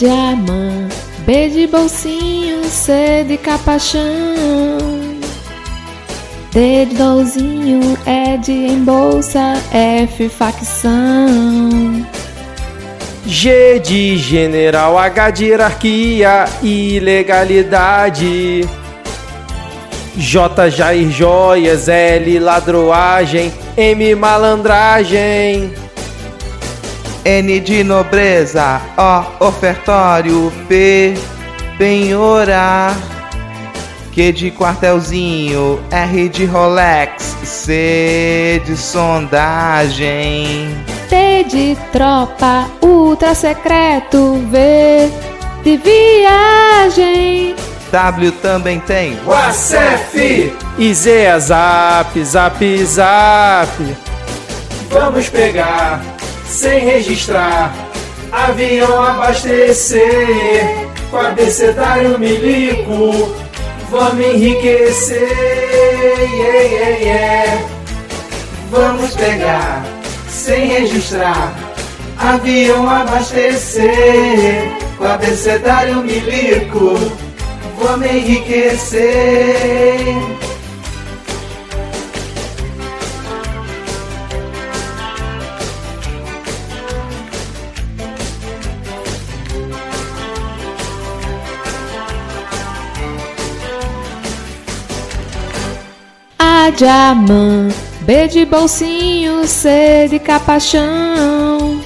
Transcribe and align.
de 0.00 0.08
amã, 0.08 0.88
B 1.26 1.50
de 1.50 1.66
bolsinho, 1.66 2.64
C 2.64 3.22
de 3.28 3.36
capachão. 3.36 4.00
D 6.50 6.86
de 6.86 6.94
dolzinho, 6.94 7.98
E 8.06 8.38
de 8.38 8.52
embolsa, 8.68 9.58
F 9.70 10.26
facção. 10.30 12.06
G 13.26 13.78
de 13.80 14.16
general, 14.16 14.96
H 14.96 15.30
de 15.32 15.44
hierarquia 15.44 16.46
e 16.62 16.98
legalidade. 16.98 18.66
J 20.16 20.70
Jair 20.70 21.10
Joias, 21.10 21.88
L 21.88 22.38
ladroagem, 22.38 23.52
M 23.76 24.14
malandragem. 24.14 25.70
N 27.24 27.60
de 27.60 27.84
nobreza, 27.84 28.80
O 28.96 29.46
ofertório, 29.46 30.52
P 30.68 31.14
penhorar. 31.76 32.96
Q 34.12 34.32
de 34.32 34.50
quartelzinho, 34.50 35.80
R 35.90 36.28
de 36.28 36.44
Rolex, 36.44 37.36
C 37.44 38.60
de 38.66 38.76
sondagem. 38.76 40.74
T 41.08 41.44
de 41.44 41.78
tropa, 41.92 42.68
ultra 42.82 43.34
secreto, 43.34 44.42
V 44.50 45.10
de 45.62 45.76
viagem. 45.76 47.54
W 47.92 48.32
também 48.32 48.80
tem 48.80 49.18
WhatsApp 49.24 50.54
e 50.78 50.94
Z 50.94 51.10
é 51.10 51.38
zap, 51.38 52.24
zap, 52.24 52.84
zap. 52.84 53.96
Vamos 54.90 55.28
pegar 55.28 56.00
sem 56.50 56.80
registrar, 56.80 57.72
avião 58.32 59.00
abastecer, 59.00 60.02
abecedário 61.12 62.18
milico, 62.18 63.32
vamos 63.88 64.26
enriquecer, 64.26 65.28
yeah, 66.32 66.60
yeah, 66.60 66.98
yeah. 66.98 67.62
Vamos 68.68 69.14
pegar 69.14 69.84
sem 70.28 70.66
registrar, 70.66 71.54
avião 72.18 72.90
abastecer, 72.90 73.92
abecedário 75.00 76.02
milico, 76.02 76.98
vamos 77.78 78.06
enriquecer. 78.06 79.10
A 96.70 96.72
de 96.72 96.86
amã, 96.86 97.68
B 98.02 98.28
de 98.28 98.44
bolsinho, 98.44 99.44
C 99.44 100.06
de 100.08 100.20
capachão. 100.20 101.80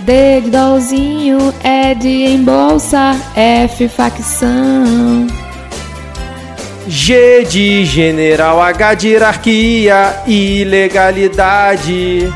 D 0.00 0.42
de 0.42 0.50
dolzinho, 0.50 1.54
E 1.64 1.94
de 1.94 2.26
embolsa, 2.26 3.16
F 3.34 3.88
facção. 3.88 5.26
G 6.86 7.46
de 7.48 7.86
general, 7.86 8.60
H 8.60 8.94
de 8.94 9.08
hierarquia 9.08 10.22
e 10.26 10.62
legalidade. 10.64 12.30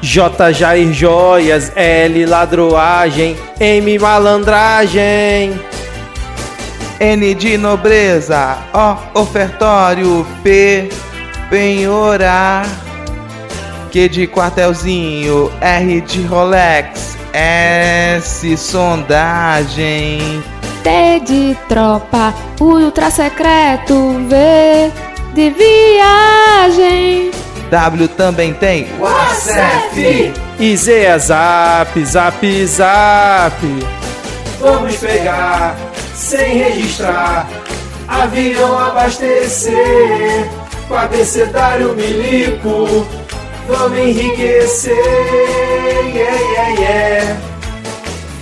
J 0.00 0.52
Jair 0.52 0.92
Joias, 0.92 1.72
L 1.74 2.24
ladroagem, 2.24 3.36
M 3.58 3.98
malandragem. 3.98 5.58
N 6.98 7.34
de 7.34 7.58
nobreza, 7.58 8.58
O 8.72 9.20
ofertório, 9.20 10.26
P 10.42 10.88
penhorar. 11.50 12.66
Q 13.92 14.08
de 14.08 14.26
quartelzinho, 14.26 15.52
R 15.60 16.00
de 16.02 16.22
Rolex, 16.22 17.16
S 17.32 18.56
sondagem. 18.56 20.42
T 20.82 21.20
de 21.20 21.56
tropa, 21.68 22.34
ultra 22.60 23.10
secreto, 23.10 24.16
V 24.28 24.90
de 25.34 25.50
viagem. 25.50 27.30
W 27.70 28.08
também 28.08 28.54
tem 28.54 28.86
WhatsApp 28.98 30.32
e 30.58 30.76
Z 30.76 30.92
é 30.92 31.18
zap, 31.18 32.04
zap, 32.04 32.66
zap. 32.66 33.56
Vamos 34.60 34.96
pegar 34.96 35.76
sem 36.16 36.58
registrar, 36.58 37.46
avião 38.08 38.78
abastecer, 38.78 40.48
com 40.88 40.94
abecedário 40.94 41.94
milico, 41.94 43.06
vamos 43.68 43.98
enriquecer, 43.98 44.96
yeah, 46.14 46.40
yeah, 46.40 46.80
yeah. 46.80 47.36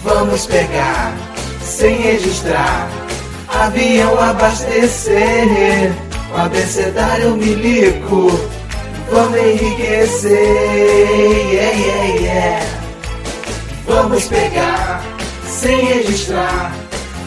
Vamos 0.04 0.46
pegar 0.46 1.12
sem 1.62 1.96
registrar, 1.96 2.88
avião 3.48 4.20
abastecer, 4.20 5.92
com 6.30 6.40
abecedário 6.40 7.32
milico, 7.32 8.30
vamos 9.10 9.36
enriquecer, 9.36 10.30
yeah, 11.52 11.72
yeah, 11.76 12.20
yeah. 12.20 12.66
Vamos 13.86 14.24
pegar 14.26 15.02
sem 15.48 15.84
registrar, 15.86 16.72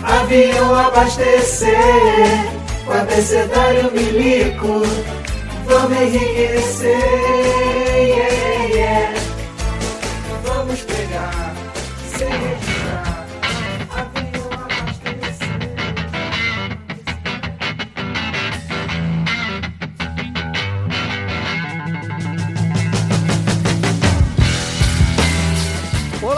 avião 0.07 0.73
abastecer, 0.75 1.73
com 2.85 2.93
abecedário 2.93 3.91
milico, 3.91 4.81
vamos 5.65 6.01
enriquecer, 6.01 6.97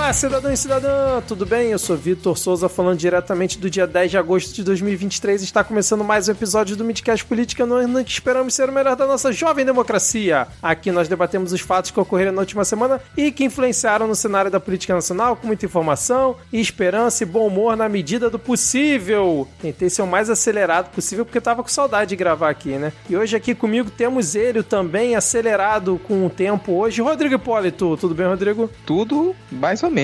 Olá, 0.09 0.13
cidadão 0.15 0.51
e 0.51 0.57
cidadã, 0.57 1.21
tudo 1.21 1.45
bem? 1.45 1.69
Eu 1.69 1.77
sou 1.77 1.95
Vitor 1.95 2.35
Souza, 2.35 2.67
falando 2.67 2.97
diretamente 2.97 3.59
do 3.59 3.69
dia 3.69 3.85
10 3.85 4.09
de 4.09 4.17
agosto 4.17 4.55
de 4.55 4.63
2023. 4.63 5.43
Está 5.43 5.63
começando 5.63 6.03
mais 6.03 6.27
um 6.27 6.31
episódio 6.31 6.75
do 6.75 6.83
Midcast 6.83 7.23
Política 7.23 7.63
no 7.63 7.75
ano 7.75 8.03
que 8.03 8.09
esperamos 8.09 8.55
ser 8.55 8.67
o 8.67 8.71
melhor 8.71 8.95
da 8.95 9.05
nossa 9.05 9.31
jovem 9.31 9.63
democracia. 9.63 10.47
Aqui 10.63 10.91
nós 10.91 11.07
debatemos 11.07 11.53
os 11.53 11.61
fatos 11.61 11.91
que 11.91 11.99
ocorreram 11.99 12.31
na 12.31 12.41
última 12.41 12.65
semana 12.65 12.99
e 13.15 13.31
que 13.31 13.43
influenciaram 13.43 14.07
no 14.07 14.15
cenário 14.15 14.49
da 14.49 14.59
política 14.59 14.95
nacional 14.95 15.35
com 15.35 15.45
muita 15.45 15.67
informação, 15.67 16.37
esperança 16.51 17.21
e 17.21 17.27
bom 17.27 17.45
humor 17.45 17.77
na 17.77 17.87
medida 17.87 18.31
do 18.31 18.39
possível. 18.39 19.47
Tentei 19.61 19.91
ser 19.91 20.01
o 20.01 20.07
mais 20.07 20.27
acelerado 20.27 20.89
possível 20.89 21.23
porque 21.23 21.37
eu 21.37 21.43
tava 21.43 21.61
com 21.61 21.69
saudade 21.69 22.09
de 22.09 22.15
gravar 22.15 22.49
aqui, 22.49 22.79
né? 22.79 22.91
E 23.07 23.15
hoje 23.15 23.35
aqui 23.35 23.53
comigo 23.53 23.91
temos 23.91 24.33
ele 24.33 24.63
também 24.63 25.15
acelerado 25.15 26.01
com 26.07 26.25
o 26.25 26.31
tempo 26.31 26.71
hoje, 26.71 26.99
Rodrigo 26.99 27.35
Hipólito. 27.35 27.95
Tudo 27.95 28.15
bem, 28.15 28.25
Rodrigo? 28.25 28.71
Tudo 28.87 29.35
mais 29.51 29.83
ou 29.83 29.91
menos. 29.91 29.98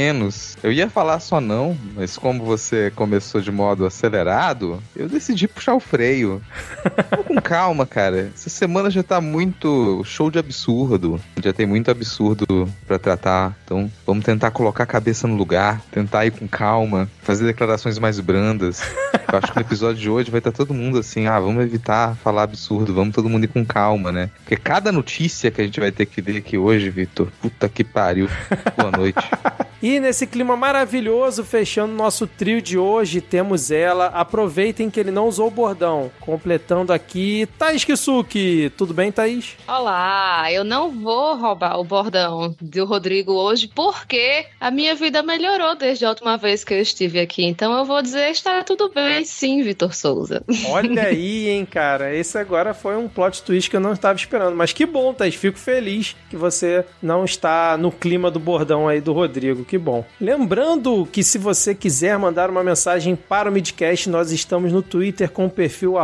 Eu 0.62 0.72
ia 0.72 0.90
falar 0.90 1.20
só 1.20 1.40
não, 1.40 1.78
mas 1.96 2.18
como 2.18 2.44
você 2.44 2.92
começou 2.96 3.42
de 3.42 3.52
modo 3.52 3.86
acelerado, 3.86 4.82
eu 4.96 5.08
decidi 5.08 5.48
puxar 5.48 5.76
o 5.76 5.80
freio. 5.80 6.42
Com 7.28 7.36
calma, 7.42 7.86
cara. 7.86 8.32
Essa 8.34 8.50
semana 8.50 8.90
já 8.90 9.04
tá 9.04 9.22
muito 9.22 10.04
show 10.04 10.30
de 10.30 10.40
absurdo. 10.40 11.20
Já 11.44 11.54
tem 11.54 11.66
muito 11.66 11.90
absurdo 11.90 12.68
pra 12.88 13.00
tratar. 13.00 13.56
Então 13.64 13.92
vamos 14.06 14.26
tentar 14.26 14.52
colocar 14.52 14.84
a 14.84 14.88
cabeça 14.88 15.28
no 15.28 15.36
lugar, 15.36 15.82
tentar 15.92 16.26
ir 16.26 16.32
com 16.32 16.48
calma, 16.48 17.10
fazer 17.22 17.46
declarações 17.46 17.98
mais 18.00 18.20
brandas. 18.20 18.82
Eu 19.32 19.40
acho 19.40 19.52
que 19.52 19.60
no 19.60 19.66
episódio 19.66 20.02
de 20.02 20.10
hoje 20.10 20.32
vai 20.32 20.40
estar 20.40 20.52
todo 20.52 20.74
mundo 20.74 21.00
assim, 21.00 21.26
ah, 21.26 21.40
vamos 21.40 21.64
evitar 21.64 22.16
falar 22.18 22.44
absurdo, 22.44 22.94
vamos 22.94 23.14
todo 23.14 23.28
mundo 23.28 23.44
ir 23.44 23.48
com 23.48 23.66
calma, 23.66 24.12
né? 24.12 24.30
Porque 24.38 24.56
cada 24.56 24.92
notícia 24.92 25.52
que 25.52 25.62
a 25.62 25.64
gente 25.64 25.80
vai 25.80 25.92
ter 25.92 26.06
que 26.06 26.22
ler 26.22 26.38
aqui 26.38 26.58
hoje, 26.58 26.90
Vitor, 26.90 27.28
puta 27.42 27.68
que 27.68 27.84
pariu. 27.84 28.30
Boa 28.78 28.92
noite. 28.92 29.20
E 29.82 30.00
nesse 30.00 30.26
clima 30.26 30.56
maravilhoso, 30.56 31.44
fechando 31.44 31.94
nosso 31.94 32.26
trio 32.26 32.62
de 32.62 32.78
hoje, 32.78 33.22
temos 33.22 33.72
ela. 33.72 34.08
Aproveitem 34.08 34.90
que 34.90 35.00
ele 35.00 35.12
não 35.12 35.28
usou 35.28 35.48
o 35.48 35.52
bordão. 35.52 36.12
Completando 36.20 36.94
aqui, 36.94 37.48
Thaís 37.58 37.84
Kisuki. 37.84 38.72
Tudo 38.78 38.94
bem, 38.94 39.12
Thaís? 39.12 39.56
Olá, 39.68 40.52
eu 40.52 40.64
não 40.64 40.90
vou 40.90 41.36
roubar 41.36 41.80
o 41.80 41.84
bordão 41.84 42.56
do 42.60 42.86
Rodrigo 42.86 43.34
hoje 43.34 43.70
porque 43.74 44.46
a 44.60 44.72
minha 44.72 44.96
vida 44.96 45.22
melhorou 45.22 45.76
desde 45.76 46.06
a 46.06 46.10
última 46.10 46.38
vez 46.38 46.64
que 46.64 46.74
eu 46.74 46.82
estive 46.82 47.20
aqui. 47.20 47.46
Então 47.46 47.78
eu 47.78 47.86
vou 47.86 48.02
dizer, 48.02 48.32
está 48.32 48.64
tudo 48.64 48.90
bem 48.90 49.24
sim, 49.26 49.62
Vitor 49.62 49.94
Souza. 49.94 50.44
Olha 50.70 51.04
aí, 51.08 51.50
hein, 51.50 51.66
cara. 51.66 52.16
Esse 52.16 52.38
agora 52.38 52.74
foi 52.74 52.96
um 52.96 53.08
plot 53.08 53.44
twist 53.44 53.70
que 53.70 53.76
eu 53.76 53.82
não 53.82 53.94
estava 53.94 54.18
esperando. 54.18 54.56
Mas 54.56 54.74
que 54.74 54.86
bom, 54.86 55.14
Thaís. 55.14 55.36
Fico 55.36 55.60
feliz 55.60 56.16
que 56.30 56.38
você 56.38 56.86
não 57.02 57.26
está 57.26 57.78
no 57.78 57.92
clima 57.92 58.32
do 58.32 58.40
bordão 58.40 58.88
aí 58.88 59.02
do 59.02 59.14
Rodrigo. 59.14 59.66
Que 59.76 59.80
bom. 59.80 60.06
Lembrando 60.22 61.06
que 61.06 61.22
se 61.22 61.38
você 61.38 61.76
quiser 61.76 62.18
mandar 62.18 62.50
uma 62.50 62.64
mensagem 62.64 63.14
para 63.14 63.50
o 63.50 63.52
Midcast, 63.52 64.10
nós 64.10 64.32
estamos 64.32 64.72
no 64.72 64.82
Twitter 64.82 65.30
com 65.30 65.48
o 65.48 65.50
perfil 65.50 65.96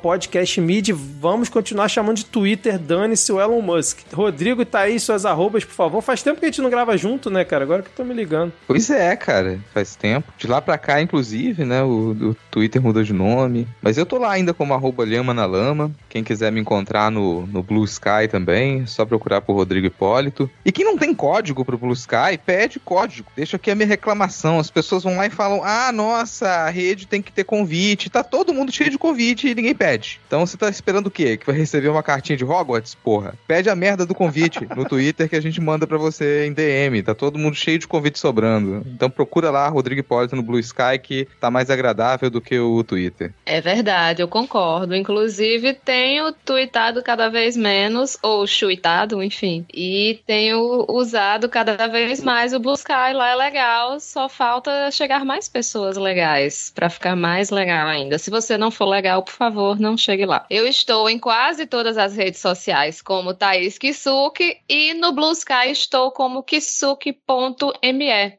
podcastmid. 0.00 0.92
Vamos 0.92 1.48
continuar 1.48 1.88
chamando 1.88 2.18
de 2.18 2.24
Twitter, 2.24 2.78
dane-se 2.78 3.32
o 3.32 3.40
Elon 3.40 3.60
Musk. 3.60 4.02
Rodrigo 4.14 4.62
e 4.62 4.64
Thaís, 4.64 5.02
suas 5.02 5.26
arrobas, 5.26 5.64
por 5.64 5.74
favor. 5.74 6.00
Faz 6.02 6.22
tempo 6.22 6.38
que 6.38 6.46
a 6.46 6.48
gente 6.48 6.62
não 6.62 6.70
grava 6.70 6.96
junto, 6.96 7.28
né, 7.28 7.44
cara? 7.44 7.64
Agora 7.64 7.82
que 7.82 7.88
eu 7.88 7.94
tô 7.96 8.04
me 8.04 8.14
ligando. 8.14 8.52
Pois 8.64 8.90
é, 8.90 9.16
cara, 9.16 9.58
faz 9.74 9.96
tempo. 9.96 10.32
De 10.38 10.46
lá 10.46 10.62
pra 10.62 10.78
cá, 10.78 11.02
inclusive, 11.02 11.64
né, 11.64 11.82
o, 11.82 12.12
o 12.12 12.36
Twitter 12.48 12.80
mudou 12.80 13.02
de 13.02 13.12
nome. 13.12 13.66
Mas 13.82 13.98
eu 13.98 14.06
tô 14.06 14.18
lá 14.18 14.30
ainda 14.30 14.54
como 14.54 14.72
arroba 14.72 15.04
Lhama 15.04 15.34
na 15.34 15.46
Lama. 15.46 15.90
Quem 16.08 16.22
quiser 16.22 16.52
me 16.52 16.60
encontrar 16.60 17.10
no, 17.10 17.44
no 17.44 17.60
Blue 17.60 17.84
Sky 17.84 18.28
também, 18.30 18.86
só 18.86 19.04
procurar 19.04 19.40
por 19.40 19.54
Rodrigo 19.54 19.88
Hipólito. 19.88 20.48
E 20.64 20.70
quem 20.70 20.84
não 20.84 20.96
tem 20.96 21.12
código 21.12 21.64
pro 21.64 21.76
Blue 21.76 21.92
Sky, 21.92 22.38
pede 22.46 22.78
código. 22.78 23.05
Deixa 23.34 23.56
aqui 23.56 23.70
a 23.70 23.74
minha 23.74 23.86
reclamação. 23.86 24.58
As 24.58 24.70
pessoas 24.70 25.04
vão 25.04 25.16
lá 25.16 25.26
e 25.26 25.30
falam: 25.30 25.62
ah, 25.64 25.90
nossa, 25.92 26.48
a 26.48 26.70
rede 26.70 27.06
tem 27.06 27.22
que 27.22 27.32
ter 27.32 27.44
convite. 27.44 28.10
Tá 28.10 28.22
todo 28.22 28.54
mundo 28.54 28.72
cheio 28.72 28.90
de 28.90 28.98
convite 28.98 29.48
e 29.48 29.54
ninguém 29.54 29.74
pede. 29.74 30.20
Então 30.26 30.46
você 30.46 30.56
tá 30.56 30.68
esperando 30.68 31.06
o 31.06 31.10
quê? 31.10 31.36
Que 31.36 31.46
vai 31.46 31.56
receber 31.56 31.88
uma 31.88 32.02
cartinha 32.02 32.36
de 32.36 32.44
Hogwarts? 32.44 32.94
Porra. 32.94 33.34
Pede 33.46 33.70
a 33.70 33.76
merda 33.76 34.04
do 34.04 34.14
convite 34.14 34.66
no 34.76 34.84
Twitter 34.88 35.28
que 35.28 35.36
a 35.36 35.42
gente 35.42 35.60
manda 35.60 35.86
pra 35.86 35.98
você 35.98 36.46
em 36.46 36.52
DM. 36.52 37.02
Tá 37.02 37.14
todo 37.14 37.38
mundo 37.38 37.54
cheio 37.54 37.78
de 37.78 37.86
convite 37.86 38.18
sobrando. 38.18 38.82
Então 38.86 39.10
procura 39.10 39.50
lá 39.50 39.68
Rodrigo 39.68 40.00
Hipólito 40.00 40.36
no 40.36 40.42
Blue 40.42 40.58
Sky 40.58 40.98
que 41.02 41.28
tá 41.40 41.50
mais 41.50 41.70
agradável 41.70 42.30
do 42.30 42.40
que 42.40 42.58
o 42.58 42.82
Twitter. 42.82 43.32
É 43.44 43.60
verdade, 43.60 44.22
eu 44.22 44.28
concordo. 44.28 44.94
Inclusive, 44.94 45.74
tenho 45.74 46.32
tweetado 46.32 47.02
cada 47.02 47.28
vez 47.28 47.56
menos, 47.56 48.18
ou 48.22 48.46
chuitado, 48.46 49.22
enfim. 49.22 49.64
E 49.72 50.20
tenho 50.26 50.86
usado 50.88 51.48
cada 51.48 51.86
vez 51.86 52.22
mais 52.22 52.52
o 52.52 52.58
Blue 52.58 52.74
Sky. 52.74 52.95
Lá 52.96 53.28
é 53.28 53.34
legal, 53.34 54.00
só 54.00 54.26
falta 54.26 54.90
chegar 54.90 55.22
mais 55.22 55.50
pessoas 55.50 55.98
legais 55.98 56.72
para 56.74 56.88
ficar 56.88 57.14
mais 57.14 57.50
legal 57.50 57.86
ainda. 57.86 58.18
Se 58.18 58.30
você 58.30 58.56
não 58.56 58.70
for 58.70 58.86
legal, 58.86 59.22
por 59.22 59.32
favor, 59.32 59.78
não 59.78 59.98
chegue 59.98 60.24
lá. 60.24 60.46
Eu 60.48 60.66
estou 60.66 61.06
em 61.08 61.18
quase 61.18 61.66
todas 61.66 61.98
as 61.98 62.16
redes 62.16 62.40
sociais 62.40 63.02
como 63.02 63.34
Thaís 63.34 63.76
Kisuke 63.76 64.56
e 64.66 64.94
no 64.94 65.12
Blue 65.12 65.30
Sky 65.32 65.70
estou 65.70 66.10
como 66.10 66.42
kisuke.me, 66.42 67.18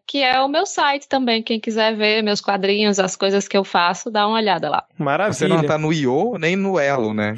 que 0.08 0.24
é 0.24 0.42
o 0.42 0.48
meu 0.48 0.66
site 0.66 1.08
também. 1.08 1.44
Quem 1.44 1.60
quiser 1.60 1.96
ver 1.96 2.24
meus 2.24 2.42
quadrinhos, 2.42 3.00
as 3.00 3.16
coisas 3.16 3.48
que 3.48 3.56
eu 3.56 3.64
faço, 3.64 4.10
dá 4.10 4.28
uma 4.28 4.38
olhada 4.38 4.72
lá. 4.72 4.86
Maravilha. 4.98 5.34
Você 5.34 5.48
não 5.48 5.64
tá 5.64 5.78
no 5.78 5.94
IO 5.94 6.36
nem 6.40 6.56
no 6.56 6.80
Elo, 6.80 7.14
né? 7.14 7.38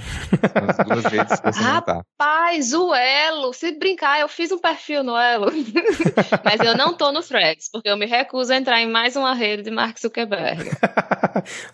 As 0.68 0.78
duas 0.88 1.04
redes 1.04 1.38
que 1.38 1.52
você 1.52 1.62
não 1.62 1.82
tá. 1.82 2.02
Rapaz, 2.18 2.74
o 2.74 2.96
Elo, 2.96 3.52
se 3.52 3.74
brincar, 3.74 4.22
eu 4.22 4.30
fiz 4.30 4.54
um 4.54 4.58
perfil 4.58 5.04
no 5.04 5.18
Elo. 5.18 5.52
Mas 6.46 6.62
eu 6.62 6.78
não 6.78 6.94
tô 6.94 7.09
no 7.12 7.22
Threads, 7.22 7.70
porque 7.72 7.90
eu 7.90 7.98
me 7.98 8.06
recuso 8.06 8.54
a 8.54 8.58
entrar 8.58 8.82
em 8.82 8.90
mais 8.90 9.16
uma 9.16 9.34
rede 9.34 9.64
de 9.64 9.72
Mark 9.72 10.00
Zuckerberg. 10.00 10.70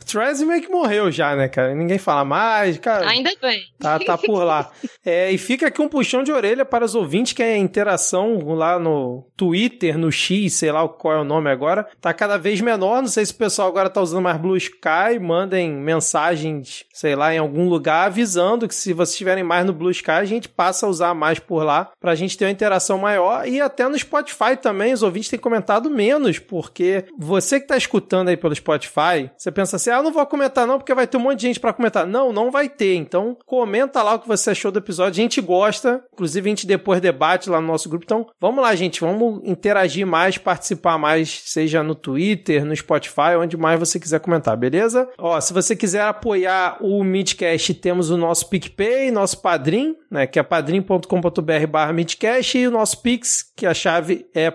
o 0.02 0.06
Threads 0.06 0.42
meio 0.44 0.62
que 0.62 0.70
morreu 0.70 1.12
já, 1.12 1.36
né, 1.36 1.48
cara? 1.48 1.74
Ninguém 1.74 1.98
fala 1.98 2.26
mais, 2.26 2.78
cara. 2.78 3.08
Ainda 3.10 3.32
bem. 3.42 3.64
Tá, 3.80 4.00
tá 4.00 4.18
por 4.18 4.44
lá. 4.44 4.72
É, 5.08 5.32
e 5.32 5.38
fica 5.38 5.68
aqui 5.68 5.80
um 5.80 5.88
puxão 5.88 6.24
de 6.24 6.32
orelha 6.32 6.66
para 6.66 6.84
os 6.84 6.96
ouvintes 6.96 7.34
que 7.34 7.44
a 7.44 7.56
interação 7.56 8.40
lá 8.56 8.80
no 8.80 9.24
Twitter, 9.38 10.00
no 10.00 10.12
X, 10.12 10.54
sei 10.54 10.72
lá 10.72 10.88
qual 10.90 11.14
é 11.14 11.22
o 11.22 11.24
nome 11.24 11.48
agora, 11.48 11.88
tá 12.02 12.12
cada 12.12 12.40
vez 12.40 12.60
menor. 12.60 13.04
Não 13.04 13.08
sei 13.08 13.24
se 13.24 13.32
o 13.32 13.36
pessoal 13.36 13.68
agora 13.68 13.88
tá 13.88 14.02
usando 14.02 14.24
mais 14.24 14.42
Blue 14.42 14.58
Sky. 14.58 15.20
Mandem 15.22 15.70
mensagens, 15.72 16.86
sei 16.92 17.16
lá, 17.16 17.32
em 17.32 17.38
algum 17.38 17.70
lugar 17.70 18.08
avisando 18.08 18.68
que 18.68 18.74
se 18.74 18.94
vocês 18.94 19.12
estiverem 19.12 19.44
mais 19.44 19.64
no 19.64 19.74
Blue 19.74 19.92
Sky, 19.92 20.12
a 20.12 20.26
gente 20.26 20.50
passa 20.50 20.88
a 20.88 20.90
usar 20.90 21.14
mais 21.14 21.38
por 21.38 21.64
lá 21.64 21.92
pra 22.00 22.16
gente 22.16 22.36
ter 22.36 22.46
uma 22.46 22.52
interação 22.52 22.98
maior. 22.98 23.48
E 23.48 23.62
até 23.62 23.88
no 23.88 23.98
Spotify 23.98 24.58
também, 24.60 24.92
os 24.92 25.04
ouvintes 25.04 25.25
têm 25.30 25.40
comentado 25.40 25.90
menos, 25.90 26.40
porque 26.40 27.06
você 27.18 27.60
que 27.60 27.68
tá 27.68 27.78
escutando 27.78 28.30
aí 28.30 28.38
pelo 28.38 28.56
Spotify, 28.56 29.30
você 29.38 29.52
pensa 29.52 29.76
assim: 29.76 29.90
ah, 29.90 30.02
não 30.02 30.12
vou 30.12 30.26
comentar 30.26 30.68
não, 30.68 30.78
porque 30.78 30.94
vai 30.94 31.08
ter 31.08 31.18
um 31.18 31.22
monte 31.22 31.40
de 31.40 31.48
gente 31.48 31.60
para 31.60 31.74
comentar. 31.74 32.06
Não, 32.06 32.32
não 32.32 32.52
vai 32.52 32.70
ter. 32.70 32.96
Então, 32.96 33.38
comenta 33.46 34.02
lá 34.02 34.16
o 34.16 34.20
que 34.20 34.28
você 34.28 34.52
achou 34.52 34.72
do 34.72 34.80
episódio. 34.80 35.20
A 35.20 35.24
gente 35.24 35.42
gosta, 35.42 36.04
inclusive 36.14 36.48
a 36.48 36.52
gente 36.52 36.68
depois 36.68 37.02
debate 37.02 37.50
lá 37.50 37.60
no 37.62 37.68
nosso 37.68 37.90
grupo. 37.90 38.06
Então, 38.06 38.28
vamos 38.40 38.62
lá, 38.62 38.74
gente, 38.76 39.02
vamos 39.02 39.42
interagir 39.44 40.06
mais, 40.06 40.38
participar 40.38 40.98
mais, 40.98 41.44
seja 41.46 41.84
no 41.84 41.96
Twitter, 41.96 42.66
no 42.66 42.76
Spotify, 42.76 43.36
onde 43.40 43.58
mais 43.58 43.80
você 43.80 44.00
quiser 44.00 44.20
comentar, 44.20 44.56
beleza? 44.58 45.08
Ó, 45.18 45.40
se 45.40 45.54
você 45.54 45.76
quiser 45.76 46.04
apoiar 46.04 46.78
o 46.82 47.04
Midcast, 47.04 47.74
temos 47.76 48.10
o 48.10 48.18
nosso 48.18 48.50
PicPay, 48.50 49.12
nosso 49.12 49.42
Padrim, 49.42 49.96
né, 50.10 50.26
que 50.26 50.40
é 50.40 50.44
padrim.com.br 50.44 51.68
barra 51.70 51.94
Midcast 51.94 52.58
e 52.58 52.68
o 52.68 52.72
nosso 52.72 53.02
Pix, 53.02 53.52
que 53.56 53.66
a 53.66 53.74
chave 53.74 54.26
é 54.34 54.50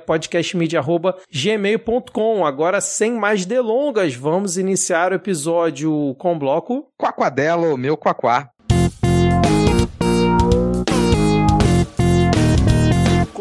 podcastmedia.gmail.com. 0.61 2.45
Agora, 2.45 2.81
sem 2.81 3.13
mais 3.13 3.47
delongas, 3.47 4.15
vamos 4.15 4.59
iniciar 4.59 5.13
o 5.13 5.15
episódio 5.15 6.15
com 6.19 6.39
bloco 6.39 6.87
Quaquadelo, 6.99 7.77
meu 7.77 7.97
quaquá. 7.97 8.51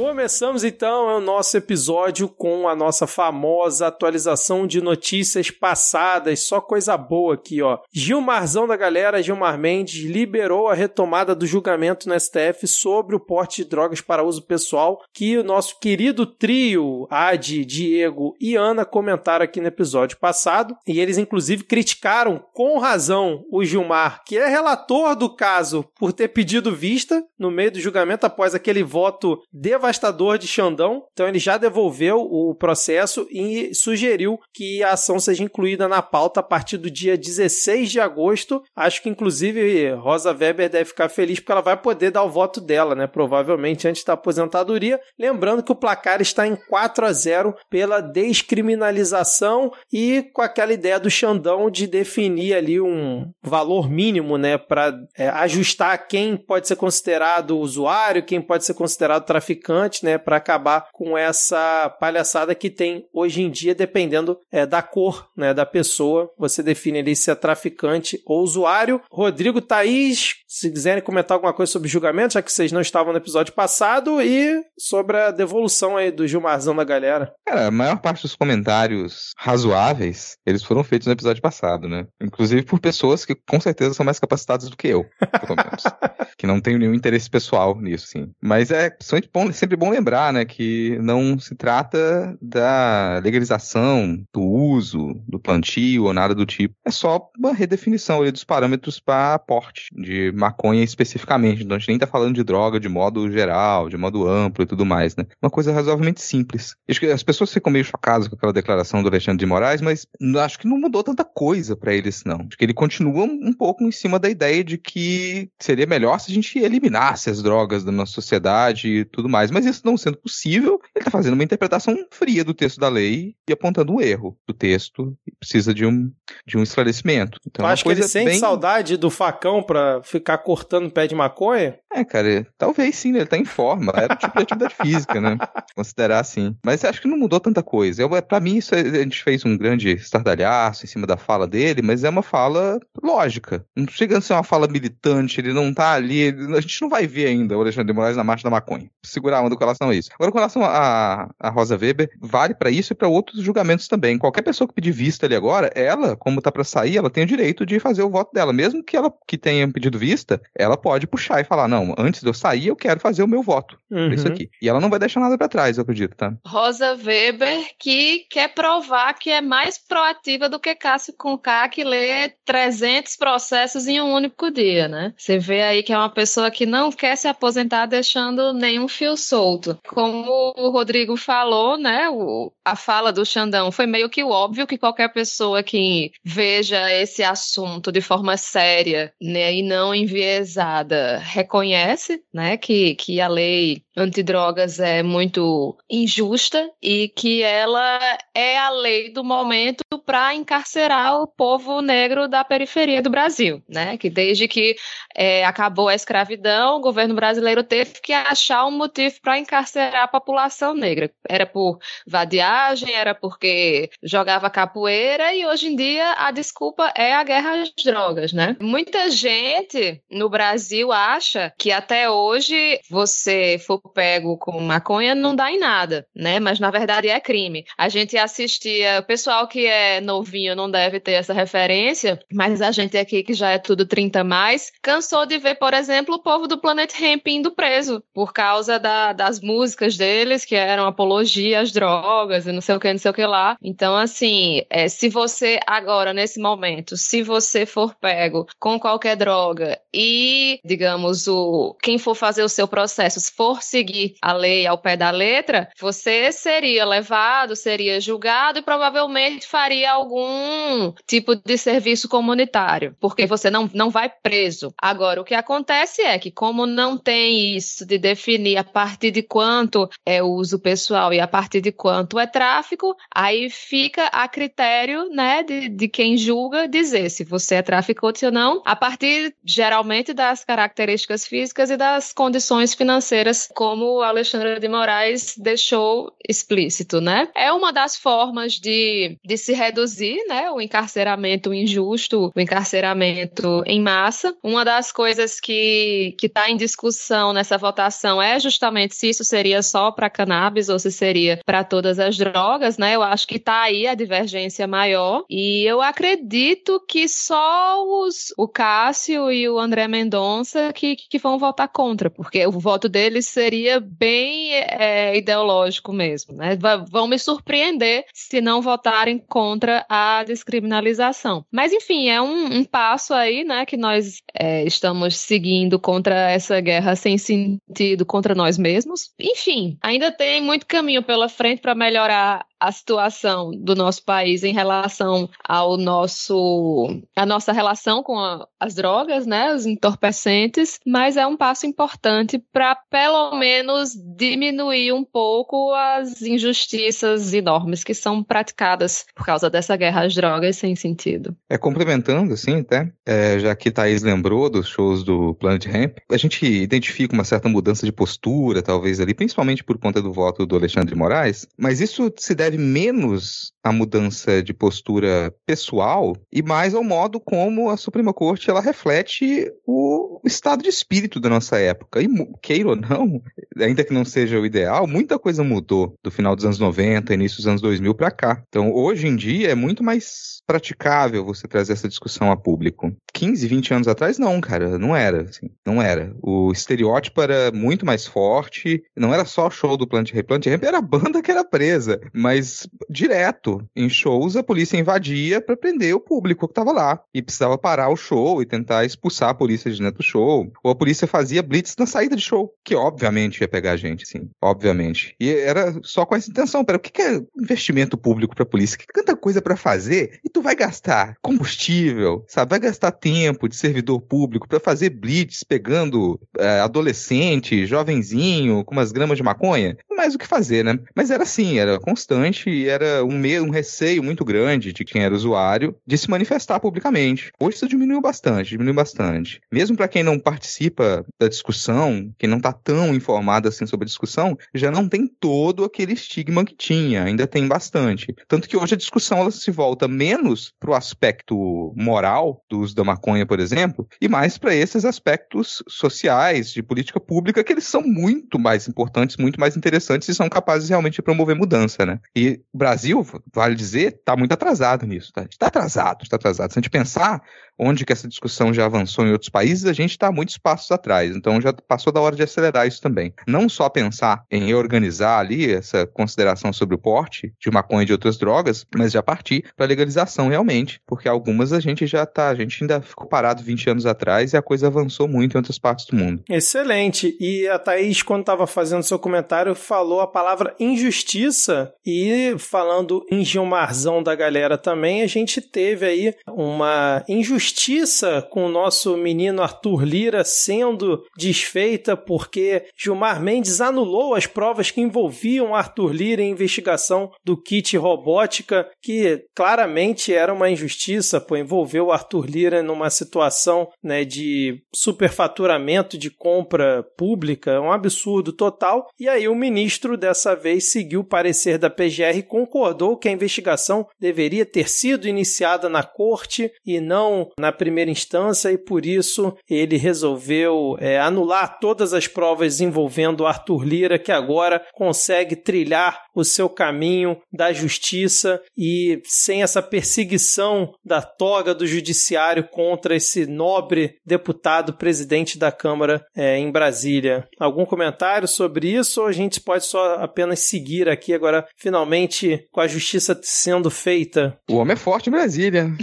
Começamos 0.09 0.63
então 0.63 1.17
o 1.17 1.21
nosso 1.21 1.56
episódio 1.56 2.27
com 2.27 2.67
a 2.67 2.75
nossa 2.75 3.06
famosa 3.06 3.85
atualização 3.85 4.65
de 4.65 4.81
notícias 4.81 5.51
passadas, 5.51 6.39
só 6.39 6.59
coisa 6.59 6.97
boa 6.97 7.35
aqui, 7.35 7.61
ó. 7.61 7.77
Gilmarzão 7.94 8.67
da 8.67 8.75
galera, 8.75 9.21
Gilmar 9.21 9.56
Mendes, 9.59 10.03
liberou 10.03 10.67
a 10.67 10.73
retomada 10.73 11.35
do 11.35 11.45
julgamento 11.45 12.09
no 12.09 12.19
STF 12.19 12.67
sobre 12.67 13.15
o 13.15 13.19
porte 13.19 13.63
de 13.63 13.69
drogas 13.69 14.01
para 14.01 14.23
uso 14.23 14.41
pessoal, 14.41 15.00
que 15.13 15.38
o 15.38 15.44
nosso 15.44 15.79
querido 15.79 16.25
trio, 16.25 17.07
Adi, 17.11 17.63
Diego 17.63 18.35
e 18.41 18.56
Ana 18.56 18.83
comentaram 18.85 19.45
aqui 19.45 19.61
no 19.61 19.67
episódio 19.67 20.17
passado, 20.17 20.75
e 20.88 21.00
eles 21.00 21.19
inclusive 21.19 21.63
criticaram 21.65 22.44
com 22.51 22.79
razão 22.79 23.45
o 23.51 23.63
Gilmar, 23.63 24.23
que 24.25 24.39
é 24.39 24.47
relator 24.47 25.15
do 25.15 25.29
caso, 25.29 25.85
por 26.00 26.11
ter 26.11 26.29
pedido 26.29 26.75
vista 26.75 27.23
no 27.38 27.51
meio 27.51 27.73
do 27.73 27.79
julgamento 27.79 28.25
após 28.25 28.56
aquele 28.56 28.81
voto 28.81 29.39
devastador 29.53 29.99
de 30.40 30.48
Xandão, 30.48 31.04
então 31.12 31.28
ele 31.28 31.40
já 31.40 31.57
devolveu 31.57 32.19
o 32.22 32.56
processo 32.56 33.28
e 33.30 33.74
sugeriu 33.74 34.40
que 34.54 34.84
a 34.84 34.92
ação 34.92 35.19
seja 35.19 35.44
incluída 35.44 35.88
na 35.88 36.01
pauta 36.01 36.40
a 36.40 36.44
partir 36.44 36.78
do 36.78 36.90
dia 36.90 37.18
16 37.18 37.92
de 37.92 38.00
agosto. 38.00 38.64
Acho 38.76 39.02
que 39.02 39.09
inclusive 39.09 39.92
Rosa 39.94 40.31
Weber 40.31 40.69
deve 40.69 40.85
ficar 40.85 41.09
feliz 41.09 41.40
porque 41.40 41.52
ela 41.52 41.62
vai 41.62 41.78
poder 41.78 42.12
dar 42.12 42.23
o 42.23 42.30
voto 42.30 42.62
dela, 42.62 42.95
né? 42.95 43.07
Provavelmente 43.07 43.88
antes 43.88 44.04
da 44.04 44.14
aposentadoria. 44.14 45.00
Lembrando 45.18 45.64
que 45.64 45.71
o 45.71 45.76
placar 45.76 46.21
está 46.21 46.47
em 46.47 46.56
4 46.56 47.06
a 47.06 47.14
0 47.14 47.56
pela 47.69 48.02
descriminalização 48.02 49.71
e 49.92 50.23
com 50.33 50.42
aquela 50.42 50.73
ideia 50.73 51.00
do 51.00 51.09
Xandão 51.09 51.69
de 51.69 51.88
definir 51.88 52.54
ali 52.54 52.80
um 52.80 53.30
valor 53.42 53.90
mínimo, 53.90 54.38
né, 54.38 54.57
para 54.57 54.94
é, 55.18 55.30
ajustar 55.30 56.07
quem 56.07 56.38
pode 56.38 56.68
ser 56.68 56.76
considerado 56.76 57.57
usuário, 57.57 58.26
quem 58.26 58.42
pode 58.42 58.66
ser 58.66 58.73
considerado 58.73 59.26
traficante 59.26 59.89
né, 60.04 60.18
para 60.18 60.38
acabar 60.38 60.88
com 60.94 61.18
essa 61.18 61.90
palhaçada 62.00 62.56
que 62.56 62.69
tem 62.69 63.08
hoje 63.14 63.42
em 63.42 63.50
dia, 63.50 63.76
dependendo 63.76 64.40
é, 64.52 64.66
da 64.66 64.81
cor, 64.81 65.30
né, 65.36 65.54
da 65.54 65.66
pessoa. 65.66 66.30
Você 66.38 66.62
define 66.62 67.00
ali 67.00 67.16
se 67.16 67.31
é 67.31 67.36
traficante 67.36 68.22
ou 68.26 68.42
usuário. 68.42 69.02
Rodrigo 69.12 69.62
Thaís, 69.62 70.36
se 70.48 70.72
quiserem 70.72 71.04
comentar 71.04 71.36
alguma 71.36 71.54
coisa 71.54 71.72
sobre 71.72 71.90
julgamento, 71.90 72.34
já 72.34 72.42
que 72.42 72.52
vocês 72.52 72.72
não 72.72 72.81
estavam 72.81 73.12
no 73.12 73.19
episódio 73.19 73.54
passado, 73.54 74.22
e 74.22 74.62
sobre 74.78 75.18
a 75.18 75.31
devolução 75.31 75.98
aí 75.98 76.12
do 76.12 76.28
Gilmarzão 76.28 76.76
da 76.76 76.84
galera. 76.84 77.34
Cara, 77.46 77.68
a 77.68 77.72
maior 77.72 77.98
parte 77.98 78.22
dos 78.22 78.36
comentários 78.36 79.34
razoáveis, 79.38 80.38
eles 80.46 80.64
foram 80.64 80.84
feitos 80.84 81.08
no 81.08 81.14
episódio 81.14 81.42
passado, 81.42 81.88
né? 81.88 82.06
Inclusive 82.22 82.64
por 82.64 82.80
pessoas 82.80 83.26
que 83.26 83.36
com 83.36 83.60
certeza 83.60 83.94
são 83.94 84.06
mais 84.06 84.19
capacitadas 84.19 84.69
do 84.69 84.78
que 84.78 84.88
eu, 84.88 85.06
pelo 85.19 85.56
menos. 85.56 85.84
que 86.38 86.48
não 86.48 86.62
tenho 86.62 86.80
nenhum 86.80 86.94
interesse 86.94 87.30
pessoal 87.30 87.80
nisso, 87.80 88.08
sim. 88.08 88.31
Mas 88.42 88.72
é 88.72 88.96
sempre 89.00 89.30
bom 89.78 89.79
lembrar, 89.88 90.33
né, 90.33 90.44
que 90.44 90.98
não 91.02 91.40
se 91.40 91.56
trata 91.56 92.38
da 92.42 93.21
legalização, 93.24 94.21
do 94.33 94.42
uso, 94.42 95.21
do 95.28 95.40
plantio 95.40 96.06
ou 96.06 96.14
nada 96.14 96.36
do 96.36 96.45
tipo. 96.45 96.76
É 96.86 96.92
só 96.92 97.30
uma 97.38 97.54
redefinição 97.54 98.21
ali 98.21 98.31
dos 98.31 98.44
parâmetros 98.44 99.00
para 99.00 99.36
aporte 99.36 99.88
de 99.94 100.31
maconha 100.33 100.83
especificamente. 100.83 101.64
Então 101.64 101.76
a 101.76 101.80
gente 101.80 101.90
nem 101.90 102.00
tá 102.00 102.07
falando 102.07 102.36
de 102.36 102.44
droga 102.44 102.80
de 102.80 102.90
modo 102.90 103.31
geral, 103.31 103.88
de 103.88 103.95
modo 103.95 104.28
amplo 104.28 104.64
e 104.64 104.68
tudo 104.68 104.86
mais, 104.86 105.16
né? 105.16 105.26
Uma 105.42 105.52
coisa 105.52 105.71
razoavelmente 105.71 106.21
simples. 106.21 106.76
Acho 106.90 107.00
que 107.00 107.06
as 107.06 107.24
pessoas 107.24 107.54
ficam 107.54 107.71
meio 107.71 107.86
chocadas 107.86 108.28
com 108.28 108.36
aquela 108.36 108.52
declaração 108.52 109.02
do 109.02 109.07
Alexandre 109.07 109.40
de 109.40 109.45
Moraes, 109.45 109.81
mas 109.81 110.07
acho 110.38 110.59
que 110.59 110.68
não 110.68 110.80
mudou 110.80 111.04
tanta 111.04 111.24
coisa 111.24 111.76
para 111.76 111.94
eles, 111.94 112.24
não. 112.26 112.40
Acho 112.48 112.57
que 112.57 112.66
ele 112.66 112.74
continua 112.74 113.24
um 113.24 113.54
pouco 113.54 113.83
em 113.83 113.92
cima 113.92 114.18
da 114.18 114.30
ideia 114.30 114.64
de 114.64 114.78
que 114.78 115.50
seria 115.59 115.86
melhor 115.86 116.19
se 116.19 116.31
a 116.31 116.33
gente 116.33 116.57
eliminasse 116.57 117.30
as 117.30 117.44
drogas 117.44 117.83
da 117.83 117.92
nossa 117.92 118.14
sociedade 118.14 118.88
e 118.88 119.06
tudo 119.06 119.30
mais. 119.30 119.52
Mas 119.52 119.66
isso 119.69 119.81
não 119.85 119.97
sendo 119.97 120.18
possível, 120.18 120.80
ele 120.95 120.99
está 120.99 121.11
fazendo 121.11 121.33
uma 121.33 121.44
interpretação 121.44 121.95
fria 122.11 122.44
do 122.44 122.54
texto 122.54 122.80
da 122.80 122.90
lei 122.90 123.35
e 123.49 123.54
apontando 123.54 123.94
um 123.94 124.02
erro 124.02 124.38
do 124.47 124.54
texto 124.54 125.16
e 125.28 125.31
precisa 125.40 125.73
de 125.73 125.85
um, 125.85 126.11
de 126.45 126.57
um 126.57 126.64
esclarecimento. 126.64 127.38
Então, 127.47 127.68
é 127.68 127.71
acho 127.71 127.83
que 127.83 127.90
ele 127.90 128.04
sente 128.04 128.26
bem- 128.31 128.40
saudade 128.40 128.97
do 128.97 129.09
facão 129.09 129.61
pra 129.64 130.02
ficar 130.04 130.38
cortando 130.40 130.90
pé 130.92 131.07
de 131.07 131.16
maconha. 131.16 131.78
É, 131.92 132.04
cara, 132.04 132.45
talvez 132.57 132.95
sim, 132.95 133.11
né? 133.11 133.19
Ele 133.19 133.26
tá 133.28 133.38
em 133.38 133.45
forma. 133.45 133.92
Era 133.95 134.16
tipo 134.16 134.35
de 134.38 134.44
atividade 134.44 134.76
física, 134.81 135.19
né? 135.19 135.38
Considerar 135.76 136.19
assim. 136.19 136.56
Mas 136.66 136.83
acho 136.85 137.02
que 137.02 137.07
não 137.07 137.18
mudou 137.18 137.40
tanta 137.40 137.64
coisa. 137.64 138.02
Eu, 138.02 138.09
pra 138.21 138.40
mim, 138.40 138.57
isso 138.57 138.76
é- 138.76 138.81
a 138.81 139.04
gente 139.04 139.23
fez 139.23 139.44
um 139.45 139.57
grande 139.57 139.90
estardalhaço 139.92 140.85
em 140.85 140.88
cima 140.88 141.07
da 141.07 141.18
fala 141.18 141.47
dele, 141.47 141.81
mas 141.81 142.04
é 142.04 142.09
uma 142.09 142.21
fala 142.21 142.80
lógica. 143.02 143.66
Não 143.76 143.88
chega 143.88 144.18
a 144.18 144.21
ser 144.21 144.33
uma 144.33 144.44
fala 144.44 144.68
militante, 144.68 145.40
ele 145.42 145.54
não 145.54 145.73
tá 145.73 145.94
ali. 145.94 146.30
a 146.56 146.61
gente 146.61 146.81
não 146.81 146.90
vai 146.90 147.07
ver 147.07 147.28
ainda 147.28 147.57
o 147.57 147.61
Alexandre 147.61 147.88
de 147.88 147.94
Moraes 147.94 148.18
na 148.18 148.23
marcha 148.23 148.44
da 148.44 148.49
maconha. 148.49 148.90
Segurar 149.06 149.40
a 149.40 149.42
onda 149.44 149.56
com 149.59 149.66
relação 149.66 149.89
a 149.89 149.95
isso. 149.95 150.09
Agora, 150.16 150.31
com 150.31 150.37
relação 150.37 150.63
a, 150.63 151.30
a 151.39 151.49
Rosa 151.49 151.78
Weber, 151.78 152.09
vale 152.19 152.56
pra 152.56 152.71
isso 152.71 152.94
e 152.94 152.95
pra 152.95 153.07
outros 153.07 153.42
julgamentos 153.44 153.87
também. 153.87 154.18
Qualquer 154.18 154.42
pessoa 154.42 154.68
que 154.68 154.73
pedir 154.73 154.92
vista 154.92 155.25
ali 155.25 155.35
agora, 155.35 155.71
ela, 155.75 156.16
como 156.16 156.42
tá 156.42 156.51
pra 156.51 156.63
sair, 156.63 156.97
ela 156.97 157.09
tem 157.09 157.23
o 157.23 157.28
direito 157.28 157.66
de 157.66 157.80
fazer 157.80 158.01
o 158.04 158.09
voto 158.09 158.33
dela. 158.33 158.51
Mesmo 158.54 158.83
que 158.83 158.97
ela 158.97 159.13
que 159.28 159.37
tenha 159.37 159.69
pedido 159.71 159.99
vista, 159.99 160.42
ela 160.56 160.75
pode 160.78 161.06
puxar 161.06 161.42
e 161.42 161.44
falar: 161.44 161.68
não, 161.68 161.94
antes 161.97 162.21
de 162.21 162.28
eu 162.28 162.33
sair, 162.33 162.68
eu 162.68 162.75
quero 162.75 162.99
fazer 162.99 163.21
o 163.23 163.28
meu 163.28 163.44
voto. 163.44 163.78
por 163.89 164.13
isso 164.13 164.28
Uhum. 164.28 164.33
aqui. 164.33 164.49
E 164.61 164.69
ela 164.69 164.80
não 164.80 164.89
vai 164.89 164.99
deixar 164.99 165.19
nada 165.19 165.37
pra 165.37 165.47
trás, 165.47 165.78
eu 165.78 165.81
acredito, 165.83 166.16
tá? 166.16 166.33
Rosa 166.45 166.97
Weber, 167.04 167.59
que 167.80 168.25
quer 168.30 168.54
provar 168.54 169.13
que 169.13 169.30
é 169.30 169.42
mais 169.42 169.78
proativa 169.78 170.47
do 170.47 170.59
que 170.59 170.73
Cássio 170.75 171.13
Conká, 171.18 171.68
que 171.69 171.83
lê 171.83 172.30
300 172.45 173.16
processos 173.16 173.87
em 173.87 174.01
um 174.01 174.13
único 174.13 174.51
dia, 174.51 174.87
né? 174.87 175.13
Você 175.18 175.37
vê 175.37 175.61
aí 175.63 175.83
que 175.83 175.92
é 175.94 175.97
uma 175.97 176.09
pessoa 176.09 176.49
que 176.51 176.66
não 176.66 176.92
quer 176.92 177.16
se 177.16 177.28
aposentar 177.28 177.85
deixando 177.85 178.54
nenhum 178.54 178.87
fio 178.87 179.18
solto. 179.18 179.39
Como 179.88 180.54
o 180.58 180.69
Rodrigo 180.69 181.16
falou, 181.18 181.78
né? 181.78 182.10
o- 182.10 182.52
a 182.66 182.76
fala 182.76 183.12
do 183.12 183.26
Xandão 183.26 183.72
foi 183.72 183.86
meio 183.88 184.10
que 184.10 184.24
óbvio 184.24 184.68
que 184.68 184.78
qualquer 184.78 185.12
pessoa 185.12 185.64
que 185.64 186.12
veja 186.24 186.92
esse 186.92 187.24
assunto 187.24 187.92
de 187.92 188.02
forma 188.02 188.38
séria 188.38 189.14
né, 189.22 189.54
e 189.56 189.64
não 189.64 189.94
enviesada 189.94 191.18
reconhece, 191.19 192.22
né, 192.34 192.58
que, 192.58 192.96
que 192.96 193.19
a 193.22 193.28
lei 193.28 193.81
antidrogas 193.99 194.79
é 194.79 195.03
muito 195.03 195.77
injusta 195.89 196.69
e 196.81 197.09
que 197.09 197.41
ela 197.44 197.99
é 198.33 198.57
a 198.57 198.69
lei 198.69 199.11
do 199.11 199.23
momento 199.23 199.83
para 200.06 200.33
encarcerar 200.33 201.21
o 201.21 201.27
povo 201.27 201.81
negro 201.81 202.27
da 202.27 202.44
periferia 202.44 203.01
do 203.01 203.09
Brasil, 203.09 203.61
né? 203.68 203.97
Que 203.97 204.09
desde 204.09 204.47
que 204.47 204.75
é, 205.15 205.45
acabou 205.45 205.87
a 205.87 205.95
escravidão, 205.95 206.77
o 206.77 206.81
governo 206.81 207.13
brasileiro 207.13 207.63
teve 207.63 207.99
que 208.01 208.13
achar 208.13 208.65
um 208.65 208.71
motivo 208.71 209.15
para 209.21 209.39
encarcerar 209.39 210.03
a 210.03 210.07
população 210.07 210.73
negra. 210.73 211.11
Era 211.27 211.45
por 211.45 211.79
vadiagem, 212.07 212.94
era 212.94 213.13
porque 213.13 213.89
jogava 214.01 214.49
capoeira 214.49 215.33
e 215.33 215.45
hoje 215.45 215.68
em 215.68 215.75
dia 215.75 216.13
a 216.18 216.31
desculpa 216.31 216.91
é 216.95 217.13
a 217.13 217.23
guerra 217.23 217.61
às 217.61 217.71
drogas, 217.83 218.33
né? 218.33 218.56
Muita 218.59 219.09
gente 219.09 220.01
no 220.09 220.29
Brasil 220.29 220.91
acha 220.91 221.53
que 221.57 221.71
até 221.71 222.09
hoje 222.09 222.79
você 222.89 223.57
for 223.59 223.81
pego 223.90 224.38
com 224.38 224.60
maconha 224.60 225.14
não 225.16 225.36
dá 225.36 225.52
em 225.52 225.60
nada, 225.60 226.06
né? 226.16 226.40
Mas 226.40 226.60
na 226.60 226.72
verdade 226.72 227.10
é 227.10 227.19
crime. 227.19 227.66
A 227.78 227.90
gente 227.90 228.18
assistia, 228.18 229.00
o 229.00 229.04
pessoal 229.04 229.48
que 229.48 229.66
é 229.66 230.00
novinho 230.02 230.56
não 230.56 230.69
deve 230.69 231.00
ter 231.00 231.14
essa 231.14 231.34
referência, 231.34 232.19
mas 232.31 232.62
a 232.62 232.72
gente 232.72 232.98
aqui 232.98 233.24
que 233.24 233.34
já 233.34 233.50
é 233.52 233.58
tudo 233.58 233.86
30 233.86 234.22
a 234.22 234.24
mais, 234.24 234.72
cansou 234.81 235.26
de 235.26 235.38
ver, 235.38 235.56
por 235.56 235.74
exemplo, 235.74 236.16
o 236.16 236.22
povo 236.22 236.48
do 236.48 236.58
Planet 236.60 236.94
Hemp 237.00 237.28
indo 237.28 237.52
preso 237.52 238.04
por 238.14 238.34
causa 238.34 238.80
da- 238.80 239.14
das 239.14 239.40
músicas 239.40 239.98
deles 239.98 240.46
que 240.46 240.56
eram 240.56 240.86
apologia 240.86 241.60
às 241.62 241.72
drogas 241.72 242.46
e 242.48 242.52
não 242.52 242.62
sei 242.62 242.76
o 242.76 242.80
que, 242.80 242.92
não 242.92 243.00
sei 243.00 243.12
o 243.12 243.14
que 243.14 243.26
lá. 243.26 243.56
Então, 243.64 243.96
assim, 243.96 244.62
é, 244.69 244.88
se 244.88 245.10
você 245.10 245.60
agora, 245.66 246.14
nesse 246.14 246.40
momento, 246.40 246.96
se 246.98 247.22
você 247.24 247.66
for 247.66 247.94
pego 247.96 248.46
com 248.60 248.80
qualquer 248.80 249.16
droga 249.16 249.80
e, 249.94 250.60
digamos, 250.66 251.28
o 251.28 251.76
quem 251.81 251.98
for 251.98 252.16
fazer 252.16 252.44
o 252.44 252.50
seu 252.50 252.68
processo, 252.68 253.19
se 253.19 253.31
for 253.31 253.62
seguir 253.80 254.16
a 254.21 254.33
lei 254.33 254.68
ao 254.68 254.78
pé 254.78 254.98
da 254.98 255.09
letra, 255.09 255.69
você 255.80 256.31
seria 256.31 256.86
levado, 256.86 257.56
seria 257.56 258.00
julgado 258.00 258.59
e 258.59 258.62
provavelmente 258.62 259.48
faria 259.48 259.92
algum 259.92 260.94
tipo 261.07 261.36
de 261.36 261.57
serviço 261.57 262.09
comunitário, 262.09 262.95
porque 263.00 263.26
você 263.26 263.50
não, 263.50 263.69
não 263.74 263.90
vai 263.90 264.09
preso. 264.09 264.74
Agora, 264.78 265.21
o 265.21 265.24
que 265.24 265.33
acontece 265.33 266.02
é 266.02 266.18
que, 266.19 266.30
como 266.30 266.66
não 266.66 266.98
tem 266.98 267.56
isso 267.56 267.86
de 267.86 267.98
definir 267.98 268.57
a 268.57 268.64
partir 268.64 269.12
de 269.12 269.24
quanto 269.24 269.90
é 270.06 270.21
uso 270.21 270.59
pessoal 270.59 271.14
e 271.14 271.19
a 271.19 271.28
partir 271.28 271.62
de 271.62 271.71
quanto 271.71 272.19
é 272.19 272.28
tráfico, 272.28 272.95
aí 273.14 273.50
fica 273.50 274.07
a 274.07 274.28
critério 274.28 275.09
né, 275.09 275.44
de, 275.44 275.69
de 275.69 275.88
quem 275.88 276.18
julga 276.18 276.68
dizer 276.68 277.09
se 277.09 277.24
você 277.24 277.56
é 277.56 277.62
traficante 277.62 278.26
ou 278.26 278.31
não, 278.31 278.62
a 278.66 278.76
partir 278.76 279.33
geralmente 279.44 280.14
das 280.14 280.44
características 280.44 281.26
físicas 281.26 281.69
e 281.69 281.78
das 281.78 282.12
condições 282.12 282.74
financeiras, 282.74 283.48
como 283.59 283.97
o 283.97 284.01
Alexandre 284.01 284.57
de 284.57 284.69
Moraes 284.69 285.35
deixou 285.37 286.13
explícito, 286.25 287.01
né? 287.01 287.28
É 287.35 287.51
uma 287.51 287.73
das 287.73 287.97
formas 287.97 288.54
de, 288.54 289.18
de 289.21 289.35
se 289.35 289.51
reduzir, 289.51 290.18
né, 290.30 290.49
o 290.49 290.61
encarceramento 290.61 291.54
injusto, 291.54 292.31
o 292.33 292.39
encarceramento 292.39 293.61
em 293.66 293.81
massa. 293.81 294.33
Uma 294.42 294.63
das 294.63 294.94
coisas 294.94 295.42
que 295.42 296.16
que 296.18 296.28
está 296.28 296.49
em 296.49 296.56
discussão 296.56 297.33
nessa 297.33 297.57
votação 297.57 298.21
é 298.21 298.39
justamente 298.39 298.95
se 298.95 299.09
isso 299.09 299.25
seria 299.25 299.61
só 299.61 299.92
para 299.92 300.09
cannabis 300.09 300.69
ou 300.69 300.80
se 300.80 300.89
seria 300.89 301.42
para 301.45 301.61
todas 301.66 301.99
as 301.99 302.16
drogas, 302.16 302.78
né? 302.78 302.95
Eu 302.95 303.04
acho 303.04 303.28
que 303.28 303.35
está 303.35 303.63
aí 303.63 303.85
a 303.85 303.94
divergência 303.94 304.66
maior 304.68 305.25
e 305.30 305.66
eu 305.66 305.81
acredito 305.81 306.81
que 306.87 307.09
só 307.09 307.83
os, 307.85 308.33
o 308.37 308.47
Cássio 308.47 309.30
e 309.30 309.49
o 309.49 309.59
André 309.59 309.85
Mendonça 309.89 310.71
que, 310.71 310.95
que 310.95 311.18
vão 311.18 311.37
votar 311.37 311.68
contra, 311.68 312.09
porque 312.09 312.47
o 312.47 312.51
voto 312.51 312.87
deles 312.87 313.28
seria 313.28 313.48
bem 313.79 314.53
é, 314.53 315.18
ideológico 315.18 315.91
mesmo, 315.91 316.35
né? 316.35 316.57
Vão 316.89 317.07
me 317.07 317.18
surpreender 317.18 318.06
se 318.13 318.41
não 318.41 318.61
votarem 318.61 319.18
contra 319.18 319.85
a 319.89 320.23
descriminalização. 320.23 321.45
Mas 321.51 321.71
enfim, 321.71 322.09
é 322.09 322.21
um, 322.21 322.59
um 322.59 322.63
passo 322.63 323.13
aí, 323.13 323.44
né, 323.44 323.65
que 323.65 323.77
nós 323.77 324.21
é, 324.33 324.63
estamos 324.63 325.18
seguindo 325.18 325.79
contra 325.79 326.31
essa 326.31 326.59
guerra 326.59 326.95
sem 326.95 327.18
sentido 327.18 328.06
contra 328.06 328.35
nós 328.35 328.57
mesmos. 328.57 329.11
Enfim, 329.19 329.77
ainda 329.81 330.11
tem 330.11 330.41
muito 330.41 330.65
caminho 330.65 331.03
pela 331.03 331.29
frente 331.29 331.61
para 331.61 331.75
melhorar 331.75 332.45
a 332.59 332.71
situação 332.71 333.51
do 333.51 333.75
nosso 333.75 334.04
país 334.04 334.44
em 334.44 334.54
relação 334.54 335.30
ao 335.47 335.78
nosso 335.78 337.01
a 337.16 337.25
nossa 337.25 337.51
relação 337.51 338.04
com 338.04 338.18
a- 338.19 338.47
as 338.59 338.75
drogas, 338.75 339.25
né, 339.25 339.54
os 339.54 339.66
entorpecentes, 339.66 340.80
mas 340.85 341.18
é 341.18 341.25
um 341.25 341.37
passo 341.37 341.66
importante 341.66 342.42
para 342.51 342.75
pelo 342.89 343.37
menos 343.37 343.94
diminuir 343.95 344.92
um 344.94 345.04
pouco 345.04 345.73
as 345.73 346.21
injustiças 346.21 347.33
enormes 347.33 347.83
que 347.83 347.94
são 347.94 348.23
praticadas 348.23 349.06
por 349.16 349.25
causa 349.25 349.49
dessa 349.49 349.75
guerra 349.75 350.06
às 350.06 350.13
drogas 350.13 350.57
sem 350.57 350.75
sentido. 350.75 351.35
É, 351.49 351.57
complementando, 351.57 352.33
assim, 352.33 352.59
até, 352.59 352.92
é, 353.06 353.39
já 353.39 353.56
que 353.56 353.71
Thaís 353.71 354.01
lembrou 354.04 354.49
dos 354.49 354.68
shows 354.68 355.04
do 355.04 355.33
Planet 355.35 355.66
Ramp, 355.66 355.97
a 356.11 356.18
gente 356.18 356.45
identifica 356.45 357.13
uma 357.13 357.23
certa 357.23 357.47
mudança 357.49 357.85
de 357.85 357.92
postura, 357.92 358.61
talvez 358.61 358.99
ali, 358.99 359.13
principalmente 359.13 359.63
por 359.63 359.78
conta 359.78 360.01
do 360.01 360.11
voto 360.11 360.45
do 360.45 360.56
Alexandre 360.56 360.95
Moraes, 360.95 361.47
mas 361.57 361.80
isso 361.81 362.11
se 362.18 362.33
deve 362.35 362.48
menos 362.57 363.53
à 363.63 363.71
mudança 363.71 364.41
de 364.41 364.53
postura 364.53 365.33
pessoal 365.45 366.15
e 366.31 366.41
mais 366.41 366.73
ao 366.73 366.83
modo 366.83 367.19
como 367.19 367.69
a 367.69 367.77
Suprema 367.77 368.13
Corte 368.13 368.49
ela 368.49 368.61
reflete 368.61 369.51
o 369.65 370.19
estado 370.25 370.63
de 370.63 370.69
espírito 370.69 371.19
da 371.19 371.29
nossa 371.29 371.59
época. 371.59 372.01
E, 372.01 372.07
queira 372.41 372.69
ou 372.69 372.75
não, 372.75 373.21
ainda 373.57 373.83
que 373.83 373.94
não 373.94 374.06
seja 374.06 374.39
o 374.39 374.45
ideal, 374.45 374.87
muita 374.87 375.19
coisa 375.19 375.44
mudou 375.44 375.95
do 376.03 376.11
final 376.11 376.35
dos 376.35 376.45
anos 376.45 376.59
90, 376.59 377.13
início 377.13 377.37
dos 377.37 377.47
anos 377.47 377.61
2000 377.61 377.94
para 377.95 378.11
cá. 378.11 378.44
Então, 378.47 378.73
hoje 378.73 379.07
em 379.07 379.15
dia 379.15 379.49
é 379.49 379.56
muito 379.56 379.83
mais 379.83 380.41
praticável 380.45 381.23
você 381.23 381.47
trazer 381.47 381.73
essa 381.73 381.87
discussão 381.87 382.31
a 382.31 382.37
público. 382.37 382.91
15, 383.13 383.47
20 383.47 383.73
anos 383.73 383.87
atrás, 383.87 384.18
não, 384.18 384.39
cara, 384.41 384.77
não 384.77 384.95
era, 384.95 385.23
assim, 385.23 385.49
não 385.65 385.81
era. 385.81 386.15
O 386.21 386.51
estereótipo 386.51 387.21
era 387.21 387.51
muito 387.51 387.85
mais 387.85 388.06
forte, 388.07 388.81
não 388.95 389.13
era 389.13 389.25
só 389.25 389.49
show 389.49 389.77
do 389.77 389.87
Plant 389.87 390.11
Ramp, 390.13 390.25
Plant 390.25 390.45
Ramp 390.47 390.63
era 390.63 390.77
a 390.77 390.81
banda 390.81 391.21
que 391.21 391.31
era 391.31 391.44
presa, 391.44 391.99
mas 392.13 392.39
Mas 392.40 392.66
direto, 392.90 393.62
em 393.76 393.90
shows, 393.90 394.38
a 394.38 394.44
polícia 394.44 394.78
invadia 394.78 395.42
para 395.42 395.58
prender 395.58 395.94
o 395.94 396.00
público 396.00 396.48
que 396.48 396.54
tava 396.54 396.72
lá. 396.72 397.02
E 397.14 397.22
precisava 397.22 397.58
parar 397.58 397.90
o 397.90 397.98
show 397.98 398.42
e 398.42 398.46
tentar 398.46 398.86
expulsar 398.86 399.30
a 399.30 399.34
polícia 399.34 399.69
de 399.69 399.80
dentro 399.80 399.98
do 399.98 400.04
show. 400.04 400.50
Ou 400.64 400.72
a 400.72 400.76
polícia 400.76 401.06
fazia 401.06 401.44
blitz 401.44 401.76
na 401.78 401.86
saída 401.86 402.16
de 402.16 402.22
show, 402.22 402.54
que 402.64 402.74
obviamente 402.76 403.42
ia 403.42 403.48
pegar 403.48 403.74
a 403.74 403.78
gente, 403.78 404.08
sim. 404.08 404.30
Obviamente. 404.42 405.16
E 405.19 405.30
era 405.30 405.74
só 405.84 406.06
com 406.06 406.16
essa 406.16 406.30
intenção. 406.30 406.64
Pera, 406.64 406.78
o 406.78 406.81
que 406.81 407.02
é 407.02 407.22
investimento 407.38 407.98
público 407.98 408.36
pra 408.36 408.46
polícia? 408.46 408.78
Que 408.78 408.86
tanta 408.88 409.16
coisa 409.18 409.42
para 409.42 409.58
fazer 409.58 410.22
e 410.24 410.30
tu 410.30 410.42
vai 410.42 410.56
gastar 410.56 411.16
combustível, 411.22 412.24
sabe? 412.28 412.52
Vai 412.52 412.60
gastar 412.60 412.92
tempo 412.92 413.50
de 413.50 413.56
servidor 413.58 414.00
público 414.00 414.48
para 414.48 414.62
fazer 414.62 414.92
blitz 414.92 415.44
pegando 415.44 416.18
é, 416.38 416.62
adolescente, 416.62 417.66
jovenzinho, 417.66 418.64
com 418.64 418.74
umas 418.74 418.94
gramas 418.94 419.18
de 419.18 419.24
maconha? 419.24 419.78
Mais 419.92 420.16
o 420.16 420.18
que 420.18 420.26
fazer, 420.26 420.64
né? 420.64 420.80
Mas 420.96 421.12
era 421.12 421.24
assim, 421.24 421.60
era 421.60 421.78
constante 421.80 422.29
e 422.30 422.68
era 422.68 423.04
um, 423.04 423.18
meio, 423.18 423.44
um 423.44 423.50
receio 423.50 424.04
muito 424.04 424.24
grande 424.24 424.71
de 424.74 424.86
quem 424.86 425.04
era 425.04 425.16
usuário 425.16 425.76
de 425.86 425.98
se 425.98 426.09
manifestar 426.09 426.59
publicamente. 426.59 427.31
Hoje 427.40 427.57
isso 427.57 427.68
diminuiu 427.68 428.02
bastante, 428.02 428.52
diminuiu 428.52 428.76
bastante. 428.76 429.42
Mesmo 429.52 429.76
para 429.76 429.88
quem 429.88 430.04
não 430.04 430.19
participa 430.19 431.06
da 431.19 431.28
discussão, 431.28 432.12
quem 432.18 432.30
não 432.30 432.40
tá 432.40 432.54
tão 432.54 432.94
informado 432.94 433.48
assim 433.48 433.66
sobre 433.66 433.86
a 433.86 433.88
discussão, 433.88 434.38
já 434.54 434.69
não 434.69 434.88
tem 434.88 435.07
todo 435.07 435.64
aquele 435.64 435.94
estigma 435.94 436.45
que 436.45 436.56
tinha, 436.56 437.04
ainda 437.04 437.26
tem 437.26 437.48
bastante. 437.48 438.14
Tanto 438.28 438.48
que 438.48 438.57
hoje 438.57 438.76
a 438.76 438.78
discussão 438.78 439.19
ela 439.19 439.31
se 439.31 439.50
volta 439.52 439.88
menos 439.88 440.54
para 440.59 440.71
o 440.71 440.76
aspecto 440.76 441.74
moral 441.76 442.44
do 442.50 442.59
uso 442.59 442.76
da 442.76 442.83
maconha, 442.83 443.26
por 443.26 443.40
exemplo, 443.40 443.88
e 444.02 444.07
mais 444.07 444.38
para 444.38 444.54
esses 444.54 444.86
aspectos 444.86 445.64
sociais, 445.68 446.52
de 446.52 446.62
política 446.62 447.00
pública, 447.00 447.44
que 447.44 447.52
eles 447.52 447.66
são 447.66 447.81
muito 447.81 448.38
mais 448.38 448.68
importantes, 448.68 449.18
muito 449.18 449.40
mais 449.40 449.57
interessantes 449.57 450.07
e 450.09 450.16
são 450.16 450.30
capazes 450.30 450.69
realmente 450.69 450.95
de 450.95 451.02
promover 451.02 451.36
mudança, 451.36 451.86
né? 451.86 452.00
E 452.19 452.44
o 452.52 452.57
Brasil, 452.57 453.06
vale 453.33 453.56
dizer, 453.56 453.94
está 453.94 454.18
muito 454.18 454.33
atrasado 454.33 454.85
nisso, 454.85 455.09
tá? 455.14 455.23
Está 455.23 455.47
atrasado, 455.47 456.04
está 456.04 456.18
atrasado. 456.18 456.52
Se 456.52 456.59
a 456.59 456.61
gente 456.61 456.69
pensar 456.69 457.23
onde 457.59 457.85
que 457.85 457.92
essa 457.92 458.07
discussão 458.07 458.54
já 458.54 458.66
avançou 458.66 459.06
em 459.06 459.11
outros 459.11 459.30
países, 459.30 459.66
a 459.66 459.73
gente 459.73 459.92
está 459.92 460.11
muitos 460.11 460.37
passos 460.37 460.71
atrás. 460.71 461.16
Então 461.16 461.42
já 461.42 461.51
passou 461.51 461.92
da 461.92 461.99
hora 461.99 462.16
de 462.16 462.23
acelerar 462.23 462.68
isso 462.68 462.81
também. 462.81 463.13
Não 463.28 463.49
só 463.49 463.68
pensar 463.69 464.23
em 464.31 464.54
organizar 464.54 465.19
ali 465.19 465.51
essa 465.51 465.85
consideração 465.85 466.54
sobre 466.54 466.75
o 466.75 466.80
porte 466.80 467.33
de 467.39 467.51
maconha 467.51 467.83
e 467.83 467.85
de 467.85 467.92
outras 467.92 468.18
drogas, 468.18 468.66
mas 468.75 468.94
já 468.94 469.04
partir 469.04 469.44
para 469.57 469.66
legalização 469.66 470.30
realmente, 470.30 470.81
porque 470.87 471.09
algumas 471.09 471.51
a 471.51 471.59
gente 471.59 471.85
já 471.85 472.06
tá, 472.06 472.30
a 472.30 472.35
gente 472.35 472.63
ainda 472.63 472.81
ficou 472.81 473.07
parado 473.07 473.44
20 473.44 473.69
anos 473.71 473.85
atrás 473.85 474.33
e 474.33 474.37
a 474.37 474.42
coisa 474.42 474.68
avançou 474.68 475.07
muito 475.07 475.33
em 475.33 475.37
outras 475.37 475.59
partes 475.59 475.85
do 475.85 475.97
mundo. 475.97 476.23
Excelente. 476.30 477.18
E 477.19 477.47
a 477.47 477.59
Thaís, 477.59 478.01
quando 478.01 478.21
estava 478.21 478.47
fazendo 478.47 478.83
seu 478.83 478.97
comentário, 478.97 479.54
falou 479.54 479.99
a 479.99 480.07
palavra 480.07 480.56
injustiça 480.59 481.73
e 481.85 482.35
falando 482.37 483.06
em 483.11 483.23
Gilmarzão 483.25 484.01
da 484.01 484.16
galera 484.16 484.57
também, 484.57 485.01
a 485.01 485.07
gente 485.07 485.42
teve 485.42 485.85
aí 485.85 486.13
uma 486.28 487.04
injustiça 487.07 487.48
justiça 487.49 488.21
com 488.29 488.45
o 488.45 488.49
nosso 488.49 488.95
menino 488.95 489.41
Arthur 489.41 489.83
Lira 489.83 490.23
sendo 490.23 491.03
desfeita 491.18 491.97
porque 491.97 492.65
Gilmar 492.77 493.19
Mendes 493.19 493.59
anulou 493.59 494.13
as 494.13 494.27
provas 494.27 494.69
que 494.69 494.81
envolviam 494.81 495.56
Arthur 495.56 495.91
Lira 495.91 496.21
em 496.21 496.29
investigação 496.29 497.11
do 497.25 497.35
kit 497.35 497.75
robótica, 497.75 498.69
que 498.83 499.25
claramente 499.35 500.13
era 500.13 500.31
uma 500.31 500.49
injustiça, 500.49 501.19
pois 501.19 501.41
envolveu 501.41 501.91
Arthur 501.91 502.27
Lira 502.27 502.61
numa 502.61 502.89
situação 502.91 503.68
né, 503.83 504.06
de 504.06 504.61
superfaturamento 504.73 505.97
de 505.97 506.11
compra 506.11 506.83
pública, 506.97 507.59
um 507.59 507.71
absurdo 507.71 508.31
total. 508.31 508.87
E 508.99 509.09
aí 509.09 509.27
o 509.27 509.33
ministro 509.33 509.97
dessa 509.97 510.35
vez 510.35 510.71
seguiu 510.71 510.99
o 510.99 511.07
parecer 511.07 511.57
da 511.57 511.69
PGR 511.69 512.17
e 512.17 512.23
concordou 512.23 512.95
que 512.95 513.10
a 513.10 513.12
investigação 513.12 513.88
deveria 513.99 514.45
ter 514.45 514.69
sido 514.69 515.08
iniciada 515.08 515.67
na 515.67 515.82
corte 515.82 516.51
e 516.63 516.79
não 516.79 517.32
na 517.39 517.52
primeira 517.52 517.89
instância 517.89 518.52
e 518.52 518.58
por 518.58 518.86
isso 518.86 519.36
ele 519.50 519.78
resolveu 519.78 520.76
é, 520.80 521.00
anular 521.00 521.60
todas 521.60 521.93
as 521.93 522.08
provas 522.08 522.62
envolvendo 522.62 523.26
Arthur 523.26 523.63
Lira, 523.63 523.98
que 523.98 524.12
agora 524.12 524.62
consegue 524.74 525.36
trilhar 525.36 526.04
o 526.13 526.24
seu 526.24 526.50
caminho 526.50 527.17
da 527.32 527.54
justiça 527.54 528.41
e 528.58 529.02
sem 529.06 529.41
essa 529.41 529.62
perseguição 529.62 530.74
da 530.84 531.02
toga 531.02 531.56
do 531.56 531.65
judiciário 531.65 532.48
contra 532.50 532.96
esse 532.96 533.26
nobre 533.26 533.96
deputado 534.06 534.74
presidente 534.74 535.38
da 535.38 535.52
Câmara 535.52 536.04
é, 536.15 536.38
em 536.38 536.52
Brasília. 536.52 537.28
Algum 537.39 537.65
comentário 537.65 538.28
sobre 538.28 538.69
isso 538.69 539.02
ou 539.02 539.08
a 539.08 539.12
gente 539.12 539.39
pode 539.39 539.65
só 539.65 539.96
apenas 539.96 540.39
seguir 540.39 540.89
aqui 540.89 541.13
agora, 541.13 541.48
finalmente, 541.58 542.46
com 542.52 542.60
a 542.60 542.67
justiça 542.67 543.17
sendo 543.24 543.69
feita? 543.69 544.38
O 544.50 544.58
homem 544.58 544.74
é 544.74 544.78
forte 544.78 545.10
em 545.10 545.12
Brasília. 545.12 545.69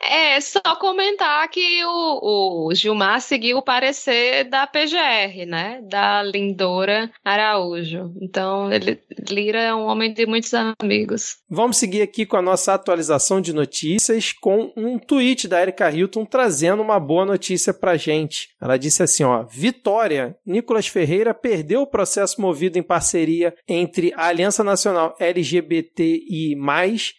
É, 0.00 0.40
só 0.40 0.60
comentar 0.78 1.48
que 1.48 1.84
o, 1.84 2.68
o, 2.68 2.74
Gilmar 2.74 3.20
seguiu 3.20 3.58
o 3.58 3.62
parecer 3.62 4.44
da 4.44 4.66
PGR, 4.66 5.46
né? 5.46 5.80
Da 5.88 6.22
Lindora 6.22 7.10
Araújo. 7.24 8.12
Então, 8.20 8.72
ele, 8.72 9.00
Lira 9.28 9.60
é 9.60 9.74
um 9.74 9.86
homem 9.86 10.12
de 10.12 10.26
muitos 10.26 10.52
amigos. 10.54 11.36
Vamos 11.48 11.76
seguir 11.76 12.02
aqui 12.02 12.26
com 12.26 12.36
a 12.36 12.42
nossa 12.42 12.74
atualização 12.74 13.40
de 13.40 13.52
notícias 13.52 14.32
com 14.32 14.72
um 14.76 14.98
tweet 14.98 15.48
da 15.48 15.60
Erika 15.60 15.90
Hilton 15.90 16.24
trazendo 16.24 16.82
uma 16.82 17.00
boa 17.00 17.24
notícia 17.24 17.72
pra 17.72 17.96
gente. 17.96 18.48
Ela 18.60 18.76
disse 18.76 19.02
assim, 19.02 19.24
ó, 19.24 19.44
Vitória, 19.44 20.36
Nicolas 20.44 20.86
Ferreira 20.86 21.32
perdeu 21.32 21.82
o 21.82 21.86
processo 21.86 22.40
movido 22.40 22.78
em 22.78 22.82
parceria 22.82 23.54
entre 23.68 24.12
a 24.16 24.26
Aliança 24.26 24.62
Nacional 24.62 25.14
LGBTI+, 25.18 26.54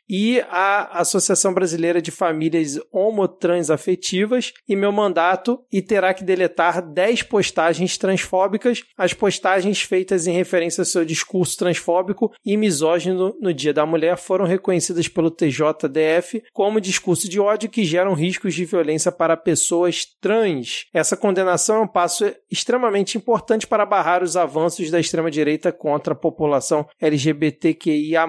e 0.10 0.40
a 0.50 1.00
Associação 1.00 1.54
Brasileira 1.54 2.02
de 2.02 2.12
Famílias 2.26 2.80
Homotransafetivas 2.92 4.52
e 4.68 4.76
meu 4.76 4.92
mandato 4.92 5.64
e 5.72 5.80
terá 5.80 6.12
que 6.12 6.24
deletar 6.24 6.82
10 6.82 7.22
postagens 7.22 8.00
transfóbicas, 8.00 8.82
as 8.98 9.14
postagens 9.14 9.84
feitas 9.84 10.26
em 10.26 10.34
referência 10.34 10.82
ao 10.82 10.86
seu 10.86 11.06
discurso 11.06 11.56
transfóbico 11.56 12.34
e 12.44 12.58
misógino 12.58 13.36
no 13.40 13.54
Dia 13.54 13.72
da 13.72 13.86
Mulher 13.86 14.18
foram 14.18 14.44
reconhecidas 14.44 15.08
pelo 15.08 15.30
TJDF 15.30 16.42
como 16.52 16.82
discurso 16.82 17.30
de 17.30 17.40
ódio 17.40 17.70
que 17.70 17.86
geram 17.86 18.16
riscos 18.16 18.56
de 18.56 18.66
violência 18.66 19.12
para 19.12 19.38
pessoas 19.38 20.04
trans. 20.20 20.88
Essa 20.92 21.16
condenação 21.16 21.76
é 21.76 21.82
um 21.82 21.88
passo 21.88 22.26
extremamente 22.50 23.20
importante 23.20 23.68
para 23.68 23.86
barrar 23.86 24.24
os 24.24 24.36
avanços 24.36 24.90
da 24.90 25.00
extrema-direita 25.00 25.72
contra 25.72 26.14
a 26.14 26.18
população 26.18 26.88
LGBTQIA. 27.00 28.26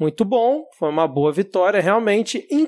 Muito 0.00 0.24
bom, 0.24 0.64
foi 0.76 0.88
uma 0.88 1.06
boa 1.06 1.30
vitória, 1.30 1.80
realmente. 1.80 2.44
Em 2.50 2.66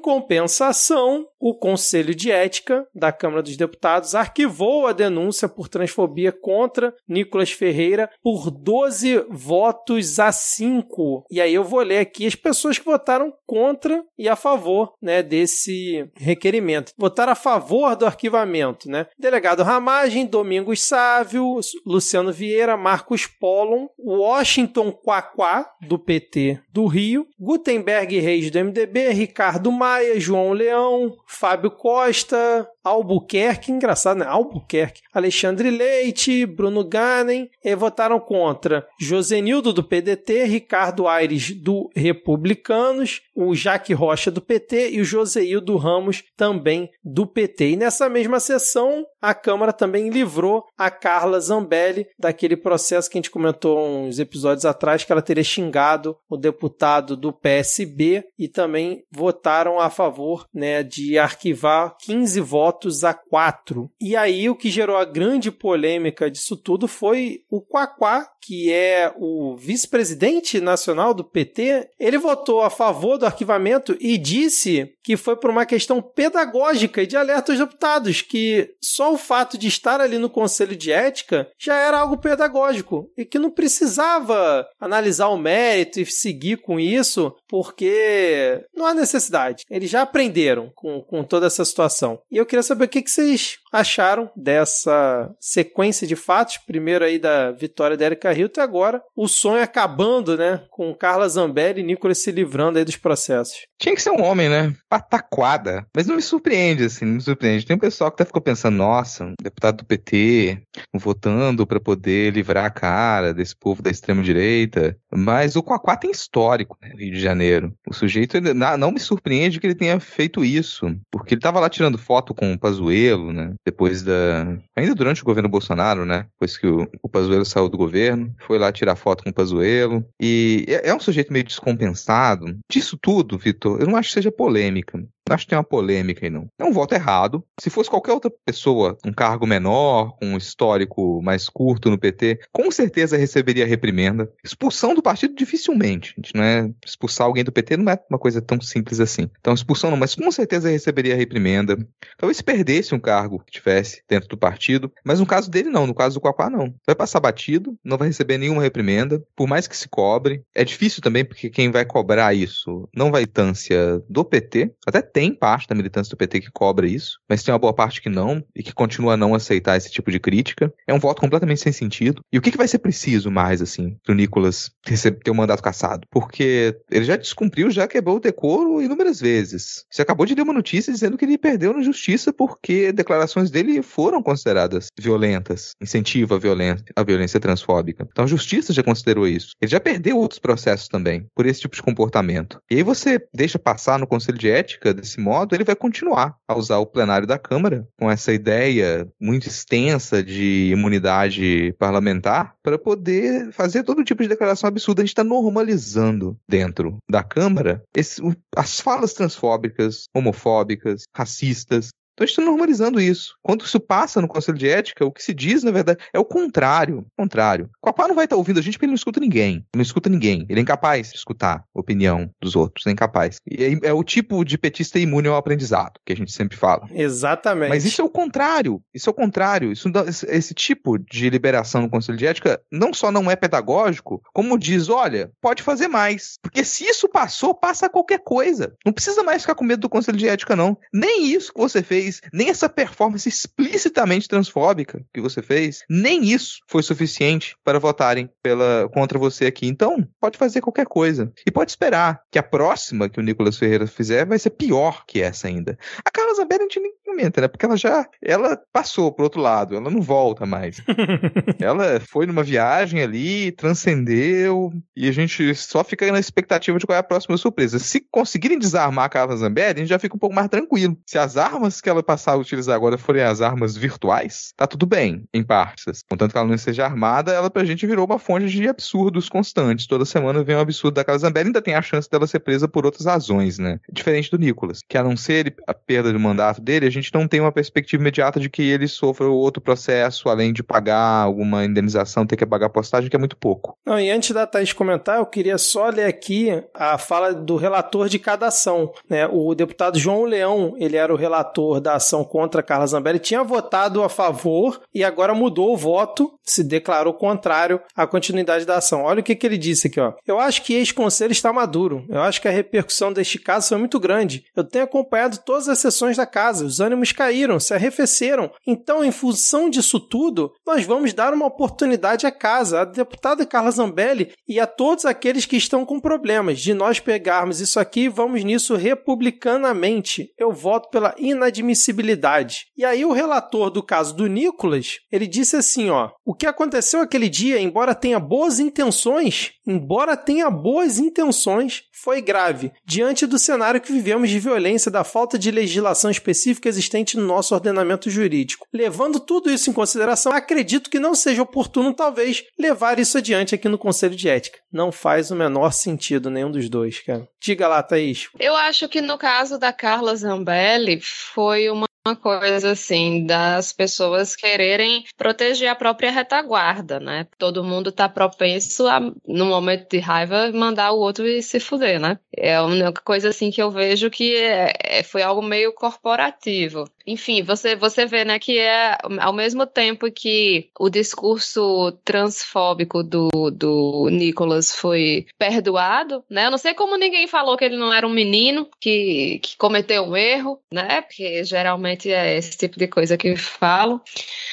o 1.39 1.55
Conselho 1.55 2.15
de 2.15 2.31
Ética 2.31 2.87
da 2.95 3.13
Câmara 3.13 3.43
dos 3.43 3.57
Deputados 3.57 4.15
arquivou 4.15 4.87
a 4.87 4.93
denúncia 4.93 5.49
por 5.49 5.69
transfobia 5.69 6.33
contra 6.33 6.95
Nicolas 7.09 7.53
Ferreira 7.53 8.11
por 8.23 8.51
12 8.51 9.27
votos 9.31 10.19
a 10.19 10.33
5. 10.33 11.27
E 11.31 11.41
aí 11.41 11.53
eu 11.53 11.63
vou 11.63 11.81
ler 11.81 11.99
aqui 11.99 12.27
as 12.27 12.35
pessoas 12.35 12.79
que 12.79 12.85
votaram 12.85 13.33
contra 13.47 14.03
e 14.19 14.29
a 14.29 14.37
favor 14.37 14.95
né, 15.03 15.23
desse 15.23 16.09
requerimento. 16.17 16.93
Votaram 16.97 17.33
a 17.33 17.37
favor 17.37 17.95
do 17.95 18.07
arquivamento, 18.07 18.89
né? 18.89 19.07
Delegado 19.19 19.63
Ramagem, 19.63 20.27
Domingos 20.27 20.83
Sávio, 20.83 21.61
Luciano 21.87 22.33
Vieira, 22.33 22.77
Marcos 22.77 23.27
Pollon, 23.27 23.87
Washington 23.99 24.91
Quaquá, 24.91 25.71
do 25.87 25.99
PT 25.99 26.61
do 26.73 26.87
Rio, 26.87 27.27
Gutenberg 27.39 28.19
Reis, 28.19 28.51
do 28.51 28.59
MDB, 28.59 29.11
Ricardo 29.11 29.71
Maia, 29.71 30.19
Leão, 30.53 31.17
Fábio 31.27 31.71
Costa, 31.71 32.69
Albuquerque, 32.85 33.73
engraçado, 33.73 34.19
né? 34.19 34.27
Albuquerque, 34.27 35.01
Alexandre 35.13 35.71
Leite, 35.71 36.45
Bruno 36.45 36.85
Ganem, 36.85 37.51
e 37.65 37.75
votaram 37.75 38.21
contra 38.21 38.87
Josenildo 39.01 39.73
do 39.73 39.83
PDT, 39.83 40.45
Ricardo 40.45 41.09
Aires 41.09 41.51
do 41.53 41.91
Republicanos, 41.97 43.23
o 43.35 43.55
Jaque 43.55 43.95
Rocha 43.95 44.31
do 44.31 44.43
PT 44.43 44.91
e 44.91 45.01
o 45.01 45.05
Joseildo 45.05 45.77
Ramos 45.79 46.23
também 46.37 46.91
do 47.03 47.27
PT. 47.27 47.71
E 47.71 47.77
nessa 47.77 48.09
mesma 48.11 48.39
sessão, 48.39 49.07
a 49.21 49.33
Câmara 49.33 49.73
também 49.73 50.11
livrou 50.11 50.67
a 50.77 50.91
Carla 50.91 51.41
Zambelli 51.41 52.07
daquele 52.19 52.57
processo 52.57 53.09
que 53.09 53.17
a 53.17 53.21
gente 53.21 53.31
comentou 53.31 53.79
uns 53.79 54.19
episódios 54.19 54.67
atrás, 54.67 55.05
que 55.05 55.11
ela 55.11 55.23
teria 55.23 55.43
xingado 55.43 56.17
o 56.29 56.37
deputado 56.37 57.17
do 57.17 57.33
PSB 57.33 58.25
e 58.39 58.47
também 58.47 59.05
votaram 59.11 59.81
a 59.81 59.89
favor 59.89 60.47
né, 60.53 60.83
de 60.83 61.19
arquivar 61.19 61.97
15 62.03 62.41
votos 62.41 62.74
votos 62.75 63.05
a 63.05 63.15
quatro. 63.15 63.91
E 64.01 64.17
aí 64.17 64.51
o 64.51 64.57
que 64.57 64.71
gerou 64.71 64.97
a 64.97 65.05
grande 65.05 65.51
polêmica 65.51 66.31
disso 66.31 66.57
tudo 66.57 66.89
foi 66.89 67.43
o 67.51 67.61
Quaquá, 67.61 68.29
que 68.41 68.73
é 68.73 69.13
o 69.17 69.57
vice-presidente 69.57 70.61
nacional 70.61 71.15
do 71.15 71.25
PT. 71.25 71.91
Ele 71.99 72.19
votou 72.19 72.63
a 72.63 72.71
favor 72.71 73.17
do 73.17 73.27
arquivamento 73.27 73.97
e 74.01 74.19
disse 74.19 74.94
que 75.05 75.17
foi 75.17 75.37
por 75.37 75.51
uma 75.51 75.67
questão 75.67 76.01
pedagógica 76.01 77.03
e 77.03 77.07
de 77.07 77.17
alerta 77.17 77.53
aos 77.53 77.59
deputados, 77.59 78.23
que 78.23 78.75
só 78.81 79.13
o 79.13 79.19
fato 79.19 79.59
de 79.59 79.69
estar 79.69 80.01
ali 80.01 80.17
no 80.17 80.31
Conselho 80.31 80.75
de 80.75 80.91
Ética 80.91 81.47
já 81.59 81.77
era 81.77 81.99
algo 81.99 82.17
pedagógico 82.17 83.11
e 83.17 83.25
que 83.25 83.39
não 83.39 83.51
precisava 83.51 84.67
analisar 84.81 85.29
o 85.29 85.37
mérito 85.37 86.01
e 86.01 86.07
seguir 86.07 86.57
com 86.57 86.81
isso, 86.81 87.37
porque 87.47 88.65
não 88.75 88.87
há 88.87 88.95
necessidade. 88.95 89.65
Eles 89.71 89.91
já 89.91 90.03
aprenderam 90.03 90.73
com, 90.75 91.03
com 91.03 91.23
toda 91.23 91.47
essa 91.47 91.65
situação. 91.65 92.19
E 92.31 92.39
eu 92.39 92.47
queria 92.47 92.63
saber 92.63 92.87
o 92.87 92.89
que, 92.89 93.03
que 93.03 93.11
vocês 93.11 93.59
acharam 93.75 94.31
dessa 94.37 95.31
sequência 95.41 96.07
de 96.07 96.17
fatos, 96.17 96.59
primeiro 96.59 97.05
aí 97.05 97.19
da 97.19 97.51
vitória 97.51 97.97
da 97.97 98.07
Erika 98.07 98.33
Hilton 98.33 98.61
e 98.61 98.65
agora 98.65 99.03
o 99.17 99.27
sonho 99.27 99.63
acabando, 99.63 100.37
né, 100.37 100.63
com 100.71 100.95
Carla 100.95 101.29
Zambelli 101.29 101.81
e 101.81 101.85
Nicolas 101.85 102.19
se 102.19 102.31
livrando 102.31 102.79
aí 102.79 102.85
dos 102.85 102.97
processos. 102.97 103.67
Tinha 103.79 103.95
que 103.95 104.03
ser 104.03 104.11
um 104.11 104.23
homem, 104.23 104.49
né? 104.49 104.73
Pataquada. 104.89 105.87
Mas 105.95 106.07
não 106.07 106.17
me 106.17 106.23
surpreende, 106.23 106.85
assim, 106.85 107.05
não 107.05 107.15
me 107.15 107.21
surpreende. 107.21 107.67
Tem 107.67 107.77
um 107.77 107.81
pessoal 107.81 108.11
que 108.11 108.15
até 108.15 108.25
ficou 108.25 108.41
pensando, 108.41 108.77
nossa, 108.77 109.25
um 109.25 109.35
deputado 109.43 109.79
do 109.79 109.85
PT 109.85 110.63
votando 110.95 111.67
para 111.67 111.81
poder 111.81 112.33
livrar 112.33 112.65
a 112.65 112.71
cara 112.71 113.35
desse 113.35 113.55
povo 113.55 113.83
da 113.83 113.91
extrema-direita. 113.91 114.97
Mas 115.13 115.57
o 115.57 115.63
Quaquá 115.63 115.97
tem 115.97 116.11
histórico, 116.11 116.79
né, 116.81 116.91
no 116.93 116.99
Rio 116.99 117.13
de 117.13 117.21
Janeiro. 117.21 117.75
O 117.87 117.93
sujeito 117.93 118.41
não 118.41 118.91
me 118.91 119.01
surpreende 119.01 119.59
que 119.61 119.67
ele 119.67 119.75
tenha 119.75 119.99
feito 120.01 120.45
isso, 120.45 120.87
porque 121.11 121.35
ele 121.35 121.41
estava 121.41 121.61
lá 121.61 121.69
tirando 121.69 121.99
foto 121.99 122.33
com 122.35 122.53
o 122.53 122.59
Pazuello, 122.59 123.33
né? 123.33 123.53
Depois 123.67 124.03
da. 124.03 124.59
Ainda 124.77 124.95
durante 124.95 125.23
o 125.23 125.25
governo 125.25 125.49
Bolsonaro, 125.49 126.05
né? 126.05 126.27
Depois 126.33 126.57
que 126.59 126.67
o, 126.67 126.89
o 127.03 127.45
saiu 127.45 127.69
do 127.69 127.79
governo, 127.79 128.35
foi 128.47 128.59
lá 128.59 128.71
tirar 128.71 128.97
foto 128.97 129.25
com 129.25 129.31
o 129.31 129.35
Pazuello. 129.35 130.05
E 130.21 130.67
é, 130.69 130.91
é 130.91 130.95
um 130.95 131.01
sujeito 131.01 131.33
meio 131.33 131.45
descompensado. 131.45 132.59
Disso 132.71 132.99
tudo, 133.01 133.39
Vitor, 133.39 133.81
eu 133.81 133.87
não 133.87 133.97
acho 133.97 134.09
que 134.09 134.15
seja 134.15 134.31
polêmica. 134.31 135.03
Acho 135.31 135.45
que 135.45 135.51
tem 135.51 135.59
uma 135.59 135.65
polêmica 135.65 136.27
aí, 136.27 136.31
não. 136.31 136.49
É 136.59 136.65
um 136.65 136.73
voto 136.73 136.95
errado. 136.95 137.45
Se 137.59 137.71
fosse 137.71 137.89
qualquer 137.89 138.13
outra 138.13 138.31
pessoa, 138.45 138.99
um 139.05 139.13
cargo 139.13 139.47
menor, 139.47 140.17
com 140.19 140.27
um 140.27 140.37
histórico 140.37 141.23
mais 141.23 141.49
curto 141.49 141.91
no 141.91 141.99
PT, 141.99 142.41
com 142.53 142.71
certeza 142.71 143.17
receberia 143.17 143.67
reprimenda. 143.67 144.31
Expulsão 144.45 144.95
do 144.95 145.03
partido, 145.03 145.35
dificilmente. 145.35 146.15
A 146.17 146.21
gente 146.21 146.35
não 146.35 146.45
é 146.45 146.71
expulsar 146.85 147.27
alguém 147.27 147.43
do 147.43 147.53
PT 147.53 147.77
não 147.77 147.91
é 147.91 147.99
uma 148.11 148.19
coisa 148.19 148.43
tão 148.43 148.61
simples 148.61 149.01
assim. 149.01 149.31
Então, 149.41 149.55
expulsão 149.55 149.91
não, 149.91 149.97
mas 149.97 150.15
com 150.15 150.31
certeza 150.31 150.69
receberia 150.69 151.17
reprimenda. 151.17 151.77
Talvez 152.19 152.43
perdesse 152.43 152.95
um 152.95 153.01
cargo 153.01 153.43
que 153.45 153.53
tivesse 153.53 154.03
dentro 154.09 154.29
do 154.29 154.37
partido, 154.37 154.93
mas 155.05 155.21
no 155.21 155.27
caso 155.27 155.51
dele, 155.51 155.71
não. 155.71 155.87
No 155.87 155.95
caso 155.95 156.15
do 156.15 156.21
Quapá, 156.21 156.51
não. 156.51 156.75
Vai 156.87 156.95
passar 156.95 157.21
batido, 157.21 157.77
não 157.83 157.97
vai 157.97 158.09
receber 158.09 158.37
nenhuma 158.37 158.63
reprimenda, 158.63 159.23
por 159.35 159.47
mais 159.47 159.67
que 159.67 159.77
se 159.77 159.89
cobre. 159.89 160.43
É 160.55 160.65
difícil 160.65 161.03
também, 161.03 161.25
porque 161.25 161.49
quem 161.49 161.71
vai 161.71 161.85
cobrar 161.85 162.35
isso 162.35 162.89
não 162.95 163.11
vai 163.11 163.27
tância 163.27 164.03
do 164.09 164.25
PT, 164.25 164.73
até 164.87 165.01
tem 165.15 165.33
parte 165.33 165.69
da 165.69 165.77
militância 165.77 166.11
do 166.11 166.17
PT 166.17 166.41
que 166.41 166.51
cobra 166.51 166.89
isso, 166.89 167.21
mas 167.29 167.45
tem 167.45 167.55
uma 167.55 167.59
boa 167.59 167.73
parte 167.73 168.03
que 168.03 168.09
não 168.09 168.45
e 168.55 168.65
que 168.65 168.75
continua 168.75 169.15
a 169.15 169.17
não 169.17 169.33
aceitar 169.33 169.77
esse 169.77 169.89
tipo 169.89 170.11
de 170.11 170.19
crítica. 170.19 170.75
É 170.89 170.93
um 170.93 170.99
voto 170.99 171.21
completamente 171.21 171.61
sem 171.61 171.73
sentido. 171.73 172.21
E 172.33 172.37
o 172.37 172.43
que, 172.43 172.51
que 172.51 172.59
vai 172.59 172.67
ser 172.67 172.81
preciso 172.81 173.31
mais, 173.31 173.63
assim, 173.63 173.97
pro 174.03 174.13
Nicolas 174.13 174.73
ter 174.83 175.31
o 175.31 175.33
um 175.33 175.37
mandato 175.37 175.63
cassado? 175.63 176.05
Porque 176.11 176.77
ele 176.91 177.05
já 177.05 177.15
descumpriu, 177.15 177.71
já 177.71 177.87
quebrou 177.87 178.17
o 178.17 178.21
decoro 178.21 178.83
inúmeras 178.83 179.21
vezes. 179.21 179.85
Você 179.89 180.03
acabou 180.03 180.27
de 180.27 180.35
ler 180.35 180.43
uma 180.43 180.53
notícia 180.53 180.93
dizendo 180.93 181.17
que 181.17 181.25
ele 181.25 181.39
perdeu 181.39 181.73
na 181.73 181.83
justiça 181.83 182.33
porque 182.33 182.91
declarações 182.91 183.53
dele 183.53 183.83
foram 183.83 184.21
consideradas 184.21 184.89
violentas, 184.99 185.77
incentiva 185.81 186.35
a 186.35 186.39
violência, 186.41 186.85
a 186.97 187.05
violência 187.05 187.39
transfóbica. 187.39 188.05
Então 188.11 188.25
a 188.25 188.29
justiça 188.29 188.73
já 188.73 188.83
considerou 188.83 189.29
isso. 189.29 189.53
Ele 189.63 189.71
já 189.71 189.79
perdeu 189.79 190.19
outros 190.19 190.41
processos 190.41 190.89
também 190.89 191.25
por 191.37 191.47
esse 191.47 191.61
tipo 191.61 191.77
de 191.77 191.83
comportamento. 191.83 192.59
E 192.69 192.77
aí 192.77 192.83
você 192.83 193.25
deixa 193.33 193.61
passar 193.61 194.01
no 194.01 194.09
Conselho 194.09 194.39
de 194.39 194.51
Ética 194.51 195.04
desse 195.05 195.21
modo, 195.21 195.55
ele 195.55 195.65
vai 195.65 195.77
continuar 195.77 196.37
a 196.49 196.57
usar 196.57 196.79
o 196.79 196.87
plenário 196.87 197.27
da 197.27 197.39
Câmara 197.39 197.87
com 197.99 198.11
essa 198.11 198.33
ideia 198.33 199.07
muito 199.21 199.47
extensa 199.47 200.23
de 200.23 200.71
imunidade 200.73 201.75
parlamentar 201.79 202.55
para 202.63 202.79
poder 202.79 203.53
fazer 203.53 203.85
todo 203.85 204.03
tipo 204.03 204.23
de 204.23 204.29
declaração 204.29 204.67
absurda. 204.67 205.03
A 205.03 205.05
gente 205.05 205.13
está 205.13 205.23
normalizando 205.23 206.37
dentro 206.49 206.97
da 207.09 207.23
Câmara 207.23 207.83
esse, 207.95 208.21
as 208.57 208.81
falas 208.81 209.13
transfóbicas, 209.13 210.07
homofóbicas, 210.15 211.05
racistas, 211.15 211.91
então 212.15 212.25
a 212.25 212.27
gente 212.27 212.39
está 212.39 212.43
normalizando 212.43 213.01
isso. 213.01 213.37
Quando 213.43 213.65
isso 213.65 213.81
passa 213.81 214.21
no 214.21 214.29
Conselho 214.29 214.57
de 214.57 214.69
Ética, 214.69 215.05
o 215.05 215.13
que 215.13 215.23
se 215.23 215.35
diz, 215.35 215.63
na 215.63 215.71
verdade, 215.71 215.99
é 216.13 216.19
o 216.19 216.25
contrário. 216.25 217.01
O 217.01 217.23
contrário. 217.23 217.69
O 217.83 217.87
Papá 217.87 218.07
não 218.07 218.15
vai 218.15 218.25
estar 218.25 218.37
ouvindo 218.37 218.61
a 218.61 218.63
gente 218.63 218.75
porque 218.75 218.87
ele 218.87 218.93
não 218.93 218.97
escuta 218.97 219.21
ninguém. 219.21 219.55
Ele 219.55 219.67
não 219.75 219.83
escuta 219.83 220.09
ninguém. 220.09 220.47
Ele 220.49 220.61
é 220.61 220.63
incapaz 220.63 221.11
de 221.11 221.17
escutar 221.17 221.65
a 221.75 221.81
opinião 221.81 222.31
dos 222.41 222.55
outros. 222.55 222.87
Ele 222.87 222.93
é 222.93 222.95
incapaz. 222.95 223.39
E 223.47 223.65
é, 223.65 223.89
é 223.89 223.93
o 223.93 224.05
tipo 224.05 224.45
de 224.45 224.57
petista 224.57 224.99
imune 224.99 225.29
ao 225.29 225.37
aprendizado, 225.37 225.99
que 226.07 226.13
a 226.13 226.17
gente 226.17 226.33
sempre 226.33 226.57
fala. 226.57 226.89
Exatamente. 226.93 227.69
Mas 227.69 227.85
isso 227.85 228.01
é 228.01 228.05
o 228.05 228.11
contrário. 228.11 228.81
Isso 228.95 229.11
é 229.11 229.13
o 229.13 229.15
contrário. 229.15 229.73
Isso, 229.73 229.89
esse 230.29 230.55
tipo 230.55 230.99
de 230.99 231.29
liberação 231.29 231.83
no 231.83 231.91
Conselho 231.91 232.17
de 232.17 232.27
Ética 232.27 232.61
não 232.71 232.95
só 232.95 233.11
não 233.11 233.29
é 233.31 233.35
pedagógico, 233.35 234.23
como 234.33 234.59
diz, 234.59 234.89
olha, 234.89 235.33
pode 235.41 235.63
fazer 235.63 235.89
mais. 235.89 236.37
Porque 236.41 236.65
se 236.65 236.85
isso 236.85 237.09
passou, 237.09 237.55
passa 237.55 237.89
qualquer 237.89 238.21
coisa. 238.21 238.73
Não 238.87 238.93
precisa 238.93 239.23
mais 239.23 239.43
ficar 239.43 239.57
com 239.57 239.65
medo 239.65 239.81
do 239.81 239.89
Conselho 239.89 240.19
de 240.19 240.29
Ética, 240.29 240.55
não. 240.55 240.79
Nem 240.93 241.27
isso 241.27 241.53
que 241.53 241.61
você 241.61 241.83
fez 241.83 242.04
fez, 242.05 242.21
nem 242.33 242.51
essa 242.51 242.69
performance 242.69 243.29
explicitamente 243.29 244.29
transfóbica 244.29 245.03
que 245.13 245.21
você 245.21 245.43
fez, 245.43 245.83
nem 245.89 246.25
isso 246.25 246.59
foi 246.69 246.83
suficiente 246.83 247.57
para 247.65 247.79
votarem 247.79 248.29
pela, 248.43 248.89
contra 248.93 249.19
você 249.19 249.47
aqui. 249.47 249.67
Então, 249.67 250.07
pode 250.21 250.39
fazer 250.39 250.61
qualquer 250.61 250.87
coisa. 250.87 251.33
E 251.47 251.51
pode 251.51 251.71
esperar 251.71 252.21
que 252.31 252.39
a 252.39 252.43
próxima 252.43 253.09
que 253.09 253.19
o 253.19 253.23
Nicolas 253.23 253.59
Ferreira 253.59 253.87
fizer 253.87 254.27
vai 254.27 254.39
ser 254.39 254.51
pior 254.51 255.05
que 255.07 255.21
essa 255.21 255.49
ainda. 255.49 255.79
A 256.05 256.11
Carla 256.11 256.35
Zambelli 256.35 256.63
a 256.63 256.65
gente 256.65 256.81
nem 256.81 256.93
comenta, 257.05 257.41
né? 257.41 257.49
Porque 257.49 257.65
ela 257.65 257.77
já 257.77 258.07
ela 258.23 258.61
passou 258.73 259.13
pro 259.13 259.25
outro 259.25 259.41
lado, 259.41 259.77
ela 259.77 259.91
não 259.91 260.01
volta 260.01 260.45
mais. 260.45 260.81
ela 261.61 262.01
foi 262.01 262.27
numa 262.27 262.43
viagem 262.43 263.03
ali, 263.03 263.53
transcendeu, 263.53 264.73
e 264.97 265.09
a 265.09 265.13
gente 265.13 265.55
só 265.55 265.85
fica 265.85 266.11
na 266.11 266.19
expectativa 266.19 266.79
de 266.79 266.87
qual 266.87 266.97
é 266.97 266.99
a 266.99 267.05
próxima 267.05 267.37
surpresa. 267.37 267.79
Se 267.79 268.01
conseguirem 268.11 268.59
desarmar 268.59 269.07
a 269.07 269.09
Carla 269.09 269.37
Zambelli, 269.37 269.77
a 269.77 269.81
gente 269.81 269.89
já 269.89 269.99
fica 269.99 270.17
um 270.17 270.19
pouco 270.19 270.35
mais 270.35 270.49
tranquilo. 270.49 270.97
Se 271.07 271.19
as 271.19 271.37
armas 271.37 271.81
que 271.81 271.89
ela 271.89 271.94
passar 272.03 272.33
a 272.33 272.37
utilizar 272.37 272.75
agora 272.75 272.99
forem 272.99 273.23
as 273.23 273.41
armas 273.41 273.77
virtuais, 273.77 274.53
tá 274.57 274.67
tudo 274.67 274.87
bem, 274.87 275.25
em 275.33 275.43
partes. 275.43 276.03
Contanto 276.09 276.33
que 276.33 276.39
ela 276.39 276.47
não 276.47 276.59
seja 276.59 276.85
armada, 276.85 277.33
ela 277.33 277.51
pra 277.51 277.65
gente 277.65 277.87
virou 277.87 278.07
uma 278.07 278.19
fonte 278.19 278.47
de 278.47 278.69
absurdos 278.69 279.29
constantes. 279.29 279.87
Toda 279.87 280.05
semana 280.05 280.43
vem 280.43 280.57
um 280.57 280.61
absurdo 280.61 280.95
da 280.95 281.05
Carla 281.05 281.19
Zambelli, 281.19 281.49
ainda 281.49 281.63
tem 281.63 281.75
a 281.75 281.83
chance 281.83 282.09
dela 282.11 282.27
ser 282.27 282.41
presa 282.41 282.69
por 282.69 282.85
outras 282.85 283.07
razões, 283.07 283.59
né? 283.59 283.79
Diferente 283.91 284.31
do 284.31 284.39
Nicolas, 284.39 284.81
que 284.89 284.99
a 284.99 285.03
não 285.03 285.17
ser 285.17 285.55
a 285.67 285.75
perda 285.75 286.13
do 286.13 286.21
mandato 286.21 286.61
dele, 286.61 286.87
a 286.87 286.91
gente 286.91 287.13
não 287.15 287.29
tem 287.29 287.41
uma 287.41 287.53
perspectiva 287.53 288.03
imediata 288.03 288.41
de 288.41 288.49
que 288.49 288.63
ele 288.63 288.89
sofra 288.89 289.27
outro 289.27 289.63
processo, 289.63 290.29
além 290.29 290.53
de 290.53 290.63
pagar 290.63 291.23
alguma 291.23 291.65
indenização, 291.65 292.27
ter 292.27 292.37
que 292.37 292.47
pagar 292.47 292.69
postagem, 292.69 293.11
que 293.11 293.17
é 293.17 293.19
muito 293.19 293.37
pouco. 293.37 293.77
Não, 293.85 293.99
e 293.99 294.11
antes 294.11 294.31
da 294.31 294.47
Thaís 294.47 294.73
comentar, 294.73 295.19
eu 295.19 295.27
queria 295.27 295.59
só 295.59 295.89
ler 295.89 296.07
aqui 296.07 296.63
a 296.75 296.99
fala 296.99 297.33
do 297.33 297.57
relator 297.57 298.09
de 298.09 298.19
cada 298.19 298.47
ação. 298.47 298.93
Né? 299.09 299.27
O 299.27 299.55
deputado 299.55 299.99
João 299.99 300.25
Leão, 300.25 300.75
ele 300.79 300.97
era 300.97 301.13
o 301.13 301.17
relator 301.17 301.81
da 301.85 301.95
ação 301.95 302.25
contra 302.25 302.63
Carla 302.63 302.87
Zambelli, 302.87 303.19
tinha 303.19 303.45
votado 303.45 304.03
a 304.03 304.09
favor 304.09 304.81
e 304.93 305.05
agora 305.05 305.35
mudou 305.35 305.73
o 305.73 305.77
voto, 305.77 306.33
se 306.43 306.65
declarou 306.65 307.13
contrário 307.15 307.81
à 307.95 308.07
continuidade 308.07 308.65
da 308.65 308.79
ação. 308.79 309.03
Olha 309.03 309.21
o 309.21 309.23
que, 309.23 309.37
que 309.37 309.47
ele 309.47 309.59
disse 309.59 309.87
aqui, 309.87 310.01
ó. 310.01 310.15
Eu 310.27 310.41
acho 310.41 310.63
que 310.63 310.75
ex-conselho 310.75 311.33
está 311.33 311.53
maduro. 311.53 312.05
Eu 312.09 312.23
acho 312.23 312.41
que 312.41 312.49
a 312.49 312.51
repercussão 312.51 313.13
deste 313.13 313.39
caso 313.39 313.69
foi 313.69 313.79
muito 313.79 314.01
grande. 314.01 314.45
Eu 314.57 314.65
tenho 314.65 314.85
acompanhado 314.85 315.39
todas 315.45 315.69
as 315.69 315.79
sessões 315.79 316.17
da 316.17 316.27
casa, 316.27 316.65
os 316.65 316.81
ânimos 316.81 317.13
caíram, 317.13 317.61
se 317.61 317.75
arrefeceram. 317.75 318.51
Então, 318.67 319.05
em 319.05 319.13
função 319.13 319.69
disso 319.69 320.01
tudo, 320.01 320.53
nós 320.67 320.85
vamos 320.85 321.13
dar 321.13 321.35
uma 321.35 321.47
oportunidade 321.47 322.27
à 322.27 322.33
casa, 322.33 322.81
à 322.81 322.85
deputada 322.85 323.45
Carla 323.45 323.71
Zambelli 323.71 324.33
e 324.49 324.59
a 324.59 324.67
todos 324.67 325.05
aqueles 325.05 325.45
que 325.45 325.57
estão 325.57 325.85
com 325.85 326.01
problemas, 326.01 326.61
de 326.61 326.73
nós 326.73 326.99
pegarmos 326.99 327.61
isso 327.61 327.79
aqui 327.79 328.09
vamos 328.09 328.45
nisso 328.45 328.77
republicanamente. 328.77 330.33
Eu 330.39 330.53
voto 330.53 330.89
pela 330.89 331.15
inadmissão 331.19 331.74
admissibilidade. 331.75 332.67
E 332.77 332.85
aí 332.85 333.05
o 333.05 333.13
relator 333.13 333.69
do 333.69 333.83
caso 333.83 334.15
do 334.15 334.27
Nicolas, 334.27 334.99
ele 335.11 335.27
disse 335.27 335.57
assim, 335.57 335.91
ó: 335.91 336.11
"O 336.25 336.35
que 336.35 336.47
aconteceu 336.47 337.01
aquele 337.01 337.29
dia, 337.29 337.61
embora 337.61 337.95
tenha 337.95 338.19
boas 338.19 338.61
intenções, 338.61 339.53
embora 339.67 340.17
tenha 340.17 340.49
boas 340.51 340.99
intenções, 340.99 341.83
foi 341.93 342.21
grave 342.21 342.71
diante 342.85 343.27
do 343.27 343.39
cenário 343.39 343.81
que 343.81 343.93
vivemos 343.93 344.29
de 344.29 344.39
violência 344.39 344.91
da 344.91 345.03
falta 345.03 345.39
de 345.39 345.51
legislação 345.51 346.11
específica 346.11 346.69
existente 346.69 347.17
no 347.17 347.27
nosso 347.27 347.55
ordenamento 347.55 348.11
jurídico. 348.11 348.67
Levando 348.73 349.19
tudo 349.19 349.51
isso 349.51 349.71
em 349.71 349.73
consideração, 349.73 350.33
acredito 350.33 350.91
que 350.91 350.99
não 350.99 351.15
seja 351.15 351.43
oportuno 351.43 351.95
talvez 351.95 352.45
levar 352.59 352.99
isso 352.99 353.17
adiante 353.17 353.55
aqui 353.55 353.69
no 353.69 353.79
Conselho 353.79 354.15
de 354.15 354.29
Ética. 354.29 354.59
Não 354.71 354.93
faz 354.93 355.31
o 355.31 355.37
menor 355.37 355.73
sentido 355.73 356.31
nenhum 356.31 356.51
dos 356.51 356.69
dois, 356.69 357.01
cara. 357.01 357.27
Diga 357.41 357.69
lá, 357.69 357.83
Thaís. 357.83 358.29
Eu 358.39 358.55
acho 358.55 358.89
que 358.89 359.01
no 359.01 359.17
caso 359.17 359.59
da 359.59 359.73
Carla 359.73 360.15
Zambelli 360.15 361.01
foi 361.01 361.64
uma 361.71 362.15
coisa 362.15 362.73
assim 362.73 363.25
das 363.25 363.73
pessoas 363.73 364.37
quererem 364.37 365.05
proteger 365.17 365.69
a 365.69 365.75
própria 365.75 366.11
retaguarda, 366.11 367.01
né? 367.01 367.27
Todo 367.39 367.65
mundo 367.65 367.91
tá 367.91 368.09
propenso 368.09 368.87
a, 368.87 369.01
no 369.27 369.47
momento 369.47 369.89
de 369.89 369.99
raiva, 369.99 370.53
mandar 370.53 370.93
o 370.93 370.99
outro 370.99 371.27
e 371.27 371.43
se 371.43 371.59
fuder, 371.59 371.99
né? 371.99 372.19
É 372.37 372.61
uma 372.61 372.93
coisa 372.93 373.31
assim 373.31 373.51
que 373.51 373.63
eu 373.63 373.71
vejo 373.71 374.11
que 374.11 374.37
é, 374.37 374.73
é, 374.83 375.03
foi 375.03 375.23
algo 375.23 375.41
meio 375.41 375.73
corporativo. 375.73 376.85
Enfim, 377.07 377.43
você, 377.43 377.77
você 377.77 378.07
vê, 378.07 378.25
né, 378.25 378.39
que 378.39 378.59
é 378.59 378.97
ao 379.21 379.33
mesmo 379.33 379.67
tempo 379.67 380.11
que 380.11 380.71
o 380.79 380.89
discurso 380.89 381.93
transfóbico 382.05 383.03
do, 383.03 383.31
do 383.51 384.09
Nicolas 384.11 384.75
foi 384.75 385.27
perdoado, 385.39 386.25
né? 386.31 386.47
Eu 386.47 386.51
não 386.51 386.59
sei 386.59 386.73
como 386.75 386.97
ninguém 386.97 387.27
falou 387.27 387.57
que 387.57 387.65
ele 387.65 387.77
não 387.77 387.93
era 387.93 388.07
um 388.07 388.11
menino 388.11 388.69
que, 388.81 389.39
que 389.43 389.57
cometeu 389.57 390.05
um 390.05 390.17
erro, 390.17 390.61
né? 390.73 391.03
Porque 391.03 391.45
geralmente 391.45 392.11
é 392.11 392.37
esse 392.37 392.57
tipo 392.57 392.79
de 392.79 392.89
coisa 392.89 393.17
que 393.17 393.37
falam. 393.37 394.01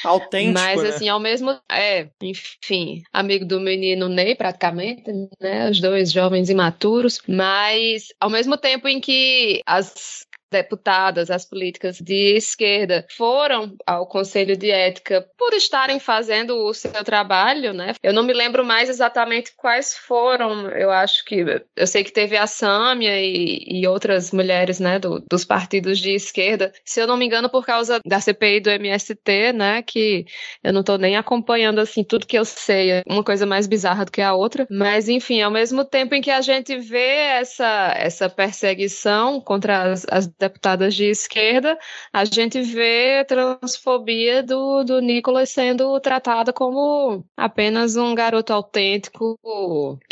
Autêntico, 0.04 0.52
Mas, 0.52 0.82
né? 0.82 0.88
assim, 0.90 1.08
ao 1.08 1.20
mesmo... 1.20 1.58
É, 1.70 2.08
enfim, 2.22 3.02
amigo 3.12 3.44
do 3.44 3.60
menino 3.60 4.08
Ney, 4.08 4.34
praticamente, 4.34 5.04
né? 5.40 5.70
Os 5.70 5.80
dois 5.80 6.12
jovens 6.12 6.50
imaturos. 6.50 7.20
Mas, 7.26 8.08
ao 8.20 8.28
mesmo 8.28 8.56
tempo 8.56 8.88
em 8.88 9.00
que 9.00 9.62
as 9.66 10.26
deputadas, 10.52 11.30
as 11.30 11.44
políticas 11.44 11.98
de 11.98 12.36
esquerda 12.36 13.04
foram 13.16 13.74
ao 13.86 14.06
Conselho 14.06 14.56
de 14.56 14.70
Ética 14.70 15.26
por 15.36 15.52
estarem 15.54 15.98
fazendo 15.98 16.56
o 16.56 16.72
seu 16.72 16.92
trabalho, 17.02 17.72
né? 17.72 17.94
Eu 18.02 18.12
não 18.12 18.22
me 18.22 18.32
lembro 18.32 18.64
mais 18.64 18.88
exatamente 18.88 19.52
quais 19.56 19.96
foram. 19.96 20.68
Eu 20.70 20.90
acho 20.90 21.24
que 21.24 21.44
eu 21.76 21.86
sei 21.86 22.04
que 22.04 22.12
teve 22.12 22.36
a 22.36 22.46
Sâmia 22.46 23.20
e, 23.20 23.80
e 23.80 23.86
outras 23.86 24.30
mulheres, 24.30 24.78
né, 24.78 24.98
do, 24.98 25.24
dos 25.28 25.44
partidos 25.44 25.98
de 25.98 26.14
esquerda. 26.14 26.72
Se 26.84 27.00
eu 27.00 27.06
não 27.06 27.16
me 27.16 27.26
engano, 27.26 27.48
por 27.48 27.64
causa 27.64 28.00
da 28.06 28.20
CPI 28.20 28.60
do 28.60 28.70
MST, 28.70 29.52
né, 29.54 29.82
que 29.82 30.26
eu 30.62 30.72
não 30.72 30.82
tô 30.82 30.96
nem 30.96 31.16
acompanhando 31.16 31.80
assim 31.80 32.04
tudo 32.04 32.26
que 32.26 32.38
eu 32.38 32.44
sei, 32.44 32.90
é 32.90 33.02
uma 33.08 33.24
coisa 33.24 33.46
mais 33.46 33.66
bizarra 33.66 34.04
do 34.04 34.12
que 34.12 34.20
a 34.20 34.34
outra. 34.34 34.66
Mas 34.70 35.08
enfim, 35.08 35.40
ao 35.40 35.50
mesmo 35.50 35.84
tempo 35.84 36.14
em 36.14 36.20
que 36.20 36.30
a 36.30 36.40
gente 36.40 36.76
vê 36.76 37.16
essa 37.40 37.94
essa 37.96 38.28
perseguição 38.28 39.40
contra 39.40 39.92
as, 39.92 40.06
as 40.10 40.26
deputadas 40.42 40.94
de 40.94 41.04
esquerda, 41.04 41.78
a 42.12 42.24
gente 42.24 42.60
vê 42.60 43.20
a 43.20 43.24
transfobia 43.24 44.42
do, 44.42 44.82
do 44.82 45.00
Nicolas 45.00 45.50
sendo 45.50 45.98
tratada 46.00 46.52
como 46.52 47.24
apenas 47.36 47.96
um 47.96 48.14
garoto 48.14 48.52
autêntico, 48.52 49.38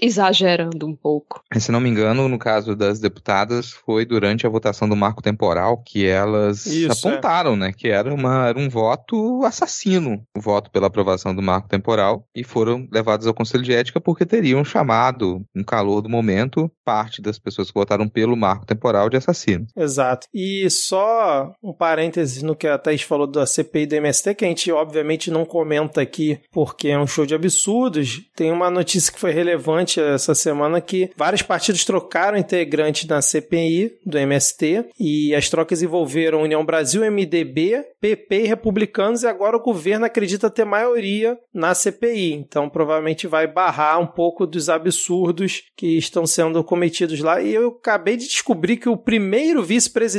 exagerando 0.00 0.86
um 0.86 0.94
pouco. 0.94 1.42
Se 1.56 1.72
não 1.72 1.80
me 1.80 1.88
engano, 1.88 2.28
no 2.28 2.38
caso 2.38 2.76
das 2.76 3.00
deputadas, 3.00 3.72
foi 3.72 4.06
durante 4.06 4.46
a 4.46 4.50
votação 4.50 4.88
do 4.88 4.96
marco 4.96 5.20
temporal 5.20 5.78
que 5.78 6.06
elas 6.06 6.66
Isso, 6.66 7.08
apontaram, 7.08 7.56
né, 7.56 7.72
que 7.72 7.88
era, 7.88 8.12
uma, 8.14 8.48
era 8.48 8.58
um 8.58 8.68
voto 8.68 9.44
assassino, 9.44 10.22
o 10.36 10.40
voto 10.40 10.70
pela 10.70 10.86
aprovação 10.86 11.34
do 11.34 11.42
marco 11.42 11.68
temporal, 11.68 12.24
e 12.34 12.44
foram 12.44 12.86
levadas 12.92 13.26
ao 13.26 13.34
Conselho 13.34 13.64
de 13.64 13.72
Ética 13.72 14.00
porque 14.00 14.24
teriam 14.24 14.64
chamado, 14.64 15.44
no 15.54 15.64
calor 15.64 16.00
do 16.00 16.08
momento, 16.08 16.70
parte 16.84 17.20
das 17.20 17.38
pessoas 17.38 17.68
que 17.68 17.78
votaram 17.78 18.08
pelo 18.08 18.36
marco 18.36 18.64
temporal 18.64 19.10
de 19.10 19.16
assassino. 19.16 19.66
Exato. 19.76 20.19
E 20.32 20.68
só 20.70 21.52
um 21.62 21.72
parêntese 21.72 22.44
no 22.44 22.56
que 22.56 22.66
a 22.66 22.78
Thaís 22.78 23.02
falou 23.02 23.26
da 23.26 23.46
CPI 23.46 23.86
do 23.86 23.94
MST, 23.96 24.34
que 24.34 24.44
a 24.44 24.48
gente 24.48 24.70
obviamente 24.72 25.30
não 25.30 25.44
comenta 25.44 26.00
aqui 26.00 26.40
porque 26.52 26.88
é 26.88 26.98
um 26.98 27.06
show 27.06 27.26
de 27.26 27.34
absurdos. 27.34 28.22
Tem 28.34 28.50
uma 28.52 28.70
notícia 28.70 29.12
que 29.12 29.20
foi 29.20 29.32
relevante 29.32 30.00
essa 30.00 30.34
semana 30.34 30.80
que 30.80 31.10
vários 31.16 31.42
partidos 31.42 31.84
trocaram 31.84 32.38
integrantes 32.38 33.06
na 33.06 33.20
CPI 33.20 33.92
do 34.04 34.18
MST 34.18 34.86
e 34.98 35.34
as 35.34 35.48
trocas 35.48 35.82
envolveram 35.82 36.42
União 36.42 36.64
Brasil, 36.64 37.02
MDB, 37.10 37.84
PP 38.00 38.44
e 38.44 38.46
Republicanos 38.46 39.22
e 39.22 39.26
agora 39.26 39.56
o 39.56 39.62
governo 39.62 40.06
acredita 40.06 40.50
ter 40.50 40.64
maioria 40.64 41.38
na 41.52 41.74
CPI. 41.74 42.32
Então 42.32 42.68
provavelmente 42.68 43.26
vai 43.26 43.46
barrar 43.46 44.00
um 44.00 44.06
pouco 44.06 44.46
dos 44.46 44.68
absurdos 44.68 45.64
que 45.76 45.98
estão 45.98 46.26
sendo 46.26 46.62
cometidos 46.64 47.20
lá. 47.20 47.40
E 47.42 47.52
eu 47.52 47.68
acabei 47.68 48.16
de 48.16 48.26
descobrir 48.26 48.76
que 48.76 48.88
o 48.88 48.96
primeiro 48.96 49.62
vice-presidente 49.62 50.09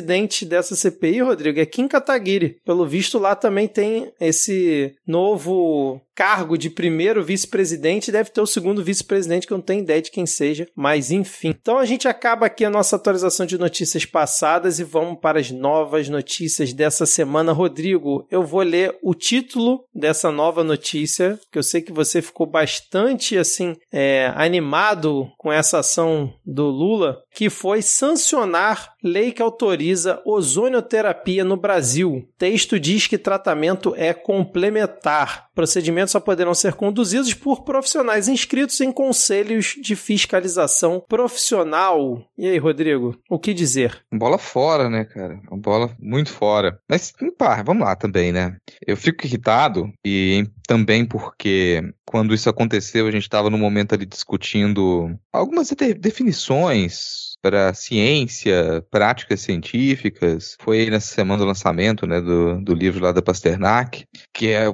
dessa 0.46 0.76
CPI, 0.76 1.22
Rodrigo, 1.22 1.60
é 1.60 1.66
Kim 1.66 1.88
Kataguiri. 1.88 2.58
Pelo 2.64 2.86
visto, 2.86 3.18
lá 3.18 3.36
também 3.36 3.68
tem 3.68 4.12
esse 4.20 4.94
novo 5.06 6.00
cargo 6.16 6.56
de 6.56 6.70
primeiro 6.70 7.24
vice-presidente, 7.24 8.12
deve 8.12 8.30
ter 8.30 8.42
o 8.42 8.46
segundo 8.46 8.84
vice-presidente, 8.84 9.48
que 9.48 9.54
eu 9.54 9.58
não 9.58 9.66
tenho 9.66 9.82
ideia 9.82 10.02
de 10.02 10.12
quem 10.12 10.26
seja, 10.28 10.68
mas 10.76 11.10
enfim. 11.10 11.50
Então 11.50 11.80
a 11.80 11.86
gente 11.86 12.08
acaba 12.08 12.46
aqui 12.46 12.64
a 12.64 12.70
nossa 12.70 12.96
atualização 12.96 13.46
de 13.46 13.58
notícias 13.58 14.06
passadas 14.06 14.80
e 14.80 14.84
vamos 14.84 15.20
para 15.20 15.40
as 15.40 15.50
novas 15.50 16.10
notícias 16.10 16.74
dessa 16.74 17.08
semana. 17.08 17.52
Rodrigo, 17.52 18.28
eu 18.30 18.44
vou 18.44 18.62
ler 18.62 18.96
o 19.02 19.16
título 19.16 19.84
dessa 19.96 20.32
nova 20.32 20.64
notícia, 20.64 21.40
que 21.52 21.58
eu 21.58 21.64
sei 21.64 21.82
que 21.82 21.92
você 21.92 22.22
ficou 22.22 22.46
bastante 22.46 23.38
assim 23.38 23.76
é, 23.92 24.32
animado 24.36 25.28
com 25.38 25.52
essa 25.52 25.80
ação 25.80 26.32
do 26.46 26.68
Lula, 26.68 27.18
que 27.34 27.50
foi 27.50 27.82
sancionar 27.82 28.91
lei 29.04 29.32
que 29.32 29.42
autoriza 29.42 30.22
ozonioterapia 30.26 31.44
no 31.44 31.58
Brasil. 31.58 32.28
Texto 32.38 32.80
diz 32.80 33.08
que 33.08 33.18
tratamento 33.18 33.94
é 33.96 34.14
complementar. 34.14 35.48
Procedimentos 35.54 36.12
só 36.12 36.20
poderão 36.20 36.54
ser 36.54 36.74
conduzidos 36.74 37.34
por 37.34 37.64
profissionais 37.64 38.28
inscritos 38.28 38.80
em 38.82 38.92
conselhos 38.92 39.76
de 39.82 39.96
fiscalização 39.96 41.04
profissional. 41.08 42.24
E 42.38 42.48
aí, 42.48 42.58
Rodrigo, 42.58 43.18
o 43.30 43.40
que 43.40 43.54
dizer? 43.54 44.04
Bola 44.14 44.38
fora, 44.38 44.90
né, 44.90 45.06
cara? 45.06 45.40
Uma 45.50 45.60
bola 45.60 45.96
muito 46.00 46.32
fora. 46.32 46.80
Mas, 46.90 47.14
pá, 47.38 47.62
vamos 47.64 47.84
lá 47.84 47.96
também, 47.96 48.32
né? 48.32 48.58
Eu 48.86 48.96
fico 48.98 49.26
irritado 49.26 49.92
e 50.06 50.46
também 50.68 51.06
porque 51.06 51.94
quando 52.06 52.34
isso 52.34 52.50
aconteceu, 52.50 53.08
a 53.08 53.12
gente 53.12 53.24
estava 53.24 53.50
no 53.50 53.58
momento 53.58 53.94
ali 53.94 54.06
discutindo 54.06 55.18
algumas 55.32 55.70
de- 55.70 55.94
definições 55.94 57.36
para 57.42 57.74
ciência, 57.74 58.86
práticas 58.92 59.42
científicas. 59.42 60.56
Foi 60.62 60.90
nessa 60.90 61.14
semana 61.14 61.40
do 61.40 61.48
lançamento, 61.48 62.06
né, 62.06 62.22
do, 62.22 62.62
do 62.62 62.74
livro 62.74 63.04
lá 63.04 63.12
da 63.12 63.22
Pasternak, 63.22 64.06
que 64.34 64.50
é 64.50 64.66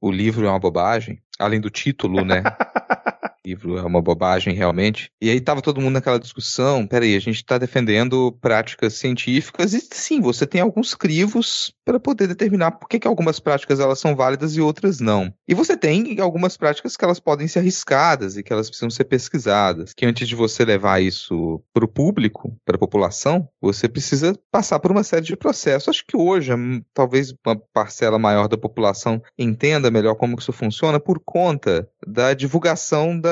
o 0.00 0.10
livro 0.10 0.46
é 0.46 0.50
uma 0.50 0.58
bobagem, 0.58 1.20
além 1.38 1.60
do 1.60 1.70
título, 1.70 2.24
né? 2.24 2.42
Livro 3.46 3.78
é 3.78 3.82
uma 3.82 4.02
bobagem 4.02 4.54
realmente. 4.54 5.10
E 5.20 5.30
aí 5.30 5.40
tava 5.40 5.62
todo 5.62 5.80
mundo 5.80 5.94
naquela 5.94 6.18
discussão, 6.18 6.86
peraí, 6.86 7.16
a 7.16 7.20
gente 7.20 7.44
tá 7.44 7.56
defendendo 7.56 8.32
práticas 8.40 8.94
científicas 8.94 9.72
e 9.72 9.80
sim, 9.80 10.20
você 10.20 10.46
tem 10.46 10.60
alguns 10.60 10.94
crivos 10.94 11.72
para 11.84 11.98
poder 11.98 12.28
determinar 12.28 12.72
por 12.72 12.88
que, 12.88 12.98
que 12.98 13.08
algumas 13.08 13.40
práticas 13.40 13.80
elas 13.80 13.98
são 13.98 14.14
válidas 14.14 14.56
e 14.56 14.60
outras 14.60 15.00
não. 15.00 15.32
E 15.48 15.54
você 15.54 15.76
tem 15.76 16.20
algumas 16.20 16.56
práticas 16.56 16.96
que 16.96 17.04
elas 17.04 17.18
podem 17.18 17.48
ser 17.48 17.60
arriscadas 17.60 18.36
e 18.36 18.42
que 18.42 18.52
elas 18.52 18.68
precisam 18.68 18.90
ser 18.90 19.04
pesquisadas. 19.04 19.92
Que 19.94 20.06
antes 20.06 20.28
de 20.28 20.36
você 20.36 20.64
levar 20.64 21.02
isso 21.02 21.62
para 21.72 21.84
o 21.84 21.88
público, 21.88 22.54
para 22.64 22.76
a 22.76 22.78
população, 22.78 23.48
você 23.60 23.88
precisa 23.88 24.38
passar 24.50 24.78
por 24.78 24.90
uma 24.90 25.02
série 25.02 25.24
de 25.24 25.36
processos. 25.36 25.88
Acho 25.88 26.04
que 26.06 26.16
hoje, 26.16 26.52
hum, 26.54 26.82
talvez 26.94 27.34
uma 27.44 27.56
parcela 27.72 28.18
maior 28.18 28.48
da 28.48 28.58
população 28.58 29.22
entenda 29.38 29.90
melhor 29.90 30.14
como 30.14 30.36
isso 30.38 30.52
funciona 30.52 31.00
por 31.00 31.20
conta 31.24 31.88
da 32.06 32.34
divulgação 32.34 33.18
da, 33.18 33.29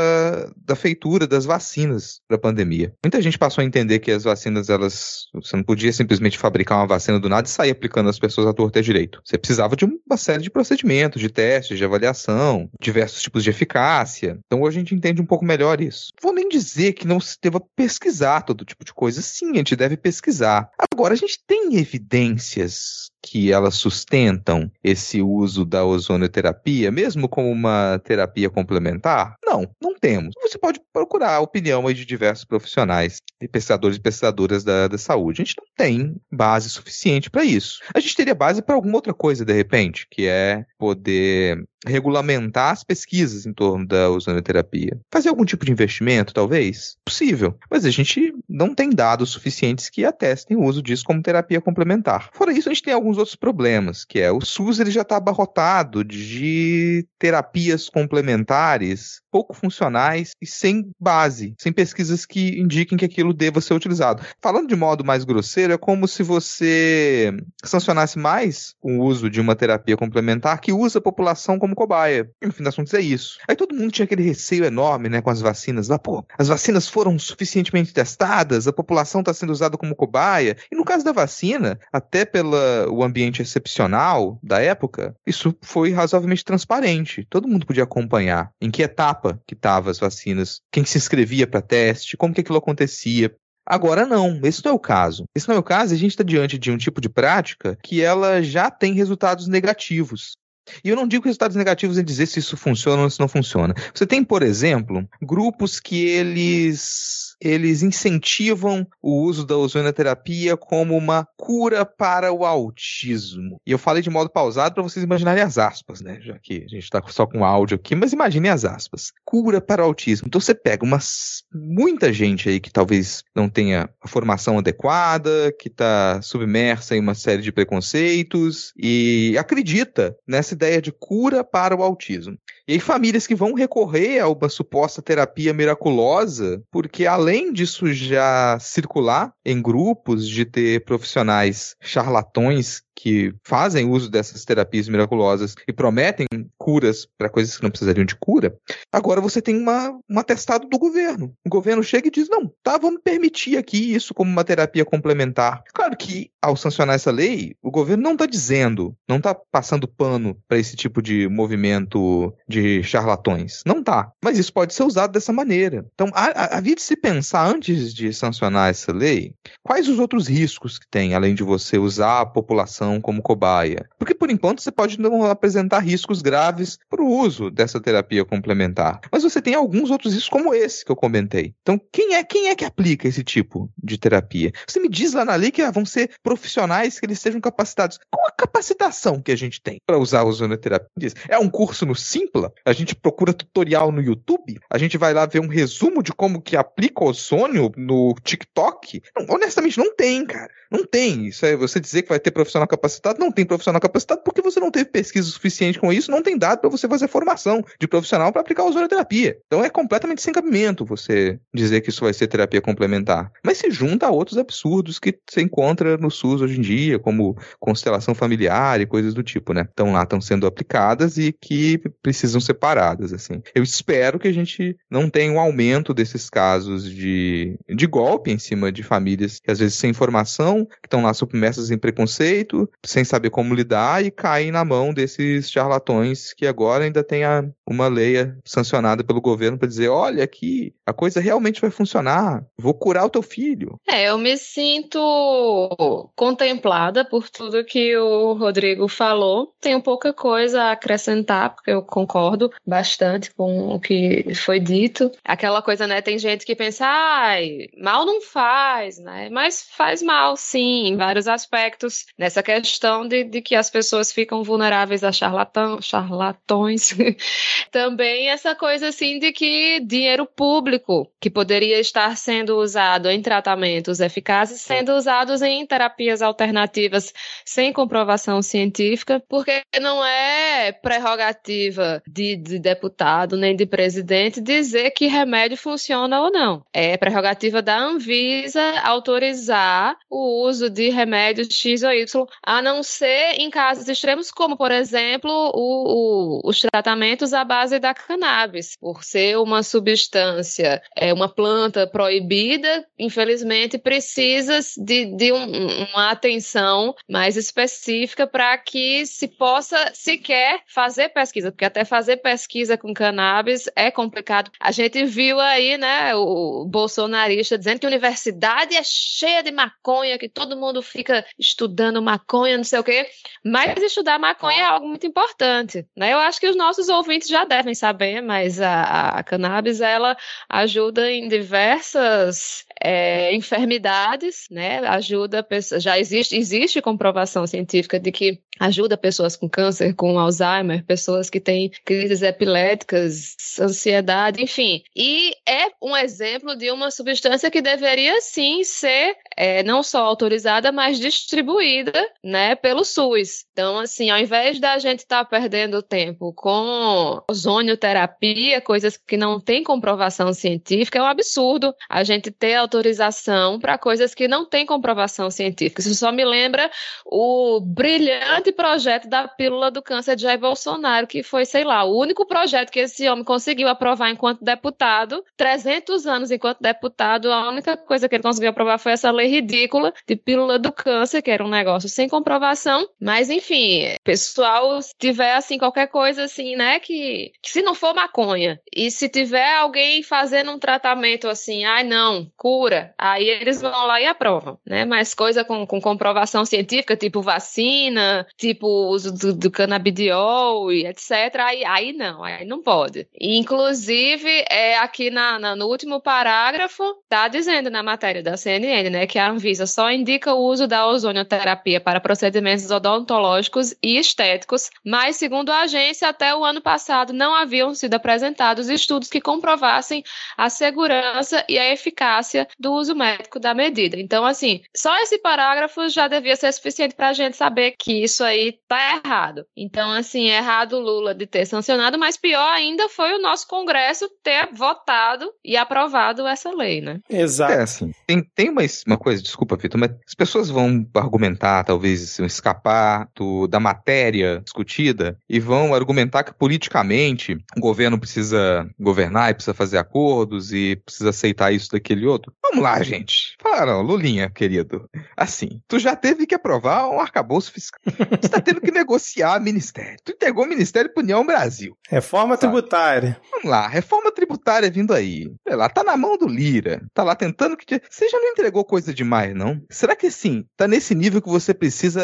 da 0.56 0.76
feitura 0.76 1.26
das 1.26 1.44
vacinas 1.44 2.20
para 2.26 2.36
a 2.36 2.40
pandemia. 2.40 2.92
Muita 3.04 3.20
gente 3.22 3.38
passou 3.38 3.62
a 3.62 3.64
entender 3.64 3.98
que 3.98 4.10
as 4.10 4.24
vacinas, 4.24 4.68
elas. 4.68 5.26
Você 5.34 5.56
não 5.56 5.62
podia 5.62 5.92
simplesmente 5.92 6.38
fabricar 6.38 6.78
uma 6.78 6.86
vacina 6.86 7.18
do 7.18 7.28
nada 7.28 7.46
e 7.46 7.50
sair 7.50 7.70
aplicando 7.70 8.08
as 8.08 8.18
pessoas 8.18 8.46
à 8.46 8.52
torta 8.52 8.78
e 8.78 8.82
direito. 8.82 9.20
Você 9.24 9.38
precisava 9.38 9.76
de 9.76 9.84
uma 9.84 10.16
série 10.16 10.42
de 10.42 10.50
procedimentos, 10.50 11.20
de 11.20 11.28
testes, 11.28 11.78
de 11.78 11.84
avaliação, 11.84 12.68
diversos 12.80 13.22
tipos 13.22 13.44
de 13.44 13.50
eficácia. 13.50 14.38
Então 14.46 14.62
hoje 14.62 14.78
a 14.78 14.80
gente 14.80 14.94
entende 14.94 15.20
um 15.20 15.26
pouco 15.26 15.44
melhor 15.44 15.80
isso. 15.80 16.08
Vou 16.22 16.32
nem 16.32 16.48
dizer 16.48 16.92
que 16.92 17.06
não 17.06 17.20
se 17.20 17.36
deva 17.42 17.60
pesquisar 17.76 18.42
todo 18.42 18.64
tipo 18.64 18.84
de 18.84 18.92
coisa. 18.92 19.22
Sim, 19.22 19.52
a 19.52 19.56
gente 19.56 19.76
deve 19.76 19.96
pesquisar. 19.96 20.70
Agora, 20.92 21.14
a 21.14 21.16
gente 21.16 21.38
tem 21.46 21.76
evidências 21.76 23.10
que 23.22 23.52
elas 23.52 23.74
sustentam 23.74 24.70
esse 24.82 25.20
uso 25.20 25.64
da 25.64 25.84
ozonioterapia, 25.84 26.90
mesmo 26.90 27.28
como 27.28 27.50
uma 27.50 28.00
terapia 28.04 28.50
complementar? 28.50 29.34
Não, 29.44 29.68
não 29.80 29.94
temos. 29.98 30.34
Você 30.42 30.58
pode 30.58 30.80
procurar 30.92 31.34
a 31.34 31.40
opinião 31.40 31.92
de 31.92 32.04
diversos 32.04 32.44
profissionais, 32.44 33.20
e 33.40 33.46
pesquisadores 33.46 33.96
e 33.96 34.00
pesquisadoras 34.00 34.64
da, 34.64 34.88
da 34.88 34.98
saúde. 34.98 35.42
A 35.42 35.44
gente 35.44 35.56
não 35.58 35.66
tem 35.76 36.16
base 36.30 36.68
suficiente 36.68 37.30
para 37.30 37.44
isso. 37.44 37.80
A 37.94 38.00
gente 38.00 38.16
teria 38.16 38.34
base 38.34 38.60
para 38.60 38.74
alguma 38.74 38.96
outra 38.96 39.14
coisa, 39.14 39.44
de 39.44 39.52
repente, 39.52 40.06
que 40.10 40.26
é 40.26 40.64
poder 40.78 41.64
regulamentar 41.86 42.72
as 42.72 42.84
pesquisas 42.84 43.46
em 43.46 43.52
torno 43.52 43.86
da 43.86 44.10
ozonoterapia. 44.10 44.98
Fazer 45.12 45.28
algum 45.28 45.44
tipo 45.44 45.64
de 45.64 45.72
investimento, 45.72 46.34
talvez? 46.34 46.96
Possível. 47.04 47.56
Mas 47.70 47.84
a 47.84 47.90
gente 47.90 48.34
não 48.48 48.74
tem 48.74 48.90
dados 48.90 49.30
suficientes 49.30 49.88
que 49.88 50.04
atestem 50.04 50.56
o 50.56 50.64
uso 50.64 50.82
disso 50.82 51.04
como 51.04 51.22
terapia 51.22 51.60
complementar. 51.60 52.30
Fora 52.32 52.52
isso, 52.52 52.68
a 52.68 52.72
gente 52.72 52.82
tem 52.82 52.94
alguns 52.94 53.18
outros 53.18 53.36
problemas, 53.36 54.04
que 54.04 54.20
é 54.20 54.30
o 54.32 54.40
SUS 54.40 54.80
ele 54.80 54.90
já 54.90 55.02
está 55.02 55.16
abarrotado 55.16 56.04
de 56.04 57.06
terapias 57.18 57.88
complementares 57.88 59.20
pouco 59.30 59.54
funcionais 59.54 60.32
e 60.40 60.46
sem 60.46 60.90
base, 60.98 61.54
sem 61.58 61.72
pesquisas 61.72 62.24
que 62.24 62.58
indiquem 62.58 62.98
que 62.98 63.04
aquilo 63.04 63.32
deva 63.32 63.60
ser 63.60 63.74
utilizado. 63.74 64.22
Falando 64.40 64.68
de 64.68 64.76
modo 64.76 65.04
mais 65.04 65.24
grosseiro, 65.24 65.72
é 65.72 65.78
como 65.78 66.08
se 66.08 66.22
você 66.22 67.32
sancionasse 67.62 68.18
mais 68.18 68.74
o 68.82 69.02
uso 69.04 69.28
de 69.28 69.40
uma 69.40 69.54
terapia 69.54 69.96
complementar 69.96 70.60
que 70.60 70.72
usa 70.72 70.98
a 70.98 71.02
população 71.02 71.58
como 71.58 71.67
cobaia. 71.74 72.30
E 72.40 72.46
no 72.46 72.52
fim 72.52 72.62
das 72.62 72.74
contas 72.74 72.94
é 72.94 73.00
isso. 73.00 73.38
Aí 73.48 73.56
todo 73.56 73.74
mundo 73.74 73.92
tinha 73.92 74.04
aquele 74.04 74.22
receio 74.22 74.64
enorme, 74.64 75.08
né, 75.08 75.20
com 75.20 75.30
as 75.30 75.40
vacinas. 75.40 75.88
Lá, 75.88 75.98
pô, 75.98 76.24
as 76.38 76.48
vacinas 76.48 76.88
foram 76.88 77.18
suficientemente 77.18 77.92
testadas, 77.92 78.66
a 78.66 78.72
população 78.72 79.20
está 79.20 79.32
sendo 79.32 79.52
usada 79.52 79.76
como 79.76 79.94
cobaia. 79.94 80.56
E 80.70 80.76
no 80.76 80.84
caso 80.84 81.04
da 81.04 81.12
vacina, 81.12 81.78
até 81.92 82.24
pelo 82.24 83.02
ambiente 83.02 83.42
excepcional 83.42 84.38
da 84.42 84.60
época, 84.60 85.14
isso 85.26 85.54
foi 85.62 85.92
razoavelmente 85.92 86.44
transparente. 86.44 87.26
Todo 87.28 87.48
mundo 87.48 87.66
podia 87.66 87.84
acompanhar 87.84 88.50
em 88.60 88.70
que 88.70 88.82
etapa 88.82 89.40
que 89.46 89.54
estavam 89.54 89.90
as 89.90 89.98
vacinas, 89.98 90.60
quem 90.70 90.84
se 90.84 90.98
inscrevia 90.98 91.46
para 91.46 91.62
teste, 91.62 92.16
como 92.16 92.34
que 92.34 92.40
aquilo 92.40 92.58
acontecia. 92.58 93.34
Agora 93.70 94.06
não, 94.06 94.40
esse 94.44 94.64
não 94.64 94.72
é 94.72 94.74
o 94.74 94.78
caso. 94.78 95.24
Esse 95.34 95.46
não 95.46 95.56
é 95.56 95.58
o 95.58 95.62
caso, 95.62 95.92
a 95.92 95.96
gente 95.96 96.12
está 96.12 96.24
diante 96.24 96.58
de 96.58 96.70
um 96.70 96.78
tipo 96.78 97.02
de 97.02 97.08
prática 97.08 97.76
que 97.82 98.00
ela 98.00 98.42
já 98.42 98.70
tem 98.70 98.94
resultados 98.94 99.46
negativos. 99.46 100.38
E 100.82 100.88
eu 100.88 100.96
não 100.96 101.06
digo 101.06 101.24
resultados 101.24 101.56
negativos 101.56 101.98
em 101.98 102.04
dizer 102.04 102.26
se 102.26 102.38
isso 102.38 102.56
funciona 102.56 103.02
ou 103.02 103.10
se 103.10 103.20
não 103.20 103.28
funciona. 103.28 103.74
Você 103.94 104.06
tem, 104.06 104.22
por 104.24 104.42
exemplo, 104.42 105.08
grupos 105.22 105.80
que 105.80 106.06
eles 106.06 107.27
eles 107.40 107.82
incentivam 107.82 108.86
o 109.02 109.22
uso 109.22 109.46
da 109.46 109.56
ozonoterapia 109.56 110.56
como 110.56 110.96
uma 110.96 111.26
cura 111.36 111.84
para 111.84 112.32
o 112.32 112.44
autismo. 112.44 113.60
E 113.66 113.72
eu 113.72 113.78
falei 113.78 114.02
de 114.02 114.10
modo 114.10 114.30
pausado 114.30 114.74
para 114.74 114.82
vocês 114.82 115.04
imaginarem 115.04 115.42
as 115.42 115.58
aspas, 115.58 116.00
né? 116.00 116.18
Já 116.20 116.38
que 116.38 116.64
a 116.64 116.68
gente 116.68 116.84
está 116.84 117.02
só 117.08 117.26
com 117.26 117.44
áudio 117.44 117.76
aqui, 117.76 117.94
mas 117.94 118.12
imaginem 118.12 118.50
as 118.50 118.64
aspas. 118.64 119.12
Cura 119.24 119.60
para 119.60 119.82
o 119.82 119.86
autismo. 119.86 120.26
Então 120.26 120.40
você 120.40 120.54
pega 120.54 120.84
umas, 120.84 121.44
muita 121.52 122.12
gente 122.12 122.48
aí 122.48 122.60
que 122.60 122.70
talvez 122.70 123.22
não 123.34 123.48
tenha 123.48 123.88
a 124.00 124.08
formação 124.08 124.58
adequada, 124.58 125.52
que 125.58 125.68
está 125.68 126.20
submersa 126.22 126.96
em 126.96 127.00
uma 127.00 127.14
série 127.14 127.42
de 127.42 127.52
preconceitos 127.52 128.72
e 128.76 129.36
acredita 129.38 130.16
nessa 130.26 130.54
ideia 130.54 130.82
de 130.82 130.92
cura 130.92 131.44
para 131.44 131.76
o 131.76 131.82
autismo. 131.82 132.36
E 132.68 132.74
aí 132.74 132.80
famílias 132.80 133.26
que 133.26 133.34
vão 133.34 133.54
recorrer 133.54 134.20
a 134.20 134.28
uma 134.28 134.46
suposta 134.50 135.00
terapia 135.00 135.54
miraculosa, 135.54 136.62
porque 136.70 137.06
além 137.06 137.50
disso 137.50 137.90
já 137.94 138.58
circular 138.60 139.32
em 139.42 139.62
grupos 139.62 140.28
de 140.28 140.44
ter 140.44 140.84
profissionais 140.84 141.74
charlatões 141.80 142.82
que 142.98 143.32
fazem 143.44 143.88
uso 143.88 144.10
dessas 144.10 144.44
terapias 144.44 144.88
miraculosas 144.88 145.54
e 145.68 145.72
prometem 145.72 146.26
curas 146.58 147.06
para 147.16 147.28
coisas 147.28 147.56
que 147.56 147.62
não 147.62 147.70
precisariam 147.70 148.04
de 148.04 148.16
cura, 148.16 148.58
agora 148.92 149.20
você 149.20 149.40
tem 149.40 149.56
uma, 149.56 149.96
um 150.10 150.18
atestado 150.18 150.68
do 150.68 150.78
governo. 150.78 151.32
O 151.46 151.48
governo 151.48 151.82
chega 151.82 152.08
e 152.08 152.10
diz: 152.10 152.28
não, 152.28 152.52
tá, 152.62 152.76
vamos 152.76 153.00
permitir 153.02 153.56
aqui 153.56 153.94
isso 153.94 154.12
como 154.12 154.30
uma 154.30 154.42
terapia 154.42 154.84
complementar. 154.84 155.62
Claro 155.72 155.96
que, 155.96 156.30
ao 156.42 156.56
sancionar 156.56 156.96
essa 156.96 157.12
lei, 157.12 157.54
o 157.62 157.70
governo 157.70 158.02
não 158.02 158.12
está 158.12 158.26
dizendo, 158.26 158.96
não 159.08 159.18
está 159.18 159.32
passando 159.32 159.86
pano 159.86 160.36
para 160.48 160.58
esse 160.58 160.74
tipo 160.74 161.00
de 161.00 161.28
movimento 161.28 162.34
de 162.58 162.82
charlatões. 162.82 163.62
Não 163.64 163.82
tá. 163.82 164.10
Mas 164.22 164.38
isso 164.38 164.52
pode 164.52 164.74
ser 164.74 164.82
usado 164.82 165.12
dessa 165.12 165.32
maneira. 165.32 165.86
Então, 165.94 166.10
havia 166.14 166.74
de 166.74 166.82
se 166.82 166.96
pensar, 166.96 167.46
antes 167.46 167.94
de 167.94 168.12
sancionar 168.12 168.70
essa 168.70 168.92
lei, 168.92 169.32
quais 169.62 169.88
os 169.88 169.98
outros 169.98 170.26
riscos 170.26 170.78
que 170.78 170.86
tem, 170.90 171.14
além 171.14 171.34
de 171.34 171.42
você 171.42 171.78
usar 171.78 172.20
a 172.20 172.26
população 172.26 173.00
como 173.00 173.22
cobaia. 173.22 173.88
Porque, 173.98 174.14
por 174.14 174.30
enquanto, 174.30 174.60
você 174.60 174.70
pode 174.70 175.00
não 175.00 175.24
apresentar 175.24 175.80
riscos 175.80 176.20
graves 176.20 176.78
para 176.88 177.02
o 177.02 177.08
uso 177.08 177.50
dessa 177.50 177.80
terapia 177.80 178.24
complementar. 178.24 179.00
Mas 179.12 179.22
você 179.22 179.40
tem 179.40 179.54
alguns 179.54 179.90
outros 179.90 180.14
riscos, 180.14 180.28
como 180.28 180.54
esse 180.54 180.84
que 180.84 180.90
eu 180.90 180.96
comentei. 180.96 181.54
Então, 181.62 181.80
quem 181.92 182.14
é, 182.14 182.24
quem 182.24 182.48
é 182.48 182.54
que 182.54 182.64
aplica 182.64 183.06
esse 183.06 183.22
tipo 183.22 183.70
de 183.82 183.98
terapia? 183.98 184.52
Você 184.66 184.80
me 184.80 184.88
diz 184.88 185.12
lá 185.12 185.24
na 185.24 185.34
lei 185.34 185.50
que 185.50 185.62
ah, 185.62 185.70
vão 185.70 185.84
ser 185.84 186.10
profissionais 186.22 186.98
que 186.98 187.06
eles 187.06 187.20
sejam 187.20 187.40
capacitados. 187.40 187.98
Qual 188.10 188.26
a 188.26 188.32
capacitação 188.32 189.20
que 189.20 189.32
a 189.32 189.36
gente 189.36 189.60
tem 189.60 189.78
para 189.86 189.98
usar 189.98 190.20
a 190.20 190.24
ozonoterapia? 190.24 190.88
É 191.28 191.38
um 191.38 191.48
curso 191.48 191.86
no 191.86 191.94
Simpla? 191.94 192.47
A 192.64 192.72
gente 192.72 192.94
procura 192.94 193.32
tutorial 193.32 193.92
no 193.92 194.00
YouTube? 194.00 194.58
A 194.70 194.78
gente 194.78 194.96
vai 194.96 195.12
lá 195.12 195.26
ver 195.26 195.40
um 195.40 195.48
resumo 195.48 196.02
de 196.02 196.12
como 196.12 196.40
que 196.40 196.56
aplica 196.56 197.04
o 197.04 197.08
ozônio 197.08 197.72
no 197.76 198.14
TikTok? 198.22 199.02
Não, 199.16 199.26
honestamente, 199.34 199.78
não 199.78 199.94
tem, 199.94 200.24
cara. 200.26 200.50
Não 200.70 200.84
tem. 200.84 201.26
Isso 201.26 201.44
é 201.46 201.56
você 201.56 201.80
dizer 201.80 202.02
que 202.02 202.08
vai 202.08 202.20
ter 202.20 202.30
profissional 202.30 202.68
capacitado, 202.68 203.18
não 203.18 203.32
tem 203.32 203.44
profissional 203.44 203.80
capacitado 203.80 204.22
porque 204.24 204.42
você 204.42 204.60
não 204.60 204.70
teve 204.70 204.86
pesquisa 204.86 205.28
suficiente 205.30 205.78
com 205.78 205.92
isso, 205.92 206.10
não 206.10 206.22
tem 206.22 206.36
dado 206.36 206.60
para 206.60 206.70
você 206.70 206.88
fazer 206.88 207.08
formação 207.08 207.64
de 207.80 207.88
profissional 207.88 208.32
para 208.32 208.40
aplicar 208.40 208.62
a 208.62 208.66
ozonoterapia. 208.66 209.36
Então 209.46 209.64
é 209.64 209.70
completamente 209.70 210.22
sem 210.22 210.32
cabimento 210.32 210.84
você 210.84 211.38
dizer 211.54 211.80
que 211.80 211.90
isso 211.90 212.02
vai 212.02 212.12
ser 212.12 212.26
terapia 212.26 212.60
complementar. 212.60 213.30
Mas 213.44 213.58
se 213.58 213.70
junta 213.70 214.06
a 214.06 214.10
outros 214.10 214.38
absurdos 214.38 214.98
que 214.98 215.18
você 215.28 215.40
encontra 215.40 215.96
no 215.96 216.10
SUS 216.10 216.42
hoje 216.42 216.58
em 216.58 216.62
dia, 216.62 216.98
como 216.98 217.36
constelação 217.58 218.14
familiar 218.14 218.80
e 218.80 218.86
coisas 218.86 219.14
do 219.14 219.22
tipo, 219.22 219.52
né? 219.52 219.62
Estão 219.62 219.92
lá, 219.92 220.02
estão 220.02 220.20
sendo 220.20 220.46
aplicadas 220.46 221.18
e 221.18 221.32
que 221.32 221.80
precisam 222.02 222.40
ser 222.40 222.54
paradas, 222.54 223.12
assim. 223.12 223.42
Eu 223.54 223.62
espero 223.62 224.18
que 224.18 224.28
a 224.28 224.32
gente 224.32 224.76
não 224.90 225.08
tenha 225.08 225.32
um 225.32 225.40
aumento 225.40 225.94
desses 225.94 226.28
casos 226.28 226.90
de, 226.90 227.58
de 227.68 227.86
golpe 227.86 228.30
em 228.30 228.38
cima 228.38 228.70
de 228.70 228.82
famílias 228.82 229.40
que 229.40 229.50
às 229.50 229.58
vezes 229.58 229.74
sem 229.74 229.90
informação, 229.90 230.57
que 230.64 230.86
estão 230.86 231.02
lá 231.02 231.14
submersas 231.14 231.70
em 231.70 231.78
preconceito, 231.78 232.68
sem 232.84 233.04
saber 233.04 233.30
como 233.30 233.54
lidar 233.54 234.04
e 234.04 234.10
caem 234.10 234.50
na 234.50 234.64
mão 234.64 234.92
desses 234.92 235.50
charlatões 235.50 236.32
que 236.32 236.46
agora 236.46 236.84
ainda 236.84 237.02
tem 237.02 237.24
a, 237.24 237.44
uma 237.66 237.88
lei 237.88 238.16
sancionada 238.44 239.04
pelo 239.04 239.20
governo 239.20 239.58
para 239.58 239.68
dizer: 239.68 239.88
olha, 239.88 240.24
aqui 240.24 240.74
a 240.86 240.92
coisa 240.92 241.20
realmente 241.20 241.60
vai 241.60 241.70
funcionar, 241.70 242.44
vou 242.56 242.74
curar 242.74 243.04
o 243.04 243.10
teu 243.10 243.22
filho. 243.22 243.78
É, 243.88 244.08
eu 244.08 244.18
me 244.18 244.36
sinto 244.36 246.10
contemplada 246.16 247.04
por 247.04 247.28
tudo 247.28 247.64
que 247.64 247.96
o 247.96 248.34
Rodrigo 248.34 248.88
falou. 248.88 249.52
Tenho 249.60 249.82
pouca 249.82 250.12
coisa 250.12 250.62
a 250.64 250.72
acrescentar, 250.72 251.54
porque 251.54 251.70
eu 251.70 251.82
concordo 251.82 252.50
bastante 252.66 253.32
com 253.34 253.74
o 253.74 253.80
que 253.80 254.34
foi 254.34 254.60
dito. 254.60 255.10
Aquela 255.24 255.62
coisa, 255.62 255.86
né? 255.86 256.00
Tem 256.00 256.18
gente 256.18 256.44
que 256.44 256.56
pensa, 256.56 256.86
ai, 256.86 257.68
mal 257.76 258.04
não 258.04 258.20
faz, 258.20 258.98
né? 258.98 259.28
Mas 259.30 259.62
faz 259.76 260.02
mal, 260.02 260.36
sim, 260.50 260.88
em 260.88 260.96
vários 260.96 261.28
aspectos. 261.28 262.06
Nessa 262.16 262.42
questão 262.42 263.06
de, 263.06 263.24
de 263.24 263.42
que 263.42 263.54
as 263.54 263.70
pessoas 263.70 264.12
ficam 264.12 264.42
vulneráveis 264.42 265.04
a 265.04 265.12
charlatão, 265.12 265.80
charlatões. 265.80 266.94
Também 267.70 268.30
essa 268.30 268.54
coisa 268.54 268.88
assim 268.88 269.18
de 269.18 269.32
que 269.32 269.80
dinheiro 269.80 270.26
público 270.26 271.10
que 271.20 271.30
poderia 271.30 271.78
estar 271.80 272.16
sendo 272.16 272.56
usado 272.56 273.10
em 273.10 273.20
tratamentos 273.20 274.00
eficazes 274.00 274.60
sendo 274.60 274.92
usados 274.92 275.42
em 275.42 275.66
terapias 275.66 276.22
alternativas 276.22 277.12
sem 277.44 277.72
comprovação 277.72 278.40
científica, 278.42 279.22
porque 279.28 279.62
não 279.80 280.04
é 280.04 280.72
prerrogativa 280.72 282.02
de, 282.06 282.36
de 282.36 282.58
deputado 282.58 283.36
nem 283.36 283.54
de 283.54 283.66
presidente 283.66 284.40
dizer 284.40 284.90
que 284.92 285.06
remédio 285.06 285.56
funciona 285.56 286.20
ou 286.20 286.30
não. 286.30 286.64
É 286.72 286.96
prerrogativa 286.96 287.60
da 287.60 287.78
Anvisa 287.78 288.80
autorizar 288.82 289.96
o 290.08 290.37
uso 290.46 290.70
de 290.70 290.88
remédios 290.90 291.48
X 291.50 291.82
ou 291.82 291.92
Y 291.92 292.26
a 292.42 292.62
não 292.62 292.82
ser 292.82 293.34
em 293.38 293.50
casos 293.50 293.88
extremos, 293.88 294.30
como, 294.30 294.56
por 294.56 294.70
exemplo, 294.70 295.30
o, 295.54 296.40
o, 296.44 296.48
os 296.48 296.60
tratamentos 296.60 297.32
à 297.32 297.44
base 297.44 297.78
da 297.78 297.94
cannabis, 297.94 298.76
por 298.80 299.02
ser 299.04 299.38
uma 299.38 299.62
substância, 299.62 300.82
é 300.96 301.12
uma 301.12 301.28
planta 301.28 301.86
proibida, 301.86 302.86
infelizmente 302.98 303.78
precisa 303.78 304.58
de, 304.76 305.16
de 305.16 305.32
um, 305.32 305.84
uma 305.92 306.10
atenção 306.10 306.94
mais 307.08 307.36
específica 307.36 308.26
para 308.26 308.56
que 308.58 309.06
se 309.06 309.28
possa 309.28 309.92
sequer 309.94 310.60
fazer 310.66 311.10
pesquisa, 311.10 311.50
porque 311.50 311.64
até 311.64 311.84
fazer 311.84 312.18
pesquisa 312.18 312.76
com 312.76 312.92
cannabis 312.92 313.68
é 313.74 313.90
complicado. 313.90 314.50
A 314.60 314.70
gente 314.70 315.04
viu 315.04 315.40
aí, 315.40 315.76
né, 315.76 316.14
o 316.14 316.64
bolsonarista 316.64 317.58
dizendo 317.58 317.80
que 317.80 317.86
a 317.86 317.88
universidade 317.88 318.76
é 318.76 318.82
cheia 318.84 319.42
de 319.42 319.50
maconha, 319.50 320.18
que 320.18 320.27
todo 320.28 320.56
mundo 320.56 320.82
fica 320.82 321.24
estudando 321.38 322.02
maconha 322.02 322.18
maconha, 322.18 322.56
não 322.56 322.64
sei 322.64 322.78
o 322.78 322.84
quê. 322.84 323.06
Mas 323.44 323.82
estudar 323.82 324.18
maconha 324.18 324.60
é 324.60 324.64
algo 324.64 324.88
muito 324.88 325.06
importante, 325.06 325.86
né? 325.96 326.12
Eu 326.12 326.18
acho 326.18 326.40
que 326.40 326.48
os 326.48 326.56
nossos 326.56 326.88
ouvintes 326.88 327.28
já 327.28 327.44
devem 327.44 327.74
saber, 327.74 328.20
mas 328.20 328.60
a, 328.60 329.10
a 329.10 329.22
cannabis, 329.22 329.80
ela 329.80 330.16
ajuda 330.48 331.10
em 331.10 331.28
diversas 331.28 332.64
é, 332.80 333.34
enfermidades, 333.34 334.46
né? 334.50 334.78
Ajuda, 334.86 335.46
já 335.78 335.98
existe, 335.98 336.36
existe 336.36 336.82
comprovação 336.82 337.46
científica 337.46 337.98
de 337.98 338.12
que 338.12 338.40
ajuda 338.58 338.96
pessoas 338.96 339.36
com 339.36 339.48
câncer, 339.48 339.94
com 339.94 340.18
Alzheimer, 340.18 340.84
pessoas 340.84 341.30
que 341.30 341.40
têm 341.40 341.70
crises 341.84 342.22
epiléticas, 342.22 343.36
ansiedade, 343.60 344.42
enfim. 344.42 344.82
E 344.94 345.32
é 345.46 345.68
um 345.82 345.96
exemplo 345.96 346.56
de 346.56 346.70
uma 346.70 346.90
substância 346.90 347.50
que 347.50 347.62
deveria 347.62 348.20
sim 348.20 348.64
ser 348.64 349.16
é, 349.36 349.62
não 349.62 349.82
só 349.82 350.04
autorizada, 350.04 350.72
mas 350.72 350.98
distribuída, 350.98 351.92
né, 352.22 352.54
pelo 352.54 352.84
SUS. 352.84 353.44
Então, 353.52 353.78
assim, 353.78 354.10
ao 354.10 354.18
invés 354.18 354.58
da 354.58 354.78
gente 354.78 355.00
estar 355.00 355.24
tá 355.24 355.30
perdendo 355.30 355.82
tempo 355.82 356.32
com 356.32 357.22
ozonioterapia, 357.30 358.60
coisas 358.60 358.96
que 358.96 359.16
não 359.16 359.40
têm 359.40 359.62
comprovação 359.62 360.32
científica, 360.32 360.98
é 360.98 361.02
um 361.02 361.06
absurdo 361.06 361.74
a 361.88 362.02
gente 362.02 362.30
ter 362.30 362.54
autorização 362.54 363.58
para 363.58 363.78
coisas 363.78 364.14
que 364.14 364.28
não 364.28 364.44
têm 364.44 364.66
comprovação 364.66 365.30
científica. 365.30 365.80
Isso 365.80 365.94
só 365.94 366.10
me 366.10 366.24
lembra 366.24 366.70
o 367.06 367.60
brilhante 367.60 368.47
projeto 368.52 369.08
da 369.08 369.26
pílula 369.26 369.70
do 369.70 369.82
câncer 369.82 370.16
de 370.16 370.22
Jair 370.22 370.38
Bolsonaro, 370.38 371.06
que 371.06 371.22
foi, 371.22 371.44
sei 371.44 371.64
lá, 371.64 371.84
o 371.84 371.98
único 371.98 372.26
projeto 372.26 372.70
que 372.70 372.80
esse 372.80 373.08
homem 373.08 373.24
conseguiu 373.24 373.68
aprovar 373.68 374.10
enquanto 374.10 374.44
deputado, 374.44 375.24
300 375.36 376.06
anos 376.06 376.30
enquanto 376.30 376.60
deputado, 376.60 377.32
a 377.32 377.48
única 377.48 377.76
coisa 377.76 378.08
que 378.08 378.14
ele 378.14 378.22
conseguiu 378.22 378.50
aprovar 378.50 378.78
foi 378.78 378.92
essa 378.92 379.10
lei 379.10 379.28
ridícula 379.28 379.92
de 380.06 380.16
pílula 380.16 380.58
do 380.58 380.72
câncer, 380.72 381.22
que 381.22 381.30
era 381.30 381.44
um 381.44 381.48
negócio 381.48 381.88
sem 381.88 382.08
comprovação. 382.08 382.88
Mas, 383.00 383.30
enfim, 383.30 383.94
pessoal, 384.04 384.80
se 384.82 384.94
tiver, 384.98 385.34
assim, 385.34 385.58
qualquer 385.58 385.88
coisa, 385.88 386.24
assim, 386.24 386.56
né, 386.56 386.78
que, 386.80 387.32
que 387.42 387.50
se 387.50 387.62
não 387.62 387.74
for 387.74 387.94
maconha, 387.94 388.60
e 388.74 388.90
se 388.90 389.08
tiver 389.08 389.54
alguém 389.54 390.02
fazendo 390.02 390.50
um 390.52 390.58
tratamento 390.58 391.28
assim, 391.28 391.64
ai, 391.64 391.84
não, 391.84 392.30
cura, 392.36 392.94
aí 392.98 393.28
eles 393.28 393.60
vão 393.60 393.86
lá 393.86 394.00
e 394.00 394.06
aprovam, 394.06 394.58
né? 394.66 394.84
Mas 394.84 395.14
coisa 395.14 395.44
com, 395.44 395.66
com 395.66 395.80
comprovação 395.80 396.44
científica, 396.44 396.96
tipo 396.96 397.20
vacina, 397.20 398.26
tipo 398.38 398.66
uso 398.86 399.12
do, 399.12 399.34
do 399.34 399.50
canabidiol 399.50 400.72
e 400.72 400.86
etc., 400.86 401.10
aí, 401.40 401.64
aí 401.64 401.92
não, 401.92 402.22
aí 402.22 402.46
não 402.46 402.62
pode. 402.62 403.08
Inclusive, 403.20 404.44
é, 404.48 404.78
aqui 404.78 405.10
na, 405.10 405.38
na, 405.38 405.56
no 405.56 405.66
último 405.66 406.00
parágrafo, 406.00 406.84
tá 407.08 407.26
dizendo 407.26 407.68
na 407.68 407.82
matéria 407.82 408.22
da 408.22 408.36
CNN, 408.36 408.88
né, 408.90 409.06
que 409.06 409.18
a 409.18 409.28
Anvisa 409.28 409.66
só 409.66 409.90
indica 409.90 410.32
o 410.32 410.44
uso 410.44 410.68
da 410.68 410.86
ozonioterapia 410.86 411.80
para 411.80 412.00
procedimentos 412.00 412.70
odontológicos 412.70 413.74
e 413.82 413.98
estéticos, 413.98 414.70
mas, 414.84 415.16
segundo 415.16 415.50
a 415.50 415.62
agência, 415.62 416.08
até 416.08 416.34
o 416.34 416.44
ano 416.44 416.60
passado 416.60 417.12
não 417.12 417.34
haviam 417.34 417.74
sido 417.74 417.94
apresentados 417.94 418.68
estudos 418.68 419.08
que 419.08 419.20
comprovassem 419.20 420.04
a 420.36 420.48
segurança 420.48 421.44
e 421.48 421.58
a 421.58 421.72
eficácia 421.72 422.46
do 422.58 422.72
uso 422.72 422.94
médico 422.94 423.40
da 423.40 423.52
medida. 423.52 423.98
Então, 423.98 424.24
assim, 424.24 424.62
só 424.76 424.96
esse 424.98 425.18
parágrafo 425.18 425.88
já 425.88 426.06
devia 426.06 426.36
ser 426.36 426.52
suficiente 426.52 426.94
para 426.94 427.08
a 427.08 427.12
gente 427.12 427.36
saber 427.36 427.74
que 427.76 428.04
isso 428.04 428.27
aí 428.28 428.54
tá 428.68 428.96
errado. 428.96 429.44
Então, 429.56 429.90
assim, 429.92 430.28
é 430.28 430.38
errado 430.38 430.74
o 430.74 430.80
Lula 430.80 431.14
de 431.14 431.26
ter 431.26 431.46
sancionado, 431.46 431.98
mas 431.98 432.16
pior 432.16 432.50
ainda 432.50 432.88
foi 432.88 433.14
o 433.14 433.22
nosso 433.22 433.46
Congresso 433.48 434.08
ter 434.22 434.48
votado 434.52 435.30
e 435.44 435.56
aprovado 435.56 436.26
essa 436.26 436.50
lei, 436.50 436.80
né? 436.80 437.00
Exato. 437.08 437.52
É 437.52 437.62
assim, 437.62 437.92
tem, 438.06 438.22
tem 438.34 438.50
uma, 438.50 438.62
uma 438.86 438.98
coisa, 438.98 439.22
desculpa, 439.22 439.56
Vitor, 439.56 439.80
mas 439.80 439.90
as 440.06 440.14
pessoas 440.14 440.50
vão 440.50 440.86
argumentar, 440.94 441.64
talvez 441.64 442.18
escapar 442.18 443.08
do, 443.14 443.46
da 443.46 443.58
matéria 443.58 444.40
discutida 444.44 445.18
e 445.28 445.40
vão 445.40 445.74
argumentar 445.74 446.22
que 446.24 446.34
politicamente 446.34 447.36
o 447.56 447.60
governo 447.60 447.98
precisa 447.98 448.68
governar 448.78 449.30
e 449.30 449.34
precisa 449.34 449.54
fazer 449.54 449.78
acordos 449.78 450.52
e 450.52 450.76
precisa 450.76 451.10
aceitar 451.10 451.52
isso 451.52 451.70
daquele 451.70 452.06
outro. 452.06 452.32
Vamos 452.42 452.62
lá, 452.62 452.82
gente. 452.82 453.36
Falaram, 453.40 453.82
Lulinha, 453.82 454.30
querido. 454.30 454.88
Assim, 455.16 455.60
tu 455.66 455.78
já 455.78 455.96
teve 455.96 456.26
que 456.26 456.34
aprovar 456.34 456.88
um 456.88 457.00
arcabouço 457.00 457.52
fiscal. 457.52 457.80
Tu 458.20 458.28
tá 458.28 458.40
tendo 458.40 458.60
que 458.60 458.70
negociar 458.70 459.40
ministério. 459.40 459.96
Tu 460.04 460.12
entregou 460.12 460.44
o 460.44 460.48
ministério 460.48 460.92
pro 460.92 461.02
União 461.02 461.24
Brasil. 461.24 461.76
Reforma 461.88 462.36
Sabe? 462.36 462.52
tributária. 462.52 463.20
Vamos 463.30 463.48
lá, 463.48 463.66
reforma 463.68 464.10
tributária 464.12 464.70
vindo 464.70 464.94
aí. 464.94 465.30
Sei 465.46 465.56
lá, 465.56 465.68
tá 465.68 465.84
na 465.84 465.96
mão 465.96 466.16
do 466.16 466.26
Lira. 466.26 466.82
Tá 466.94 467.02
lá 467.02 467.14
tentando 467.14 467.56
que. 467.56 467.80
Você 467.88 468.08
já 468.08 468.18
não 468.18 468.28
entregou 468.28 468.64
coisa 468.64 468.92
demais, 468.92 469.34
não? 469.34 469.60
Será 469.70 469.94
que 469.94 470.10
sim? 470.10 470.44
Tá 470.56 470.66
nesse 470.66 470.94
nível 470.94 471.20
que 471.20 471.28
você 471.28 471.52
precisa 471.52 472.02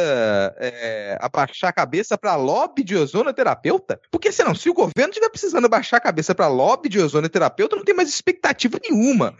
é, 0.59 1.17
abaixar 1.21 1.71
a 1.71 1.73
cabeça 1.73 2.17
pra 2.19 2.37
lobby 2.37 2.83
de 2.83 2.97
ozonoterapeuta? 2.97 4.01
Porque 4.11 4.33
senão, 4.33 4.55
se 4.55 4.69
o 4.69 4.75
governo 4.75 5.11
estiver 5.11 5.31
precisando 5.31 5.65
abaixar 5.65 5.99
a 5.99 6.03
cabeça 6.03 6.35
pra 6.35 6.49
lobby 6.49 6.89
de 6.89 7.01
ozonoterapeuta, 7.01 7.77
não 7.77 7.85
tem 7.85 7.95
mais 7.95 8.09
expectativa 8.09 8.79
nenhuma 8.83 9.35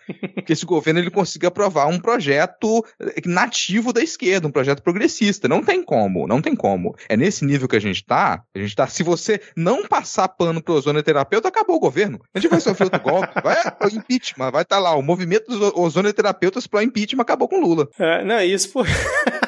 que 0.45 0.53
esse 0.53 0.65
governo 0.65 1.01
ele 1.01 1.11
consiga 1.11 1.49
aprovar 1.49 1.87
um 1.87 1.99
projeto 2.01 2.85
nativo 3.25 3.93
da 3.93 4.03
esquerda, 4.03 4.49
um 4.49 4.53
projeto 4.53 4.83
progressista. 4.83 5.49
Não 5.49 5.63
tem 5.63 5.83
como, 5.83 6.27
não 6.27 6.41
tem 6.41 6.54
como. 6.57 6.95
É 7.09 7.17
nesse 7.17 7.45
nível 7.45 7.69
que 7.69 7.77
a 7.77 7.81
gente 7.81 8.05
tá. 8.05 8.43
A 8.55 8.59
gente 8.59 8.75
tá. 8.75 8.87
Se 8.87 9.03
você 9.03 9.41
não 9.57 9.87
passar 9.87 10.29
pano 10.29 10.63
pro 10.63 10.75
ozonoterapeuta, 10.75 11.49
acabou 11.49 11.77
o 11.77 11.81
governo. 11.81 12.21
A 12.35 12.39
gente 12.39 12.51
vai 12.51 12.61
sofrer 12.61 12.85
outro 12.85 13.01
golpe. 13.01 13.35
Vai 13.45 13.57
o 13.83 13.95
impeachment, 13.95 14.51
vai 14.51 14.63
estar 14.63 14.77
tá 14.77 14.83
lá. 14.83 14.95
O 14.95 15.03
movimento 15.03 15.47
dos 15.47 15.73
ozonoterapeutas 15.75 16.67
pro 16.67 16.81
impeachment 16.81 17.23
acabou 17.23 17.49
com 17.49 17.61
Lula. 17.61 17.89
É, 17.99 18.25
não, 18.25 18.41
isso 18.41 18.73
por. 18.73 18.87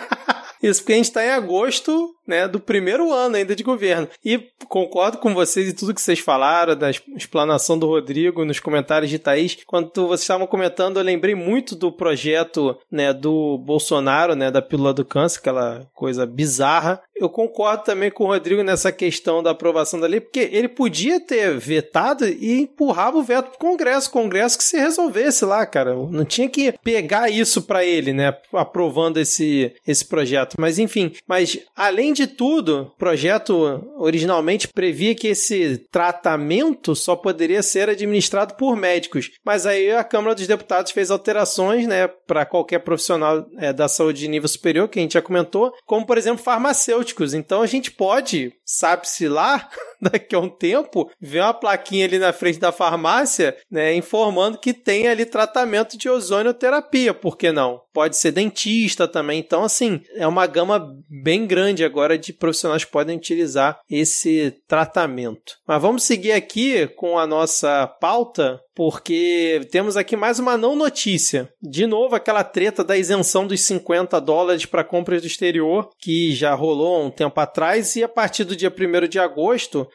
Isso 0.63 0.81
porque 0.81 0.93
a 0.93 0.97
gente 0.97 1.07
está 1.07 1.25
em 1.25 1.31
agosto 1.31 2.17
né, 2.27 2.49
do 2.49 2.59
primeiro 2.59 3.13
ano 3.13 3.37
ainda 3.37 3.55
de 3.55 3.63
governo. 3.63 4.09
E 4.25 4.39
concordo 4.69 5.19
com 5.19 5.33
vocês 5.33 5.69
e 5.69 5.73
tudo 5.73 5.95
que 5.95 6.01
vocês 6.01 6.19
falaram, 6.19 6.75
da 6.75 6.91
explanação 6.91 7.79
do 7.79 7.87
Rodrigo 7.87 8.45
nos 8.45 8.59
comentários 8.59 9.11
de 9.11 9.19
Thaís. 9.19 9.59
Quando 9.67 9.91
vocês 9.95 10.23
estavam 10.23 10.47
comentando, 10.47 10.99
eu 10.99 11.05
lembrei 11.05 11.35
muito 11.35 11.77
do 11.77 11.93
projeto 11.93 12.77
né, 12.91 13.13
do 13.13 13.59
Bolsonaro, 13.59 14.35
né, 14.35 14.51
da 14.51 14.61
pílula 14.61 14.93
do 14.93 15.05
câncer, 15.05 15.39
aquela 15.39 15.87
coisa 15.95 16.27
bizarra. 16.27 17.01
Eu 17.15 17.31
concordo 17.31 17.85
também 17.85 18.11
com 18.11 18.25
o 18.25 18.27
Rodrigo 18.27 18.63
nessa 18.63 18.93
questão 18.93 19.43
da 19.43 19.51
aprovação 19.51 19.99
da 19.99 20.07
lei, 20.07 20.21
porque 20.21 20.51
ele 20.53 20.69
podia 20.69 21.19
ter 21.19 21.57
vetado 21.57 22.27
e 22.27 22.61
empurrava 22.61 23.17
o 23.17 23.23
veto 23.23 23.51
pro 23.51 23.59
Congresso, 23.59 24.11
Congresso 24.11 24.59
que 24.59 24.65
se 24.65 24.77
resolvesse 24.77 25.45
lá, 25.45 25.65
cara. 25.65 25.95
Não 25.95 26.25
tinha 26.25 26.49
que 26.49 26.73
pegar 26.83 27.31
isso 27.31 27.63
para 27.63 27.85
ele, 27.85 28.13
né, 28.13 28.37
aprovando 28.53 29.19
esse, 29.19 29.73
esse 29.87 30.05
projeto. 30.05 30.56
Mas 30.59 30.79
enfim, 30.79 31.13
mas 31.27 31.59
além 31.75 32.13
de 32.13 32.27
tudo, 32.27 32.83
o 32.83 32.99
projeto 32.99 33.87
originalmente 33.97 34.69
previa 34.69 35.15
que 35.15 35.29
esse 35.29 35.79
tratamento 35.91 36.95
só 36.95 37.15
poderia 37.15 37.63
ser 37.63 37.89
administrado 37.89 38.55
por 38.55 38.77
médicos, 38.77 39.31
mas 39.45 39.67
aí 39.67 39.91
a 39.93 40.05
Câmara 40.05 40.35
dos 40.35 40.47
Deputados 40.47 40.93
fez 40.93 41.11
alterações, 41.11 41.87
né, 41.87 42.09
para 42.09 42.47
qualquer 42.47 42.81
profissional 42.81 43.47
é, 43.59 43.73
da 43.73 43.89
saúde 43.89 44.21
de 44.21 44.29
nível 44.29 44.49
superior, 44.49 44.89
que 44.89 44.99
a 44.99 45.03
gente 45.03 45.15
já 45.15 45.23
comentou, 45.23 45.73
como 45.85 46.07
por 46.07 46.19
exemplo 46.19 46.43
farmacêuticos. 46.43 47.35
Então 47.35 47.63
a 47.63 47.67
gente 47.67 47.91
pode, 47.91 48.53
sabe-se 48.65 49.29
lá, 49.29 49.69
daqui 50.13 50.35
a 50.35 50.41
um 50.41 50.49
tempo, 50.49 51.11
ver 51.21 51.41
uma 51.41 51.55
plaquinha 51.55 52.05
ali 52.05 52.19
na 52.19 52.33
frente 52.33 52.59
da 52.59 52.73
farmácia, 52.73 53.57
né, 53.71 53.95
informando 53.95 54.59
que 54.59 54.73
tem 54.73 55.09
ali 55.09 55.25
tratamento 55.25 55.97
de 55.97 56.09
ozonioterapia, 56.09 57.15
por 57.15 57.37
que 57.37 57.53
não? 57.53 57.81
Pode 57.93 58.17
ser 58.17 58.33
dentista 58.33 59.09
também. 59.09 59.39
Então, 59.39 59.65
assim, 59.65 60.01
é 60.15 60.27
uma 60.27 60.47
gama 60.47 60.95
bem 61.09 61.47
grande 61.47 61.85
agora 61.85 62.19
de 62.19 62.33
profissionais 62.33 62.85
que 62.85 62.91
podem 62.91 63.17
utilizar 63.17 63.79
esse 63.91 64.55
tratamento. 64.69 65.55
Mas 65.67 65.81
vamos 65.81 66.03
seguir 66.05 66.33
aqui 66.33 66.87
com 66.89 67.19
a 67.19 67.27
nossa 67.27 67.87
pauta, 67.87 68.61
porque 68.77 69.63
temos 69.73 69.97
aqui 69.97 70.15
mais 70.15 70.39
uma 70.39 70.59
não 70.59 70.77
notícia. 70.77 71.49
De 71.63 71.87
novo, 71.87 72.15
aquela 72.15 72.45
treta 72.45 72.85
da 72.85 72.97
isenção 72.97 73.47
dos 73.47 73.63
50 73.63 74.21
dólares 74.21 74.67
para 74.67 74.85
compras 74.85 75.23
do 75.23 75.27
exterior, 75.27 75.89
que 75.99 76.35
já 76.35 76.55
rolou 76.55 77.07
um 77.07 77.11
tempo 77.11 77.41
atrás, 77.41 77.97
e 77.97 78.05
a 78.05 78.09
partir 78.09 78.45
do 78.45 78.55
dia 78.55 78.71
1 78.71 79.09
de 79.09 79.19
agosto 79.19 79.89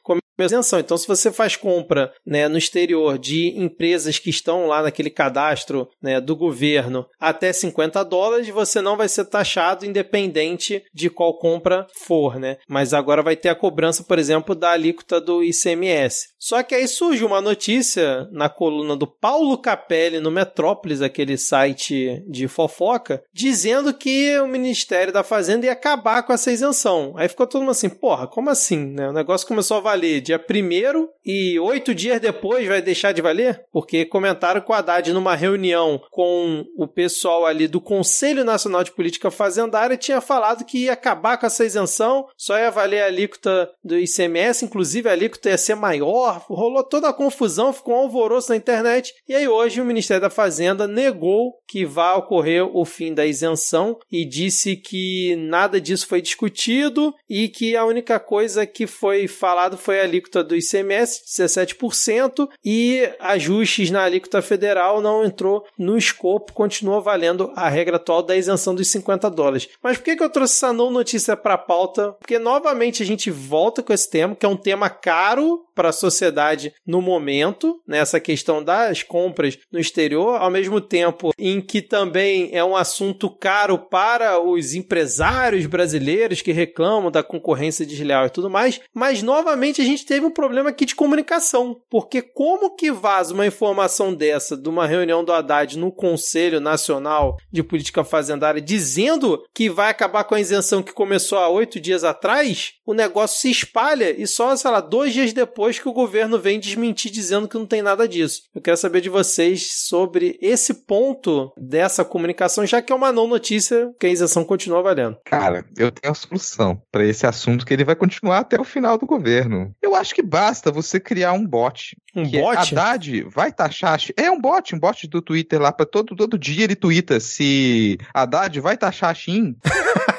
isenção. 0.45 0.79
Então, 0.79 0.97
se 0.97 1.07
você 1.07 1.31
faz 1.31 1.55
compra 1.55 2.11
né, 2.25 2.47
no 2.47 2.57
exterior 2.57 3.17
de 3.17 3.49
empresas 3.57 4.19
que 4.19 4.29
estão 4.29 4.67
lá 4.67 4.81
naquele 4.81 5.09
cadastro 5.09 5.87
né, 6.01 6.19
do 6.19 6.35
governo 6.35 7.05
até 7.19 7.51
50 7.51 8.03
dólares, 8.03 8.49
você 8.49 8.81
não 8.81 8.97
vai 8.97 9.07
ser 9.07 9.25
taxado 9.25 9.85
independente 9.85 10.83
de 10.93 11.09
qual 11.09 11.37
compra 11.37 11.87
for, 12.05 12.39
né? 12.39 12.57
Mas 12.67 12.93
agora 12.93 13.23
vai 13.23 13.35
ter 13.35 13.49
a 13.49 13.55
cobrança, 13.55 14.03
por 14.03 14.17
exemplo, 14.17 14.55
da 14.55 14.71
alíquota 14.71 15.19
do 15.19 15.43
ICMS. 15.43 16.29
Só 16.39 16.63
que 16.63 16.75
aí 16.75 16.87
surge 16.87 17.23
uma 17.23 17.41
notícia 17.41 18.27
na 18.31 18.49
coluna 18.49 18.70
do 18.97 19.07
Paulo 19.07 19.57
Capelli 19.57 20.19
no 20.19 20.31
Metrópolis, 20.31 21.01
aquele 21.01 21.37
site 21.37 22.23
de 22.27 22.47
fofoca, 22.47 23.23
dizendo 23.33 23.93
que 23.93 24.37
o 24.39 24.47
Ministério 24.47 25.13
da 25.13 25.23
Fazenda 25.23 25.65
ia 25.65 25.71
acabar 25.71 26.23
com 26.23 26.33
essa 26.33 26.51
isenção. 26.51 27.13
Aí 27.15 27.27
ficou 27.27 27.47
todo 27.47 27.61
mundo 27.61 27.71
assim, 27.71 27.89
porra, 27.89 28.27
como 28.27 28.49
assim? 28.49 28.77
Né? 28.77 29.09
O 29.09 29.13
negócio 29.13 29.47
começou 29.47 29.77
a 29.77 29.81
valer 29.81 30.21
dia 30.21 30.39
1 30.39 31.07
e 31.25 31.59
oito 31.59 31.93
dias 31.93 32.19
depois 32.19 32.67
vai 32.67 32.81
deixar 32.81 33.11
de 33.11 33.21
valer? 33.21 33.65
Porque 33.71 34.05
comentaram 34.05 34.61
que 34.61 34.71
o 34.71 34.73
Haddad, 34.73 35.11
numa 35.13 35.35
reunião 35.35 36.01
com 36.09 36.65
o 36.77 36.87
pessoal 36.87 37.45
ali 37.45 37.67
do 37.67 37.81
Conselho 37.81 38.43
Nacional 38.43 38.83
de 38.83 38.91
Política 38.91 39.31
Fazendária, 39.31 39.97
tinha 39.97 40.21
falado 40.21 40.65
que 40.65 40.85
ia 40.85 40.93
acabar 40.93 41.37
com 41.37 41.45
essa 41.45 41.65
isenção, 41.65 42.27
só 42.37 42.57
ia 42.57 42.71
valer 42.71 43.01
a 43.01 43.07
alíquota 43.07 43.69
do 43.83 43.97
ICMS, 43.97 44.65
inclusive 44.65 45.09
a 45.09 45.11
alíquota 45.11 45.49
ia 45.49 45.57
ser 45.57 45.75
maior. 45.75 46.45
Rolou 46.47 46.83
toda 46.83 47.09
a 47.09 47.13
confusão, 47.13 47.73
ficou 47.73 47.95
um 47.95 47.99
alvoroço 47.99 48.49
na 48.49 48.55
internet. 48.61 49.13
E 49.27 49.35
aí 49.35 49.47
hoje 49.47 49.81
o 49.81 49.85
Ministério 49.85 50.21
da 50.21 50.29
Fazenda 50.29 50.87
negou 50.87 51.53
que 51.67 51.85
vai 51.85 52.17
ocorrer 52.17 52.63
o 52.63 52.83
fim 52.83 53.13
da 53.13 53.25
isenção 53.25 53.97
e 54.11 54.25
disse 54.25 54.75
que 54.75 55.35
nada 55.37 55.79
disso 55.79 56.05
foi 56.07 56.21
discutido 56.21 57.13
e 57.29 57.47
que 57.47 57.75
a 57.75 57.85
única 57.85 58.19
coisa 58.19 58.65
que 58.65 58.85
foi 58.85 59.27
falado 59.27 59.77
foi 59.77 60.01
a 60.01 60.03
alíquota 60.03 60.43
do 60.43 60.55
ICMS, 60.55 61.23
17%, 61.25 62.49
e 62.63 63.09
ajustes 63.19 63.89
na 63.89 64.03
alíquota 64.03 64.41
federal 64.41 65.01
não 65.01 65.23
entrou 65.23 65.65
no 65.77 65.97
escopo, 65.97 66.53
continua 66.53 66.99
valendo 66.99 67.51
a 67.55 67.69
regra 67.69 67.95
atual 67.95 68.21
da 68.21 68.35
isenção 68.35 68.75
dos 68.75 68.87
50 68.89 69.29
dólares. 69.29 69.69
Mas 69.81 69.97
por 69.97 70.03
que, 70.03 70.15
que 70.15 70.23
eu 70.23 70.29
trouxe 70.29 70.55
essa 70.55 70.73
não 70.73 70.91
notícia 70.91 71.37
para 71.37 71.53
a 71.53 71.57
pauta? 71.57 72.11
Porque 72.19 72.37
novamente 72.37 73.01
a 73.01 73.05
gente 73.05 73.31
volta 73.31 73.81
com 73.81 73.93
esse 73.93 74.09
tema, 74.09 74.35
que 74.35 74.45
é 74.45 74.49
um 74.49 74.57
tema 74.57 74.89
caro 74.89 75.65
para 75.81 75.89
a 75.89 75.93
sociedade 75.93 76.71
no 76.85 77.01
momento, 77.01 77.81
nessa 77.87 78.17
né, 78.17 78.21
questão 78.21 78.63
das 78.63 79.01
compras 79.01 79.57
no 79.71 79.79
exterior, 79.79 80.39
ao 80.39 80.51
mesmo 80.51 80.79
tempo 80.79 81.31
em 81.39 81.59
que 81.59 81.81
também 81.81 82.51
é 82.53 82.63
um 82.63 82.75
assunto 82.75 83.27
caro 83.31 83.79
para 83.79 84.39
os 84.39 84.75
empresários 84.75 85.65
brasileiros 85.65 86.43
que 86.43 86.51
reclamam 86.51 87.09
da 87.09 87.23
concorrência 87.23 87.83
desleal 87.83 88.27
e 88.27 88.29
tudo 88.29 88.47
mais, 88.47 88.79
mas 88.93 89.23
novamente 89.23 89.81
a 89.81 89.83
gente 89.83 90.05
teve 90.05 90.23
um 90.23 90.29
problema 90.29 90.69
aqui 90.69 90.85
de 90.85 90.93
comunicação, 90.93 91.81
porque 91.89 92.21
como 92.21 92.75
que 92.75 92.91
vaza 92.91 93.33
uma 93.33 93.47
informação 93.47 94.13
dessa 94.13 94.55
de 94.55 94.69
uma 94.69 94.85
reunião 94.85 95.25
do 95.25 95.33
Haddad 95.33 95.79
no 95.79 95.91
Conselho 95.91 96.59
Nacional 96.59 97.37
de 97.51 97.63
Política 97.63 98.03
Fazendária 98.03 98.61
dizendo 98.61 99.41
que 99.51 99.67
vai 99.67 99.89
acabar 99.89 100.25
com 100.25 100.35
a 100.35 100.39
isenção 100.39 100.83
que 100.83 100.93
começou 100.93 101.39
há 101.39 101.49
oito 101.49 101.79
dias 101.79 102.03
atrás, 102.03 102.73
o 102.85 102.93
negócio 102.93 103.39
se 103.39 103.49
espalha 103.49 104.11
e 104.11 104.27
só, 104.27 104.55
sei 104.55 104.69
lá, 104.69 104.79
dois 104.79 105.11
dias 105.11 105.31
depois 105.33 105.70
que 105.79 105.87
o 105.87 105.93
governo 105.93 106.39
vem 106.39 106.59
desmentir 106.59 107.11
dizendo 107.11 107.47
que 107.47 107.57
não 107.57 107.65
tem 107.65 107.81
nada 107.81 108.07
disso. 108.07 108.43
Eu 108.53 108.61
quero 108.61 108.77
saber 108.77 109.01
de 109.01 109.09
vocês 109.09 109.73
sobre 109.87 110.37
esse 110.41 110.73
ponto 110.85 111.51
dessa 111.57 112.03
comunicação, 112.03 112.65
já 112.65 112.81
que 112.81 112.91
é 112.91 112.95
uma 112.95 113.11
não 113.11 113.27
notícia 113.27 113.91
que 113.99 114.07
a 114.07 114.09
isenção 114.09 114.43
continua 114.43 114.81
valendo. 114.81 115.17
Cara, 115.25 115.65
eu 115.77 115.91
tenho 115.91 116.11
a 116.11 116.15
solução 116.15 116.81
para 116.91 117.05
esse 117.05 117.25
assunto 117.25 117.65
que 117.65 117.73
ele 117.73 117.83
vai 117.83 117.95
continuar 117.95 118.39
até 118.39 118.59
o 118.59 118.63
final 118.63 118.97
do 118.97 119.05
governo. 119.05 119.73
Eu 119.81 119.95
acho 119.95 120.13
que 120.13 120.21
basta 120.21 120.71
você 120.71 120.99
criar 120.99 121.33
um 121.33 121.45
bot. 121.45 121.95
Um 122.15 122.23
que 122.29 122.39
bot? 122.39 122.57
Haddad 122.57 123.23
vai 123.23 123.51
taxar. 123.51 123.99
É 124.17 124.29
um 124.29 124.39
bot, 124.39 124.75
um 124.75 124.79
bot 124.79 125.07
do 125.07 125.21
Twitter 125.21 125.61
lá 125.61 125.71
para 125.71 125.85
todo, 125.85 126.15
todo 126.15 126.37
dia 126.37 126.63
ele 126.63 126.75
twitta 126.75 127.19
se 127.19 127.97
Haddad 128.13 128.59
vai 128.59 128.77
taxar 128.77 129.11
a 129.11 129.13
Shin. 129.13 129.55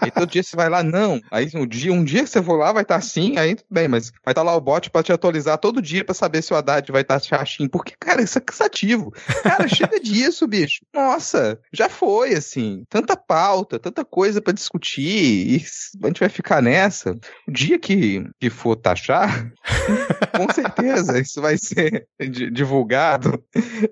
Aí 0.00 0.10
todo 0.10 0.30
dia 0.30 0.42
você 0.42 0.56
vai 0.56 0.68
lá, 0.68 0.82
não. 0.82 1.20
Aí 1.30 1.48
um 1.54 1.66
dia, 1.66 1.92
um 1.92 2.04
dia 2.04 2.22
que 2.24 2.30
você 2.30 2.42
for 2.42 2.56
lá, 2.56 2.72
vai 2.72 2.82
estar 2.82 2.94
tá 2.94 2.98
assim, 2.98 3.36
aí 3.38 3.54
tudo 3.54 3.66
bem, 3.70 3.88
mas 3.88 4.10
vai 4.24 4.32
estar 4.32 4.34
tá 4.34 4.42
lá 4.42 4.54
o 4.54 4.60
bot 4.60 4.90
pra 4.90 5.02
te 5.02 5.12
atualizar 5.12 5.58
todo 5.58 5.82
dia 5.82 6.04
pra 6.04 6.14
saber 6.14 6.42
se 6.42 6.52
o 6.52 6.56
Haddad 6.56 6.90
vai 6.90 7.02
estar 7.02 7.20
tá. 7.20 7.44
Porque, 7.70 7.94
cara, 7.98 8.22
isso 8.22 8.38
é 8.38 8.40
cansativo. 8.40 9.12
Cara, 9.42 9.68
chega 9.68 10.00
disso, 10.00 10.46
bicho. 10.46 10.80
Nossa, 10.92 11.58
já 11.72 11.88
foi, 11.88 12.34
assim. 12.34 12.84
Tanta 12.88 13.16
pauta, 13.16 13.78
tanta 13.78 14.04
coisa 14.04 14.40
pra 14.40 14.52
discutir. 14.52 15.04
E 15.04 15.64
a 16.02 16.06
gente 16.08 16.20
vai 16.20 16.28
ficar 16.28 16.62
nessa. 16.62 17.16
O 17.46 17.52
dia 17.52 17.78
que, 17.78 18.24
que 18.40 18.50
for 18.50 18.76
taxar, 18.76 19.52
com 20.36 20.52
certeza 20.52 21.18
isso 21.18 21.40
vai 21.40 21.56
ser 21.56 22.06
divulgado. 22.52 23.42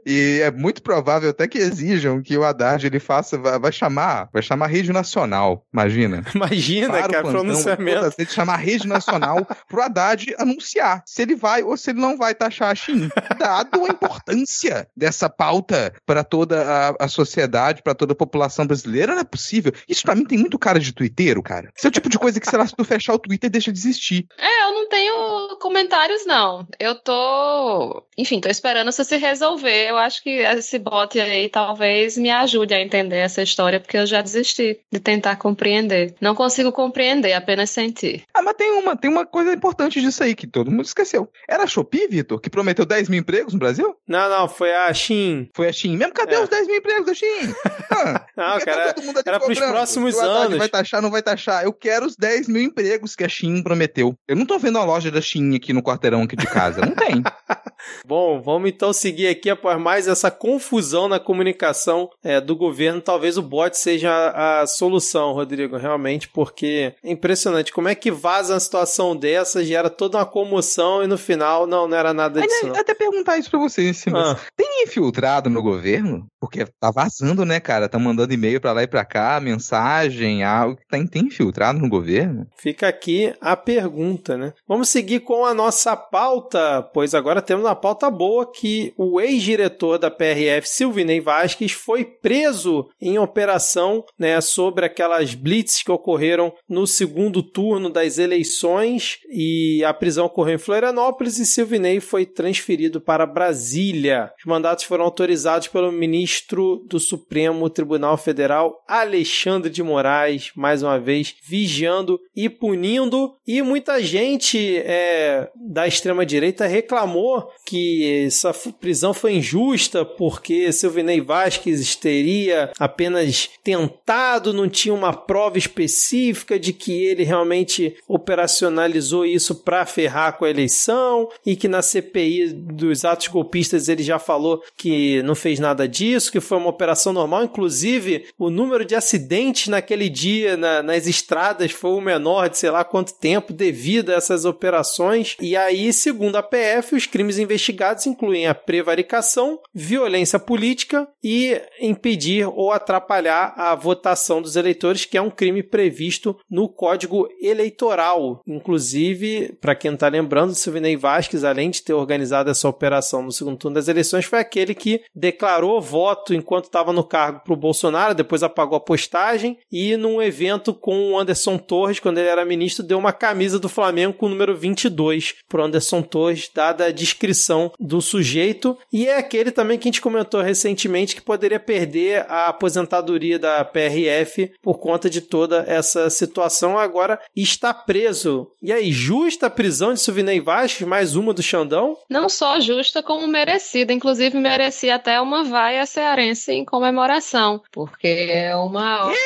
E 0.07 0.41
é 0.43 0.51
muito 0.51 0.83
provável 0.83 1.31
até 1.31 1.47
que 1.49 1.59
exijam 1.59 2.23
que 2.23 2.37
o 2.37 2.45
Haddad 2.45 2.87
ele 2.87 3.01
faça, 3.01 3.39
vai 3.39 3.73
chamar, 3.73 4.29
vai 4.33 4.43
chamar 4.43 4.67
rede 4.67 4.93
nacional. 4.93 5.65
Imagina 5.73 6.23
Imagina. 6.35 6.89
Para 6.89 7.01
cara, 7.01 7.23
plantão, 7.23 7.41
pronunciamento. 7.41 8.17
Tem 8.17 8.27
que 8.27 8.33
chamar 8.33 8.55
a 8.55 8.59
rede 8.59 8.87
nacional 8.87 9.47
pro 9.69 9.83
Haddad 9.83 10.35
anunciar 10.39 11.03
se 11.07 11.23
ele 11.23 11.35
vai 11.35 11.63
ou 11.63 11.77
se 11.77 11.91
ele 11.91 12.01
não 12.01 12.17
vai 12.17 12.35
taxar 12.35 12.71
a 12.71 12.75
China. 12.75 13.09
Dado 13.39 13.85
a 13.85 13.89
importância 13.89 14.89
dessa 14.97 15.29
pauta 15.29 15.93
para 16.05 16.23
toda 16.23 16.63
a, 16.63 17.05
a 17.05 17.09
sociedade, 17.09 17.83
para 17.83 17.95
toda 17.95 18.13
a 18.13 18.17
população 18.17 18.67
brasileira, 18.67 19.15
não 19.15 19.23
é 19.23 19.25
possível. 19.25 19.73
Isso 19.89 20.03
para 20.03 20.15
mim 20.15 20.25
tem 20.25 20.39
muito 20.39 20.59
cara 20.59 20.79
de 20.79 20.93
twitteiro, 20.93 21.43
cara. 21.43 21.71
Esse 21.77 21.87
é 21.87 21.89
o 21.89 21.93
tipo 21.93 22.09
de 22.09 22.19
coisa 22.19 22.39
que, 22.39 22.49
sei 22.49 22.59
lá, 22.59 22.67
se 22.67 22.75
tu 22.77 22.85
fechar 22.85 23.15
o 23.15 23.19
Twitter, 23.19 23.51
deixa 23.51 23.73
de 23.73 23.79
existir. 23.79 24.27
É, 24.39 24.65
eu 24.65 24.75
não 24.75 24.89
tenho 24.89 25.32
comentários, 25.63 26.27
não. 26.27 26.67
Eu 26.79 26.95
tô. 26.97 28.03
Enfim, 28.19 28.41
tô 28.41 28.49
esperando 28.49 28.89
isso 28.91 29.05
se 29.05 29.17
resolver. 29.17 29.89
Eu 29.89 29.97
acho 29.97 30.23
que 30.23 30.31
esse 30.31 30.79
bot 30.79 31.19
aí 31.19 31.49
talvez 31.49 32.19
me 32.19 32.31
ajude 32.31 32.75
a 32.75 32.81
entender 32.81 33.17
essa 33.17 33.43
história, 33.43 33.81
porque 33.81 33.97
eu 33.97 34.05
já 34.07 34.21
desisti 34.21 34.81
de 34.91 35.01
tentar 35.01 35.37
compreender. 35.37 36.15
Não 36.21 36.35
consigo 36.35 36.73
compreender, 36.73 37.33
apenas 37.33 37.71
sentir. 37.71 38.25
Ah, 38.35 38.43
mas 38.43 38.55
tem 38.57 38.71
uma, 38.73 38.97
tem 38.97 39.11
uma 39.11 39.25
coisa 39.25 39.53
importante 39.53 40.01
disso 40.01 40.23
aí 40.23 40.35
que 40.35 40.47
todo 40.47 40.71
mundo 40.71 40.85
esqueceu. 40.85 41.31
Era 41.49 41.63
a 41.63 41.67
Shopee, 41.67 42.09
Vitor, 42.09 42.41
que 42.41 42.51
prometeu 42.51 42.85
10 42.85 43.09
mil 43.09 43.21
empregos 43.21 43.53
no 43.55 43.59
Brasil? 43.61 43.97
Não, 44.07 44.29
não, 44.29 44.49
foi 44.49 44.75
a 44.75 44.93
Shin. 44.93 45.49
Foi 45.55 45.69
a 45.69 45.73
Shin. 45.73 45.97
Mesmo 45.97 46.13
cadê 46.13 46.35
É. 46.35 46.41
os 46.41 46.49
10 46.49 46.67
mil 46.67 46.77
empregos 46.77 47.07
da 47.07 47.15
Shin? 47.15 47.25
Ah, 47.95 48.25
Não, 48.35 48.59
cara, 48.61 48.87
tá 48.87 48.95
todo 48.95 49.05
mundo 49.05 49.19
aqui 49.19 49.29
era 49.29 49.39
pros 49.39 49.59
próximos 49.59 50.19
anos. 50.19 50.57
Vai 50.57 50.69
taxar, 50.69 51.03
não 51.03 51.11
vai 51.11 51.23
taxar. 51.23 51.63
Eu 51.63 51.73
quero 51.75 52.07
os 52.07 52.17
10 52.17 52.49
mil 52.49 52.63
empregos 52.63 53.15
que 53.15 53.23
a 53.23 53.29
Shin 53.29 53.63
prometeu. 53.63 54.15
Eu 54.27 54.35
não 54.35 54.47
tô 54.47 54.59
vendo 54.59 54.79
a 54.79 54.85
loja 54.85 55.11
da 55.11 55.21
Aqui 55.57 55.73
no 55.73 55.83
quarteirão 55.83 56.23
aqui 56.23 56.37
de 56.37 56.47
casa. 56.47 56.81
Não 56.81 56.95
tem. 56.95 57.23
Bom, 58.07 58.41
vamos 58.41 58.71
então 58.71 58.93
seguir 58.93 59.29
aqui 59.29 59.51
após 59.51 59.81
mais 59.81 60.09
essa 60.09 60.31
confusão 60.31 61.09
na 61.09 61.19
comunicação 61.19 62.09
é, 62.23 62.41
do 62.41 62.57
governo. 62.57 63.01
Talvez 63.01 63.37
o 63.37 63.43
bot 63.43 63.77
seja 63.77 64.11
a, 64.11 64.61
a 64.61 64.67
solução, 64.67 65.33
Rodrigo, 65.33 65.77
realmente, 65.77 66.29
porque 66.29 66.95
é 67.03 67.11
impressionante 67.11 67.73
como 67.73 67.89
é 67.89 67.95
que 67.95 68.11
vaza 68.11 68.55
uma 68.55 68.61
situação 68.61 69.17
dessa, 69.17 69.65
gera 69.65 69.91
toda 69.91 70.19
uma 70.19 70.27
comoção 70.27 71.03
e 71.03 71.07
no 71.07 71.19
final 71.19 71.67
não, 71.67 71.89
não 71.89 71.97
era 71.97 72.13
nada 72.13 72.41
disso. 72.41 72.67
Não. 72.67 72.77
até 72.77 72.95
perguntar 72.95 73.39
isso 73.39 73.51
pra 73.51 73.61
vocês, 73.61 73.97
Simas. 73.97 74.31
Ah. 74.31 74.39
Tem 74.57 74.85
infiltrado 74.85 75.51
no 75.51 75.63
governo? 75.63 76.27
Porque 76.41 76.65
tá 76.81 76.91
vazando, 76.91 77.45
né, 77.45 77.61
cara? 77.61 77.89
Tá 77.89 77.99
mandando 77.99 78.33
e-mail 78.33 78.61
pra 78.61 78.73
lá 78.73 78.83
e 78.83 78.89
pra 78.89 79.05
cá, 79.05 79.41
mensagem, 79.41 80.43
algo. 80.43 80.79
Tem, 80.91 81.07
tem 81.07 81.27
infiltrado 81.27 81.79
no 81.79 81.89
governo? 81.89 82.47
Fica 82.57 82.89
aqui 82.89 83.33
a 83.41 83.57
pergunta, 83.57 84.37
né? 84.37 84.53
Vamos 84.67 84.89
seguir 84.89 85.21
com 85.21 85.42
a 85.45 85.55
nossa 85.55 85.97
pauta, 85.97 86.83
pois 86.95 87.15
agora 87.15 87.43
temos 87.43 87.65
uma 87.65 87.75
pauta 87.75 88.11
boa 88.11 88.51
que 88.51 88.93
o 88.97 89.21
ex-diretor 89.21 89.99
da 89.99 90.11
PRF, 90.11 90.69
Silvinei 90.69 91.21
Vasquez, 91.21 91.73
foi 91.73 92.05
preso 92.05 92.89
em 93.01 93.19
operação 93.19 94.05
né, 94.19 94.41
sobre 94.41 94.85
aquelas 94.85 95.35
blitz 95.35 95.83
que 95.83 95.91
ocorreram 95.91 96.53
no 96.69 96.87
segundo 96.87 97.43
turno 97.43 97.91
das 97.91 98.19
eleições 98.19 99.19
e 99.31 99.83
a 99.85 99.93
prisão 99.93 100.27
ocorreu 100.27 100.55
em 100.55 100.59
Florianópolis 100.59 101.39
e 101.39 101.47
Silvinei 101.47 102.01
foi 102.01 102.27
transferido 102.27 103.01
para 103.01 103.27
Brasília. 103.27 104.33
Os 104.39 104.45
mandatos 104.45 104.85
foram 104.85 105.05
autorizados 105.05 105.69
pelo 105.69 105.93
ministro 105.93 106.83
do 106.89 106.99
Supremo 106.99 107.69
Tribunal 107.71 108.17
Federal, 108.17 108.83
Alexandre 108.89 109.71
de 109.71 109.83
Moraes, 109.83 110.51
mais 110.57 110.83
uma 110.83 110.99
vez, 110.99 111.35
vigiando 111.43 112.21
e 112.35 112.49
punindo. 112.49 113.35
E 113.47 113.63
muita 113.63 114.03
gente 114.03 114.79
é, 114.79 115.22
da 115.55 115.87
extrema-direita 115.87 116.67
reclamou 116.67 117.51
que 117.67 118.25
essa 118.27 118.53
prisão 118.81 119.13
foi 119.15 119.35
injusta 119.35 120.05
porque 120.05 120.73
Silvinei 120.73 121.21
Vasquez 121.21 121.95
teria 121.97 122.71
apenas 122.79 123.49
tentado, 123.65 124.53
não 124.53 124.69
tinha 124.69 124.95
uma 124.95 125.13
prova 125.13 125.59
específica 125.59 126.59
de 126.59 126.73
que 126.73 126.93
ele 127.05 127.25
realmente 127.25 127.97
operacionalizou 128.09 129.25
isso 129.25 129.55
para 129.57 129.87
ferrar 129.87 130.37
com 130.37 130.45
a 130.45 130.51
eleição 130.51 131.29
e 131.45 131.57
que 131.57 131.69
na 131.69 131.83
CPI 131.83 132.49
dos 132.53 133.05
atos 133.05 133.29
golpistas 133.29 133.89
ele 133.89 134.03
já 134.03 134.19
falou 134.19 134.63
que 134.77 135.23
não 135.23 135.35
fez 135.35 135.59
nada 135.59 135.87
disso, 135.89 136.31
que 136.31 136.41
foi 136.41 136.59
uma 136.59 136.69
operação 136.71 137.13
normal. 137.13 137.45
Inclusive, 137.45 138.27
o 138.39 138.51
número 138.51 138.85
de 138.85 138.95
acidentes 138.95 139.69
naquele 139.69 140.09
dia 140.09 140.57
na- 140.57 140.83
nas 140.83 141.07
estradas 141.07 141.71
foi 141.73 141.91
o 141.93 142.01
menor 142.01 142.49
de 142.49 142.59
sei 142.59 142.71
lá 142.71 142.85
quanto 142.85 143.15
tempo 143.15 143.53
devido 143.53 144.11
a 144.11 144.15
essas 144.15 144.45
operações. 144.45 144.93
E 145.41 145.57
aí, 145.57 145.93
segundo 145.93 146.37
a 146.37 146.43
PF, 146.43 146.95
os 146.95 147.07
crimes 147.07 147.39
investigados 147.39 148.07
incluem 148.07 148.47
a 148.47 148.55
prevaricação, 148.55 149.59
violência 149.75 150.39
política 150.39 151.09
e 151.23 151.61
impedir 151.81 152.47
ou 152.47 152.73
atrapalhar 152.73 153.55
a 153.57 153.75
votação 153.75 154.41
dos 154.41 154.57
eleitores, 154.57 155.05
que 155.05 155.17
é 155.17 155.23
um 155.23 155.31
crime 155.31 155.63
previsto 155.63 156.37
no 156.51 156.69
Código 156.69 157.29
Eleitoral. 157.41 158.43
Inclusive, 158.47 159.57
para 159.61 159.75
quem 159.75 159.95
está 159.95 160.09
lembrando, 160.09 160.55
Silvinei 160.55 160.97
Vasquez, 160.97 161.45
além 161.45 161.71
de 161.71 161.83
ter 161.83 161.93
organizado 161.93 162.51
essa 162.51 162.69
operação 162.69 163.23
no 163.23 163.33
segundo 163.33 163.57
turno 163.57 163.75
das 163.75 163.89
eleições, 163.89 164.25
foi 164.25 164.39
aquele 164.39 164.75
que 164.75 165.03
declarou 165.15 165.81
voto 165.81 166.35
enquanto 166.35 166.65
estava 166.65 166.93
no 166.93 167.05
cargo 167.05 167.41
para 167.41 167.53
o 167.53 167.57
Bolsonaro, 167.57 168.15
depois 168.15 168.43
apagou 168.43 168.77
a 168.77 168.81
postagem 168.81 169.59
e 169.71 169.97
num 169.97 170.21
evento 170.21 170.75
com 170.75 171.13
o 171.13 171.19
Anderson 171.19 171.59
Torres, 171.59 172.01
quando 172.01 172.19
ele 172.19 172.29
era 172.29 172.45
ministro, 172.45 172.85
deu 172.85 172.99
uma 172.99 173.13
camisa 173.13 173.59
do 173.59 173.69
Flamengo 173.69 174.15
com 174.15 174.27
o 174.27 174.29
número 174.29 174.57
22. 174.57 175.02
2 175.03 175.35
pro 175.49 175.65
Anderson 175.65 176.01
Torres, 176.01 176.49
dada 176.55 176.87
a 176.87 176.93
descrição 176.93 177.73
do 177.81 178.01
sujeito. 178.01 178.79
E 178.93 179.09
é 179.09 179.17
aquele 179.17 179.51
também 179.51 179.77
que 179.77 179.89
a 179.89 179.91
gente 179.91 180.01
comentou 180.01 180.41
recentemente 180.41 181.17
que 181.17 181.21
poderia 181.21 181.59
perder 181.59 182.25
a 182.29 182.47
aposentadoria 182.47 183.39
da 183.39 183.65
PRF 183.65 184.53
por 184.63 184.79
conta 184.79 185.11
de 185.11 185.21
toda 185.21 185.65
essa 185.67 186.09
situação. 186.09 186.79
Agora 186.79 187.21
está 187.35 187.75
preso. 187.75 188.49
E 188.63 188.73
aí, 188.73 188.93
justa 188.93 189.47
a 189.47 189.51
prisão 189.51 189.93
de 189.93 190.01
Silvinei 190.01 190.41
Vasquez, 190.41 190.89
mais 190.89 191.17
uma 191.17 191.35
do 191.35 191.43
Xandão? 191.43 191.97
Não 192.09 192.29
só 192.29 192.61
justa, 192.61 193.03
como 193.03 193.27
merecida. 193.27 193.93
Inclusive, 193.93 194.39
merecia 194.39 194.95
até 194.95 195.21
uma 195.21 195.43
vaia 195.43 195.85
cearense 195.85 196.53
em 196.53 196.65
comemoração, 196.65 197.61
porque 197.73 198.07
é 198.07 198.55
uma. 198.55 199.11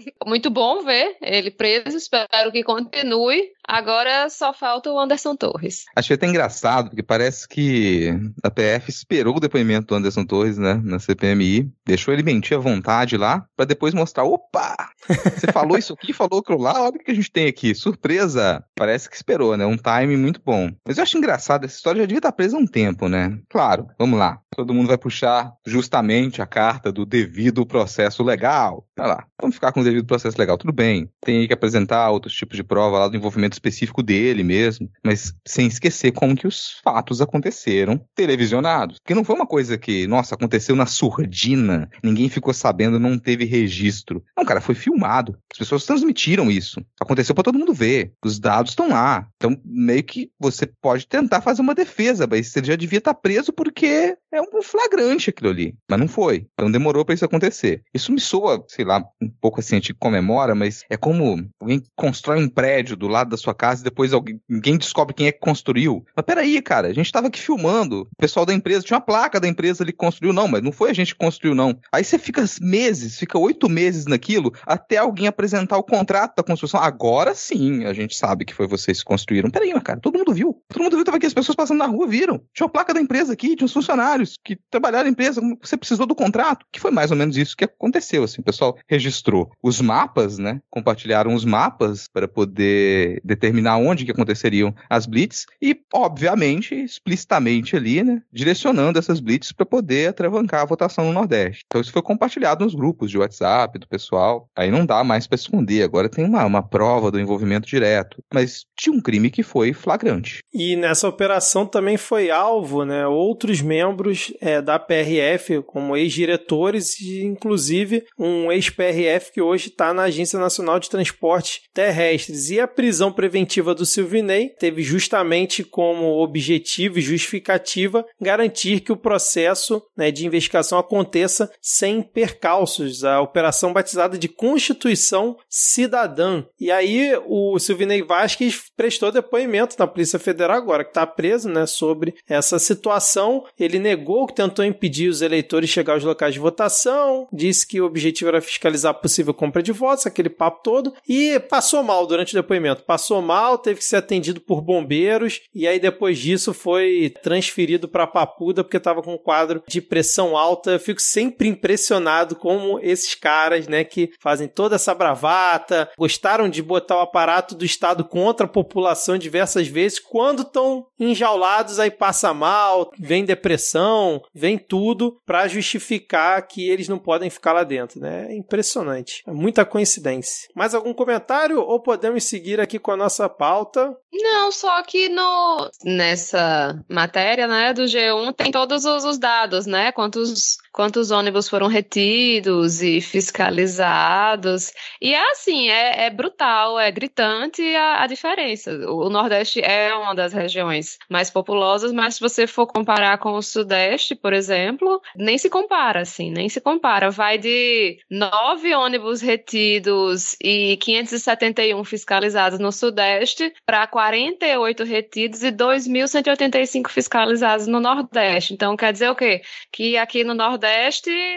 Muito 0.26 0.50
bom 0.50 0.84
ver 0.84 1.16
ele 1.22 1.50
preso, 1.50 1.96
espero 1.96 2.52
que 2.52 2.62
continue. 2.62 3.50
Agora 3.66 4.28
só 4.28 4.52
falta 4.52 4.90
o 4.90 4.98
Anderson 4.98 5.36
Torres. 5.36 5.84
Achei 5.94 6.16
até 6.16 6.26
engraçado, 6.26 6.88
porque 6.88 7.02
parece 7.02 7.46
que 7.46 8.10
a 8.42 8.50
PF 8.50 8.90
esperou 8.90 9.36
o 9.36 9.40
depoimento 9.40 9.86
do 9.86 9.94
Anderson 9.94 10.24
Torres, 10.24 10.58
né, 10.58 10.80
na 10.82 10.98
CPMI, 10.98 11.70
deixou 11.86 12.12
ele 12.12 12.24
mentir 12.24 12.56
à 12.56 12.60
vontade 12.60 13.16
lá, 13.16 13.46
para 13.56 13.66
depois 13.66 13.94
mostrar, 13.94 14.24
opa, 14.24 14.76
você 15.06 15.46
falou 15.52 15.78
isso 15.78 15.92
aqui, 15.92 16.12
falou 16.12 16.40
aquilo 16.40 16.58
lá, 16.58 16.82
olha 16.82 16.96
o 16.96 16.98
que 16.98 17.12
a 17.12 17.14
gente 17.14 17.30
tem 17.30 17.46
aqui, 17.46 17.74
surpresa. 17.74 18.64
Parece 18.74 19.08
que 19.08 19.14
esperou, 19.14 19.56
né, 19.56 19.64
um 19.64 19.76
time 19.76 20.16
muito 20.16 20.40
bom. 20.44 20.70
Mas 20.84 20.98
eu 20.98 21.04
acho 21.04 21.16
engraçado, 21.16 21.64
essa 21.64 21.76
história 21.76 22.00
já 22.00 22.06
devia 22.06 22.18
estar 22.18 22.32
presa 22.32 22.56
há 22.56 22.60
um 22.60 22.66
tempo, 22.66 23.08
né. 23.08 23.38
Claro, 23.48 23.86
vamos 23.96 24.18
lá, 24.18 24.40
todo 24.56 24.74
mundo 24.74 24.88
vai 24.88 24.98
puxar 24.98 25.52
justamente 25.64 26.42
a 26.42 26.46
carta 26.46 26.90
do 26.90 27.06
devido 27.06 27.64
processo 27.64 28.24
legal. 28.24 28.84
Olha 28.98 29.08
lá, 29.08 29.26
vamos 29.40 29.54
ficar 29.54 29.70
com 29.72 29.80
o 29.80 29.84
devido 29.84 30.06
processo 30.10 30.38
legal, 30.38 30.58
tudo 30.58 30.72
bem. 30.72 31.08
Tem 31.20 31.46
que 31.46 31.52
apresentar 31.52 32.10
outros 32.10 32.34
tipos 32.34 32.56
de 32.56 32.64
prova 32.64 32.98
lá 32.98 33.08
do 33.08 33.16
envolvimento 33.16 33.54
específico 33.54 34.02
dele 34.02 34.42
mesmo, 34.42 34.90
mas 35.04 35.32
sem 35.46 35.66
esquecer 35.66 36.12
como 36.12 36.34
que 36.34 36.46
os 36.46 36.80
fatos 36.82 37.20
aconteceram 37.20 38.00
televisionados. 38.14 38.98
Porque 38.98 39.14
não 39.14 39.24
foi 39.24 39.36
uma 39.36 39.46
coisa 39.46 39.78
que, 39.78 40.06
nossa, 40.06 40.34
aconteceu 40.34 40.74
na 40.74 40.86
surdina, 40.86 41.88
ninguém 42.02 42.28
ficou 42.28 42.52
sabendo, 42.52 42.98
não 42.98 43.18
teve 43.18 43.44
registro. 43.44 44.24
Não, 44.36 44.44
cara, 44.44 44.60
foi 44.60 44.74
filmado. 44.74 45.38
As 45.52 45.58
pessoas 45.58 45.84
transmitiram 45.84 46.50
isso. 46.50 46.84
Aconteceu 47.00 47.34
para 47.34 47.44
todo 47.44 47.58
mundo 47.58 47.72
ver. 47.72 48.12
Os 48.24 48.38
dados 48.38 48.72
estão 48.72 48.88
lá. 48.88 49.28
Então, 49.36 49.56
meio 49.64 50.02
que 50.02 50.30
você 50.38 50.66
pode 50.66 51.06
tentar 51.06 51.40
fazer 51.40 51.62
uma 51.62 51.74
defesa, 51.74 52.26
mas 52.28 52.48
você 52.48 52.62
já 52.64 52.74
devia 52.74 52.98
estar 52.98 53.14
preso 53.14 53.52
porque 53.52 54.16
é 54.32 54.40
um 54.40 54.62
flagrante 54.62 55.30
aquilo 55.30 55.50
ali. 55.50 55.76
Mas 55.88 55.98
não 55.98 56.08
foi. 56.08 56.46
Então 56.54 56.70
demorou 56.70 57.04
para 57.04 57.14
isso 57.14 57.24
acontecer. 57.24 57.82
Isso 57.92 58.12
me 58.12 58.20
soa, 58.20 58.64
sei 58.68 58.84
lá, 58.84 59.04
um 59.20 59.28
pouco 59.28 59.60
assim, 59.60 59.80
comemora, 60.00 60.54
mas 60.54 60.84
é 60.88 60.96
como 60.96 61.48
alguém 61.60 61.82
constrói 61.94 62.42
um 62.42 62.48
prédio 62.48 62.96
do 62.96 63.06
lado 63.06 63.30
da 63.30 63.36
sua 63.36 63.54
casa 63.54 63.82
e 63.82 63.84
depois 63.84 64.12
alguém, 64.12 64.40
ninguém 64.48 64.76
descobre 64.76 65.14
quem 65.14 65.26
é 65.26 65.32
que 65.32 65.38
construiu. 65.38 66.04
Mas 66.16 66.24
peraí, 66.24 66.60
cara, 66.62 66.88
a 66.88 66.92
gente 66.92 67.12
tava 67.12 67.28
aqui 67.28 67.38
filmando. 67.38 68.02
O 68.02 68.16
pessoal 68.16 68.46
da 68.46 68.54
empresa, 68.54 68.84
tinha 68.84 68.96
uma 68.96 69.04
placa 69.04 69.38
da 69.38 69.46
empresa 69.46 69.84
ali 69.84 69.92
que 69.92 69.98
construiu. 69.98 70.32
Não, 70.32 70.48
mas 70.48 70.62
não 70.62 70.72
foi 70.72 70.90
a 70.90 70.94
gente 70.94 71.14
que 71.14 71.20
construiu, 71.20 71.54
não. 71.54 71.78
Aí 71.92 72.02
você 72.02 72.18
fica 72.18 72.44
meses, 72.60 73.18
fica 73.18 73.38
oito 73.38 73.68
meses 73.68 74.06
naquilo, 74.06 74.52
até 74.66 74.96
alguém 74.96 75.26
apresentar 75.26 75.76
o 75.76 75.82
contrato 75.82 76.36
da 76.36 76.42
construção. 76.42 76.80
Agora 76.80 77.34
sim, 77.34 77.84
a 77.84 77.92
gente 77.92 78.16
sabe 78.16 78.44
que 78.44 78.54
foi 78.54 78.66
vocês 78.66 79.00
que 79.00 79.04
construíram. 79.04 79.50
Peraí, 79.50 79.72
mas 79.72 79.82
cara, 79.82 80.00
todo 80.00 80.18
mundo 80.18 80.32
viu. 80.32 80.62
Todo 80.68 80.82
mundo 80.82 80.96
viu, 80.96 81.04
tava 81.04 81.18
aqui, 81.18 81.26
as 81.26 81.34
pessoas 81.34 81.56
passando 81.56 81.78
na 81.78 81.86
rua 81.86 82.06
viram. 82.06 82.40
Tinha 82.54 82.66
uma 82.66 82.72
placa 82.72 82.94
da 82.94 83.00
empresa 83.00 83.32
aqui, 83.32 83.54
tinha 83.54 83.66
os 83.66 83.72
funcionários 83.72 84.38
que 84.42 84.58
trabalharam 84.70 85.04
na 85.04 85.10
empresa. 85.10 85.40
Você 85.62 85.76
precisou 85.76 86.06
do 86.06 86.14
contrato? 86.14 86.64
Que 86.72 86.80
foi 86.80 86.90
mais 86.90 87.10
ou 87.10 87.16
menos 87.16 87.36
isso 87.36 87.56
que 87.56 87.64
aconteceu, 87.64 88.24
assim. 88.24 88.40
O 88.40 88.44
pessoal 88.44 88.76
registrou 88.88 89.50
os 89.62 89.80
mapas, 89.90 90.38
né? 90.38 90.60
Compartilharam 90.70 91.34
os 91.34 91.44
mapas 91.44 92.06
para 92.06 92.28
poder 92.28 93.20
determinar 93.24 93.76
onde 93.76 94.04
que 94.04 94.12
aconteceriam 94.12 94.72
as 94.88 95.04
blitz 95.04 95.46
e, 95.60 95.76
obviamente, 95.92 96.76
explicitamente 96.76 97.74
ali, 97.74 98.04
né? 98.04 98.22
Direcionando 98.32 99.00
essas 99.00 99.18
blitz 99.18 99.50
para 99.50 99.66
poder 99.66 100.10
atravancar 100.10 100.62
a 100.62 100.64
votação 100.64 101.06
no 101.06 101.12
Nordeste. 101.12 101.64
Então 101.66 101.80
isso 101.80 101.90
foi 101.90 102.02
compartilhado 102.02 102.64
nos 102.64 102.72
grupos 102.72 103.10
de 103.10 103.18
WhatsApp 103.18 103.80
do 103.80 103.88
pessoal. 103.88 104.48
Aí 104.56 104.70
não 104.70 104.86
dá 104.86 105.02
mais 105.02 105.26
para 105.26 105.34
esconder. 105.34 105.82
Agora 105.82 106.08
tem 106.08 106.24
uma, 106.24 106.44
uma 106.44 106.62
prova 106.62 107.10
do 107.10 107.18
envolvimento 107.18 107.66
direto. 107.66 108.22
Mas 108.32 108.64
tinha 108.78 108.94
um 108.94 109.00
crime 109.00 109.28
que 109.28 109.42
foi 109.42 109.72
flagrante. 109.72 110.38
E 110.54 110.76
nessa 110.76 111.08
operação 111.08 111.66
também 111.66 111.96
foi 111.96 112.30
alvo, 112.30 112.84
né? 112.84 113.08
Outros 113.08 113.60
membros 113.60 114.32
é, 114.40 114.62
da 114.62 114.78
PRF, 114.78 115.62
como 115.66 115.96
ex-diretores 115.96 117.00
e, 117.00 117.24
inclusive, 117.24 118.04
um 118.16 118.52
ex-PRF 118.52 119.32
que 119.32 119.40
hoje 119.40 119.70
está 119.80 119.94
na 119.94 120.02
Agência 120.02 120.38
Nacional 120.38 120.78
de 120.78 120.90
Transportes 120.90 121.62
Terrestres. 121.72 122.50
E 122.50 122.60
a 122.60 122.68
prisão 122.68 123.10
preventiva 123.10 123.74
do 123.74 123.86
Silvinei 123.86 124.50
teve 124.50 124.82
justamente 124.82 125.64
como 125.64 126.22
objetivo 126.22 126.98
e 126.98 127.02
justificativa 127.02 128.04
garantir 128.20 128.80
que 128.80 128.92
o 128.92 128.96
processo 128.96 129.82
né, 129.96 130.10
de 130.10 130.26
investigação 130.26 130.78
aconteça 130.78 131.50
sem 131.62 132.02
percalços. 132.02 133.04
A 133.04 133.22
operação 133.22 133.72
batizada 133.72 134.18
de 134.18 134.28
Constituição 134.28 135.38
Cidadã. 135.48 136.44
E 136.60 136.70
aí 136.70 137.18
o 137.26 137.58
Silvinei 137.58 138.02
Vasquez 138.02 138.60
prestou 138.76 139.10
depoimento 139.10 139.76
na 139.78 139.86
Polícia 139.86 140.18
Federal 140.18 140.58
agora, 140.58 140.84
que 140.84 140.90
está 140.90 141.06
preso 141.06 141.48
né, 141.48 141.64
sobre 141.64 142.14
essa 142.28 142.58
situação. 142.58 143.44
Ele 143.58 143.78
negou 143.78 144.26
que 144.26 144.34
tentou 144.34 144.62
impedir 144.62 145.08
os 145.08 145.22
eleitores 145.22 145.70
chegar 145.70 145.94
aos 145.94 146.04
locais 146.04 146.34
de 146.34 146.40
votação, 146.40 147.26
disse 147.32 147.66
que 147.66 147.80
o 147.80 147.86
objetivo 147.86 148.28
era 148.28 148.42
fiscalizar 148.42 148.90
a 148.90 148.94
possível 148.94 149.32
compra 149.32 149.62
de 149.62 149.69
votos, 149.72 150.06
aquele 150.06 150.30
papo 150.30 150.62
todo, 150.62 150.92
e 151.08 151.38
passou 151.40 151.82
mal 151.82 152.06
durante 152.06 152.32
o 152.32 152.40
depoimento. 152.40 152.82
Passou 152.82 153.20
mal, 153.20 153.58
teve 153.58 153.78
que 153.78 153.84
ser 153.84 153.96
atendido 153.96 154.40
por 154.40 154.60
bombeiros, 154.60 155.42
e 155.54 155.66
aí 155.66 155.78
depois 155.78 156.18
disso 156.18 156.52
foi 156.52 157.12
transferido 157.22 157.88
para 157.88 158.06
Papuda 158.06 158.64
porque 158.64 158.76
estava 158.76 159.02
com 159.02 159.14
um 159.14 159.18
quadro 159.18 159.62
de 159.66 159.80
pressão 159.80 160.36
alta. 160.36 160.72
Eu 160.72 160.80
fico 160.80 161.00
sempre 161.00 161.48
impressionado 161.48 162.36
como 162.36 162.78
esses 162.80 163.14
caras, 163.14 163.66
né, 163.66 163.84
que 163.84 164.10
fazem 164.20 164.48
toda 164.48 164.76
essa 164.76 164.94
bravata, 164.94 165.90
gostaram 165.98 166.48
de 166.48 166.62
botar 166.62 166.96
o 166.96 167.00
aparato 167.00 167.54
do 167.54 167.64
Estado 167.64 168.04
contra 168.04 168.46
a 168.46 168.48
população 168.48 169.18
diversas 169.18 169.68
vezes, 169.68 169.98
quando 169.98 170.42
estão 170.42 170.86
enjaulados, 170.98 171.78
aí 171.78 171.90
passa 171.90 172.32
mal, 172.34 172.90
vem 172.98 173.24
depressão, 173.24 174.22
vem 174.34 174.58
tudo 174.58 175.18
para 175.24 175.48
justificar 175.48 176.46
que 176.46 176.68
eles 176.68 176.88
não 176.88 176.98
podem 176.98 177.30
ficar 177.30 177.52
lá 177.52 177.64
dentro, 177.64 178.00
né? 178.00 178.26
É 178.30 178.36
impressionante. 178.36 179.22
É 179.26 179.32
muita 179.32 179.59
coincidência. 179.64 180.48
Mais 180.54 180.74
algum 180.74 180.92
comentário 180.92 181.60
ou 181.60 181.80
podemos 181.80 182.24
seguir 182.24 182.60
aqui 182.60 182.78
com 182.78 182.90
a 182.90 182.96
nossa 182.96 183.28
pauta? 183.28 183.96
Não, 184.12 184.50
só 184.52 184.82
que 184.82 185.08
no 185.08 185.70
nessa 185.84 186.82
matéria, 186.88 187.46
né, 187.46 187.72
do 187.72 187.82
G1 187.84 188.34
tem 188.34 188.50
todos 188.50 188.84
os, 188.84 189.04
os 189.04 189.18
dados, 189.18 189.66
né? 189.66 189.92
Quantos 189.92 190.58
quantos 190.72 191.10
ônibus 191.10 191.48
foram 191.48 191.66
retidos 191.66 192.82
e 192.82 193.00
fiscalizados. 193.00 194.72
E 195.00 195.12
é 195.14 195.30
assim, 195.30 195.68
é, 195.68 196.06
é 196.06 196.10
brutal, 196.10 196.78
é 196.78 196.90
gritante 196.90 197.62
a, 197.74 198.02
a, 198.02 198.06
diferença. 198.06 198.72
O, 198.88 199.08
Nordeste 199.10 199.60
é 199.60 199.94
uma 199.94 200.14
das 200.14 200.32
regiões 200.32 200.98
mais 201.08 201.30
populosas, 201.30 201.92
mas 201.92 202.14
se 202.14 202.20
você 202.20 202.46
for 202.46 202.66
comparar 202.66 203.18
com 203.18 203.32
o 203.32 203.42
Sudeste, 203.42 204.14
por 204.14 204.32
exemplo, 204.32 205.00
nem 205.16 205.36
se 205.38 205.50
compara, 205.50 206.00
assim, 206.00 206.30
nem 206.30 206.48
se 206.48 206.60
compara. 206.60 207.10
Vai 207.10 207.38
de 207.38 207.98
nove 208.08 208.74
ônibus 208.74 209.20
retidos 209.20 210.36
e 210.42 210.76
571 210.76 211.82
fiscalizados 211.84 212.58
no 212.58 212.70
Sudeste 212.70 213.52
para 213.66 213.86
48 213.86 214.84
retidos 214.84 215.42
e 215.42 215.50
2.185 215.50 216.88
fiscalizados 216.88 217.66
no 217.66 217.80
Nordeste. 217.80 218.54
Então, 218.54 218.76
quer 218.76 218.92
dizer 218.92 219.10
o 219.10 219.16
quê? 219.16 219.42
Que 219.72 219.96
aqui 219.96 220.22
no 220.22 220.34
Nordeste 220.34 220.59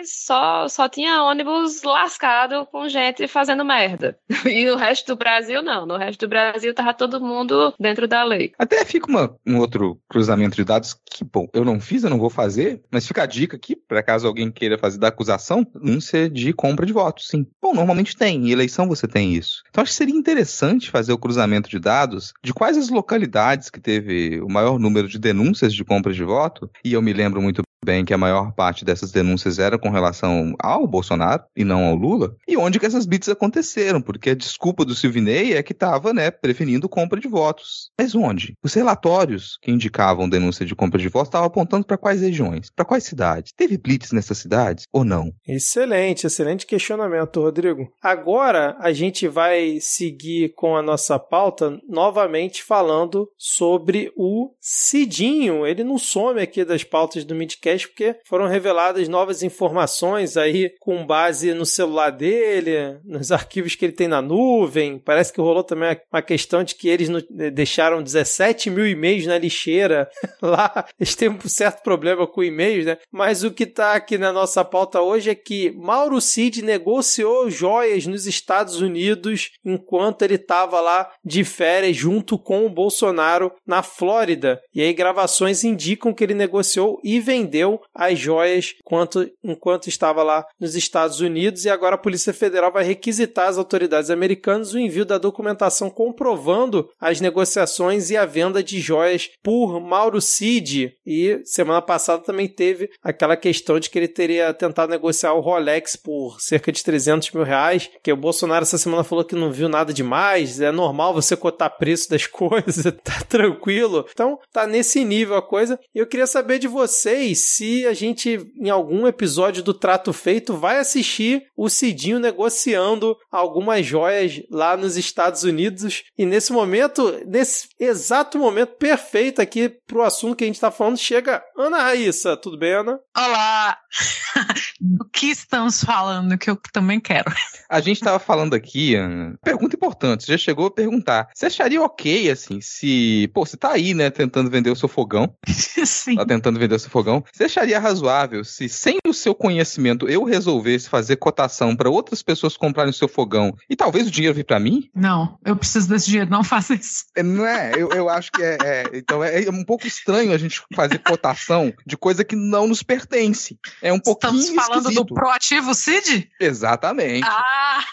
só, 0.05 0.67
só 0.67 0.87
tinha 0.87 1.23
ônibus 1.23 1.83
lascado 1.83 2.65
com 2.71 2.87
gente 2.87 3.27
fazendo 3.27 3.65
merda. 3.65 4.17
E 4.53 4.69
o 4.69 4.75
resto 4.75 5.07
do 5.07 5.15
Brasil, 5.15 5.63
não. 5.63 5.85
No 5.85 5.97
resto 5.97 6.25
do 6.25 6.29
Brasil 6.29 6.73
tava 6.73 6.93
todo 6.93 7.19
mundo 7.19 7.73
dentro 7.79 8.07
da 8.07 8.23
lei. 8.23 8.51
Até 8.59 8.83
fica 8.85 9.09
uma, 9.09 9.35
um 9.47 9.57
outro 9.57 9.99
cruzamento 10.07 10.55
de 10.55 10.63
dados 10.63 10.95
que, 11.09 11.23
bom, 11.23 11.47
eu 11.53 11.63
não 11.65 11.79
fiz, 11.79 12.03
eu 12.03 12.09
não 12.09 12.19
vou 12.19 12.29
fazer, 12.29 12.83
mas 12.91 13.07
fica 13.07 13.23
a 13.23 13.25
dica 13.25 13.55
aqui, 13.55 13.75
para 13.75 14.03
caso 14.03 14.27
alguém 14.27 14.51
queira 14.51 14.77
fazer 14.77 14.99
da 14.99 15.07
acusação, 15.07 15.65
ser 16.03 16.29
de 16.29 16.53
compra 16.53 16.85
de 16.85 16.93
votos, 16.93 17.27
sim. 17.27 17.47
Bom, 17.61 17.73
normalmente 17.73 18.15
tem, 18.15 18.47
em 18.47 18.51
eleição 18.51 18.87
você 18.87 19.07
tem 19.07 19.33
isso. 19.33 19.63
Então 19.69 19.81
acho 19.81 19.91
que 19.91 19.97
seria 19.97 20.15
interessante 20.15 20.91
fazer 20.91 21.13
o 21.13 21.17
cruzamento 21.17 21.69
de 21.69 21.79
dados 21.79 22.33
de 22.43 22.53
quais 22.53 22.77
as 22.77 22.89
localidades 22.89 23.69
que 23.69 23.79
teve 23.79 24.41
o 24.41 24.49
maior 24.49 24.77
número 24.77 25.07
de 25.07 25.17
denúncias 25.17 25.73
de 25.73 25.83
compra 25.83 26.13
de 26.13 26.23
voto, 26.23 26.69
e 26.83 26.93
eu 26.93 27.01
me 27.01 27.13
lembro 27.13 27.41
muito 27.41 27.63
bem 27.83 28.05
que 28.05 28.13
a 28.13 28.17
maior 28.17 28.51
parte 28.53 28.85
dessas 28.85 29.11
denúncias 29.11 29.59
era 29.59 29.77
com 29.77 29.89
relação 29.89 30.55
ao 30.59 30.87
Bolsonaro 30.87 31.43
e 31.55 31.63
não 31.63 31.85
ao 31.85 31.95
Lula, 31.95 32.35
e 32.47 32.57
onde 32.57 32.79
que 32.79 32.85
essas 32.85 33.05
bits 33.05 33.29
aconteceram, 33.29 34.01
porque 34.01 34.31
a 34.31 34.35
desculpa 34.35 34.85
do 34.85 34.95
Silvinei 34.95 35.53
é 35.53 35.63
que 35.63 35.73
estava, 35.73 36.13
né, 36.13 36.31
preferindo 36.31 36.89
compra 36.89 37.19
de 37.19 37.27
votos. 37.27 37.91
Mas 37.97 38.15
onde? 38.15 38.53
Os 38.63 38.73
relatórios 38.73 39.57
que 39.61 39.71
indicavam 39.71 40.29
denúncia 40.29 40.65
de 40.65 40.75
compra 40.75 40.99
de 40.99 41.09
votos 41.09 41.29
estavam 41.29 41.47
apontando 41.47 41.85
para 41.85 41.97
quais 41.97 42.21
regiões, 42.21 42.69
para 42.75 42.85
quais 42.85 43.03
cidades. 43.03 43.51
Teve 43.55 43.77
blitz 43.77 44.11
nessas 44.11 44.37
cidades 44.37 44.85
ou 44.91 45.03
não? 45.03 45.33
Excelente, 45.47 46.27
excelente 46.27 46.65
questionamento, 46.65 47.41
Rodrigo. 47.41 47.91
Agora 48.01 48.75
a 48.79 48.93
gente 48.93 49.27
vai 49.27 49.77
seguir 49.79 50.53
com 50.55 50.75
a 50.75 50.81
nossa 50.81 51.17
pauta 51.19 51.79
novamente 51.87 52.63
falando 52.63 53.29
sobre 53.37 54.11
o 54.15 54.51
Cidinho. 54.59 55.65
Ele 55.65 55.83
não 55.83 55.97
some 55.97 56.41
aqui 56.41 56.63
das 56.63 56.83
pautas 56.83 57.23
do 57.25 57.35
Midcast 57.35 57.72
porque 57.81 58.15
foram 58.25 58.47
reveladas 58.47 59.07
novas 59.07 59.43
informações 59.43 60.37
aí 60.37 60.71
com 60.79 61.05
base 61.05 61.53
no 61.53 61.65
celular 61.65 62.11
dele, 62.11 62.99
nos 63.03 63.31
arquivos 63.31 63.75
que 63.75 63.85
ele 63.85 63.93
tem 63.93 64.07
na 64.07 64.21
nuvem. 64.21 64.99
Parece 64.99 65.33
que 65.33 65.41
rolou 65.41 65.63
também 65.63 65.97
uma 66.11 66.21
questão 66.21 66.63
de 66.63 66.75
que 66.75 66.87
eles 66.87 67.09
deixaram 67.29 68.03
17 68.03 68.69
mil 68.69 68.87
e-mails 68.87 69.25
na 69.25 69.37
lixeira 69.37 70.09
lá. 70.41 70.85
Eles 70.99 71.15
têm 71.15 71.29
um 71.29 71.39
certo 71.47 71.81
problema 71.83 72.27
com 72.27 72.43
e-mails, 72.43 72.85
né? 72.85 72.97
Mas 73.11 73.43
o 73.43 73.51
que 73.51 73.63
está 73.63 73.93
aqui 73.93 74.17
na 74.17 74.31
nossa 74.31 74.63
pauta 74.63 75.01
hoje 75.01 75.29
é 75.29 75.35
que 75.35 75.71
Mauro 75.71 76.19
Cid 76.21 76.61
negociou 76.61 77.49
joias 77.49 78.05
nos 78.05 78.25
Estados 78.25 78.81
Unidos 78.81 79.51
enquanto 79.65 80.21
ele 80.21 80.35
estava 80.35 80.79
lá 80.79 81.11
de 81.23 81.43
férias 81.43 81.95
junto 81.95 82.37
com 82.37 82.65
o 82.65 82.69
Bolsonaro 82.69 83.51
na 83.65 83.81
Flórida. 83.81 84.61
E 84.73 84.81
aí 84.81 84.93
gravações 84.93 85.63
indicam 85.63 86.13
que 86.13 86.23
ele 86.23 86.33
negociou 86.33 86.99
e 87.03 87.19
vendeu 87.19 87.62
as 87.93 88.17
joias 88.17 88.75
enquanto, 88.79 89.29
enquanto 89.43 89.87
estava 89.87 90.23
lá 90.23 90.45
nos 90.59 90.75
Estados 90.75 91.19
Unidos. 91.19 91.65
E 91.65 91.69
agora 91.69 91.95
a 91.95 91.97
Polícia 91.97 92.33
Federal 92.33 92.71
vai 92.71 92.83
requisitar 92.83 93.47
às 93.47 93.57
autoridades 93.57 94.09
americanas 94.09 94.73
o 94.73 94.79
envio 94.79 95.05
da 95.05 95.17
documentação 95.17 95.89
comprovando 95.89 96.89
as 96.99 97.19
negociações 97.21 98.09
e 98.09 98.17
a 98.17 98.25
venda 98.25 98.63
de 98.63 98.79
joias 98.79 99.29
por 99.41 99.79
Mauro 99.79 100.21
Cid. 100.21 100.95
E 101.05 101.41
semana 101.43 101.81
passada 101.81 102.23
também 102.23 102.47
teve 102.47 102.89
aquela 103.01 103.35
questão 103.35 103.79
de 103.79 103.89
que 103.89 103.97
ele 103.97 104.07
teria 104.07 104.53
tentado 104.53 104.91
negociar 104.91 105.33
o 105.33 105.41
Rolex 105.41 105.95
por 105.95 106.39
cerca 106.39 106.71
de 106.71 106.83
300 106.83 107.31
mil 107.31 107.43
reais, 107.43 107.89
que 108.01 108.11
o 108.11 108.17
Bolsonaro 108.17 108.63
essa 108.63 108.77
semana 108.77 109.03
falou 109.03 109.23
que 109.23 109.35
não 109.35 109.51
viu 109.51 109.69
nada 109.69 109.93
demais, 109.93 110.59
é 110.59 110.71
normal 110.71 111.13
você 111.13 111.35
cotar 111.35 111.77
preço 111.77 112.09
das 112.09 112.25
coisas, 112.27 112.83
tá 113.03 113.21
tranquilo. 113.27 114.05
Então, 114.11 114.39
tá 114.51 114.65
nesse 114.65 115.03
nível 115.03 115.35
a 115.35 115.41
coisa. 115.41 115.79
Eu 115.93 116.07
queria 116.07 116.27
saber 116.27 116.59
de 116.59 116.67
vocês 116.67 117.52
se 117.55 117.85
a 117.85 117.93
gente, 117.93 118.51
em 118.55 118.69
algum 118.69 119.05
episódio 119.05 119.61
do 119.61 119.73
Trato 119.73 120.11
Feito, 120.11 120.57
vai 120.57 120.79
assistir 120.79 121.43
o 121.55 121.69
Cidinho 121.69 122.19
negociando 122.19 123.15
algumas 123.31 123.85
joias 123.85 124.41
lá 124.49 124.75
nos 124.75 124.97
Estados 124.97 125.43
Unidos. 125.43 126.03
E 126.17 126.25
nesse 126.25 126.51
momento, 126.51 127.21
nesse 127.27 127.67
exato 127.79 128.39
momento 128.39 128.75
perfeito 128.77 129.39
aqui 129.39 129.69
pro 129.85 130.01
assunto 130.01 130.35
que 130.35 130.43
a 130.43 130.47
gente 130.47 130.59
tá 130.59 130.71
falando, 130.71 130.97
chega 130.97 131.43
Ana 131.55 131.77
Raíssa. 131.77 132.35
Tudo 132.35 132.57
bem, 132.57 132.73
Ana? 132.73 132.99
Olá! 133.15 133.77
Do 134.81 135.05
que 135.13 135.27
estamos 135.27 135.83
falando 135.83 136.37
que 136.37 136.49
eu 136.49 136.57
também 136.71 136.99
quero? 136.99 137.31
A 137.69 137.79
gente 137.79 138.01
tava 138.01 138.19
falando 138.19 138.53
aqui, 138.53 138.95
Ana, 138.95 139.37
pergunta 139.43 139.75
importante, 139.75 140.25
você 140.25 140.33
já 140.33 140.37
chegou 140.37 140.67
a 140.67 140.71
perguntar. 140.71 141.29
Você 141.33 141.45
acharia 141.45 141.81
ok, 141.81 142.29
assim, 142.29 142.59
se. 142.59 143.29
Pô, 143.33 143.45
você 143.45 143.55
tá 143.55 143.71
aí, 143.71 143.93
né, 143.93 144.09
tentando 144.09 144.49
vender 144.49 144.71
o 144.71 144.75
seu 144.75 144.89
fogão. 144.89 145.35
Sim. 145.47 146.15
Tá 146.15 146.25
tentando 146.25 146.59
vender 146.59 146.75
o 146.75 146.79
seu 146.79 146.89
fogão. 146.89 147.23
Você 147.33 147.45
acharia 147.45 147.79
razoável 147.79 148.43
se, 148.43 148.69
sem 148.69 148.99
o 149.07 149.13
seu 149.13 149.33
conhecimento, 149.33 150.07
eu 150.07 150.23
resolvesse 150.23 150.87
fazer 150.87 151.15
cotação 151.15 151.75
para 151.75 151.89
outras 151.89 152.21
pessoas 152.21 152.55
comprarem 152.55 152.91
o 152.91 152.93
seu 152.93 153.07
fogão 153.07 153.57
e 153.67 153.75
talvez 153.75 154.07
o 154.07 154.11
dinheiro 154.11 154.35
vir 154.35 154.45
para 154.45 154.59
mim? 154.59 154.87
Não, 154.93 155.39
eu 155.43 155.55
preciso 155.55 155.89
desse 155.89 156.05
dinheiro, 156.05 156.29
não 156.29 156.43
faça 156.43 156.75
isso. 156.75 157.05
É, 157.15 157.23
não 157.23 157.43
é? 157.43 157.71
Eu, 157.75 157.89
eu 157.89 158.07
acho 158.07 158.31
que 158.31 158.43
é, 158.43 158.57
é. 158.61 158.83
Então 158.93 159.23
é, 159.23 159.45
é 159.45 159.49
um 159.49 159.65
pouco 159.65 159.87
estranho 159.87 160.31
a 160.31 160.37
gente 160.37 160.61
fazer 160.75 160.99
cotação 160.99 161.73
de 161.87 161.97
coisa 161.97 162.23
que 162.23 162.35
não 162.35 162.67
nos 162.67 162.83
pertence. 162.83 163.57
É 163.81 163.91
um 163.91 163.99
pouquinho 163.99 164.37
Estamos 164.37 164.65
falando 164.67 164.81
esquisito. 164.83 165.03
do 165.03 165.15
proativo 165.15 165.73
Cid? 165.73 166.29
Exatamente. 166.39 167.27
Ah! 167.27 167.83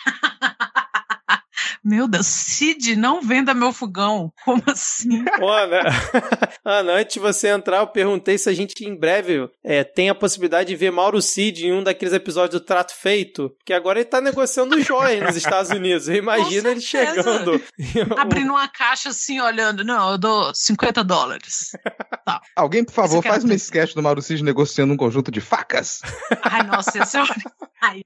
Meu 1.90 2.06
Deus, 2.06 2.28
Cid, 2.28 2.94
não 2.94 3.20
venda 3.20 3.52
meu 3.52 3.72
fogão. 3.72 4.32
Como 4.44 4.62
assim? 4.68 5.24
Ô, 5.42 5.48
Ana, 5.48 5.80
Ana, 6.64 6.92
antes 6.92 7.14
de 7.14 7.18
você 7.18 7.48
entrar, 7.48 7.78
eu 7.78 7.88
perguntei 7.88 8.38
se 8.38 8.48
a 8.48 8.52
gente 8.52 8.84
em 8.84 8.94
breve 8.94 9.50
é, 9.64 9.82
tem 9.82 10.08
a 10.08 10.14
possibilidade 10.14 10.68
de 10.68 10.76
ver 10.76 10.92
Mauro 10.92 11.20
Cid 11.20 11.66
em 11.66 11.72
um 11.72 11.82
daqueles 11.82 12.14
episódios 12.14 12.60
do 12.60 12.64
Trato 12.64 12.94
Feito, 12.94 13.50
que 13.66 13.72
agora 13.72 13.98
ele 13.98 14.08
tá 14.08 14.20
negociando 14.20 14.80
joias 14.80 15.20
nos 15.20 15.34
Estados 15.34 15.72
Unidos. 15.72 16.08
Imagina 16.08 16.70
ele 16.70 16.80
chegando. 16.80 17.60
Abrindo 18.16 18.52
uma 18.52 18.68
caixa 18.68 19.08
assim, 19.08 19.40
olhando. 19.40 19.82
Não, 19.82 20.12
eu 20.12 20.18
dou 20.18 20.54
50 20.54 21.02
dólares. 21.02 21.72
Tá. 22.24 22.40
Alguém, 22.54 22.84
por 22.84 22.94
favor, 22.94 23.20
faz 23.20 23.42
uma 23.42 23.48
tem- 23.48 23.56
sketch 23.56 23.94
do 23.94 24.02
Mauro 24.02 24.22
Cid 24.22 24.44
negociando 24.44 24.94
um 24.94 24.96
conjunto 24.96 25.28
de 25.32 25.40
facas. 25.40 26.02
Ai, 26.44 26.62
nossa, 26.62 27.02
esse 27.02 27.18
é. 27.18 27.22
Ai, 27.82 28.00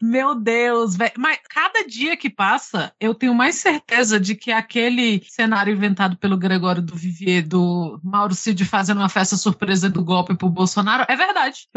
Meu 0.00 0.34
Deus, 0.34 0.96
velho. 0.96 1.12
Mas 1.16 1.38
cada 1.48 1.86
dia 1.86 2.16
que 2.16 2.28
passa, 2.28 2.92
eu 3.00 3.14
tenho 3.14 3.34
mais 3.34 3.56
certeza 3.56 4.18
de 4.18 4.34
que 4.34 4.50
aquele 4.50 5.22
cenário 5.28 5.72
inventado 5.72 6.16
pelo 6.16 6.36
Gregório 6.36 6.82
do 6.82 6.96
Vivier, 6.96 7.46
do 7.46 8.00
Mauro 8.02 8.34
Cid 8.34 8.64
fazendo 8.64 8.98
uma 8.98 9.08
festa 9.08 9.36
surpresa 9.36 9.88
do 9.88 10.04
golpe 10.04 10.34
pro 10.34 10.48
Bolsonaro, 10.48 11.04
é 11.08 11.16
verdade. 11.16 11.68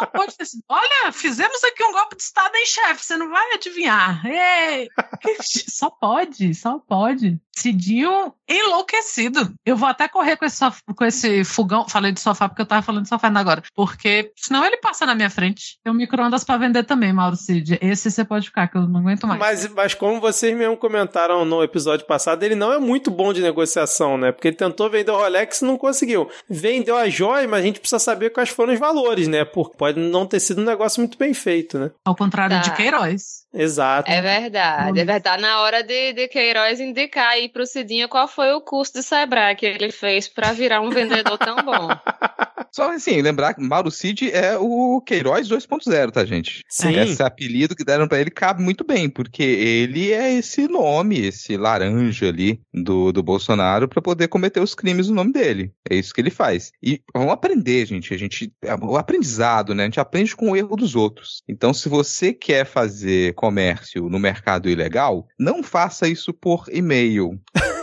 Não 0.00 0.06
pode 0.08 0.36
ter 0.36 0.46
sido. 0.46 0.62
Olha, 0.68 1.12
fizemos 1.12 1.62
aqui 1.64 1.84
um 1.84 1.92
golpe 1.92 2.16
de 2.16 2.22
Estado, 2.22 2.54
hein, 2.54 2.66
chefe? 2.66 3.04
Você 3.04 3.16
não 3.16 3.30
vai 3.30 3.52
adivinhar. 3.52 4.24
Ei! 4.26 4.88
Só 5.68 5.90
pode, 5.90 6.54
só 6.54 6.78
pode. 6.78 7.38
Cidinho 7.52 8.32
enlouquecido. 8.48 9.54
Eu 9.64 9.76
vou 9.76 9.88
até 9.88 10.08
correr 10.08 10.36
com 10.36 10.44
esse, 10.44 10.64
com 10.96 11.04
esse 11.04 11.44
fogão. 11.44 11.88
Falei 11.88 12.12
de 12.12 12.20
sofá 12.20 12.48
porque 12.48 12.62
eu 12.62 12.66
tava 12.66 12.82
falando 12.82 13.04
de 13.04 13.08
sofá 13.08 13.28
agora. 13.28 13.62
Porque 13.74 14.32
senão 14.36 14.64
ele 14.64 14.76
passa 14.78 15.06
na 15.06 15.14
minha 15.14 15.30
frente. 15.30 15.78
Tem 15.82 15.92
um 15.92 15.96
micro-ondas 15.96 16.44
pra 16.44 16.56
vender 16.56 16.84
também, 16.84 17.12
Mauro 17.12 17.36
Cid. 17.36 17.53
Esse 17.80 18.10
você 18.10 18.24
pode 18.24 18.46
ficar, 18.46 18.68
que 18.68 18.76
eu 18.76 18.82
não 18.82 19.00
aguento 19.00 19.26
mais. 19.26 19.38
Mas, 19.40 19.68
mas 19.72 19.94
como 19.94 20.20
vocês 20.20 20.56
mesmo 20.56 20.76
comentaram 20.76 21.44
no 21.44 21.62
episódio 21.62 22.06
passado, 22.06 22.42
ele 22.42 22.54
não 22.54 22.72
é 22.72 22.78
muito 22.78 23.10
bom 23.10 23.32
de 23.32 23.40
negociação, 23.42 24.16
né? 24.16 24.32
Porque 24.32 24.48
ele 24.48 24.56
tentou 24.56 24.88
vender 24.90 25.10
o 25.10 25.16
Rolex 25.16 25.60
e 25.60 25.64
não 25.64 25.76
conseguiu. 25.76 26.28
Vendeu 26.48 26.96
a 26.96 27.08
joia, 27.08 27.46
mas 27.46 27.60
a 27.60 27.62
gente 27.66 27.80
precisa 27.80 27.98
saber 27.98 28.30
quais 28.30 28.48
foram 28.48 28.72
os 28.72 28.78
valores, 28.80 29.28
né? 29.28 29.44
Porque 29.44 29.76
pode 29.76 29.98
não 30.00 30.26
ter 30.26 30.40
sido 30.40 30.60
um 30.60 30.64
negócio 30.64 31.00
muito 31.00 31.18
bem 31.18 31.34
feito, 31.34 31.78
né? 31.78 31.90
Ao 32.04 32.14
contrário 32.14 32.56
Tá. 32.56 32.62
de 32.62 32.72
Queiroz. 32.74 33.44
Exato. 33.52 34.10
É 34.10 34.20
verdade, 34.20 35.00
é 35.00 35.04
verdade. 35.04 35.42
Na 35.42 35.60
hora 35.60 35.82
de, 35.82 36.12
de 36.12 36.28
Queiroz 36.28 36.80
indicar 36.80 37.28
aí 37.30 37.48
pro 37.48 37.64
Cidinho 37.66 38.08
qual 38.08 38.26
foi 38.26 38.52
o 38.52 38.60
curso 38.60 38.92
de 38.94 39.02
Sebrae 39.02 39.54
que 39.54 39.64
ele 39.64 39.92
fez 39.92 40.26
pra 40.28 40.52
virar 40.52 40.80
um 40.80 40.90
vendedor 40.90 41.38
tão 41.38 41.56
bom. 41.56 41.88
Só 42.72 42.90
assim, 42.90 43.22
lembrar 43.22 43.54
que 43.54 43.62
Mauro 43.62 43.88
Cid 43.88 44.32
é 44.32 44.58
o 44.58 45.00
Queiroz 45.06 45.48
2.0, 45.48 46.10
tá, 46.10 46.24
gente? 46.24 46.64
Sim. 46.68 46.98
Esse 46.98 47.22
apelido 47.34 47.74
que 47.74 47.84
deram 47.84 48.06
pra 48.06 48.20
ele 48.20 48.30
cabe 48.30 48.62
muito 48.62 48.84
bem, 48.84 49.08
porque 49.08 49.42
ele 49.42 50.12
é 50.12 50.32
esse 50.34 50.68
nome, 50.68 51.18
esse 51.18 51.56
laranja 51.56 52.28
ali 52.28 52.60
do, 52.72 53.12
do 53.12 53.22
Bolsonaro 53.22 53.88
pra 53.88 54.00
poder 54.00 54.28
cometer 54.28 54.60
os 54.60 54.74
crimes 54.74 55.08
no 55.08 55.14
nome 55.14 55.32
dele. 55.32 55.72
É 55.88 55.96
isso 55.96 56.14
que 56.14 56.20
ele 56.20 56.30
faz. 56.30 56.72
E 56.82 57.00
vamos 57.12 57.32
aprender, 57.32 57.84
gente. 57.86 58.14
A 58.14 58.18
gente 58.18 58.52
é 58.62 58.74
o 58.74 58.96
aprendizado, 58.96 59.74
né? 59.74 59.82
A 59.82 59.86
gente 59.86 60.00
aprende 60.00 60.34
com 60.34 60.50
o 60.50 60.56
erro 60.56 60.76
dos 60.76 60.94
outros. 60.94 61.42
Então, 61.48 61.74
se 61.74 61.88
você 61.88 62.32
quer 62.32 62.64
fazer 62.64 63.34
comércio 63.34 64.08
no 64.08 64.18
mercado 64.18 64.70
ilegal, 64.70 65.26
não 65.38 65.62
faça 65.62 66.08
isso 66.08 66.32
por 66.32 66.66
e-mail. 66.70 67.40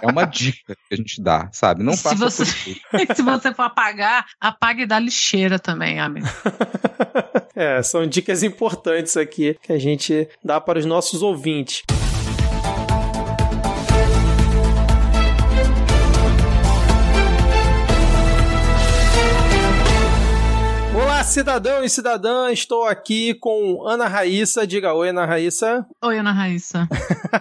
É 0.00 0.06
uma 0.10 0.24
dica 0.24 0.74
que 0.88 0.94
a 0.94 0.96
gente 0.96 1.20
dá, 1.22 1.48
sabe? 1.52 1.82
Não 1.82 1.94
se 1.94 2.02
faça 2.02 2.16
você- 2.16 2.44
por 2.44 2.80
e-mail. 2.94 3.14
Se 3.16 3.22
você 3.22 3.52
for 3.54 3.62
apagar, 3.62 4.26
apague 4.40 4.86
da 4.86 4.98
lixeira 4.98 5.58
também, 5.58 6.00
amigo. 6.00 6.26
É, 7.54 7.82
são 7.82 8.06
dicas 8.06 8.42
importantes 8.42 9.14
aqui 9.14 9.58
que 9.62 9.74
a 9.74 9.78
gente 9.78 10.26
dá 10.42 10.58
para 10.58 10.78
os 10.78 10.86
nossos 10.86 11.20
ouvintes. 11.20 11.82
Cidadão 21.32 21.82
e 21.82 21.88
cidadã, 21.88 22.52
estou 22.52 22.84
aqui 22.84 23.32
com 23.32 23.88
Ana 23.88 24.06
Raíssa. 24.06 24.66
Diga 24.66 24.92
oi, 24.92 25.08
Ana 25.08 25.24
Raíssa. 25.24 25.86
Oi, 26.04 26.18
Ana 26.18 26.30
Raíssa. 26.30 26.86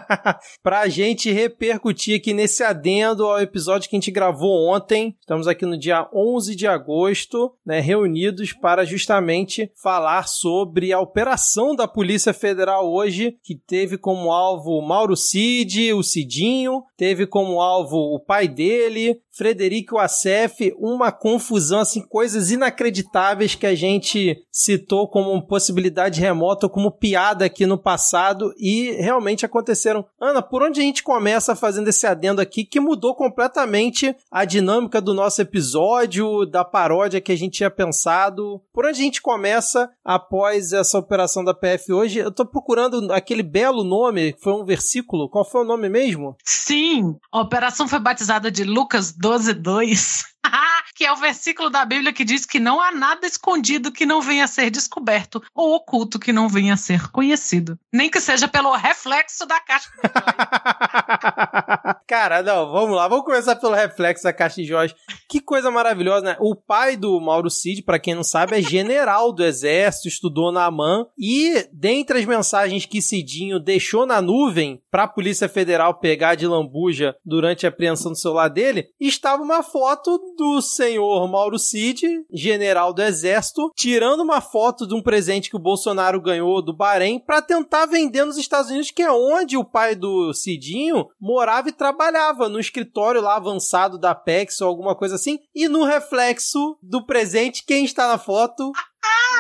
para 0.64 0.80
a 0.80 0.88
gente 0.88 1.30
repercutir 1.30 2.16
aqui 2.16 2.34
nesse 2.34 2.64
adendo 2.64 3.26
ao 3.26 3.42
episódio 3.42 3.90
que 3.90 3.96
a 3.98 4.00
gente 4.00 4.10
gravou 4.10 4.70
ontem. 4.70 5.14
Estamos 5.20 5.46
aqui 5.46 5.66
no 5.66 5.78
dia 5.78 6.08
11 6.16 6.56
de 6.56 6.68
agosto, 6.68 7.54
né, 7.66 7.82
reunidos 7.82 8.54
para 8.54 8.86
justamente 8.86 9.70
falar 9.84 10.26
sobre 10.26 10.94
a 10.94 11.00
operação 11.02 11.76
da 11.76 11.86
Polícia 11.86 12.34
Federal 12.34 12.90
hoje, 12.90 13.36
que 13.44 13.56
teve 13.56 13.98
como 13.98 14.32
alvo 14.32 14.82
Mauro 14.82 15.18
Cid, 15.18 15.92
o 15.92 16.02
Cidinho, 16.02 16.82
teve 16.96 17.28
como 17.28 17.60
alvo 17.60 17.98
o 17.98 18.22
pai 18.22 18.48
dele, 18.48 19.20
Frederico 19.34 19.98
Assef, 19.98 20.74
uma 20.78 21.12
confusão, 21.12 21.80
assim, 21.80 22.02
coisas 22.02 22.52
inacreditáveis 22.52 23.56
que 23.56 23.66
a 23.66 23.74
gente 23.74 24.44
citou 24.52 25.08
como 25.08 25.42
possibilidade 25.48 26.20
remota, 26.20 26.68
como 26.68 26.92
piada 26.92 27.46
aqui 27.46 27.66
no 27.66 27.78
passado 27.78 28.54
e 28.58 28.92
realmente 29.00 29.46
aconteceram. 29.46 30.06
Ana, 30.20 30.42
por 30.42 30.64
onde 30.64 30.82
a 30.82 30.84
gente 30.84 31.02
começa 31.02 31.56
fazendo 31.56 31.88
esse 31.88 32.06
adendo 32.06 32.42
aqui 32.42 32.66
que 32.66 32.80
mudou 32.80 33.16
completamente 33.16 34.16
a 34.30 34.44
dinâmica 34.44 35.00
do 35.00 35.14
nosso 35.14 35.42
episódio, 35.42 36.46
da 36.46 36.66
paródia 36.66 37.22
que 37.22 37.32
a 37.32 37.38
gente 37.38 37.58
tinha 37.58 37.72
pensado? 37.72 38.62
Por 38.74 38.86
onde 38.86 39.00
a 39.00 39.04
gente 39.04 39.22
começa 39.22 39.90
após 40.04 40.74
essa 40.74 40.98
operação 40.98 41.44
da 41.44 41.54
PF 41.54 41.94
hoje? 41.94 42.20
Eu 42.20 42.32
tô 42.32 42.46
procurando 42.46 43.12
aquele 43.12 43.44
belo 43.44 43.84
nome, 43.84 44.36
foi 44.40 44.54
um 44.54 44.66
versículo, 44.66 45.30
qual 45.30 45.50
foi 45.50 45.62
o 45.62 45.68
nome 45.68 45.88
mesmo? 45.90 46.36
Sim, 46.44 47.16
a 47.32 47.42
operação 47.42 47.88
foi 47.88 48.00
batizada 48.00 48.52
de 48.52 48.64
Lucas 48.64 49.14
12, 49.22 49.54
2. 49.62 50.31
que 50.96 51.06
é 51.06 51.12
o 51.12 51.16
versículo 51.16 51.70
da 51.70 51.86
Bíblia 51.86 52.14
que 52.14 52.24
diz 52.24 52.46
que 52.46 52.60
não 52.60 52.82
há 52.82 52.92
nada 52.92 53.26
escondido 53.26 53.92
que 53.92 54.06
não 54.06 54.22
venha 54.22 54.46
a 54.46 54.48
ser 54.48 54.70
descoberto 54.70 55.42
ou 55.54 55.76
oculto 55.76 56.20
que 56.20 56.34
não 56.34 56.48
venha 56.48 56.74
a 56.74 56.78
ser 56.78 57.10
conhecido. 57.12 57.78
Nem 57.92 58.10
que 58.10 58.20
seja 58.20 58.48
pelo 58.48 58.76
reflexo 58.76 59.46
da 59.46 59.60
caixa 59.60 59.90
de 59.90 60.02
Cara, 62.08 62.44
não, 62.44 62.72
vamos 62.72 62.96
lá, 62.96 63.08
vamos 63.08 63.26
começar 63.26 63.56
pelo 63.56 63.74
reflexo 63.74 64.24
da 64.24 64.34
caixa 64.34 64.62
de 64.62 64.68
Jorge. 64.68 64.96
Que 65.30 65.40
coisa 65.40 65.72
maravilhosa, 65.72 66.26
né? 66.26 66.38
O 66.40 66.56
pai 66.56 66.98
do 66.98 67.20
Mauro 67.20 67.50
Cid, 67.50 67.84
para 67.84 68.00
quem 68.00 68.16
não 68.16 68.24
sabe, 68.24 68.58
é 68.58 68.62
general 68.62 69.32
do 69.32 69.44
exército, 69.44 70.08
estudou 70.08 70.52
na 70.52 70.66
AMAN 70.66 71.06
e 71.18 71.68
dentre 71.72 72.20
as 72.20 72.26
mensagens 72.26 72.86
que 72.86 73.02
Cidinho 73.02 73.60
deixou 73.60 74.06
na 74.06 74.22
nuvem 74.22 74.82
para 74.90 75.04
a 75.04 75.08
Polícia 75.08 75.48
Federal 75.48 76.00
pegar 76.00 76.36
de 76.36 76.48
lambuja 76.48 77.16
durante 77.26 77.66
a 77.66 77.70
apreensão 77.70 78.12
do 78.12 78.18
celular 78.18 78.50
dele, 78.50 78.88
estava 79.00 79.42
uma 79.42 79.64
foto 79.64 80.20
do 80.38 80.62
senhor 80.62 81.28
Mauro 81.28 81.60
Cid, 81.60 82.26
general 82.32 82.94
do 82.94 83.02
exército, 83.02 83.72
tirando 83.76 84.22
uma 84.22 84.42
foto 84.42 84.88
de 84.88 84.94
um 84.94 85.02
presente 85.02 85.50
que 85.50 85.56
o 85.56 85.60
Bolsonaro 85.60 86.22
ganhou 86.22 86.62
do 86.62 86.74
Bahrein 86.74 87.20
para 87.20 87.42
tentar 87.42 87.86
vender 87.86 88.26
nos 88.26 88.38
Estados 88.38 88.70
Unidos, 88.70 88.92
que 88.92 89.02
é 89.02 89.12
onde 89.12 89.58
o 89.58 89.64
pai 89.64 89.96
do 89.96 90.34
Cidinho 90.34 91.08
morava 91.20 91.70
e 91.70 91.74
trabalhava, 91.74 92.50
no 92.50 92.60
escritório 92.60 93.22
lá 93.22 93.36
avançado 93.36 93.98
da 93.98 94.16
Pex 94.16 94.62
ou 94.62 94.68
alguma 94.68 94.96
coisa 94.96 95.16
assim. 95.16 95.40
E 95.54 95.68
no 95.68 95.84
reflexo 95.84 96.78
do 96.82 97.06
presente, 97.06 97.64
quem 97.66 97.86
está 97.86 98.08
na 98.08 98.18
foto? 98.18 98.72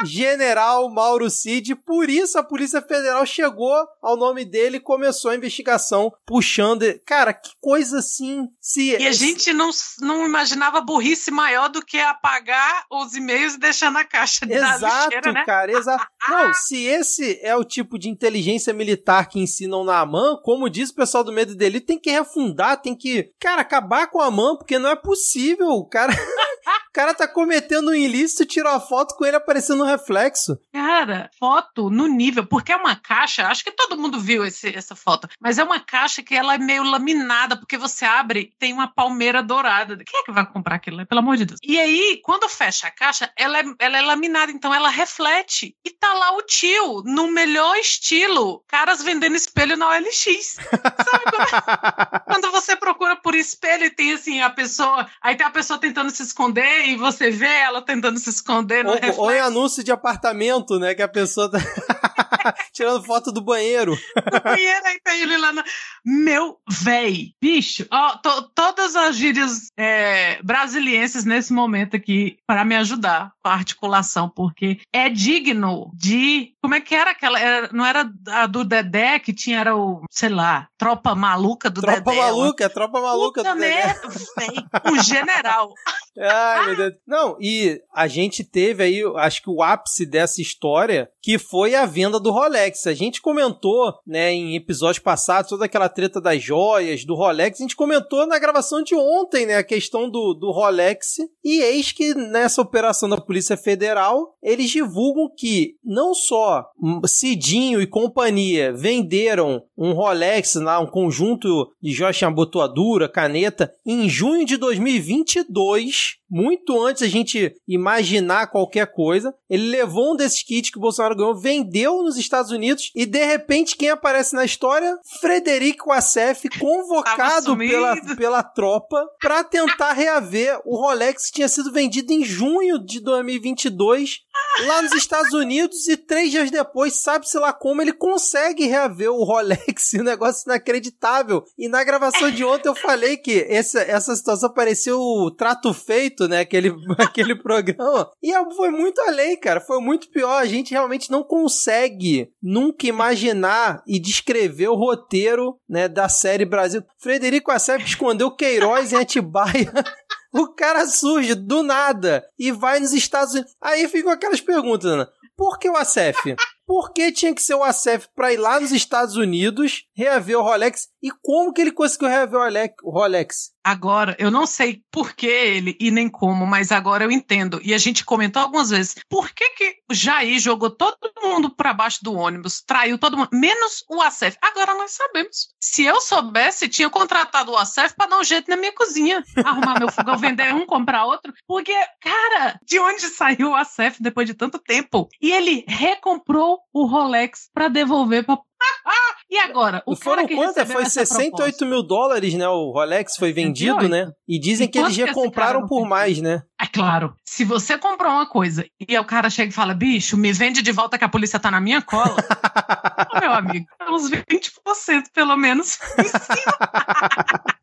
General 0.05 0.89
Mauro 0.89 1.29
Cid. 1.29 1.75
Por 1.75 2.09
isso 2.09 2.37
a 2.37 2.43
Polícia 2.43 2.81
Federal 2.81 3.25
chegou 3.25 3.75
ao 4.01 4.17
nome 4.17 4.45
dele 4.45 4.77
e 4.77 4.81
começou 4.81 5.31
a 5.31 5.35
investigação 5.35 6.11
puxando. 6.25 6.85
Cara, 7.05 7.33
que 7.33 7.51
coisa 7.59 7.99
assim. 7.99 8.47
Se, 8.59 8.97
e 8.97 9.07
a 9.07 9.11
gente 9.11 9.53
não, 9.53 9.69
não 9.99 10.25
imaginava 10.25 10.81
burrice 10.81 11.31
maior 11.31 11.69
do 11.69 11.83
que 11.83 11.99
apagar 11.99 12.85
os 12.89 13.13
e-mails 13.13 13.55
e 13.55 13.59
deixar 13.59 13.91
na 13.91 14.03
caixa 14.03 14.45
de 14.45 14.53
Exato, 14.53 15.05
lixeira, 15.05 15.31
né? 15.31 15.43
cara, 15.45 15.71
exato. 15.71 16.05
não, 16.27 16.53
se 16.53 16.83
esse 16.83 17.39
é 17.41 17.55
o 17.55 17.63
tipo 17.63 17.97
de 17.97 18.09
inteligência 18.09 18.73
militar 18.73 19.27
que 19.27 19.39
ensinam 19.39 19.83
na 19.83 19.99
AMAN, 19.99 20.37
como 20.43 20.69
diz 20.69 20.89
o 20.89 20.95
pessoal 20.95 21.23
do 21.23 21.31
Medo 21.31 21.55
dele, 21.55 21.79
tem 21.79 21.99
que 21.99 22.11
refundar, 22.11 22.81
tem 22.81 22.95
que, 22.95 23.31
cara, 23.39 23.61
acabar 23.61 24.07
com 24.07 24.19
a 24.19 24.27
AMAN, 24.27 24.55
porque 24.57 24.79
não 24.79 24.89
é 24.89 24.95
possível. 24.95 25.83
Cara, 25.85 26.13
o 26.91 26.93
cara 26.93 27.13
tá 27.13 27.25
cometendo 27.25 27.91
um 27.91 27.95
ilícito, 27.95 28.45
tirou 28.45 28.69
a 28.69 28.79
foto 28.79 29.15
com 29.15 29.25
ele 29.25 29.37
aparecendo 29.37 29.77
no 29.77 29.85
reflexo. 29.85 30.59
Cara, 30.73 31.29
foto 31.39 31.89
no 31.89 32.05
nível, 32.05 32.45
porque 32.45 32.73
é 32.73 32.75
uma 32.75 32.97
caixa, 32.97 33.47
acho 33.47 33.63
que 33.63 33.71
todo 33.71 33.97
mundo 33.97 34.19
viu 34.19 34.45
esse, 34.45 34.75
essa 34.75 34.93
foto, 34.93 35.29
mas 35.39 35.57
é 35.57 35.63
uma 35.63 35.79
caixa 35.79 36.21
que 36.21 36.35
ela 36.35 36.55
é 36.55 36.57
meio 36.57 36.83
laminada, 36.83 37.55
porque 37.55 37.77
você 37.77 38.03
abre, 38.03 38.53
tem 38.59 38.73
uma 38.73 38.93
palmeira 38.93 39.41
dourada. 39.41 40.03
Quem 40.03 40.19
é 40.19 40.23
que 40.25 40.33
vai 40.33 40.45
comprar 40.45 40.75
aquilo, 40.75 40.97
né? 40.97 41.05
Pelo 41.05 41.21
amor 41.21 41.37
de 41.37 41.45
Deus. 41.45 41.59
E 41.63 41.79
aí, 41.79 42.19
quando 42.25 42.49
fecha 42.49 42.87
a 42.87 42.91
caixa, 42.91 43.31
ela 43.37 43.59
é, 43.59 43.63
ela 43.79 43.97
é 43.97 44.01
laminada, 44.01 44.51
então 44.51 44.75
ela 44.75 44.89
reflete. 44.89 45.73
E 45.85 45.91
tá 45.91 46.13
lá 46.13 46.35
o 46.35 46.41
tio, 46.41 47.03
no 47.05 47.31
melhor 47.31 47.77
estilo, 47.77 48.65
caras 48.67 49.01
vendendo 49.01 49.37
espelho 49.37 49.77
na 49.77 49.87
OLX. 49.87 50.57
Sabe 50.57 51.23
quando, 51.31 52.25
quando 52.27 52.51
você 52.51 52.75
procura 52.75 53.15
por 53.15 53.33
espelho 53.33 53.85
e 53.85 53.89
tem 53.89 54.11
assim, 54.11 54.41
a 54.41 54.49
pessoa, 54.49 55.07
aí 55.21 55.37
tem 55.37 55.47
a 55.47 55.51
pessoa 55.51 55.79
tentando 55.79 56.11
se 56.11 56.21
esconder 56.23 56.80
e 56.85 56.95
você 56.95 57.31
vê 57.31 57.45
ela 57.45 57.81
tentando 57.81 58.19
se 58.19 58.29
esconder 58.29 58.83
no 58.83 58.89
Ou, 58.91 58.95
reflexo. 58.95 59.21
ou 59.21 59.31
em 59.31 59.39
anúncio 59.39 59.83
de 59.83 59.91
apartamento, 59.91 60.77
né? 60.79 60.93
Que 60.95 61.01
a 61.01 61.07
pessoa 61.07 61.49
tá 61.49 61.57
tirando 62.73 63.03
foto 63.03 63.31
do 63.31 63.41
banheiro. 63.41 63.91
no 64.15 64.41
banheiro, 64.41 64.85
aí 64.85 64.99
tem 65.03 65.21
ele 65.21 65.37
lá. 65.37 65.51
Na... 65.53 65.63
Meu 66.05 66.57
véi, 66.69 67.33
bicho, 67.41 67.85
ó, 67.91 68.17
to- 68.17 68.49
todas 68.55 68.95
as 68.95 69.15
gírias 69.15 69.67
é, 69.77 70.41
brasilienses 70.43 71.25
nesse 71.25 71.53
momento 71.53 71.95
aqui 71.95 72.37
para 72.47 72.65
me 72.65 72.75
ajudar 72.75 73.31
com 73.43 73.49
a 73.49 73.53
articulação, 73.53 74.29
porque 74.29 74.79
é 74.93 75.09
digno 75.09 75.91
de. 75.93 76.53
Como 76.61 76.75
é 76.75 76.81
que 76.81 76.95
era 76.95 77.11
aquela? 77.11 77.39
era- 77.39 77.69
não 77.71 77.85
era 77.85 78.09
a 78.27 78.47
do 78.47 78.63
Dedé 78.63 79.19
que 79.19 79.33
tinha, 79.33 79.59
era 79.59 79.75
o, 79.75 80.03
sei 80.11 80.29
lá, 80.29 80.67
tropa 80.77 81.13
maluca 81.15 81.69
do 81.69 81.81
Tropa 81.81 82.01
Dedé. 82.11 82.17
maluca, 82.21 82.69
tropa 82.69 83.01
maluca 83.01 83.41
Puta 83.41 83.53
do 83.55 83.59
Dedé. 83.59 83.75
merda, 83.85 84.09
véi, 84.37 84.91
um 84.91 85.01
general. 85.03 85.73
Ai, 86.19 86.65
meu 86.65 86.75
Deus. 86.75 86.93
Não, 87.07 87.37
e 87.39 87.79
a 87.93 88.07
gente 88.07 88.43
teve 88.43 88.83
aí, 88.83 89.01
acho 89.17 89.41
que 89.41 89.49
o 89.49 89.63
ápice 89.63 90.05
dessa 90.05 90.41
história, 90.41 91.09
que 91.21 91.39
foi 91.39 91.73
a 91.73 91.85
venda 91.85 92.10
do 92.19 92.31
Rolex. 92.31 92.87
A 92.87 92.93
gente 92.93 93.21
comentou, 93.21 93.93
né, 94.05 94.31
em 94.31 94.55
episódios 94.55 94.99
passados, 94.99 95.49
toda 95.49 95.65
aquela 95.65 95.89
treta 95.89 96.19
das 96.19 96.41
joias, 96.41 97.05
do 97.05 97.15
Rolex. 97.15 97.59
A 97.59 97.63
gente 97.63 97.75
comentou 97.75 98.25
na 98.25 98.39
gravação 98.39 98.83
de 98.83 98.95
ontem, 98.95 99.45
né, 99.45 99.57
a 99.57 99.63
questão 99.63 100.09
do, 100.09 100.33
do 100.33 100.51
Rolex. 100.51 101.17
E 101.43 101.61
eis 101.61 101.91
que 101.91 102.13
nessa 102.13 102.61
operação 102.61 103.09
da 103.09 103.19
Polícia 103.19 103.57
Federal, 103.57 104.35
eles 104.41 104.69
divulgam 104.69 105.29
que 105.35 105.75
não 105.83 106.13
só 106.13 106.65
hum, 106.81 107.01
Cidinho 107.05 107.81
e 107.81 107.87
companhia 107.87 108.73
venderam 108.73 109.63
um 109.77 109.93
Rolex, 109.93 110.55
lá, 110.55 110.79
um 110.79 110.87
conjunto 110.87 111.71
de 111.81 111.91
joias, 111.91 112.17
tinha 112.17 112.27
abotoadura, 112.27 113.09
caneta, 113.09 113.73
em 113.85 114.07
junho 114.07 114.45
de 114.45 114.57
2022, 114.57 116.20
muito 116.31 116.81
antes 116.81 117.03
a 117.03 117.07
gente 117.07 117.53
imaginar 117.67 118.47
qualquer 118.47 118.87
coisa. 118.87 119.35
Ele 119.49 119.67
levou 119.67 120.13
um 120.13 120.15
desses 120.15 120.41
kits 120.41 120.71
que 120.71 120.77
o 120.77 120.81
Bolsonaro 120.81 121.15
ganhou, 121.15 121.35
vendeu 121.35 122.01
nos 122.01 122.15
Estados 122.17 122.51
Unidos 122.51 122.89
e 122.95 123.05
de 123.05 123.25
repente 123.25 123.75
quem 123.75 123.89
aparece 123.89 124.33
na 124.33 124.45
história? 124.45 124.97
Frederico 125.19 125.91
Assef, 125.91 126.47
convocado 126.57 127.57
pela, 127.57 128.15
pela 128.15 128.43
tropa 128.43 129.05
para 129.19 129.43
tentar 129.43 129.91
reaver 129.91 130.61
o 130.63 130.77
Rolex 130.77 131.27
que 131.27 131.33
tinha 131.33 131.49
sido 131.49 131.71
vendido 131.71 132.13
em 132.13 132.23
junho 132.23 132.79
de 132.79 133.01
2022 133.01 134.19
lá 134.65 134.81
nos 134.81 134.93
Estados 134.93 135.33
Unidos 135.33 135.87
e 135.87 135.97
três 135.97 136.31
dias 136.31 136.51
depois, 136.51 136.95
sabe-se 136.95 137.37
lá 137.37 137.53
como, 137.53 137.81
ele 137.81 137.93
consegue 137.93 138.67
reaver 138.67 139.11
o 139.11 139.23
Rolex, 139.23 139.93
um 139.99 140.03
negócio 140.03 140.43
inacreditável. 140.47 141.43
E 141.57 141.67
na 141.67 141.83
gravação 141.83 142.29
de 142.31 142.43
ontem 142.43 142.69
eu 142.69 142.75
falei 142.75 143.17
que 143.17 143.45
essa, 143.49 143.81
essa 143.81 144.15
situação 144.15 144.53
parecia 144.53 144.95
o 144.95 145.31
trato 145.31 145.73
feito, 145.73 146.27
né, 146.27 146.39
aquele, 146.39 146.73
aquele 146.97 147.35
programa. 147.35 148.09
E 148.21 148.33
é- 148.33 148.51
foi 148.55 148.69
muito 148.69 148.99
além, 149.01 149.39
cara, 149.39 149.61
foi 149.61 149.79
muito 149.79 150.09
pior. 150.09 150.41
A 150.41 150.45
gente 150.45 150.71
realmente 150.71 151.09
não 151.11 151.23
consegue 151.23 152.29
nunca 152.41 152.87
imaginar 152.87 153.81
e 153.87 153.99
descrever 153.99 154.67
o 154.67 154.75
roteiro, 154.75 155.57
né, 155.69 155.87
da 155.87 156.09
série 156.09 156.45
Brasil. 156.45 156.83
Frederico 156.99 157.51
Assef 157.51 157.83
escondeu 157.85 158.35
Queiroz 158.35 158.91
em 158.91 158.97
Atibaia. 158.97 159.71
O 160.33 160.47
cara 160.47 160.87
surge 160.87 161.35
do 161.35 161.61
nada 161.61 162.25
e 162.39 162.51
vai 162.51 162.79
nos 162.79 162.93
Estados 162.93 163.33
Unidos. 163.33 163.55
Aí 163.61 163.87
ficam 163.87 164.11
aquelas 164.11 164.39
perguntas, 164.39 164.89
Ana. 164.89 165.09
Por 165.35 165.57
que 165.57 165.69
o 165.69 165.75
Acef? 165.75 166.35
Por 166.65 166.93
que 166.93 167.11
tinha 167.11 167.33
que 167.33 167.41
ser 167.41 167.55
o 167.55 167.63
Acef 167.63 168.07
pra 168.15 168.31
ir 168.31 168.37
lá 168.37 168.59
nos 168.59 168.71
Estados 168.71 169.15
Unidos 169.15 169.85
reaver 169.93 170.37
o 170.37 170.41
Rolex? 170.41 170.87
E 171.01 171.09
como 171.21 171.51
que 171.51 171.61
ele 171.61 171.71
conseguiu 171.71 172.07
reaver 172.07 172.39
o 172.83 172.91
Rolex? 172.91 173.51
Agora, 173.63 174.15
eu 174.19 174.31
não 174.31 174.47
sei 174.47 174.81
por 174.91 175.13
que 175.13 175.27
ele 175.27 175.77
e 175.79 175.91
nem 175.91 176.09
como, 176.09 176.45
mas 176.47 176.71
agora 176.71 177.03
eu 177.03 177.11
entendo. 177.11 177.59
E 177.63 177.73
a 177.73 177.77
gente 177.77 178.03
comentou 178.03 178.41
algumas 178.41 178.69
vezes. 178.71 178.95
Por 179.07 179.29
que 179.31 179.49
que 179.49 179.75
Jair 179.91 180.39
jogou 180.39 180.69
todo 180.69 180.97
mundo 181.21 181.49
para 181.49 181.73
baixo 181.73 181.99
do 182.03 182.13
ônibus, 182.13 182.61
traiu 182.61 182.97
todo 182.97 183.17
mundo, 183.17 183.29
menos 183.31 183.83
o 183.89 184.01
Acef? 184.01 184.37
Agora 184.41 184.73
nós 184.73 184.91
sabemos. 184.91 185.49
Se 185.61 185.83
eu 185.83 186.01
soubesse, 186.01 186.67
tinha 186.67 186.89
contratado 186.89 187.51
o 187.51 187.57
Acef 187.57 187.95
para 187.95 188.09
dar 188.09 188.19
um 188.19 188.23
jeito 188.23 188.49
na 188.49 188.57
minha 188.57 188.73
cozinha, 188.73 189.23
arrumar 189.45 189.79
meu 189.79 189.91
fogão, 189.91 190.17
vender 190.19 190.53
um, 190.53 190.65
comprar 190.65 191.05
outro. 191.05 191.33
Porque, 191.47 191.75
cara, 192.01 192.59
de 192.65 192.79
onde 192.79 193.01
saiu 193.09 193.49
o 193.49 193.55
Acef 193.55 194.01
depois 194.01 194.27
de 194.27 194.33
tanto 194.33 194.57
tempo? 194.57 195.07
E 195.21 195.31
ele 195.31 195.63
recomprou 195.67 196.59
o 196.73 196.85
Rolex 196.85 197.49
para 197.53 197.67
devolver 197.67 198.25
para 198.25 198.39
E 199.33 199.37
agora, 199.37 199.81
o 199.87 199.95
Foram 199.95 200.23
cara 200.23 200.27
que 200.27 200.35
quanto? 200.35 200.65
Foi 200.73 200.81
essa 200.81 201.05
68 201.05 201.31
proposta- 201.37 201.65
mil 201.65 201.81
dólares, 201.83 202.33
né? 202.33 202.45
O 202.49 202.71
Rolex 202.71 203.15
foi 203.15 203.31
vendido, 203.31 203.79
68? 203.79 203.89
né? 203.89 204.11
E 204.27 204.37
dizem 204.37 204.67
E 204.67 204.69
que 204.69 204.77
eles 204.77 204.93
já 204.93 205.13
compraram 205.13 205.61
não 205.61 205.67
por 205.69 205.87
mais, 205.87 206.19
né? 206.19 206.41
É 206.61 206.67
claro, 206.67 207.15
se 207.25 207.45
você 207.45 207.77
comprou 207.77 208.11
uma 208.11 208.27
coisa 208.27 208.65
e 208.87 208.99
o 208.99 209.05
cara 209.05 209.29
chega 209.29 209.49
e 209.49 209.55
fala, 209.55 209.73
bicho, 209.73 210.17
me 210.17 210.33
vende 210.33 210.61
de 210.61 210.71
volta 210.73 210.97
que 210.97 211.05
a 211.05 211.09
polícia 211.09 211.39
tá 211.39 211.49
na 211.49 211.61
minha 211.61 211.81
cola, 211.81 212.13
meu 213.21 213.31
amigo, 213.31 213.65
uns 213.89 214.09
20% 214.11 215.05
pelo 215.13 215.37
menos 215.37 215.79
em 215.97 216.03
cima. 216.11 216.57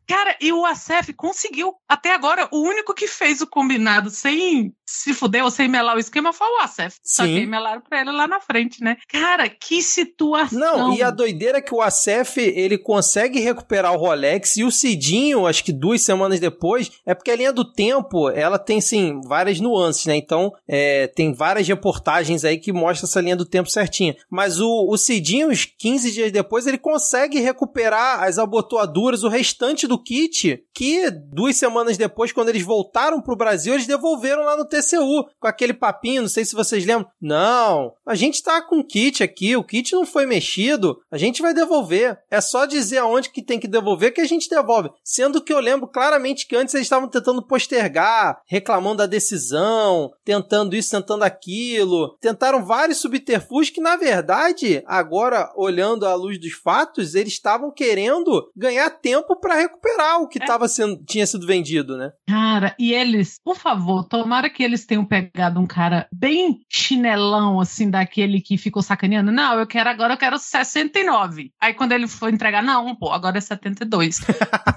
Cara, 0.07 0.35
e 0.41 0.51
o 0.51 0.65
Acef 0.65 1.13
conseguiu. 1.13 1.75
Até 1.87 2.15
agora, 2.15 2.47
o 2.51 2.61
único 2.61 2.95
que 2.95 3.05
fez 3.07 3.41
o 3.41 3.47
combinado 3.47 4.09
sem 4.09 4.73
se 4.87 5.13
fuder 5.13 5.43
ou 5.43 5.51
sem 5.51 5.67
melar 5.67 5.95
o 5.95 5.99
esquema 5.99 6.33
foi 6.33 6.47
o 6.47 6.61
Acef. 6.63 6.97
Só 7.03 7.23
Sim. 7.23 7.35
que 7.35 7.45
melaram 7.45 7.79
pra 7.81 8.01
ele 8.01 8.11
lá 8.11 8.27
na 8.27 8.39
frente, 8.41 8.83
né? 8.83 8.97
Cara, 9.07 9.47
que 9.47 9.83
situação. 9.83 10.88
Não, 10.89 10.97
e 10.97 11.03
a 11.03 11.11
doideira 11.11 11.57
é 11.59 11.61
que 11.61 11.73
o 11.73 11.81
Acef, 11.81 12.37
ele 12.37 12.77
consegue 12.77 13.39
recuperar 13.39 13.93
o 13.93 13.97
Rolex 13.97 14.57
e 14.57 14.63
o 14.63 14.71
Cidinho, 14.71 15.45
acho 15.45 15.63
que 15.63 15.71
duas 15.71 16.01
semanas 16.01 16.39
depois, 16.39 16.91
é 17.05 17.13
porque 17.13 17.31
a 17.31 17.35
linha 17.35 17.53
do 17.53 17.65
tempo, 17.65 18.29
ela 18.29 18.57
tem, 18.57 18.81
sim, 18.81 19.21
várias 19.25 19.59
nuances, 19.59 20.05
né? 20.05 20.15
Então, 20.15 20.53
é, 20.67 21.07
tem 21.07 21.33
várias 21.33 21.67
reportagens 21.67 22.43
aí 22.45 22.57
que 22.57 22.71
mostram 22.71 23.07
essa 23.07 23.21
linha 23.21 23.35
do 23.35 23.45
tempo 23.45 23.69
certinha. 23.69 24.15
Mas 24.29 24.59
o, 24.59 24.87
o 24.89 24.97
Cidinho, 24.97 25.49
uns 25.49 25.65
15 25.65 26.11
dias 26.11 26.31
depois, 26.31 26.67
ele 26.67 26.77
consegue 26.77 27.39
recuperar 27.39 28.23
as 28.23 28.37
abotoaduras, 28.37 29.23
o 29.23 29.29
restante 29.29 29.87
do 29.87 30.01
kit, 30.01 30.63
que 30.73 31.09
duas 31.11 31.57
semanas 31.57 31.97
depois, 31.97 32.31
quando 32.31 32.49
eles 32.49 32.63
voltaram 32.63 33.21
pro 33.21 33.35
Brasil, 33.35 33.73
eles 33.73 33.87
devolveram 33.87 34.43
lá 34.43 34.55
no 34.55 34.65
TCU, 34.65 35.25
com 35.39 35.47
aquele 35.47 35.73
papinho, 35.73 36.21
não 36.21 36.29
sei 36.29 36.45
se 36.45 36.55
vocês 36.55 36.85
lembram. 36.85 37.09
Não, 37.21 37.93
a 38.05 38.15
gente 38.15 38.41
tá 38.41 38.61
com 38.61 38.79
o 38.79 38.83
kit 38.83 39.23
aqui, 39.23 39.55
o 39.55 39.63
kit 39.63 39.93
não 39.93 40.05
foi 40.05 40.25
mexido, 40.25 40.78
a 41.11 41.17
gente 41.17 41.41
vai 41.41 41.53
devolver. 41.53 42.17
É 42.29 42.39
só 42.41 42.65
dizer 42.65 42.97
aonde 42.99 43.29
que 43.31 43.41
tem 43.43 43.59
que 43.59 43.67
devolver 43.67 44.13
que 44.13 44.21
a 44.21 44.25
gente 44.27 44.49
devolve. 44.49 44.89
Sendo 45.03 45.41
que 45.41 45.53
eu 45.53 45.59
lembro 45.59 45.87
claramente 45.87 46.47
que 46.47 46.55
antes 46.55 46.73
eles 46.73 46.85
estavam 46.85 47.07
tentando 47.09 47.45
postergar, 47.45 48.39
reclamando 48.47 48.97
da 48.97 49.05
decisão, 49.05 50.11
tentando 50.23 50.75
isso, 50.75 50.91
tentando 50.91 51.23
aquilo. 51.23 52.17
Tentaram 52.21 52.65
vários 52.65 52.97
subterfúgios 52.99 53.73
que, 53.73 53.81
na 53.81 53.95
verdade, 53.95 54.83
agora, 54.85 55.51
olhando 55.55 56.05
à 56.05 56.13
luz 56.15 56.39
dos 56.39 56.53
fatos, 56.53 57.15
eles 57.15 57.33
estavam 57.33 57.71
querendo 57.71 58.49
ganhar 58.55 58.89
tempo 58.89 59.39
para 59.39 59.55
recuperar 59.55 60.21
o 60.21 60.27
que 60.27 60.41
É. 60.41 60.45
tava 60.45 60.67
sendo, 60.67 61.03
tinha 61.05 61.25
sido 61.25 61.45
vendido, 61.47 61.97
né? 61.97 62.11
Cara, 62.27 62.75
e 62.79 62.93
eles, 62.93 63.37
por 63.43 63.55
favor, 63.55 64.07
tomara 64.07 64.49
que 64.49 64.63
eles 64.63 64.85
tenham 64.85 65.05
pegado 65.05 65.59
um 65.59 65.67
cara 65.67 66.07
bem 66.13 66.59
chinelão, 66.69 67.59
assim, 67.59 67.89
daquele 67.89 68.41
que 68.41 68.57
ficou 68.57 68.81
sacaneando. 68.81 69.31
Não, 69.31 69.59
eu 69.59 69.67
quero 69.67 69.89
agora, 69.89 70.13
eu 70.13 70.17
quero 70.17 70.37
69. 70.69 71.51
Aí 71.61 71.73
quando 71.73 71.91
ele 71.91 72.07
foi 72.07 72.31
entregar, 72.31 72.61
não, 72.61 72.95
pô, 72.95 73.11
agora 73.11 73.37
é 73.37 73.41
72. 73.41 74.19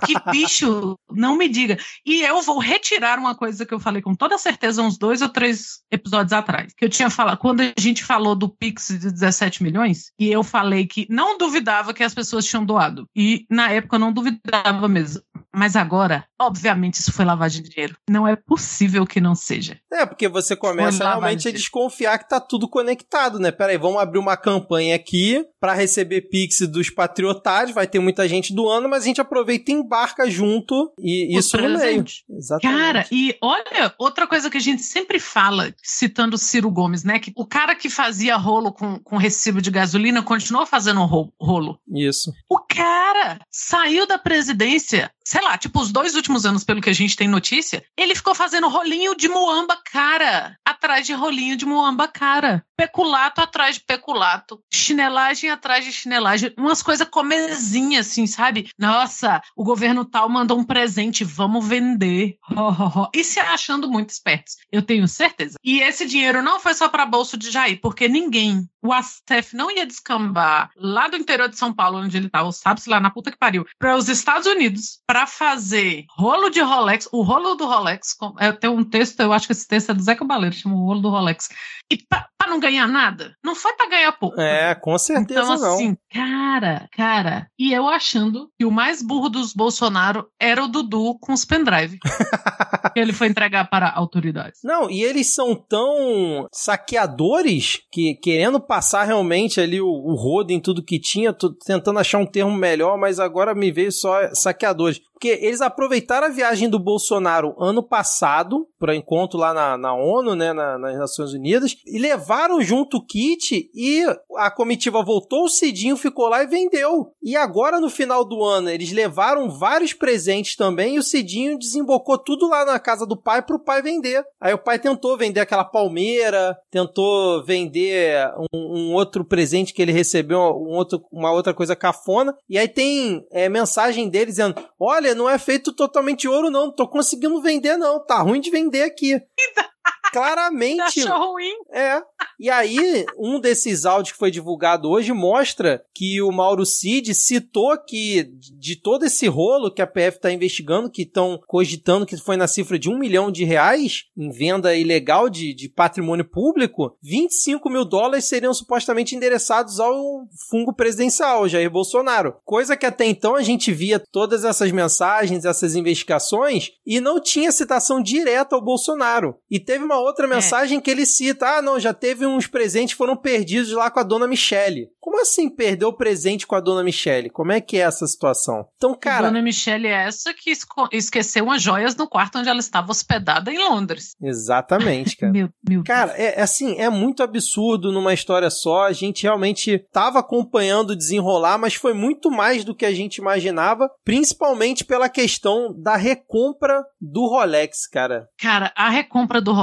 que 0.07 0.15
bicho, 0.31 0.99
não 1.11 1.37
me 1.37 1.49
diga. 1.49 1.79
E 2.05 2.23
eu 2.23 2.43
vou 2.43 2.59
retirar 2.59 3.19
uma 3.19 3.35
coisa 3.35 3.65
que 3.67 3.75
eu 3.75 3.81
falei 3.81 4.03
com 4.03 4.15
toda 4.15 4.39
certeza 4.39 4.83
uns 4.83 4.99
dois 4.99 5.23
ou 5.23 5.29
três 5.29 5.81
episódios 5.91 6.33
atrás. 6.33 6.73
Que 6.77 6.85
eu 6.85 6.91
tinha 6.91 7.11
falado, 7.11 7.39
quando 7.39 7.61
a 7.61 7.73
gente 7.79 8.05
falou 8.05 8.35
do 8.35 8.49
Pix 8.49 8.89
de 8.89 9.11
17 9.11 9.63
milhões, 9.63 10.13
e 10.19 10.31
eu 10.31 10.43
falei 10.43 10.87
que 10.87 11.07
não 11.09 11.39
duvidava 11.39 11.95
que 11.95 12.03
as 12.03 12.15
pessoas 12.15 12.45
tinham 12.45 12.65
doado. 12.65 13.07
E 13.15 13.47
na 13.51 13.71
época 13.71 13.97
eu 13.97 14.01
não 14.01 14.13
duvidava 14.13 14.89
mesmo. 14.89 15.23
Mas 15.55 15.77
agora, 15.77 16.25
obviamente, 16.41 16.95
isso 16.95 17.13
foi 17.13 17.27
lavagem 17.27 17.63
de 17.63 17.69
dinheiro. 17.69 17.97
Não 18.09 18.27
é 18.27 18.35
possível 18.35 19.07
que 19.07 19.21
não 19.21 19.35
seja. 19.35 19.79
É, 19.93 20.07
porque 20.07 20.27
você 20.27 20.57
começa 20.57 21.07
realmente 21.07 21.47
a 21.47 21.53
desconfiar 21.53 22.19
que 22.19 22.29
tá 22.29 22.41
tudo 22.41 22.69
conectado, 22.69 23.39
né? 23.39 23.53
Peraí, 23.53 23.77
vamos 23.77 24.01
abrir 24.01 24.19
uma 24.19 24.37
campanha 24.37 24.97
aqui 24.97 25.45
pra 25.61 25.75
receber 25.83 26.23
Pix 26.23 26.61
dos 26.69 26.89
patriotários, 26.91 27.75
vai 27.75 27.87
ter 27.87 27.99
muita 27.99 28.27
gente 28.29 28.55
doando, 28.55 28.89
mas 28.89 29.03
a 29.03 29.07
gente 29.07 29.21
aproveita 29.21 29.71
e 29.71 29.75
embarca 29.75 30.29
junto 30.31 30.93
e 30.99 31.37
Os 31.39 31.47
isso 31.47 31.57
no 31.57 31.79
meio. 31.79 32.05
Exatamente. 32.31 32.79
Cara, 32.81 33.07
e 33.13 33.37
olha, 33.43 33.95
outra 33.99 34.27
coisa 34.27 34.49
que 34.51 34.57
a 34.57 34.61
gente 34.61 34.83
sempre 34.83 35.19
fala, 35.19 35.75
citando 35.83 36.37
o 36.37 36.39
Ciro 36.39 36.71
Gomes, 36.71 37.05
né? 37.05 37.19
Que 37.19 37.33
o 37.37 37.47
cara 37.47 37.75
que 37.75 37.89
fazia 37.89 38.37
rolo 38.37 38.73
com, 38.73 38.99
com 39.01 39.17
recibo 39.17 39.61
de 39.61 39.71
gasolina 39.71 40.23
continua 40.23 40.65
fazendo 40.67 41.05
ro- 41.05 41.33
rolo. 41.41 41.79
Isso. 41.95 42.33
O 42.49 42.59
cara 42.59 43.39
saiu 43.51 44.07
da 44.07 44.19
presidência, 44.19 45.11
sei 45.33 45.41
lá, 45.41 45.57
tipo, 45.57 45.81
os 45.81 45.91
dois 45.91 46.15
últimos 46.15 46.45
anos, 46.45 46.63
pelo 46.63 46.83
que 46.83 46.91
a 46.91 46.93
gente 46.93 47.17
tem 47.17 47.27
notícia, 47.27 47.83
ele 47.97 48.15
ficou 48.15 48.35
fazendo 48.35 48.69
rolinho 48.69 49.17
de 49.17 49.31
muamba 49.31 49.79
cara, 49.91 50.59
atrás 50.63 51.07
de 51.07 51.15
rolinho 51.15 51.57
de 51.57 51.65
muamba 51.65 52.07
cara. 52.07 52.63
Peculato 52.77 53.41
atrás 53.41 53.77
de 53.77 53.81
peculato. 53.83 54.61
Chinelagem 54.71 55.49
atrás 55.49 55.87
de 55.87 55.93
chinelagem. 55.93 56.53
Umas 56.59 56.83
coisas 56.83 57.09
comezinhas, 57.09 58.09
assim, 58.09 58.27
sabe? 58.27 58.69
Nossa, 58.79 59.41
o 59.57 59.65
governo 59.65 60.05
tal 60.05 60.29
mandou 60.29 60.59
um 60.59 60.65
presente, 60.65 61.25
vamos 61.25 61.67
vender. 61.67 62.37
Ho, 62.51 62.61
ho, 62.61 63.01
ho. 63.05 63.11
E 63.15 63.25
se 63.25 63.41
achando 63.41 63.89
muito 63.89 64.11
espertos. 64.11 64.57
Eu 64.71 64.83
tenho 64.83 65.09
certeza. 65.09 65.57
E 65.65 65.81
esse 65.81 66.05
dinheiro 66.05 66.43
não 66.43 66.61
foi 66.61 66.75
só 66.75 66.91
para 66.91 67.07
bolso 67.07 67.39
de 67.39 67.51
Jair, 67.51 67.81
porque 67.81 68.07
ninguém, 68.07 68.69
o 68.83 68.93
ASTEF 68.93 69.57
não 69.57 69.71
ia 69.71 69.87
descambar 69.87 70.71
lá 70.77 71.09
do 71.09 71.17
interior 71.17 71.49
de 71.49 71.57
São 71.57 71.73
Paulo, 71.73 71.99
onde 71.99 72.19
ele 72.19 72.27
estava, 72.27 72.53
sabe-se 72.53 72.91
lá 72.91 73.01
na 73.01 73.11
puta 73.11 73.31
que 73.31 73.39
pariu, 73.39 73.65
para 73.79 73.97
os 73.97 74.09
Estados 74.09 74.47
Unidos, 74.47 75.01
para 75.07 75.22
fazer 75.27 76.05
rolo 76.17 76.51
de 76.51 76.61
Rolex, 76.61 77.09
o 77.13 77.23
rolo 77.23 77.55
do 77.55 77.67
Rolex. 77.67 78.15
com- 78.15 78.35
é, 78.39 78.53
Tem 78.53 78.71
um 78.71 78.85
texto, 78.85 79.21
eu 79.21 79.33
acho 79.33 79.47
que 79.47 79.53
esse 79.53 79.67
texto 79.67 79.91
é 79.91 79.95
do 79.95 80.03
Zé 80.03 80.15
Cabaleiro, 80.15 80.55
chama 80.55 80.75
o 80.77 80.87
rolo 80.87 81.01
do 81.01 81.11
Rolex. 81.11 81.49
E 81.91 81.99
para 82.09 82.27
não 82.49 82.59
ganhar 82.59 82.87
nada, 82.89 83.35
não 83.45 83.55
foi 83.55 83.73
para 83.75 83.89
ganhar 83.89 84.13
pouco. 84.13 84.41
É, 84.41 84.75
com 84.75 84.97
certeza 84.99 85.41
Então, 85.41 85.59
não. 85.59 85.75
assim, 85.75 85.97
cara, 86.13 86.89
cara, 86.97 87.47
e 87.59 87.73
eu 87.73 87.87
achando 87.89 88.49
que 88.59 88.65
o 88.65 88.71
mais 88.71 89.03
burro 89.03 89.29
dos 89.29 89.53
Bolsonaro 89.53 90.27
era 90.41 90.63
o 90.65 90.69
Dudu 90.69 91.19
com 91.21 91.33
os 91.33 91.45
pendrive. 91.45 91.99
que 91.99 92.03
ele 93.01 93.13
foi 93.13 93.29
entregar 93.29 93.69
para 93.69 93.91
autoridades. 93.91 94.61
Não, 94.65 94.91
e 94.91 95.03
eles 95.03 95.35
são 95.35 95.55
tão 95.55 96.47
saqueadores 96.53 97.81
que 97.91 98.15
querendo 98.17 98.61
passar 98.61 99.05
realmente 99.05 99.61
ali 99.61 99.81
o, 99.81 99.87
o 99.89 100.15
rodo 100.15 100.53
em 100.53 100.61
tudo 100.61 100.83
que 100.85 100.99
tinha, 101.01 101.33
tô 101.33 101.53
tentando 101.55 101.99
achar 101.99 102.19
um 102.19 102.27
termo 102.27 102.53
melhor, 102.53 102.99
mas 102.99 103.19
agora 103.21 103.55
me 103.55 103.71
veio 103.71 103.93
só 103.93 104.33
saqueadores. 104.35 105.01
Porque 105.23 105.39
eles 105.41 105.61
aproveitaram 105.61 106.27
a 106.27 106.31
viagem 106.31 106.69
do 106.69 106.81
Bolsonaro 106.81 107.55
ano 107.57 107.81
passado, 107.81 108.67
para 108.77 108.97
encontro 108.97 109.39
lá 109.39 109.55
na, 109.55 109.79
na 109.79 109.95
ONU, 109.95 110.35
né, 110.35 110.53
na- 110.53 110.77
nas 110.77 110.99
Nações 110.99 111.33
Unidas, 111.33 111.77
e 111.87 111.97
levaram 111.97 112.61
junto 112.61 112.97
o 112.97 113.07
kit 113.07 113.71
e 113.73 114.05
a 114.37 114.51
comitiva 114.51 115.01
voltou, 115.01 115.45
o 115.45 115.49
Cidinho 115.49 115.97
ficou 115.97 116.27
lá 116.27 116.43
e 116.43 116.49
vendeu. 116.49 117.13
E 117.23 117.37
agora, 117.37 117.79
no 117.79 117.89
final 117.89 118.25
do 118.25 118.43
ano, 118.43 118.69
eles 118.69 118.91
levaram 118.91 119.49
vários 119.49 119.93
presentes 119.93 120.57
também 120.57 120.97
e 120.97 120.99
o 120.99 121.05
Cidinho 121.05 121.57
desembocou 121.57 122.19
tudo 122.19 122.49
lá 122.49 122.65
na 122.65 122.81
casa 122.81 123.07
do 123.07 123.17
pai 123.17 123.43
pro 123.43 123.63
pai 123.63 123.81
vender. 123.81 124.25
Aí 124.41 124.53
o 124.53 124.59
pai 124.59 124.77
tentou 124.81 125.17
vender 125.17 125.39
aquela 125.39 125.65
palmeira, 125.65 126.59
tentou 126.69 127.45
vender 127.45 128.29
um, 128.53 128.77
um 128.91 128.95
outro 128.95 129.25
presente 129.25 129.73
que 129.73 129.81
ele 129.83 129.93
recebeu, 129.93 130.41
um 130.41 130.73
outro, 130.75 131.01
uma 131.13 131.31
outra 131.31 131.55
coisa 131.55 131.77
cafona. 131.77 132.35
E 132.51 132.59
aí 132.59 132.67
tem 132.67 133.25
é, 133.31 133.49
mensagem 133.49 134.09
dele 134.09 134.27
dizendo: 134.27 134.61
Olha, 134.81 135.12
não 135.15 135.29
é 135.29 135.39
feito 135.39 135.73
totalmente 135.73 136.29
ouro, 136.29 136.51
não. 136.51 136.67
Não 136.67 136.73
tô 136.73 136.89
conseguindo 136.89 137.41
vender, 137.43 137.77
não. 137.77 138.05
Tá 138.05 138.21
ruim 138.21 138.41
de 138.41 138.51
vender 138.51 138.83
aqui. 138.83 139.21
Claramente. 140.13 141.01
Achou 141.01 141.33
ruim? 141.33 141.55
É. 141.73 142.03
E 142.39 142.51
aí, 142.51 143.07
um 143.17 143.41
desses 143.41 143.87
áudios 143.87 144.13
que 144.13 144.19
foi 144.19 144.31
divulgado 144.31 144.89
hoje 144.91 145.13
mostra 145.13 145.85
que 145.95 146.21
o 146.21 146.31
Mauro 146.31 146.67
Cid 146.67 147.15
citou 147.15 147.79
que 147.79 148.25
de 148.59 148.77
todo 148.77 149.05
esse 149.05 149.27
rolo 149.27 149.71
que 149.71 149.81
a 149.81 149.87
PF 149.87 150.17
está 150.17 150.31
investigando, 150.31 150.91
que 150.91 151.03
estão 151.03 151.41
cogitando 151.47 152.05
que 152.05 152.17
foi 152.17 152.37
na 152.37 152.47
cifra 152.47 152.79
de 152.79 152.91
um 152.91 152.99
milhão 152.99 153.31
de 153.31 153.45
reais 153.45 154.07
em 154.17 154.31
venda 154.31 154.75
ilegal 154.75 155.31
de, 155.31 155.55
de 155.55 155.69
patrimônio 155.69 156.25
público, 156.25 156.97
25 157.03 157.71
mil 157.71 157.85
dólares 157.85 158.25
seriam 158.25 158.53
supostamente 158.53 159.15
endereçados 159.15 159.79
ao 159.81 160.27
fungo 160.51 160.75
presidencial, 160.75 161.49
Jair 161.49 161.71
Bolsonaro. 161.71 162.37
Coisa 162.45 162.77
que 162.77 162.87
até 162.87 163.07
então 163.07 163.37
a 163.37 163.43
gente 163.43 163.73
via 163.73 163.99
todas 163.99 164.45
essas 164.45 164.71
mensagens, 164.73 165.45
essas 165.45 165.75
investigações, 165.75 166.73
e 166.85 167.01
não 167.01 167.21
tinha 167.21 167.53
citação 167.53 168.03
direta 168.03 168.57
ao 168.57 168.63
Bolsonaro. 168.63 169.37
E 169.51 169.61
teve 169.73 169.85
uma 169.85 169.99
outra 169.99 170.27
mensagem 170.27 170.81
que 170.81 170.91
ele 170.91 171.07
cita: 171.07 171.59
ah, 171.59 171.63
não, 171.63 171.79
já 171.79 171.95
teve 171.95 172.27
uns 172.27 172.47
presentes 172.47 172.95
que 172.95 172.99
foram 172.99 173.17
perdidos 173.17 173.73
lá 173.73 173.91
com 173.91 174.01
a 174.01 174.03
dona 174.03 174.27
Michele. 174.27 174.89
Como 175.01 175.21
assim 175.21 175.49
perdeu 175.49 175.89
o 175.89 175.97
presente 175.97 176.47
com 176.47 176.55
a 176.55 176.61
dona 176.61 176.83
Michele? 176.83 177.31
Como 177.31 177.53
é 177.53 177.61
que 177.61 177.77
é 177.77 177.81
essa 177.81 178.07
situação? 178.07 178.67
Então, 178.77 178.95
cara. 178.95 179.29
Dona 179.29 179.43
Michelle 179.43 179.87
é 179.87 180.07
essa 180.07 180.35
que 180.35 180.53
esqueceu 180.93 181.45
umas 181.45 181.63
joias 181.63 181.97
no 181.97 182.09
quarto 182.09 182.39
onde 182.39 182.49
ela 182.49 182.61
estava 182.61 182.91
hospedada 182.91 183.53
em 183.53 183.59
Londres. 183.59 184.15
Exatamente, 184.21 185.17
cara. 185.19 185.33
Meu, 185.33 185.49
meu 185.69 185.83
Cara, 185.85 186.13
é 186.17 186.33
é 186.33 186.43
assim, 186.43 186.79
é 186.79 186.89
muito 186.89 187.23
absurdo 187.23 187.93
numa 187.93 188.15
história 188.15 188.51
só. 188.51 188.87
A 188.87 188.93
gente 188.93 189.23
realmente 189.23 189.79
tava 189.93 190.19
acompanhando 190.19 190.91
o 190.91 190.97
desenrolar, 190.97 191.59
mas 191.59 191.75
foi 191.75 191.95
muito 191.95 192.31
mais 192.31 192.65
do 192.65 192.75
que 192.75 192.85
a 192.85 192.93
gente 192.93 193.17
imaginava, 193.17 193.91
principalmente 194.05 194.85
pela 194.85 195.09
questão 195.09 195.75
da 195.77 195.97
recompra 195.97 196.83
do 197.01 197.27
Rolex, 197.27 197.87
cara. 197.87 198.29
Cara, 198.39 198.73
a 198.77 198.89
recompra 198.89 199.41
do 199.41 199.53
Rolex 199.53 199.62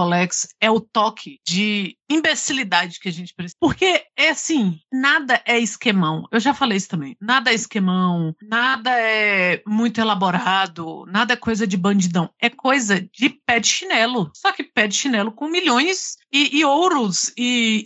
é 0.60 0.70
o 0.70 0.80
toque 0.80 1.40
de 1.46 1.98
imbecilidade 2.10 3.00
que 3.00 3.10
a 3.10 3.12
gente 3.12 3.34
precisa. 3.34 3.56
Porque 3.60 4.04
é 4.16 4.30
assim, 4.30 4.80
nada 4.92 5.42
é 5.46 5.60
esquemão. 5.60 6.28
Eu 6.32 6.40
já 6.40 6.54
falei 6.54 6.78
isso 6.78 6.90
também. 6.90 7.16
Nada 7.22 7.52
é 7.52 7.54
esquemão, 7.54 8.36
nada 8.42 8.92
é 8.92 9.62
muito 9.68 10.02
elaborado, 10.02 11.06
nada 11.08 11.34
é 11.34 11.38
coisa 11.38 11.68
de 11.68 11.78
bandidão. 11.78 12.30
É 12.40 12.50
coisa 12.50 13.00
de 13.00 13.30
pé 13.30 13.60
de 13.60 13.68
chinelo. 13.68 14.32
Só 14.36 14.52
que 14.52 14.64
pé 14.64 14.88
de 14.88 14.96
chinelo 14.96 15.32
com 15.32 15.48
milhões 15.48 16.18
e, 16.32 16.60
e 16.60 16.66
ouros 16.66 17.34
e, 17.38 17.84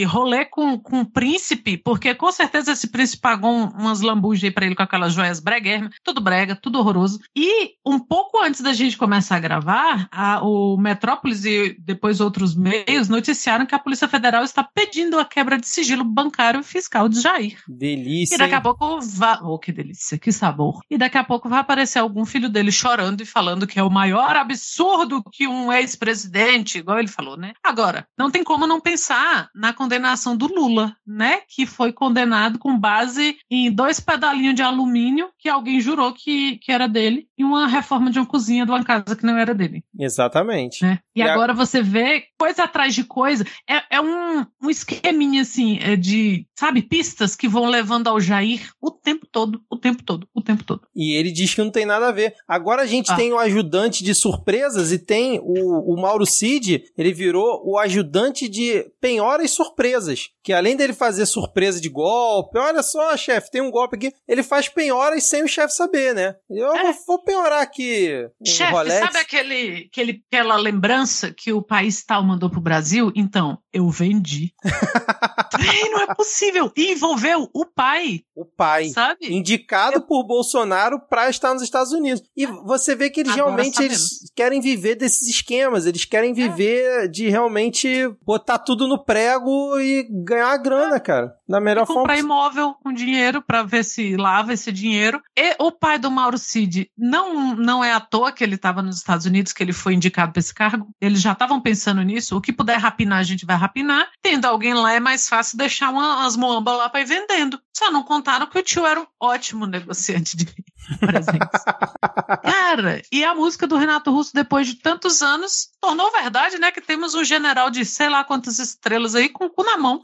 e 0.00 0.04
rolê 0.04 0.44
com, 0.44 0.78
com 0.78 1.00
o 1.00 1.06
príncipe, 1.06 1.76
porque 1.76 2.14
com 2.14 2.30
certeza 2.32 2.72
esse 2.72 2.88
príncipe 2.88 3.22
pagou 3.22 3.50
um, 3.50 3.68
umas 3.68 4.00
lambujas 4.00 4.44
aí 4.44 4.50
pra 4.50 4.66
ele 4.66 4.74
com 4.74 4.82
aquelas 4.82 5.12
joias 5.12 5.40
brega, 5.40 5.90
tudo 6.02 6.20
brega, 6.20 6.56
tudo 6.56 6.78
horroroso. 6.78 7.20
E 7.36 7.72
um 7.84 7.98
pouco 7.98 8.42
antes 8.42 8.60
da 8.60 8.72
gente 8.72 8.96
começar 8.96 9.36
a 9.36 9.40
gravar, 9.40 10.08
a, 10.10 10.40
o 10.42 10.76
Metrópolis 10.76 11.44
e 11.44 11.76
depois 11.78 12.20
outros 12.20 12.54
meios 12.54 13.08
noticiaram 13.08 13.66
que 13.66 13.74
a 13.74 13.78
Polícia 13.78 14.08
Federal 14.08 14.44
está 14.44 14.64
pedindo 14.64 15.18
a 15.18 15.24
quebra 15.24 15.58
de 15.58 15.66
sigilo 15.66 16.04
bancário 16.04 16.60
e 16.60 16.64
fiscal 16.64 17.08
de 17.08 17.20
Jair. 17.20 17.58
Delícia. 17.68 18.34
E 18.34 18.38
daqui 18.38 18.54
a 18.54 18.60
pouco 18.60 19.00
vai. 19.00 19.38
Oh, 19.42 19.58
que 19.58 19.72
delícia, 19.72 20.18
que 20.18 20.32
sabor. 20.32 20.80
E 20.90 20.96
daqui 20.96 21.18
a 21.18 21.24
pouco 21.24 21.48
vai 21.48 21.60
aparecer 21.60 21.98
algum 21.98 22.24
filho 22.24 22.48
dele 22.48 22.72
chorando 22.72 23.20
e 23.20 23.26
falando 23.26 23.66
que 23.66 23.78
é 23.78 23.82
o 23.82 23.90
maior 23.90 24.36
absurdo 24.36 25.22
que 25.30 25.46
um 25.46 25.72
ex-presidente, 25.72 26.78
igual 26.78 26.98
ele 26.98 27.08
falou, 27.08 27.36
né? 27.36 27.52
Agora, 27.62 27.81
não 28.18 28.30
tem 28.30 28.42
como 28.44 28.66
não 28.66 28.80
pensar 28.80 29.48
na 29.54 29.72
condenação 29.72 30.36
do 30.36 30.46
Lula, 30.46 30.94
né? 31.06 31.40
Que 31.48 31.66
foi 31.66 31.92
condenado 31.92 32.58
com 32.58 32.78
base 32.78 33.36
em 33.50 33.70
dois 33.70 33.98
pedalinhos 34.00 34.54
de 34.54 34.62
alumínio 34.62 35.28
que 35.38 35.48
alguém 35.48 35.80
jurou 35.80 36.12
que, 36.12 36.58
que 36.58 36.70
era 36.72 36.86
dele 36.88 37.26
e 37.36 37.44
uma 37.44 37.66
reforma 37.66 38.10
de 38.10 38.18
uma 38.18 38.26
cozinha 38.26 38.64
de 38.64 38.70
uma 38.70 38.84
casa 38.84 39.16
que 39.16 39.24
não 39.26 39.36
era 39.36 39.54
dele. 39.54 39.82
Exatamente. 39.98 40.82
Né? 40.84 40.98
E, 41.14 41.20
E 41.20 41.22
a- 41.22 41.32
agora 41.32 41.52
você 41.52 41.82
vê 41.82 42.24
coisa 42.38 42.64
atrás 42.64 42.94
de 42.94 43.04
coisa. 43.04 43.44
É, 43.68 43.96
é 43.96 44.00
um, 44.00 44.44
um 44.62 44.70
esqueminha, 44.70 45.42
assim, 45.42 45.78
é 45.80 45.96
de, 45.96 46.46
sabe, 46.58 46.82
pistas 46.82 47.34
que 47.34 47.48
vão 47.48 47.66
levando 47.66 48.08
ao 48.08 48.20
Jair 48.20 48.70
o 48.80 48.90
tempo 48.90 49.26
todo, 49.30 49.60
o 49.70 49.76
tempo 49.76 50.02
todo, 50.02 50.26
o 50.34 50.40
tempo 50.42 50.62
todo. 50.64 50.82
E 50.94 51.12
ele 51.14 51.30
diz 51.32 51.54
que 51.54 51.62
não 51.62 51.70
tem 51.70 51.84
nada 51.86 52.08
a 52.08 52.12
ver. 52.12 52.34
Agora 52.46 52.82
a 52.82 52.86
gente 52.86 53.10
Ah. 53.12 53.16
tem 53.16 53.32
o 53.32 53.38
ajudante 53.38 54.04
de 54.04 54.14
surpresas 54.14 54.92
e 54.92 54.98
tem 54.98 55.40
o, 55.42 55.94
o 55.94 56.00
Mauro 56.00 56.24
Cid, 56.26 56.84
ele 56.96 57.12
virou 57.12 57.62
o 57.72 57.78
ajudante 57.78 58.48
de 58.48 58.84
penhoras 59.00 59.50
surpresas. 59.52 60.28
Que 60.44 60.52
além 60.52 60.76
dele 60.76 60.92
fazer 60.92 61.24
surpresa 61.26 61.80
de 61.80 61.88
golpe, 61.88 62.58
olha 62.58 62.82
só, 62.82 63.16
chefe, 63.16 63.50
tem 63.50 63.62
um 63.62 63.70
golpe 63.70 63.96
aqui, 63.96 64.12
ele 64.28 64.42
faz 64.42 64.68
penhoras 64.68 65.24
sem 65.24 65.42
o 65.44 65.48
chefe 65.48 65.74
saber, 65.74 66.14
né? 66.14 66.34
Eu 66.50 66.74
É. 66.74 66.92
vou, 67.06 67.22
penhorar 67.22 67.62
aqui 67.62 68.26
Chefe, 68.44 68.90
sabe 68.90 69.18
aquele, 69.18 69.88
aquele, 69.90 70.22
aquela 70.30 70.56
lembrança 70.56 71.32
que 71.32 71.52
o 71.52 71.62
país 71.62 72.04
tal 72.04 72.22
mandou 72.24 72.50
pro 72.50 72.60
Brasil? 72.60 73.12
Então, 73.14 73.56
eu 73.72 73.88
vendi. 73.88 74.52
Ei, 75.58 75.90
não 75.90 76.00
é 76.02 76.14
possível. 76.14 76.70
E 76.76 76.92
envolveu 76.92 77.48
o 77.52 77.64
pai, 77.66 78.20
O 78.34 78.44
pai. 78.44 78.88
sabe? 78.88 79.32
Indicado 79.34 80.02
por 80.02 80.24
Bolsonaro 80.24 81.00
para 81.00 81.28
estar 81.30 81.52
nos 81.52 81.62
Estados 81.62 81.92
Unidos. 81.92 82.22
E 82.36 82.46
você 82.46 82.94
vê 82.94 83.10
que 83.10 83.20
eles 83.20 83.32
Agora 83.32 83.46
realmente 83.46 83.74
sabemos. 83.74 83.92
eles 83.98 84.32
querem 84.34 84.60
viver 84.60 84.94
desses 84.94 85.28
esquemas. 85.28 85.86
Eles 85.86 86.04
querem 86.04 86.32
viver 86.32 87.08
de 87.08 87.28
realmente 87.28 88.08
botar 88.24 88.58
tudo 88.58 88.86
no 88.86 89.04
prego 89.04 89.78
e 89.80 90.06
ganhar 90.24 90.50
a 90.52 90.56
grana, 90.56 90.98
cara. 91.00 91.34
Da 91.52 91.60
melhor 91.60 91.86
forma. 91.86 92.00
comprar 92.00 92.18
imóvel 92.18 92.74
com 92.82 92.90
dinheiro 92.90 93.42
para 93.42 93.62
ver 93.62 93.84
se 93.84 94.16
lava 94.16 94.54
esse 94.54 94.72
dinheiro. 94.72 95.22
E 95.36 95.54
o 95.58 95.70
pai 95.70 95.98
do 95.98 96.10
Mauro 96.10 96.38
Cid 96.38 96.90
não, 96.96 97.54
não 97.54 97.84
é 97.84 97.92
à 97.92 98.00
toa 98.00 98.32
que 98.32 98.42
ele 98.42 98.54
estava 98.54 98.80
nos 98.80 98.96
Estados 98.96 99.26
Unidos, 99.26 99.52
que 99.52 99.62
ele 99.62 99.74
foi 99.74 99.92
indicado 99.92 100.32
para 100.32 100.40
esse 100.40 100.54
cargo. 100.54 100.88
Eles 100.98 101.20
já 101.20 101.32
estavam 101.32 101.60
pensando 101.60 102.00
nisso. 102.00 102.38
O 102.38 102.40
que 102.40 102.54
puder 102.54 102.78
rapinar, 102.78 103.18
a 103.18 103.22
gente 103.22 103.44
vai 103.44 103.54
rapinar. 103.54 104.08
Tendo 104.22 104.46
alguém 104.46 104.72
lá, 104.72 104.94
é 104.94 105.00
mais 105.00 105.28
fácil 105.28 105.58
deixar 105.58 105.90
uma, 105.90 106.20
umas 106.20 106.38
moambas 106.38 106.78
lá 106.78 106.88
para 106.88 107.02
ir 107.02 107.04
vendendo. 107.04 107.60
Só 107.76 107.92
não 107.92 108.02
contaram 108.02 108.46
que 108.46 108.58
o 108.58 108.62
tio 108.62 108.86
era 108.86 109.02
um 109.02 109.06
ótimo 109.20 109.66
negociante 109.66 110.34
de. 110.34 110.46
Cara, 112.42 113.02
e 113.12 113.24
a 113.24 113.34
música 113.34 113.66
do 113.66 113.76
Renato 113.76 114.10
Russo, 114.10 114.32
depois 114.34 114.66
de 114.66 114.74
tantos 114.74 115.22
anos, 115.22 115.68
tornou 115.80 116.10
verdade, 116.12 116.58
né? 116.58 116.70
Que 116.70 116.80
temos 116.80 117.14
um 117.14 117.24
general 117.24 117.70
de 117.70 117.84
sei 117.84 118.08
lá 118.08 118.24
quantas 118.24 118.58
estrelas 118.58 119.14
aí 119.14 119.28
com 119.28 119.46
o 119.46 119.50
cu 119.50 119.62
na 119.64 119.76
mão. 119.76 120.00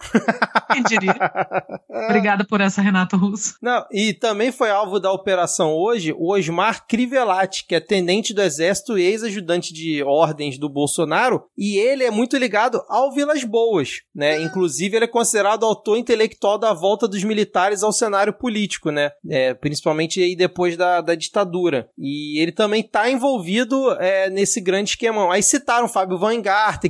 Quem 0.73 0.83
diria? 0.83 1.15
Obrigada 2.09 2.45
por 2.45 2.61
essa, 2.61 2.83
Renato 2.83 3.17
Russo. 3.17 3.55
Não, 3.63 3.85
e 3.93 4.13
também 4.13 4.53
foi 4.53 4.71
alvo 4.71 5.01
da 5.01 5.13
operação 5.13 5.75
hoje 5.75 6.13
o 6.13 6.33
Osmar 6.33 6.87
Crivellati, 6.87 7.67
que 7.67 7.75
é 7.75 7.81
tenente 7.81 8.35
do 8.35 8.43
exército 8.43 8.99
e 8.99 9.05
ex-ajudante 9.05 9.73
de 9.73 10.03
ordens 10.03 10.59
do 10.59 10.69
Bolsonaro, 10.69 11.45
e 11.57 11.77
ele 11.79 12.05
é 12.05 12.11
muito 12.11 12.37
ligado 12.37 12.83
ao 12.89 13.13
Vilas 13.13 13.45
Boas, 13.45 14.01
né? 14.15 14.41
Inclusive 14.43 14.97
ele 14.97 15.05
é 15.05 15.09
considerado 15.09 15.65
autor 15.65 15.97
intelectual 15.97 16.59
da 16.59 16.73
volta 16.73 17.09
dos 17.09 17.25
militares 17.25 17.83
ao 17.83 17.93
cenário 17.93 18.33
político, 18.33 18.91
né? 18.91 19.11
É, 19.29 19.55
principalmente 19.55 20.23
aí 20.23 20.37
depois 20.37 20.68
da, 20.77 21.01
da 21.01 21.15
ditadura. 21.15 21.89
E 21.99 22.41
ele 22.41 22.53
também 22.53 22.83
tá 22.83 23.11
envolvido 23.11 23.93
é, 24.01 24.29
nesse 24.31 24.61
grande 24.61 24.91
esquema. 24.91 25.33
Aí 25.33 25.43
citaram 25.43 25.89
Fábio 25.89 26.19
Van 26.19 26.39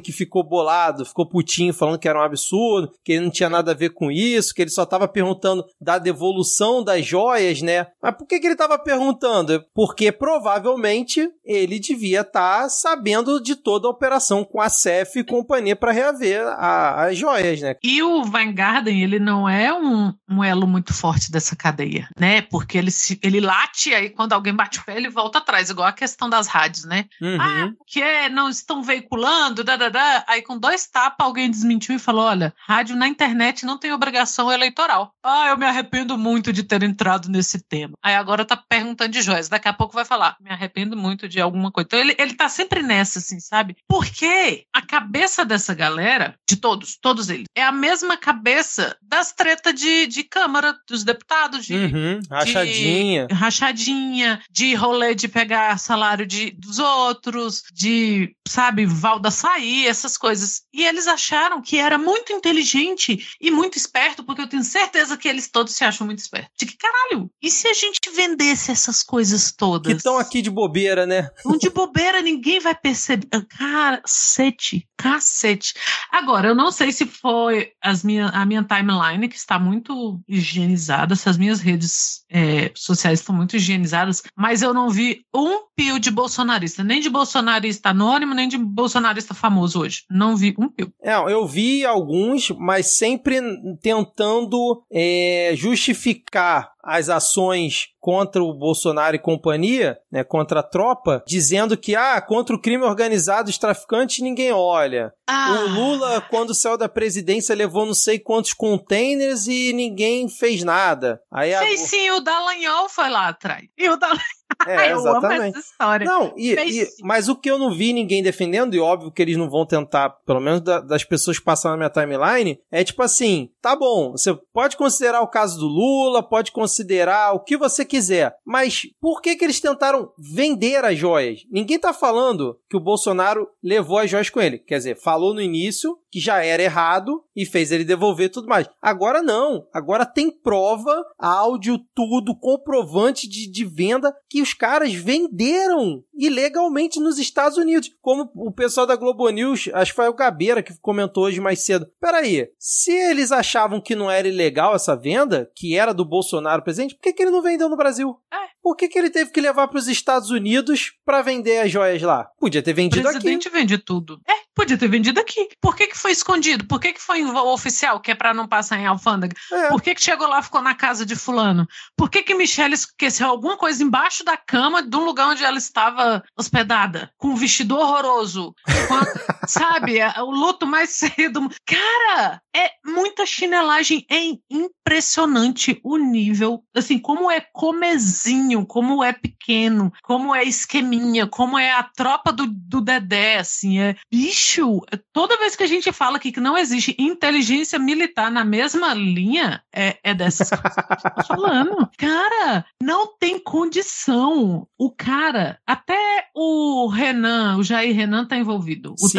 que 0.02 0.12
ficou 0.12 0.42
bolado, 0.44 1.04
ficou 1.04 1.26
putinho, 1.28 1.72
falando 1.72 1.98
que 1.98 2.08
era 2.08 2.18
um 2.18 2.22
absurdo, 2.22 2.90
que 3.04 3.12
ele 3.12 3.24
não 3.24 3.30
tinha 3.30 3.48
nada 3.48 3.72
a 3.72 3.74
ver 3.74 3.90
com 3.90 4.10
isso, 4.10 4.54
que 4.54 4.62
ele 4.62 4.70
só 4.70 4.84
tava 4.84 5.08
perguntando 5.08 5.64
da 5.80 5.98
devolução 5.98 6.82
das 6.84 7.04
joias, 7.04 7.62
né? 7.62 7.86
Mas 8.02 8.14
por 8.16 8.26
que, 8.26 8.38
que 8.38 8.46
ele 8.46 8.56
tava 8.56 8.78
perguntando? 8.78 9.64
Porque 9.74 10.12
provavelmente 10.12 11.28
ele 11.44 11.78
devia 11.78 12.20
estar 12.20 12.68
sabendo 12.68 13.40
de 13.42 13.54
toda 13.56 13.86
a 13.86 13.90
operação 13.90 14.44
com 14.44 14.60
a 14.60 14.68
CEF 14.68 15.18
e 15.20 15.24
companhia 15.24 15.76
para 15.76 15.92
reaver 15.92 16.42
a- 16.46 17.06
as 17.06 17.16
joias, 17.16 17.60
né? 17.60 17.76
E 17.82 18.02
o 18.02 18.24
Vanguarden, 18.24 19.02
ele 19.02 19.18
não 19.18 19.48
é 19.48 19.72
um, 19.72 20.12
um 20.28 20.42
elo 20.44 20.66
muito 20.66 20.92
forte 20.92 21.30
dessa 21.30 21.56
cadeia, 21.56 22.08
né? 22.18 22.42
Porque 22.42 22.76
ele, 22.76 22.90
se, 22.90 23.18
ele 23.22 23.40
late, 23.68 23.94
aí 23.94 24.10
quando 24.10 24.32
alguém 24.32 24.54
bate 24.54 24.78
o 24.78 24.84
pé, 24.84 24.96
ele 24.96 25.08
volta 25.08 25.38
atrás, 25.38 25.70
igual 25.70 25.88
a 25.88 25.92
questão 25.92 26.28
das 26.28 26.46
rádios, 26.46 26.84
né? 26.84 27.06
Uhum. 27.20 27.38
Ah, 27.40 27.70
que 27.86 28.02
é, 28.02 28.28
não 28.28 28.48
estão 28.48 28.82
veiculando, 28.82 29.62
dadadá. 29.64 30.24
Aí 30.26 30.42
com 30.42 30.58
dois 30.58 30.86
tapas 30.86 31.26
alguém 31.26 31.50
desmentiu 31.50 31.94
e 31.94 31.98
falou: 31.98 32.24
olha, 32.24 32.54
rádio 32.66 32.96
na 32.96 33.06
internet 33.08 33.64
não 33.64 33.78
tem 33.78 33.92
obrigação 33.92 34.50
eleitoral. 34.50 35.12
Ah, 35.22 35.48
eu 35.48 35.58
me 35.58 35.66
arrependo 35.66 36.16
muito 36.18 36.52
de 36.52 36.62
ter 36.62 36.82
entrado 36.82 37.28
nesse 37.28 37.60
tema. 37.60 37.94
Aí 38.02 38.14
agora 38.14 38.44
tá 38.44 38.56
perguntando 38.56 39.10
de 39.10 39.22
joias. 39.22 39.48
Daqui 39.48 39.68
a 39.68 39.72
pouco 39.72 39.94
vai 39.94 40.04
falar: 40.04 40.36
me 40.40 40.50
arrependo 40.50 40.96
muito 40.96 41.28
de 41.28 41.40
alguma 41.40 41.70
coisa. 41.70 41.86
Então 41.86 41.98
ele, 42.00 42.14
ele 42.18 42.34
tá 42.34 42.48
sempre 42.48 42.82
nessa, 42.82 43.18
assim, 43.18 43.40
sabe? 43.40 43.76
Porque 43.88 44.64
a 44.72 44.82
cabeça 44.82 45.44
dessa 45.44 45.74
galera, 45.74 46.34
de 46.48 46.56
todos, 46.56 46.96
todos 47.00 47.28
eles, 47.28 47.46
é 47.54 47.62
a 47.62 47.72
mesma 47.72 48.16
cabeça 48.16 48.96
das 49.02 49.32
tretas 49.32 49.74
de, 49.74 50.06
de 50.06 50.24
Câmara, 50.24 50.76
dos 50.88 51.04
deputados, 51.04 51.64
de, 51.64 51.78
Uhum. 51.78 52.20
Rachadinha. 52.30 53.26
Rachadinha, 53.58 54.40
de 54.50 54.74
rolê 54.74 55.14
de 55.14 55.28
pegar 55.28 55.78
salário 55.78 56.26
de, 56.26 56.50
dos 56.52 56.78
outros, 56.78 57.62
de, 57.72 58.34
sabe, 58.46 58.86
Valda 58.86 59.30
sair, 59.30 59.86
essas 59.86 60.16
coisas. 60.16 60.62
E 60.72 60.84
eles 60.84 61.06
acharam 61.06 61.60
que 61.60 61.76
era 61.76 61.98
muito 61.98 62.32
inteligente 62.32 63.28
e 63.40 63.50
muito 63.50 63.76
esperto, 63.76 64.24
porque 64.24 64.42
eu 64.42 64.48
tenho 64.48 64.62
certeza 64.62 65.16
que 65.16 65.28
eles 65.28 65.48
todos 65.48 65.74
se 65.74 65.84
acham 65.84 66.06
muito 66.06 66.20
espertos. 66.20 66.50
De 66.58 66.66
que 66.66 66.76
caralho, 66.76 67.30
e 67.42 67.50
se 67.50 67.66
a 67.68 67.74
gente 67.74 67.98
vendesse 68.14 68.70
essas 68.70 69.02
coisas 69.02 69.52
todas? 69.52 69.92
Que 69.92 69.96
estão 69.96 70.18
aqui 70.18 70.40
de 70.40 70.50
bobeira, 70.50 71.06
né? 71.06 71.28
Um 71.44 71.58
de 71.58 71.70
bobeira, 71.70 72.22
ninguém 72.22 72.60
vai 72.60 72.74
perceber. 72.74 73.26
Cacete, 73.48 74.88
cacete. 74.96 75.74
Agora, 76.10 76.48
eu 76.48 76.54
não 76.54 76.70
sei 76.70 76.92
se 76.92 77.06
foi 77.06 77.72
as 77.82 78.02
minha, 78.02 78.26
a 78.28 78.44
minha 78.46 78.62
timeline, 78.62 79.28
que 79.28 79.36
está 79.36 79.58
muito 79.58 80.20
higienizada, 80.28 81.16
se 81.16 81.28
as 81.28 81.36
minhas 81.36 81.60
redes 81.60 82.24
é, 82.30 82.70
sociais 82.74 83.20
estão 83.20 83.34
muito 83.34 83.47
higienizadas, 83.56 84.22
mas 84.36 84.62
eu 84.62 84.72
não 84.72 84.90
vi 84.90 85.22
um 85.34 85.66
pio 85.74 85.98
de 85.98 86.10
bolsonarista, 86.10 86.82
nem 86.82 87.00
de 87.00 87.08
bolsonarista 87.08 87.90
anônimo, 87.90 88.34
nem 88.34 88.48
de 88.48 88.58
bolsonarista 88.58 89.34
famoso 89.34 89.80
hoje. 89.80 90.04
Não 90.10 90.36
vi 90.36 90.54
um 90.58 90.68
pio. 90.68 90.92
É, 91.02 91.14
eu 91.14 91.46
vi 91.46 91.84
alguns, 91.84 92.50
mas 92.50 92.96
sempre 92.96 93.40
tentando 93.80 94.82
é, 94.90 95.52
justificar 95.54 96.72
as 96.82 97.08
ações 97.08 97.88
contra 98.00 98.42
o 98.42 98.54
Bolsonaro 98.54 99.16
e 99.16 99.18
companhia, 99.18 99.98
né, 100.10 100.24
contra 100.24 100.60
a 100.60 100.62
tropa, 100.62 101.22
dizendo 101.26 101.76
que, 101.76 101.94
ah, 101.94 102.20
contra 102.20 102.54
o 102.54 102.60
crime 102.60 102.84
organizado, 102.84 103.50
os 103.50 103.58
traficantes, 103.58 104.20
ninguém 104.22 104.52
olha. 104.52 105.12
Ah, 105.28 105.64
O 105.64 105.68
Lula, 105.68 106.20
quando 106.30 106.54
saiu 106.54 106.78
da 106.78 106.88
presidência, 106.88 107.54
levou 107.54 107.84
não 107.84 107.94
sei 107.94 108.18
quantos 108.18 108.52
containers 108.52 109.46
e 109.46 109.72
ninguém 109.72 110.28
fez 110.28 110.62
nada. 110.62 111.20
Aí 111.30 111.54
a... 111.54 111.76
Sim, 111.76 112.10
o 112.12 112.20
Dallagnol 112.20 112.88
foi 112.88 113.08
lá 113.08 113.28
atrás. 113.28 113.64
E 113.76 113.88
o 113.88 113.96
Dallagnol, 113.96 114.37
É, 114.66 114.92
eu 114.92 114.98
amo 114.98 115.08
exatamente. 115.10 115.58
essa 115.58 115.70
história. 115.70 116.06
Não, 116.06 116.34
e, 116.36 116.52
e- 116.54 116.88
mas 117.02 117.28
o 117.28 117.36
que 117.36 117.50
eu 117.50 117.58
não 117.58 117.70
vi 117.72 117.92
ninguém 117.92 118.22
defendendo, 118.22 118.74
e 118.74 118.80
óbvio 118.80 119.10
que 119.12 119.22
eles 119.22 119.36
não 119.36 119.48
vão 119.48 119.64
tentar, 119.66 120.10
pelo 120.26 120.40
menos 120.40 120.60
da- 120.60 120.80
das 120.80 121.04
pessoas 121.04 121.38
que 121.38 121.44
passam 121.44 121.70
na 121.70 121.76
minha 121.76 121.90
timeline, 121.90 122.58
é 122.70 122.82
tipo 122.82 123.02
assim: 123.02 123.50
tá 123.62 123.76
bom, 123.76 124.12
você 124.12 124.34
pode 124.52 124.76
considerar 124.76 125.20
o 125.22 125.28
caso 125.28 125.58
do 125.58 125.66
Lula, 125.66 126.22
pode 126.22 126.50
considerar 126.52 127.32
o 127.34 127.40
que 127.40 127.56
você 127.56 127.84
quiser, 127.84 128.34
mas 128.44 128.82
por 129.00 129.20
que 129.22 129.36
que 129.36 129.44
eles 129.44 129.60
tentaram 129.60 130.10
vender 130.18 130.84
as 130.84 130.98
joias? 130.98 131.40
Ninguém 131.50 131.78
tá 131.78 131.92
falando 131.92 132.58
que 132.68 132.76
o 132.76 132.80
Bolsonaro 132.80 133.48
levou 133.62 133.98
as 133.98 134.10
joias 134.10 134.28
com 134.30 134.40
ele. 134.40 134.58
Quer 134.58 134.78
dizer, 134.78 134.96
falou 135.00 135.32
no 135.34 135.40
início 135.40 135.96
que 136.10 136.18
já 136.20 136.42
era 136.42 136.62
errado 136.62 137.22
e 137.36 137.44
fez 137.44 137.70
ele 137.70 137.84
devolver 137.84 138.26
e 138.26 138.30
tudo 138.30 138.48
mais. 138.48 138.68
Agora 138.80 139.22
não. 139.22 139.66
Agora 139.74 140.06
tem 140.06 140.30
prova, 140.30 141.04
áudio, 141.18 141.78
tudo, 141.94 142.34
comprovante 142.38 143.28
de, 143.28 143.50
de 143.50 143.64
venda 143.64 144.14
que 144.28 144.40
os 144.48 144.54
caras 144.54 144.94
venderam 144.94 146.02
ilegalmente 146.14 146.98
nos 146.98 147.18
Estados 147.18 147.58
Unidos. 147.58 147.90
Como 148.00 148.30
o 148.34 148.50
pessoal 148.50 148.86
da 148.86 148.96
Globo 148.96 149.28
News, 149.28 149.68
acho 149.74 149.92
que 149.92 149.96
foi 149.96 150.08
o 150.08 150.14
Gabeira 150.14 150.62
que 150.62 150.76
comentou 150.80 151.24
hoje 151.24 151.40
mais 151.40 151.60
cedo. 151.60 151.86
Peraí, 152.00 152.50
se 152.58 152.92
eles 152.92 153.30
achavam 153.30 153.80
que 153.80 153.94
não 153.94 154.10
era 154.10 154.26
ilegal 154.26 154.74
essa 154.74 154.96
venda, 154.96 155.50
que 155.54 155.76
era 155.76 155.92
do 155.92 156.04
Bolsonaro 156.04 156.62
presente, 156.62 156.94
por 156.94 157.02
que, 157.02 157.12
que 157.12 157.22
ele 157.22 157.30
não 157.30 157.42
vendeu 157.42 157.68
no 157.68 157.76
Brasil? 157.76 158.18
É. 158.32 158.48
Por 158.62 158.76
que, 158.76 158.88
que 158.88 158.98
ele 158.98 159.10
teve 159.10 159.30
que 159.30 159.40
levar 159.40 159.68
para 159.68 159.78
os 159.78 159.88
Estados 159.88 160.30
Unidos 160.30 160.92
para 161.04 161.22
vender 161.22 161.60
as 161.60 161.70
joias 161.70 162.02
lá? 162.02 162.28
Podia 162.38 162.62
ter 162.62 162.72
O 162.72 162.74
vendido 162.74 163.02
presidente 163.02 163.48
vende 163.48 163.78
tudo. 163.78 164.20
É, 164.28 164.32
podia 164.54 164.76
ter 164.76 164.88
vendido 164.88 165.18
aqui. 165.20 165.48
Por 165.60 165.74
que, 165.76 165.86
que 165.86 165.96
foi 165.96 166.10
escondido? 166.12 166.66
Por 166.66 166.78
que, 166.80 166.92
que 166.92 167.00
foi 167.00 167.24
oficial, 167.24 168.00
que 168.00 168.10
é 168.10 168.14
pra 168.14 168.34
não 168.34 168.46
passar 168.48 168.78
em 168.78 168.86
alfândega? 168.86 169.34
aqui. 169.50 169.54
É. 169.54 169.68
Por 169.68 169.80
que, 169.80 169.94
que 169.94 170.02
chegou 170.02 170.26
lá 170.28 170.40
e 170.40 170.42
ficou 170.42 170.60
na 170.60 170.74
casa 170.74 171.06
de 171.06 171.14
fulano? 171.16 171.66
Por 171.96 172.10
que, 172.10 172.22
que 172.22 172.34
Michelle 172.34 172.74
esqueceu 172.74 173.28
alguma 173.28 173.56
coisa 173.56 173.82
embaixo 173.82 174.24
da 174.24 174.36
cama 174.36 174.82
de 174.82 174.96
um 174.96 175.04
lugar 175.04 175.28
onde 175.28 175.44
ela 175.44 175.58
estava 175.58 176.22
hospedada? 176.36 177.10
Com 177.16 177.28
um 177.28 177.36
vestido 177.36 177.76
horroroso. 177.76 178.54
Com 178.88 178.94
a- 178.94 179.37
sabe? 179.48 179.98
é 179.98 180.12
O 180.22 180.30
luto 180.30 180.66
mais 180.66 180.90
cedo. 180.90 181.48
Cara, 181.66 182.40
é 182.54 182.70
muita 182.84 183.26
chinelagem. 183.26 184.04
É 184.10 184.18
impressionante 184.50 185.80
o 185.82 185.96
nível. 185.96 186.62
Assim, 186.74 186.98
como 186.98 187.30
é 187.30 187.40
comezinho, 187.40 188.66
como 188.66 189.02
é 189.02 189.12
pequeno, 189.12 189.92
como 190.02 190.34
é 190.34 190.44
esqueminha, 190.44 191.26
como 191.26 191.58
é 191.58 191.72
a 191.72 191.82
tropa 191.82 192.32
do, 192.32 192.46
do 192.46 192.80
Dedé, 192.80 193.38
assim. 193.38 193.80
É, 193.80 193.96
bicho, 194.10 194.80
toda 195.12 195.38
vez 195.38 195.56
que 195.56 195.62
a 195.62 195.66
gente 195.68 195.90
fala 195.92 196.16
aqui 196.16 196.32
que 196.32 196.40
não 196.40 196.56
existe 196.56 196.94
inteligência 196.98 197.78
militar 197.78 198.30
na 198.30 198.44
mesma 198.44 198.94
linha, 198.94 199.62
é, 199.74 199.98
é 200.02 200.14
dessas 200.14 200.48
coisas 200.50 200.74
que 200.74 200.80
a 200.80 200.94
gente 200.94 201.26
falando. 201.26 201.88
Cara, 201.98 202.64
não 202.82 203.06
tem 203.18 203.38
condição. 203.38 204.66
O 204.78 204.90
cara, 204.90 205.58
até 205.66 206.28
o 206.34 206.88
Renan, 206.88 207.56
o 207.56 207.62
Jair 207.62 207.94
Renan 207.94 208.26
tá 208.26 208.36
envolvido, 208.36 208.94
o 209.00 209.08
Sim. 209.08 209.18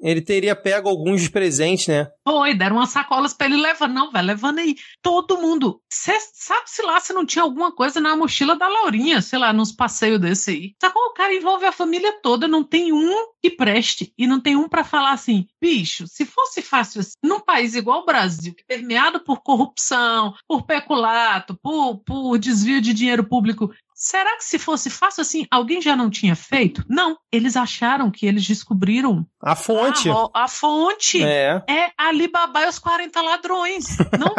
Ele 0.00 0.20
teria 0.20 0.54
pego 0.54 0.88
alguns 0.88 1.20
dos 1.20 1.28
presentes, 1.28 1.88
né? 1.88 2.08
Foi, 2.26 2.54
deram 2.54 2.76
umas 2.76 2.90
sacolas 2.90 3.32
pra 3.32 3.46
ele 3.46 3.56
levar. 3.56 3.88
Não, 3.88 4.10
vai 4.10 4.22
levando 4.22 4.58
aí. 4.58 4.76
Todo 5.02 5.40
mundo. 5.40 5.80
Cê 5.92 6.18
sabe-se 6.32 6.82
lá 6.82 7.00
se 7.00 7.12
não 7.12 7.26
tinha 7.26 7.42
alguma 7.42 7.74
coisa 7.74 8.00
na 8.00 8.16
mochila 8.16 8.56
da 8.56 8.68
Laurinha, 8.68 9.20
sei 9.20 9.38
lá, 9.38 9.52
nos 9.52 9.72
passeios 9.72 10.20
desse 10.20 10.50
aí. 10.50 10.74
Sacou? 10.80 11.02
O 11.08 11.14
cara 11.14 11.34
envolve 11.34 11.64
a 11.64 11.72
família 11.72 12.20
toda, 12.22 12.46
não 12.46 12.62
tem 12.62 12.92
um 12.92 13.28
que 13.42 13.50
preste. 13.50 14.12
E 14.16 14.26
não 14.26 14.40
tem 14.40 14.56
um 14.56 14.68
pra 14.68 14.84
falar 14.84 15.12
assim, 15.12 15.46
bicho, 15.60 16.06
se 16.06 16.24
fosse 16.24 16.62
fácil 16.62 17.00
assim, 17.00 17.12
num 17.22 17.40
país 17.40 17.74
igual 17.74 18.02
o 18.02 18.06
Brasil, 18.06 18.54
que 18.54 18.62
é 18.68 18.76
permeado 18.76 19.20
por 19.20 19.42
corrupção, 19.42 20.34
por 20.46 20.64
peculato, 20.64 21.58
por, 21.62 21.98
por 21.98 22.38
desvio 22.38 22.80
de 22.80 22.92
dinheiro 22.92 23.24
público, 23.24 23.72
será 23.98 24.36
que 24.36 24.44
se 24.44 24.58
fosse 24.58 24.88
fácil 24.88 25.22
assim, 25.22 25.46
alguém 25.50 25.82
já 25.82 25.96
não 25.96 26.08
tinha 26.08 26.36
feito? 26.36 26.84
Não. 26.88 27.16
Eles 27.32 27.56
acharam 27.56 28.10
que 28.10 28.24
eles 28.24 28.46
descobriram 28.46 29.26
A 29.42 29.54
fonte. 29.56 30.08
a, 30.08 30.44
a 30.44 30.48
fonte 30.48 31.22
É. 31.22 31.62
é 31.68 31.90
Alibaba 31.98 32.62
e 32.62 32.68
os 32.68 32.78
40 32.78 33.20
ladrões. 33.20 33.96
Não, 34.18 34.34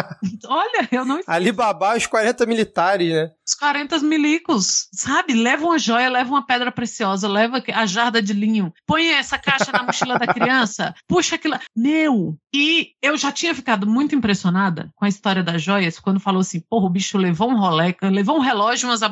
olha, 0.48 0.88
eu 0.92 1.06
não 1.06 1.20
Alibaba, 1.28 1.96
os 1.96 2.06
40 2.08 2.46
militares, 2.46 3.12
né? 3.14 3.30
os 3.48 3.54
40 3.56 4.00
milicos, 4.00 4.88
sabe? 4.94 5.34
Leva 5.34 5.66
uma 5.66 5.78
joia, 5.80 6.10
leva 6.10 6.30
uma 6.30 6.46
pedra 6.46 6.72
preciosa, 6.72 7.28
leva 7.28 7.62
a 7.74 7.86
jarda 7.86 8.22
de 8.22 8.34
linho, 8.34 8.74
põe 8.86 9.10
essa 9.10 9.38
caixa 9.38 9.72
na 9.72 9.84
mochila 9.84 10.18
da 10.20 10.28
criança, 10.34 10.94
puxa 11.08 11.36
aquilo. 11.36 11.58
Meu! 11.76 12.36
E 12.54 12.92
eu 13.02 13.18
já 13.18 13.32
tinha 13.32 13.54
ficado 13.56 13.88
muito 13.88 14.16
impressionada 14.16 14.90
com 14.96 15.06
a 15.06 15.10
história 15.10 15.44
das 15.44 15.62
joias 15.62 16.00
quando 16.00 16.20
falou 16.20 16.42
assim: 16.42 16.60
porra, 16.70 16.86
o 16.86 16.90
bicho 16.90 17.18
levou 17.18 17.50
um 17.50 17.60
Rolex, 17.60 17.98
levou 18.04 18.38
um 18.38 18.42
relógio 18.42 18.86
e 18.88 18.90
umas 18.90 19.04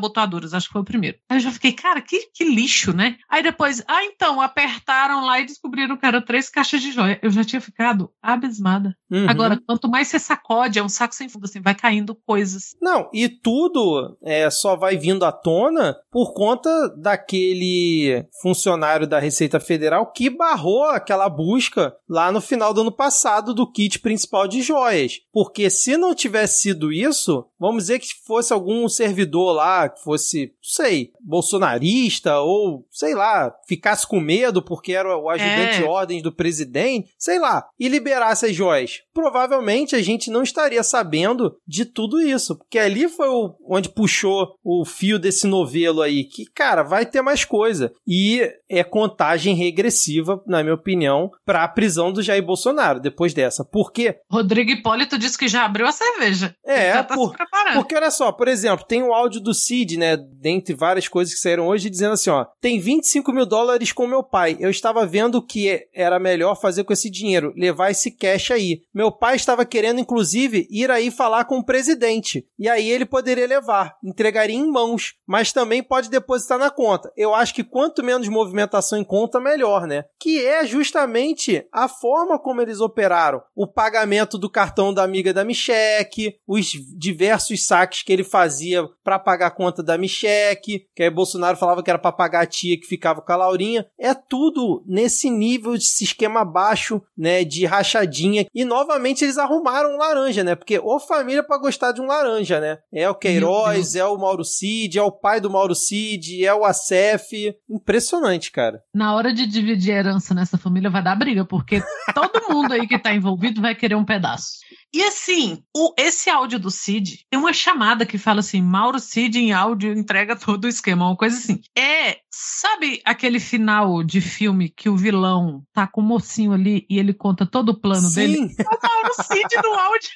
acho 0.46 0.68
que 0.68 0.74
foi 0.74 0.82
o 0.82 0.86
primeiro. 0.86 1.18
Aí 1.30 1.38
eu 1.38 1.42
já 1.42 1.52
fiquei, 1.52 1.74
cara, 1.74 2.02
que, 2.02 2.30
que 2.34 2.44
lixo, 2.44 2.94
né? 2.94 3.18
Aí 3.30 3.44
depois, 3.44 3.84
ah, 3.88 4.04
então, 4.04 4.42
apertaram 4.42 5.26
lá 5.26 5.40
e 5.40 5.46
descobriram 5.46 5.98
que 5.98 6.06
eram 6.06 6.22
três 6.22 6.50
caixas 6.50 6.82
de 6.82 6.92
joia. 6.92 7.20
Eu 7.22 7.30
já 7.30 7.44
tinha 7.44 7.62
ficado 7.62 8.12
abismada. 8.22 8.96
Uhum. 9.10 9.30
Agora, 9.30 9.60
quanto 9.66 9.90
mais 9.90 10.08
você 10.08 10.20
sacode, 10.20 10.80
é 10.80 10.84
um 10.84 10.90
saco 10.90 11.16
sem 11.16 11.30
fundo, 11.30 11.46
assim, 11.46 11.62
vai 11.62 11.74
caindo 11.74 12.14
coisas. 12.14 12.76
Não, 12.82 13.10
e 13.14 13.30
tudo 13.30 14.18
é, 14.22 14.50
só 14.50 14.76
vai 14.76 14.98
vindo 14.98 15.24
à 15.24 15.32
tona 15.32 15.96
por 16.12 16.34
conta 16.34 16.70
daquele 16.98 18.26
funcionário 18.42 19.08
da 19.08 19.20
Receita 19.20 19.60
Federal 19.60 20.12
que 20.12 20.30
barrou 20.30 20.84
aquela 20.86 21.30
busca 21.30 21.96
lá 22.10 22.32
no 22.32 22.42
final 22.42 22.74
do 22.74 22.82
ano 22.82 22.92
passado 22.92 23.54
do 23.54 23.70
kit 23.72 24.00
principal 24.00 24.48
de 24.48 24.62
joias. 24.62 25.20
Porque 25.32 25.70
se 25.70 25.98
não 25.98 26.14
tivesse 26.16 26.62
sido 26.62 26.92
isso, 26.92 27.46
vamos 27.60 27.84
dizer 27.84 28.00
que 28.00 28.08
fosse 28.26 28.52
algum 28.54 28.88
servidor 28.90 29.54
lá, 29.54 29.90
que 29.90 30.02
fosse, 30.02 30.54
sei, 30.62 31.12
bolsonarista 31.22 32.40
ou, 32.40 32.86
sei 32.92 33.14
lá, 33.14 33.54
ficasse 33.68 34.08
com 34.08 34.20
medo 34.20 34.62
porque 34.62 34.94
era 34.94 35.18
o 35.18 35.30
ajudante 35.30 35.76
É. 35.76 35.78
de 35.80 35.84
ordens 35.84 36.22
do 36.24 36.32
presidente, 36.32 37.10
sei 37.18 37.40
lá, 37.40 37.68
e 37.80 37.88
liberasse 37.88 38.46
as 38.46 38.56
joias. 38.56 38.97
much. 39.00 39.07
Provavelmente 39.22 39.96
a 39.96 40.02
gente 40.02 40.30
não 40.30 40.44
estaria 40.44 40.84
sabendo 40.84 41.56
de 41.68 41.86
tudo 41.86 42.22
isso, 42.22 42.56
porque 42.56 42.78
ali 42.78 43.10
foi 43.10 43.28
o, 43.28 43.56
onde 43.68 43.90
puxou 43.90 44.54
o 44.64 44.86
fio 44.86 45.18
desse 45.18 45.48
novelo 45.48 46.02
aí, 46.04 46.24
que, 46.24 46.46
cara, 46.46 46.84
vai 46.84 47.06
ter 47.06 47.22
mais 47.24 47.44
coisa. 47.44 47.92
E 48.08 48.42
é 48.70 48.84
contagem 48.84 49.56
regressiva, 49.56 50.42
na 50.46 50.62
minha 50.62 50.76
opinião, 50.76 51.32
para 51.46 51.64
a 51.64 51.68
prisão 51.68 52.12
do 52.14 52.22
Jair 52.22 52.44
Bolsonaro 52.46 53.00
depois 53.00 53.34
dessa. 53.34 53.66
Por 53.66 53.92
quê? 53.92 54.16
Rodrigo 54.30 54.72
Hipólito 54.72 55.18
disse 55.18 55.38
que 55.38 55.48
já 55.48 55.66
abriu 55.66 55.88
a 55.88 55.92
cerveja. 55.92 56.56
É, 56.66 56.94
já 56.94 57.04
tá 57.04 57.16
por- 57.16 57.32
se 57.32 57.38
preparando. 57.38 57.74
Porque 57.76 57.96
olha 57.96 58.12
só, 58.12 58.32
por 58.32 58.48
exemplo, 58.48 58.86
tem 58.86 59.04
o 59.04 59.14
áudio 59.14 59.42
do 59.42 59.54
Cid, 59.54 59.98
né? 59.98 60.16
Dentre 60.18 60.74
várias 60.76 61.08
coisas 61.08 61.34
que 61.34 61.40
saíram 61.40 61.68
hoje, 61.68 61.90
dizendo 61.90 62.14
assim: 62.14 62.30
ó, 62.30 62.46
tem 62.62 62.80
25 62.80 63.34
mil 63.34 63.46
dólares 63.46 63.92
com 63.92 64.06
meu 64.08 64.24
pai. 64.24 64.58
Eu 64.60 64.70
estava 64.70 65.06
vendo 65.06 65.36
o 65.40 65.46
que 65.46 65.88
era 65.94 66.20
melhor 66.20 66.56
fazer 66.60 66.84
com 66.84 66.94
esse 66.94 67.10
dinheiro, 67.10 67.54
levar 67.58 67.92
esse 67.92 68.12
cash 68.12 68.52
aí. 68.52 68.82
Meu 68.94 69.07
pai 69.12 69.36
estava 69.36 69.66
querendo, 69.66 70.00
inclusive, 70.00 70.68
ir 70.70 70.90
aí 70.92 71.12
falar 71.12 71.46
com 71.46 71.60
o 71.60 71.66
presidente. 71.66 72.48
E 72.58 72.68
aí 72.68 72.90
ele 72.90 73.06
poderia 73.06 73.48
levar, 73.48 73.96
entregaria 74.04 74.56
em 74.56 74.70
mãos, 74.70 75.16
mas 75.26 75.52
também 75.52 75.84
pode 75.84 76.10
depositar 76.10 76.58
na 76.58 76.70
conta. 76.70 77.12
Eu 77.16 77.34
acho 77.34 77.54
que 77.54 77.64
quanto 77.64 78.04
menos 78.04 78.28
movimentação 78.28 78.98
em 78.98 79.04
conta, 79.04 79.40
melhor, 79.40 79.88
né? 79.88 80.06
Que 80.20 80.46
é 80.46 80.66
justamente 80.66 81.66
a 81.72 81.88
forma 81.88 82.40
como 82.40 82.62
eles 82.62 82.80
operaram. 82.80 83.42
O 83.56 83.68
pagamento 83.68 84.38
do 84.38 84.50
cartão 84.50 84.94
da 84.94 85.04
amiga 85.04 85.34
da 85.34 85.44
Micheque, 85.44 86.36
os 86.48 86.72
diversos 86.98 87.66
saques 87.66 88.04
que 88.04 88.12
ele 88.12 88.24
fazia 88.24 88.88
para 89.04 89.20
pagar 89.20 89.48
a 89.48 89.52
conta 89.52 89.82
da 89.82 89.98
Micheque, 89.98 90.86
que 90.96 91.04
aí 91.04 91.10
Bolsonaro 91.10 91.58
falava 91.58 91.84
que 91.84 91.90
era 91.90 92.00
para 92.00 92.12
pagar 92.12 92.42
a 92.42 92.46
tia 92.46 92.80
que 92.80 92.88
ficava 92.88 93.22
com 93.22 93.32
a 93.32 93.36
Laurinha. 93.36 93.86
É 94.00 94.14
tudo 94.14 94.84
nesse 94.86 95.30
nível 95.30 95.78
de 95.78 95.84
esquema 95.84 96.44
baixo, 96.44 97.02
né, 97.18 97.44
de 97.44 97.66
rachadinha. 97.66 98.46
E 98.54 98.66
novamente 98.66 98.97
eles 99.24 99.38
arrumaram 99.38 99.94
um 99.94 99.98
laranja, 99.98 100.44
né? 100.44 100.56
Porque 100.56 100.80
ou 100.80 101.00
família 101.00 101.44
para 101.44 101.58
gostar 101.58 101.92
de 101.92 102.02
um 102.02 102.06
laranja, 102.06 102.60
né? 102.60 102.78
É 102.92 103.10
o 103.10 103.16
Queiroz, 103.16 103.96
é 103.96 104.06
o 104.06 104.18
Mauro 104.18 104.44
Cid, 104.44 104.98
é 104.98 105.02
o 105.02 105.12
pai 105.12 105.40
do 105.40 105.50
Mauro 105.50 105.76
Cid, 105.76 106.46
é 106.46 106.54
o 106.54 106.66
Acef. 106.66 107.56
Impressionante, 107.70 108.52
cara. 108.52 108.82
Na 108.94 109.16
hora 109.16 109.34
de 109.34 109.46
dividir 109.46 109.94
herança 109.94 110.34
nessa 110.34 110.58
família 110.58 110.90
vai 110.90 111.04
dar 111.04 111.16
briga, 111.16 111.46
porque 111.46 111.82
todo 112.14 112.54
mundo 112.54 112.74
aí 112.74 112.88
que 112.88 113.00
tá 113.00 113.14
envolvido 113.14 113.62
vai 113.62 113.76
querer 113.76 113.96
um 113.96 114.06
pedaço. 114.06 114.58
E 114.94 115.04
assim, 115.04 115.62
o, 115.76 115.94
esse 115.98 116.30
áudio 116.30 116.58
do 116.58 116.72
Cid 116.72 117.26
tem 117.30 117.40
uma 117.40 117.52
chamada 117.52 118.06
que 118.06 118.18
fala 118.18 118.40
assim: 118.40 118.62
Mauro 118.62 119.00
Cid 119.00 119.38
em 119.38 119.52
áudio 119.52 119.92
entrega 119.92 120.36
todo 120.36 120.66
o 120.66 120.68
esquema, 120.68 121.06
uma 121.06 121.16
coisa 121.16 121.38
assim. 121.38 121.62
É, 121.78 122.20
sabe 122.32 123.02
aquele 123.04 123.40
final 123.40 124.02
de 124.04 124.22
filme 124.22 124.70
que 124.70 124.90
o 124.90 124.96
vilão 124.96 125.64
tá 125.74 125.86
com 125.86 126.02
o 126.02 126.04
mocinho 126.04 126.54
ali 126.54 126.86
e 126.90 126.98
ele 126.98 127.14
conta 127.14 127.46
todo 127.46 127.70
o 127.70 127.80
plano 127.80 128.10
dele? 128.14 128.38
Sim, 128.38 128.56
É 128.60 128.64
o 128.64 128.80
Mauro 128.82 129.14
Cid 129.24 129.56
no 129.64 129.74
áudio. 129.74 130.10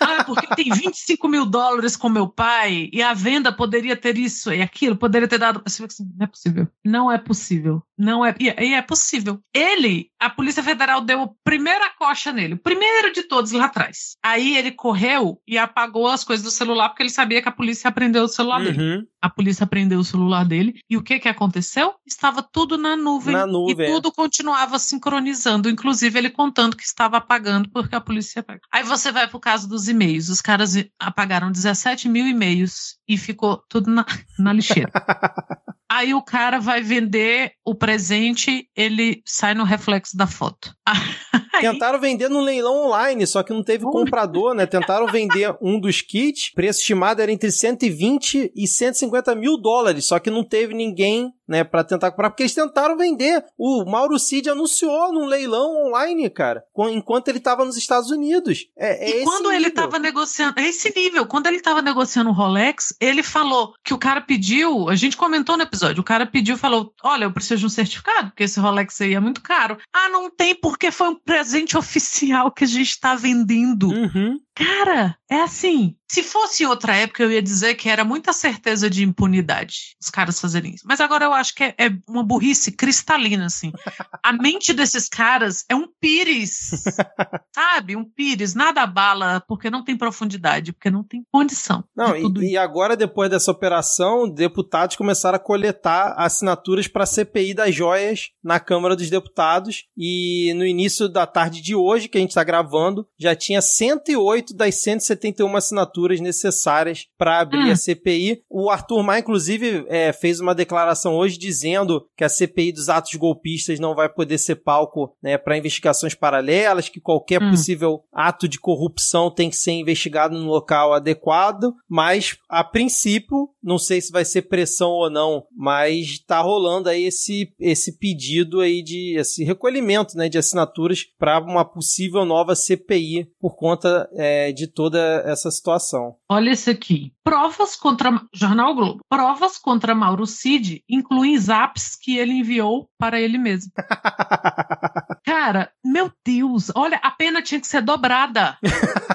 Ah, 0.00 0.24
porque 0.24 0.46
tem 0.54 0.70
25 0.70 1.28
mil 1.28 1.46
dólares 1.46 1.96
com 1.96 2.08
meu 2.08 2.28
pai 2.28 2.90
e 2.92 3.02
a 3.02 3.14
venda 3.14 3.50
poderia 3.50 3.96
ter 3.96 4.18
isso 4.18 4.52
e 4.52 4.60
aquilo, 4.60 4.96
poderia 4.96 5.28
ter 5.28 5.38
dado. 5.38 5.62
Assim, 5.64 5.82
Não 6.16 6.24
é 6.24 6.26
possível. 6.26 6.68
Não 6.84 7.12
é 7.12 7.18
possível. 7.18 7.82
Não 8.00 8.24
é. 8.24 8.34
E 8.40 8.48
é 8.48 8.80
possível. 8.80 9.38
Ele, 9.54 10.10
a 10.18 10.30
Polícia 10.30 10.62
Federal 10.62 11.02
deu 11.02 11.22
a 11.22 11.30
primeira 11.44 11.90
coxa 11.98 12.32
nele, 12.32 12.54
o 12.54 12.58
primeiro 12.58 13.12
de 13.12 13.24
todos 13.24 13.52
lá 13.52 13.66
atrás. 13.66 14.16
Aí 14.24 14.56
ele 14.56 14.70
correu 14.70 15.38
e 15.46 15.58
apagou 15.58 16.08
as 16.08 16.24
coisas 16.24 16.42
do 16.42 16.50
celular 16.50 16.88
porque 16.88 17.02
ele 17.02 17.10
sabia 17.10 17.42
que 17.42 17.48
a 17.48 17.52
polícia 17.52 17.88
apreendeu 17.88 18.24
o 18.24 18.28
celular 18.28 18.64
dele. 18.64 18.80
Uhum. 18.80 19.06
A 19.20 19.28
polícia 19.28 19.64
apreendeu 19.64 19.98
o 19.98 20.04
celular 20.04 20.46
dele 20.46 20.80
e 20.88 20.96
o 20.96 21.02
que 21.02 21.18
que 21.18 21.28
aconteceu? 21.28 21.92
Estava 22.06 22.42
tudo 22.42 22.78
na 22.78 22.96
nuvem. 22.96 23.34
Na 23.34 23.46
nuvem, 23.46 23.86
E 23.86 23.90
é. 23.90 23.92
tudo 23.92 24.10
continuava 24.10 24.78
sincronizando, 24.78 25.68
inclusive 25.68 26.18
ele 26.18 26.30
contando 26.30 26.78
que 26.78 26.84
estava 26.84 27.18
apagando 27.18 27.68
porque 27.68 27.94
a 27.94 28.00
polícia 28.00 28.40
apagou. 28.40 28.62
Aí 28.72 28.82
você 28.82 29.12
vai 29.12 29.28
pro 29.28 29.38
caso 29.38 29.68
dos 29.68 29.88
e-mails. 29.88 30.30
Os 30.30 30.40
caras 30.40 30.72
apagaram 30.98 31.52
17 31.52 32.08
mil 32.08 32.26
e-mails 32.26 32.96
e 33.06 33.18
ficou 33.18 33.62
tudo 33.68 33.90
na, 33.90 34.06
na 34.38 34.54
lixeira. 34.54 34.90
Aí 35.90 36.14
o 36.14 36.22
cara 36.22 36.60
vai 36.60 36.80
vender 36.82 37.52
o 37.64 37.74
presente, 37.74 38.68
ele 38.76 39.22
sai 39.26 39.54
no 39.54 39.64
reflexo 39.64 40.16
da 40.16 40.26
foto. 40.26 40.72
Aí, 41.52 41.60
Tentaram 41.62 42.00
vender 42.00 42.28
no 42.28 42.40
leilão 42.40 42.86
online, 42.86 43.26
só 43.26 43.42
que 43.42 43.52
não 43.52 43.62
teve 43.62 43.84
comprador, 43.84 44.54
né? 44.54 44.66
Tentaram 44.66 45.06
vender 45.06 45.54
um 45.60 45.80
dos 45.80 46.00
kits, 46.00 46.52
preço 46.54 46.80
estimado 46.80 47.20
era 47.20 47.30
entre 47.32 47.50
120 47.50 48.52
e 48.54 48.66
150 48.68 49.34
mil 49.34 49.56
dólares, 49.56 50.06
só 50.06 50.18
que 50.18 50.30
não 50.30 50.44
teve 50.44 50.74
ninguém, 50.74 51.32
né, 51.46 51.64
pra 51.64 51.82
tentar 51.82 52.10
comprar, 52.12 52.30
porque 52.30 52.44
eles 52.44 52.54
tentaram 52.54 52.96
vender. 52.96 53.44
O 53.58 53.84
Mauro 53.84 54.18
Cid 54.18 54.48
anunciou 54.48 55.12
num 55.12 55.26
leilão 55.26 55.86
online, 55.88 56.30
cara, 56.30 56.62
enquanto 56.92 57.28
ele 57.28 57.40
tava 57.40 57.64
nos 57.64 57.76
Estados 57.76 58.10
Unidos. 58.10 58.66
É, 58.78 59.04
é 59.04 59.08
E 59.10 59.12
esse 59.16 59.24
quando 59.24 59.50
ele 59.50 59.66
nível. 59.68 59.74
tava 59.74 59.98
negociando, 59.98 60.60
é 60.60 60.68
esse 60.68 60.92
nível, 60.94 61.26
quando 61.26 61.46
ele 61.46 61.60
tava 61.60 61.82
negociando 61.82 62.30
o 62.30 62.32
Rolex, 62.32 62.94
ele 63.00 63.22
falou 63.22 63.72
que 63.84 63.92
o 63.92 63.98
cara 63.98 64.20
pediu, 64.20 64.88
a 64.88 64.94
gente 64.94 65.16
comentou 65.16 65.56
no 65.56 65.62
episódio, 65.64 65.79
o 65.82 66.04
cara 66.04 66.26
pediu, 66.26 66.56
falou, 66.56 66.92
olha, 67.02 67.24
eu 67.24 67.32
preciso 67.32 67.60
de 67.60 67.66
um 67.66 67.70
certificado, 67.70 68.30
porque 68.30 68.44
esse 68.44 68.60
Rolex 68.60 69.00
aí 69.00 69.14
é 69.14 69.20
muito 69.20 69.42
caro. 69.42 69.78
Ah, 69.92 70.08
não 70.08 70.30
tem, 70.30 70.54
porque 70.54 70.90
foi 70.90 71.08
um 71.08 71.14
presente 71.16 71.76
oficial 71.78 72.50
que 72.50 72.64
a 72.64 72.66
gente 72.66 72.98
tá 72.98 73.14
vendendo. 73.14 73.88
Uhum. 73.88 74.38
Cara, 74.60 75.16
é 75.30 75.40
assim, 75.40 75.96
se 76.10 76.22
fosse 76.22 76.64
em 76.64 76.66
outra 76.66 76.96
época, 76.96 77.22
eu 77.22 77.30
ia 77.30 77.40
dizer 77.40 77.76
que 77.76 77.88
era 77.88 78.04
muita 78.04 78.32
certeza 78.32 78.90
de 78.90 79.04
impunidade 79.04 79.96
os 80.02 80.10
caras 80.10 80.40
fazerem 80.40 80.74
isso. 80.74 80.84
Mas 80.86 81.00
agora 81.00 81.24
eu 81.24 81.32
acho 81.32 81.54
que 81.54 81.62
é, 81.62 81.74
é 81.78 81.90
uma 82.08 82.24
burrice 82.24 82.72
cristalina, 82.72 83.46
assim. 83.46 83.70
A 84.22 84.32
mente 84.32 84.72
desses 84.72 85.08
caras 85.08 85.64
é 85.68 85.74
um 85.74 85.86
pires, 86.00 86.84
sabe? 87.54 87.96
Um 87.96 88.04
pires, 88.04 88.54
nada 88.54 88.82
abala, 88.82 89.42
porque 89.46 89.70
não 89.70 89.84
tem 89.84 89.96
profundidade, 89.96 90.72
porque 90.72 90.90
não 90.90 91.04
tem 91.04 91.22
condição. 91.30 91.84
Não, 91.96 92.16
e, 92.16 92.52
e 92.52 92.56
agora, 92.56 92.96
depois 92.96 93.30
dessa 93.30 93.50
operação, 93.50 94.28
deputados 94.28 94.96
começaram 94.96 95.36
a 95.36 95.40
coletar 95.40 96.14
assinaturas 96.18 96.88
para 96.88 97.04
a 97.04 97.06
CPI 97.06 97.54
das 97.54 97.74
joias 97.74 98.30
na 98.42 98.58
Câmara 98.58 98.96
dos 98.96 99.08
Deputados. 99.08 99.84
E 99.96 100.52
no 100.54 100.66
início 100.66 101.08
da 101.08 101.26
tarde 101.26 101.62
de 101.62 101.74
hoje, 101.74 102.08
que 102.08 102.18
a 102.18 102.20
gente 102.20 102.30
está 102.30 102.42
gravando, 102.42 103.06
já 103.18 103.34
tinha 103.34 103.62
108 103.62 104.49
das 104.54 104.76
171 104.82 105.56
assinaturas 105.56 106.20
necessárias 106.20 107.06
para 107.18 107.40
abrir 107.40 107.68
Hum. 107.68 107.72
a 107.72 107.76
CPI. 107.76 108.42
O 108.48 108.70
Arthur 108.70 109.02
Maia, 109.02 109.20
inclusive, 109.20 109.84
é, 109.88 110.12
fez 110.12 110.40
uma 110.40 110.54
declaração 110.54 111.14
hoje 111.14 111.38
dizendo 111.38 112.06
que 112.16 112.24
a 112.24 112.28
CPI 112.28 112.72
dos 112.72 112.88
atos 112.88 113.14
golpistas 113.14 113.78
não 113.78 113.94
vai 113.94 114.08
poder 114.08 114.38
ser 114.38 114.56
palco 114.56 115.14
né, 115.22 115.36
para 115.36 115.56
investigações 115.58 116.14
paralelas, 116.14 116.88
que 116.88 117.00
qualquer 117.00 117.42
Hum. 117.42 117.50
possível 117.50 118.02
ato 118.12 118.48
de 118.48 118.58
corrupção 118.58 119.30
tem 119.30 119.50
que 119.50 119.56
ser 119.56 119.72
investigado 119.72 120.36
no 120.38 120.46
local 120.48 120.92
adequado, 120.92 121.72
mas 121.88 122.36
a 122.48 122.62
princípio, 122.64 123.48
não 123.62 123.78
sei 123.78 124.00
se 124.00 124.10
vai 124.12 124.24
ser 124.24 124.42
pressão 124.42 124.90
ou 124.90 125.10
não, 125.10 125.44
mas 125.56 126.18
tá 126.26 126.40
rolando 126.40 126.88
aí 126.88 127.04
esse, 127.04 127.52
esse 127.58 127.98
pedido 127.98 128.60
aí 128.60 128.82
de 128.82 129.16
esse 129.18 129.44
recolhimento 129.44 130.16
né, 130.16 130.28
de 130.28 130.38
assinaturas 130.38 131.04
para 131.18 131.38
uma 131.40 131.64
possível 131.64 132.24
nova 132.24 132.54
CPI 132.54 133.28
por 133.40 133.56
conta 133.56 134.08
é, 134.14 134.39
de 134.52 134.66
toda 134.66 135.22
essa 135.26 135.50
situação. 135.50 136.16
Olha 136.28 136.50
isso 136.50 136.70
aqui. 136.70 137.12
Provas 137.22 137.76
contra. 137.76 138.10
Jornal 138.34 138.74
Globo. 138.74 139.00
Provas 139.08 139.58
contra 139.58 139.94
Mauro 139.94 140.26
Cid 140.26 140.82
incluem 140.88 141.38
zaps 141.38 141.96
que 142.00 142.16
ele 142.16 142.32
enviou 142.32 142.88
para 142.98 143.20
ele 143.20 143.38
mesmo. 143.38 143.70
Cara, 145.24 145.70
meu 145.90 146.10
Deus, 146.24 146.70
olha, 146.74 146.98
a 147.02 147.10
pena 147.10 147.42
tinha 147.42 147.60
que 147.60 147.66
ser 147.66 147.82
dobrada. 147.82 148.56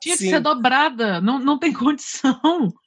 Tinha 0.00 0.16
que 0.16 0.24
Sim. 0.24 0.30
ser 0.30 0.40
dobrada. 0.40 1.20
Não, 1.20 1.38
não 1.38 1.58
tem 1.58 1.72
condição. 1.72 2.38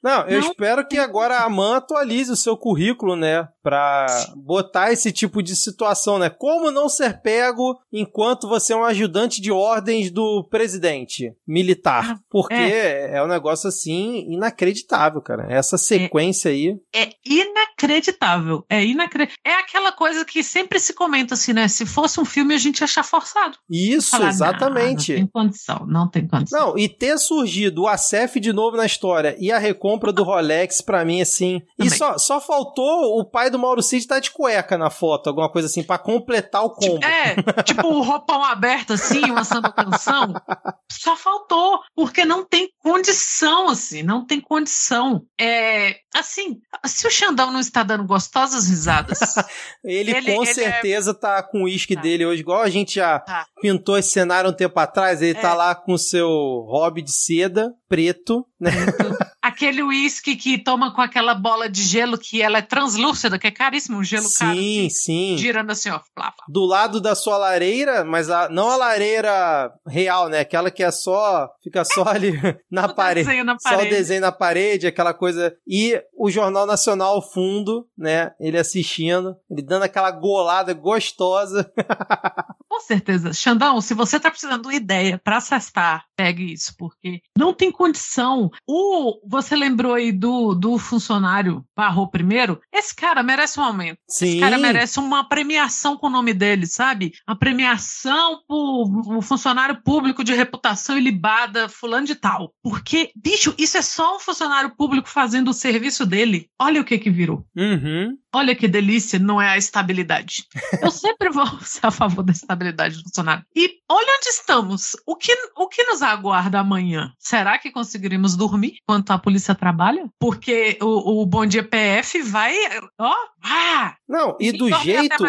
Não, 0.02 0.26
eu 0.26 0.40
Não. 0.40 0.50
espero 0.50 0.86
que 0.86 0.98
agora 0.98 1.38
a 1.38 1.44
AMAN 1.44 1.76
atualize 1.76 2.30
o 2.30 2.36
seu 2.36 2.56
currículo, 2.56 3.16
né? 3.16 3.46
Pra 3.62 4.06
botar 4.36 4.92
esse 4.92 5.12
tipo 5.12 5.42
de 5.42 5.54
situação, 5.54 6.18
né? 6.18 6.30
Como 6.30 6.70
não 6.70 6.88
ser 6.88 7.20
pego 7.20 7.78
enquanto 7.92 8.48
você 8.48 8.72
é 8.72 8.76
um 8.76 8.84
ajudante 8.84 9.40
de 9.40 9.52
ordens 9.52 10.10
do 10.10 10.44
presidente 10.44 11.32
militar? 11.46 12.18
Porque 12.30 12.54
é, 12.54 13.22
um 13.22 13.26
negócio 13.28 13.68
assim 13.68 14.26
inacreditável, 14.30 15.20
cara. 15.20 15.46
Essa 15.50 15.76
sequência 15.76 16.50
aí. 16.50 16.76
É 16.94 17.10
inacreditável. 17.24 18.64
É 18.68 18.84
inacreditável. 18.84 19.40
É 19.44 19.54
aquela 19.54 19.92
coisa 19.92 20.24
que 20.24 20.42
sempre 20.42 20.78
se 20.78 20.94
comenta 20.94 21.34
assim, 21.34 21.52
né? 21.52 21.68
Se 21.68 21.84
fosse 21.84 22.20
um 22.20 22.24
filme, 22.24 22.54
a 22.54 22.58
gente 22.58 22.80
ia 22.80 22.84
achar 22.84 23.02
forçado. 23.20 23.58
Isso, 23.68 24.10
Falar, 24.10 24.28
exatamente. 24.28 25.12
"Não, 25.12 25.18
não 25.20 25.24
tem 25.24 25.26
condição, 25.32 25.86
não 25.86 26.10
tem 26.10 26.26
condição. 26.26 26.68
Não, 26.68 26.78
e 26.78 26.88
ter 26.88 27.18
surgido 27.18 27.82
o 27.82 27.88
ACF 27.88 28.40
de 28.40 28.52
novo 28.52 28.76
na 28.76 28.86
história 28.86 29.36
e 29.38 29.52
a 29.52 29.58
recompra 29.58 30.12
do 30.12 30.22
Rolex, 30.24 30.80
pra 30.80 31.04
mim, 31.04 31.20
assim. 31.20 31.60
E 31.78 31.84
Também. 31.84 31.90
só, 31.98 32.18
só 32.18 32.40
faltou 32.40 33.18
o 33.18 33.24
pai 33.24 33.50
do 33.50 33.58
Mauro 33.58 33.82
Cid 33.82 34.02
estar 34.02 34.20
de 34.20 34.30
cueca 34.30 34.76
na 34.78 34.90
foto, 34.90 35.28
alguma 35.28 35.50
coisa 35.50 35.66
assim, 35.66 35.82
pra 35.82 35.98
completar 35.98 36.64
o 36.64 36.70
combo. 36.70 37.04
É, 37.04 37.62
tipo 37.62 37.86
o 37.86 38.02
roupão 38.02 38.44
aberto 38.44 38.92
assim, 38.94 39.24
uma 39.30 39.44
samba 39.44 39.72
canção. 39.72 40.32
Só 40.90 41.16
faltou, 41.16 41.78
porque 41.94 42.24
não 42.24 42.44
tem 42.44 42.68
condição, 42.82 43.68
assim, 43.68 44.02
não 44.02 44.26
tem 44.26 44.40
condição. 44.40 45.22
É, 45.40 45.96
assim, 46.14 46.58
se 46.84 47.06
o 47.06 47.10
Xandão 47.10 47.50
não 47.52 47.60
está 47.60 47.82
dando 47.82 48.04
gostosas 48.04 48.68
risadas, 48.68 49.18
Ele, 49.84 50.10
Ele- 50.10 50.22
com 50.34 50.42
ele 50.42 50.50
é- 50.50 50.54
certeza 50.54 51.14
tá 51.14 51.42
com 51.42 51.60
o 51.60 51.64
uísque 51.64 51.94
Tá. 51.94 52.02
dele 52.02 52.26
hoje, 52.26 52.40
igual 52.42 52.60
a 52.60 52.68
gente 52.68 52.96
já 52.96 53.09
Tá. 53.18 53.46
pintou 53.60 53.98
esse 53.98 54.10
cenário 54.10 54.48
um 54.50 54.54
tempo 54.54 54.78
atrás. 54.78 55.20
Ele 55.20 55.36
É. 55.38 55.40
tá 55.42 55.52
lá 55.54 55.74
com 55.74 55.92
o 55.94 55.98
seu 55.98 56.28
hobby 56.68 57.02
de 57.02 57.12
seda 57.12 57.72
preto, 57.88 58.46
né? 58.60 58.70
aquele 59.42 59.82
uísque 59.82 60.36
que 60.36 60.56
toma 60.62 60.94
com 60.94 61.00
aquela 61.00 61.34
bola 61.34 61.68
de 61.68 61.82
gelo 61.82 62.16
que 62.16 62.40
ela 62.40 62.58
é 62.58 62.62
translúcida, 62.62 63.36
que 63.38 63.48
é 63.48 63.50
caríssimo, 63.50 63.98
um 63.98 64.04
gelo 64.04 64.28
caro, 64.38 64.54
sim, 64.56 64.88
sim. 64.90 65.36
girando 65.36 65.70
assim, 65.72 65.90
ó, 65.90 65.98
plá, 66.14 66.30
plá. 66.30 66.44
Do 66.48 66.64
lado 66.66 67.00
da 67.00 67.14
sua 67.16 67.36
lareira, 67.36 68.04
mas 68.04 68.30
a- 68.30 68.48
não 68.48 68.70
a 68.70 68.76
lareira 68.76 69.72
real, 69.88 70.28
né? 70.28 70.38
Aquela 70.40 70.70
que 70.70 70.84
é 70.84 70.90
só. 70.92 71.48
Fica 71.64 71.84
só 71.84 72.04
ali 72.06 72.30
na 72.70 72.86
O 72.86 72.94
parede. 72.94 73.26
desenho 73.26 73.44
na 73.44 73.56
Só 73.58 73.68
o 73.70 73.72
parede. 73.72 73.90
desenho 73.90 74.20
na 74.20 74.30
parede, 74.32 74.86
aquela 74.86 75.12
coisa. 75.12 75.52
E 75.66 76.00
o 76.16 76.30
Jornal 76.30 76.66
Nacional 76.66 77.14
ao 77.14 77.22
fundo, 77.32 77.88
né? 77.98 78.30
Ele 78.38 78.56
assistindo, 78.58 79.34
ele 79.50 79.62
dando 79.62 79.82
aquela 79.82 80.10
golada 80.12 80.72
gostosa. 80.74 81.68
Com 82.80 82.86
certeza. 82.86 83.32
Xandão, 83.34 83.78
se 83.80 83.92
você 83.92 84.18
tá 84.18 84.30
precisando 84.30 84.62
de 84.62 84.68
uma 84.68 84.74
ideia 84.74 85.20
para 85.22 85.36
acessar, 85.36 86.06
pegue 86.16 86.50
isso, 86.50 86.74
porque 86.78 87.20
não 87.36 87.52
tem 87.52 87.70
condição. 87.70 88.50
O, 88.66 89.20
você 89.28 89.54
lembrou 89.54 89.92
aí 89.92 90.10
do, 90.10 90.54
do 90.54 90.78
funcionário 90.78 91.62
barrou 91.76 92.08
primeiro? 92.08 92.58
Esse 92.72 92.96
cara 92.96 93.22
merece 93.22 93.60
um 93.60 93.64
aumento. 93.64 93.98
Sim. 94.08 94.28
Esse 94.28 94.40
cara 94.40 94.56
merece 94.56 94.98
uma 94.98 95.28
premiação 95.28 95.96
com 95.96 96.06
o 96.06 96.10
nome 96.10 96.32
dele, 96.32 96.66
sabe? 96.66 97.12
Uma 97.28 97.38
premiação 97.38 98.40
por 98.48 98.84
um 99.14 99.20
funcionário 99.20 99.82
público 99.82 100.24
de 100.24 100.32
reputação 100.32 100.96
ilibada, 100.96 101.68
fulano 101.68 102.06
de 102.06 102.14
tal. 102.14 102.54
Porque, 102.62 103.10
bicho, 103.14 103.54
isso 103.58 103.76
é 103.76 103.82
só 103.82 104.16
um 104.16 104.20
funcionário 104.20 104.74
público 104.74 105.08
fazendo 105.08 105.48
o 105.48 105.54
serviço 105.54 106.06
dele. 106.06 106.48
Olha 106.58 106.80
o 106.80 106.84
que 106.84 106.98
que 106.98 107.10
virou. 107.10 107.44
Uhum. 107.54 108.16
Olha 108.34 108.54
que 108.54 108.68
delícia, 108.68 109.18
não 109.18 109.40
é 109.42 109.48
a 109.50 109.56
estabilidade. 109.58 110.44
Eu 110.82 110.90
sempre 110.90 111.30
vou 111.30 111.46
ser 111.62 111.86
a 111.86 111.90
favor 111.90 112.22
da 112.22 112.32
estabilidade 112.32 112.96
do 112.96 113.02
funcionário. 113.02 113.44
E 113.56 113.78
olha 113.90 114.16
onde 114.18 114.28
estamos. 114.28 114.96
O 115.06 115.16
que, 115.16 115.32
o 115.56 115.68
que 115.68 115.82
nos 115.84 116.00
aguarda 116.02 116.60
amanhã? 116.60 117.12
Será 117.18 117.58
que 117.58 117.70
conseguiremos 117.70 118.36
dormir 118.36 118.74
enquanto 118.82 119.10
a 119.10 119.18
polícia 119.18 119.54
trabalha? 119.54 120.08
Porque 120.18 120.78
o, 120.80 121.22
o 121.22 121.26
Bom 121.26 121.44
Dia 121.46 121.62
PF 121.64 122.22
vai. 122.22 122.54
Ó, 122.98 123.14
ah, 123.42 123.96
Não, 124.08 124.36
e 124.40 124.52
do 124.52 124.68
jeito. 124.84 125.24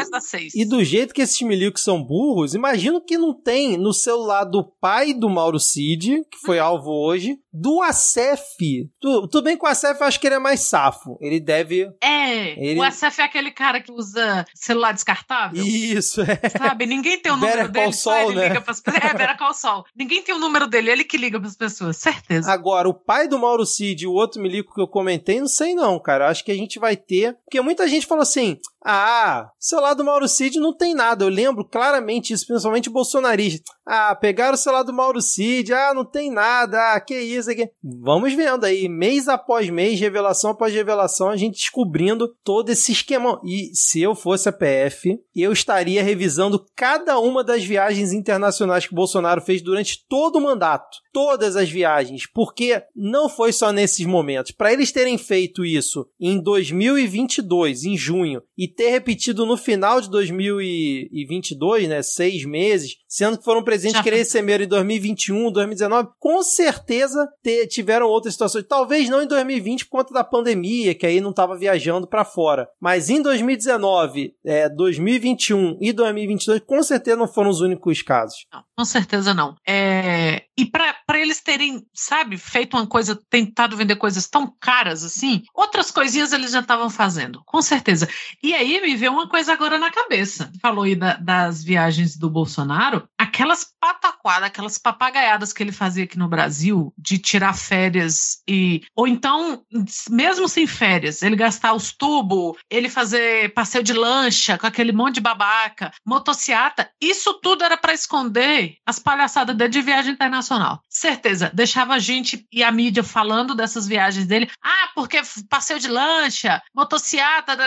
E 0.56 0.65
do 0.65 0.84
jeito 0.84 1.14
que 1.14 1.22
esses 1.22 1.41
milicos 1.41 1.82
são 1.84 2.03
burros, 2.03 2.53
imagino 2.53 3.02
que 3.03 3.18
não 3.18 3.34
tem 3.34 3.78
no 3.78 3.94
celular 3.94 4.44
do 4.44 4.64
pai 4.64 5.14
do 5.14 5.30
Mauro 5.30 5.60
Cid, 5.60 6.22
que 6.30 6.38
foi 6.45 6.60
alvo 6.60 6.91
hoje, 6.91 7.38
do 7.52 7.82
Acef. 7.82 8.57
Tu- 8.99 9.28
Tudo 9.28 9.44
bem 9.44 9.57
que 9.57 9.65
o 9.65 9.68
Acef 9.68 9.99
eu 9.99 10.07
acho 10.07 10.19
que 10.19 10.28
ele 10.28 10.36
é 10.36 10.40
mais 10.40 10.61
safo. 10.61 11.18
Ele 11.19 11.40
deve. 11.40 11.90
É, 12.03 12.52
Ele- 12.64 12.80
o 12.80 12.84
SF 12.91 13.22
é 13.22 13.23
aquele 13.23 13.51
cara 13.51 13.81
que 13.81 13.91
usa 13.91 14.45
celular 14.53 14.93
descartável. 14.93 15.63
Isso, 15.63 16.22
é. 16.22 16.39
Sabe? 16.57 16.85
Ninguém 16.85 17.19
tem 17.19 17.31
o 17.31 17.38
Better 17.38 17.55
número 17.55 17.73
Call 17.73 17.84
dele, 17.84 17.93
só 17.93 18.11
Saul, 18.11 18.31
ele 18.31 18.39
né? 18.39 18.47
liga 18.49 18.61
pras 18.61 18.80
pessoas. 18.80 19.03
É, 19.03 19.13
Better 19.13 19.38
Call 19.38 19.53
Saul. 19.53 19.84
Ninguém 19.95 20.22
tem 20.22 20.35
o 20.35 20.39
número 20.39 20.68
dele, 20.68 20.91
ele 20.91 21.03
que 21.03 21.18
liga 21.18 21.39
pras 21.39 21.55
pessoas, 21.55 21.97
certeza. 21.97 22.51
Agora, 22.51 22.88
o 22.88 22.93
pai 22.93 23.27
do 23.27 23.39
Mauro 23.39 23.65
Cid 23.65 24.03
e 24.03 24.07
o 24.07 24.13
outro 24.13 24.41
milico 24.41 24.73
que 24.73 24.81
eu 24.81 24.88
comentei, 24.88 25.39
não 25.39 25.47
sei 25.47 25.73
não, 25.73 25.99
cara. 25.99 26.30
Acho 26.30 26.43
que 26.43 26.51
a 26.51 26.55
gente 26.55 26.80
vai 26.80 26.95
ter. 26.95 27.38
Porque 27.45 27.61
muita 27.61 27.88
gente 27.88 28.05
falou 28.05 28.22
assim: 28.23 28.59
Ah, 28.84 29.49
lado 29.73 29.97
do 29.97 30.05
Mauro 30.05 30.27
Cid 30.27 30.59
não 30.59 30.76
tem 30.76 30.93
nada. 30.93 31.26
Eu 31.26 31.30
lembro 31.30 31.65
claramente 31.65 32.34
isso, 32.34 32.47
principalmente 32.47 32.89
bolsonarista. 32.89 33.72
Ah, 33.86 34.16
pegaram 34.16 34.53
o 34.53 34.58
celular 34.58 34.84
do 34.84 34.94
Mauro 34.94 35.22
Cid. 35.22 35.74
Ah, 35.74 35.94
não 35.94 36.06
tem 36.06 36.32
nada. 36.32 36.94
Ah, 36.94 36.99
que 36.99 37.16
isso 37.16 37.49
aqui. 37.49 37.70
Vamos 37.84 38.34
vendo 38.34 38.66
aí, 38.66 38.88
mês 38.88 39.28
após 39.28 39.70
mês, 39.70 39.99
revelação 39.99 40.52
após 40.52 40.74
revelação, 40.74 41.30
a 41.30 41.38
gente 41.38 41.58
descobrindo 41.58 42.28
todo 42.44 42.70
esse 42.70 42.91
esquema. 42.91 43.41
E 43.44 43.72
se 43.74 44.02
eu 44.02 44.14
fosse 44.14 44.48
a 44.48 44.52
PF, 44.52 45.20
eu 45.36 45.52
estaria 45.52 46.03
revisando 46.03 46.64
cada 46.76 47.20
uma 47.20 47.44
das 47.44 47.64
viagens 47.64 48.14
internacionais 48.14 48.86
que 48.86 48.94
o 48.94 48.95
Bolsonaro 48.95 49.41
fez 49.41 49.62
durante 49.62 50.06
todo 50.08 50.38
o 50.38 50.41
mandato. 50.41 50.98
Todas 51.12 51.56
as 51.56 51.70
viagens. 51.70 52.26
Porque 52.26 52.84
não 52.95 53.28
foi 53.28 53.52
só 53.52 53.72
nesses 53.72 54.06
momentos. 54.06 54.52
Para 54.52 54.72
eles 54.72 54.91
terem 54.91 55.18
feito 55.18 55.66
isso 55.66 56.08
em 56.20 56.41
2022, 56.41 57.84
em 57.84 57.98
junho, 57.98 58.41
e 58.58 58.68
ter 58.68 58.90
repetido 58.90 59.45
no 59.45 59.58
final 59.58 59.99
de 59.99 60.10
2022, 60.10 61.88
né? 61.88 62.02
Seis 62.03 62.45
meses, 62.45 62.98
sendo 63.08 63.38
que 63.38 63.44
foram 63.44 63.64
presentes 63.72 63.98
Já 63.98 64.03
que 64.03 64.10
receberam 64.10 64.65
em 64.65 64.68
2021, 64.68 65.49
2019, 65.52 66.10
com 66.19 66.43
certeza 66.43 67.26
te- 67.41 67.65
tiveram 67.68 68.06
outras 68.07 68.34
situações. 68.34 68.65
Talvez 68.68 69.07
não 69.07 69.22
em 69.22 69.27
2020 69.27 69.85
por 69.85 69.91
conta 69.99 70.14
da 70.14 70.23
pandemia, 70.26 70.93
que 70.93 71.06
aí 71.06 71.22
não 71.22 71.30
estava 71.30 71.57
viajando 71.57 72.06
para 72.06 72.26
fora. 72.26 72.68
Mas 72.81 73.10
em 73.10 73.22
2019, 73.22 74.34
é, 74.45 74.68
2021 74.68 75.77
e 75.80 75.93
2022, 75.93 76.61
com 76.65 76.84
certeza 76.84 77.15
não 77.15 77.27
foram 77.27 77.49
os 77.49 77.61
únicos 77.61 78.02
casos. 78.02 78.45
Não, 78.53 78.61
com 78.77 78.84
certeza 78.85 79.34
não. 79.34 79.56
É, 79.68 80.43
e 80.57 80.65
para 80.65 80.93
eles 81.19 81.41
terem, 81.41 81.85
sabe, 81.93 82.38
feito 82.38 82.76
uma 82.76 82.85
coisa, 82.88 83.18
tentado 83.30 83.77
vender 83.77 83.95
coisas 83.95 84.27
tão 84.27 84.52
caras 84.60 85.03
assim, 85.03 85.43
outras 85.56 85.91
coisinhas 85.91 86.34
eles 86.34 86.52
já 86.52 86.60
estavam 86.60 86.89
fazendo, 86.89 87.41
com 87.45 87.61
certeza. 87.61 88.07
E 88.43 88.53
aí 88.53 88.81
me 88.81 88.95
veio 88.98 89.11
uma 89.14 89.30
coisa 89.30 89.53
agora 89.53 89.77
na 89.80 89.91
cabeça. 89.91 90.52
Falou 90.61 90.84
aí 90.84 90.95
da- 90.95 91.15
das 91.15 91.64
viagens 91.64 92.18
do 92.18 92.30
Bolsonaro, 92.30 93.07
aquelas 93.18 93.60
pataquadas, 93.79 94.43
aquelas 94.43 94.77
papagaiadas 94.77 95.53
que 95.53 95.63
ele 95.63 95.71
fazia 95.71 96.03
aqui 96.03 96.17
no 96.17 96.27
Brasil, 96.27 96.93
de 96.97 97.17
tirar 97.17 97.53
férias 97.53 98.41
e. 98.47 98.83
Ou 98.95 99.07
então, 99.07 99.63
mesmo 100.09 100.47
sem 100.47 100.67
férias, 100.67 101.21
ele 101.21 101.35
gastar 101.35 101.73
os 101.73 101.91
tubos, 101.91 102.57
ele 102.69 102.89
fazer 102.89 103.53
passeio 103.53 103.83
de 103.83 103.93
lancha 103.93 104.57
com 104.57 104.67
aquele 104.67 104.91
monte 104.91 105.15
de 105.15 105.21
babaca, 105.21 105.91
motociata, 106.05 106.89
isso 107.01 107.33
tudo 107.41 107.63
era 107.63 107.77
para 107.77 107.93
esconder 107.93 108.75
as 108.85 108.99
palhaçadas 108.99 109.55
dele 109.55 109.69
de 109.69 109.81
viagem 109.81 110.13
internacional. 110.13 110.81
Certeza, 110.89 111.51
deixava 111.53 111.95
a 111.95 111.99
gente 111.99 112.45
e 112.51 112.63
a 112.63 112.71
mídia 112.71 113.03
falando 113.03 113.55
dessas 113.55 113.88
viagens 113.88 114.25
dele. 114.25 114.49
Ah, 114.63 114.89
porque 114.93 115.21
passeio 115.49 115.79
de 115.79 115.88
lancha, 115.88 116.61
motociata, 116.73 117.57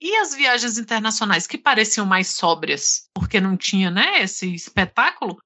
e 0.00 0.16
as 0.16 0.34
viagens 0.34 0.78
internacionais 0.78 1.46
que 1.46 1.58
pareciam 1.58 2.06
mais 2.06 2.28
sóbrias, 2.28 3.08
porque 3.14 3.40
não 3.40 3.56
tinha, 3.56 3.90
né, 3.90 4.22
esse 4.22 4.52
espetáculo. 4.54 4.91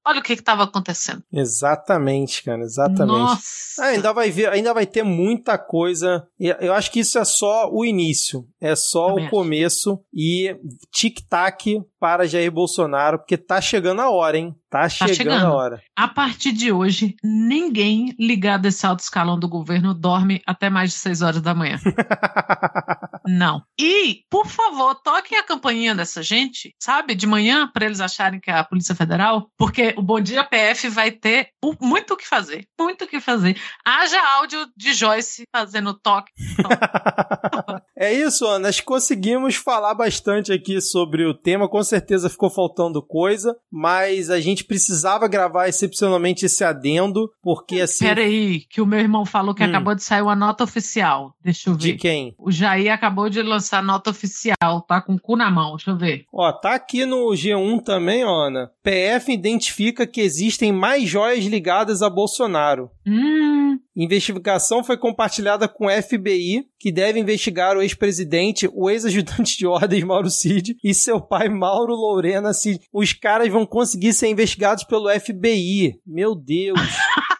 Olha 0.05 0.19
o 0.19 0.23
que 0.23 0.33
estava 0.33 0.63
acontecendo. 0.63 1.23
Exatamente, 1.31 2.43
cara, 2.43 2.61
exatamente. 2.61 3.17
Nossa. 3.17 3.81
Ah, 3.83 3.85
ainda 3.87 4.11
vai 4.13 4.31
ver, 4.31 4.49
ainda 4.49 4.73
vai 4.73 4.85
ter 4.85 5.03
muita 5.03 5.57
coisa. 5.57 6.27
Eu 6.39 6.73
acho 6.73 6.91
que 6.91 6.99
isso 7.01 7.19
é 7.19 7.25
só 7.25 7.69
o 7.71 7.85
início, 7.85 8.47
é 8.59 8.75
só 8.75 9.09
Também 9.09 9.23
o 9.23 9.27
acho. 9.27 9.31
começo 9.35 9.99
e 10.13 10.55
tic-tac 10.91 11.81
para 11.99 12.27
Jair 12.27 12.51
Bolsonaro, 12.51 13.19
porque 13.19 13.37
tá 13.37 13.61
chegando 13.61 14.01
a 14.01 14.09
hora, 14.09 14.37
hein? 14.37 14.55
Tá 14.69 14.89
chegando, 14.89 15.15
chegando. 15.15 15.45
a 15.45 15.53
hora. 15.53 15.81
A 15.95 16.07
partir 16.07 16.51
de 16.51 16.71
hoje, 16.71 17.15
ninguém 17.23 18.13
ligado 18.19 18.65
a 18.65 18.69
esse 18.69 18.85
alto 18.85 18.99
escalão 18.99 19.39
do 19.39 19.47
governo 19.47 19.93
dorme 19.93 20.41
até 20.45 20.69
mais 20.69 20.91
de 20.91 20.97
6 20.97 21.21
horas 21.21 21.41
da 21.41 21.55
manhã. 21.55 21.77
Não. 23.27 23.61
E, 23.79 24.21
por 24.29 24.47
favor, 24.47 24.95
toquem 24.95 25.37
a 25.37 25.43
campainha 25.43 25.93
dessa 25.93 26.21
gente, 26.23 26.73
sabe? 26.81 27.15
De 27.15 27.27
manhã, 27.27 27.69
para 27.71 27.85
eles 27.85 27.99
acharem 27.99 28.39
que 28.39 28.49
é 28.49 28.57
a 28.57 28.63
Polícia 28.63 28.95
Federal, 28.95 29.49
porque 29.57 29.93
o 29.97 30.01
Bom 30.01 30.19
Dia 30.19 30.43
PF 30.43 30.89
vai 30.89 31.11
ter 31.11 31.49
muito 31.81 32.13
o 32.13 32.17
que 32.17 32.27
fazer. 32.27 32.65
Muito 32.79 33.05
o 33.05 33.07
que 33.07 33.19
fazer. 33.19 33.59
Haja 33.85 34.19
áudio 34.35 34.65
de 34.75 34.93
Joyce 34.93 35.43
fazendo 35.53 35.93
toque. 35.93 36.31
É 37.99 38.13
isso, 38.13 38.45
Ana. 38.45 38.67
Nós 38.67 38.79
conseguimos 38.79 39.55
falar 39.55 39.95
bastante 39.95 40.53
aqui 40.53 40.79
sobre 40.79 41.25
o 41.25 41.33
tema. 41.33 41.67
Com 41.67 41.81
certeza 41.81 42.29
ficou 42.29 42.47
faltando 42.47 43.01
coisa, 43.01 43.57
mas 43.71 44.29
a 44.29 44.39
gente 44.39 44.56
precisava 44.63 45.27
gravar 45.27 45.67
excepcionalmente 45.67 46.45
esse 46.45 46.63
adendo, 46.63 47.29
porque 47.41 47.81
assim. 47.81 48.05
Peraí, 48.05 48.61
que 48.69 48.81
o 48.81 48.85
meu 48.85 48.99
irmão 48.99 49.25
falou 49.25 49.53
que 49.55 49.63
Hum. 49.63 49.67
acabou 49.67 49.95
de 49.95 50.03
sair 50.03 50.21
uma 50.21 50.35
nota 50.35 50.63
oficial. 50.63 51.33
Deixa 51.43 51.69
eu 51.69 51.73
ver. 51.73 51.79
De 51.79 51.93
quem? 51.95 52.35
O 52.37 52.51
Jair 52.51 52.91
acabou 52.91 53.29
de 53.29 53.41
lançar 53.41 53.83
nota 53.83 54.09
oficial, 54.09 54.81
tá 54.87 55.01
com 55.01 55.15
o 55.15 55.19
cu 55.19 55.35
na 55.35 55.49
mão. 55.51 55.75
Deixa 55.75 55.91
eu 55.91 55.97
ver. 55.97 56.25
Ó, 56.33 56.51
tá 56.51 56.75
aqui 56.75 57.05
no 57.05 57.29
G1 57.33 57.81
também, 57.83 58.23
Ana. 58.23 58.69
PF 58.83 59.31
identifica 59.31 60.05
que 60.07 60.21
existem 60.21 60.71
mais 60.71 61.07
joias 61.07 61.43
ligadas 61.45 62.01
a 62.01 62.09
Bolsonaro. 62.09 62.89
Hum. 63.05 63.77
Investigação 63.97 64.83
foi 64.83 64.95
compartilhada 64.95 65.67
com 65.67 65.87
o 65.87 65.89
FBI, 65.89 66.67
que 66.79 66.91
deve 66.91 67.19
investigar 67.19 67.75
o 67.75 67.81
ex-presidente, 67.81 68.69
o 68.71 68.91
ex-ajudante 68.91 69.57
de 69.57 69.65
ordens 69.65 70.03
Mauro 70.03 70.29
Cid 70.29 70.77
e 70.83 70.93
seu 70.93 71.19
pai 71.19 71.49
Mauro 71.49 71.95
Lorena 71.95 72.53
Cid. 72.53 72.79
Os 72.93 73.11
caras 73.11 73.49
vão 73.49 73.65
conseguir 73.65 74.13
ser 74.13 74.27
investigados 74.27 74.83
pelo 74.83 75.09
FBI. 75.09 75.99
Meu 76.05 76.35
Deus. 76.35 76.79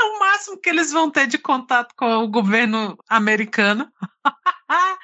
É 0.00 0.04
o 0.04 0.20
máximo 0.20 0.60
que 0.60 0.70
eles 0.70 0.92
vão 0.92 1.10
ter 1.10 1.26
de 1.26 1.38
contato 1.38 1.92
com 1.96 2.06
o 2.22 2.30
governo 2.30 2.96
americano. 3.08 3.84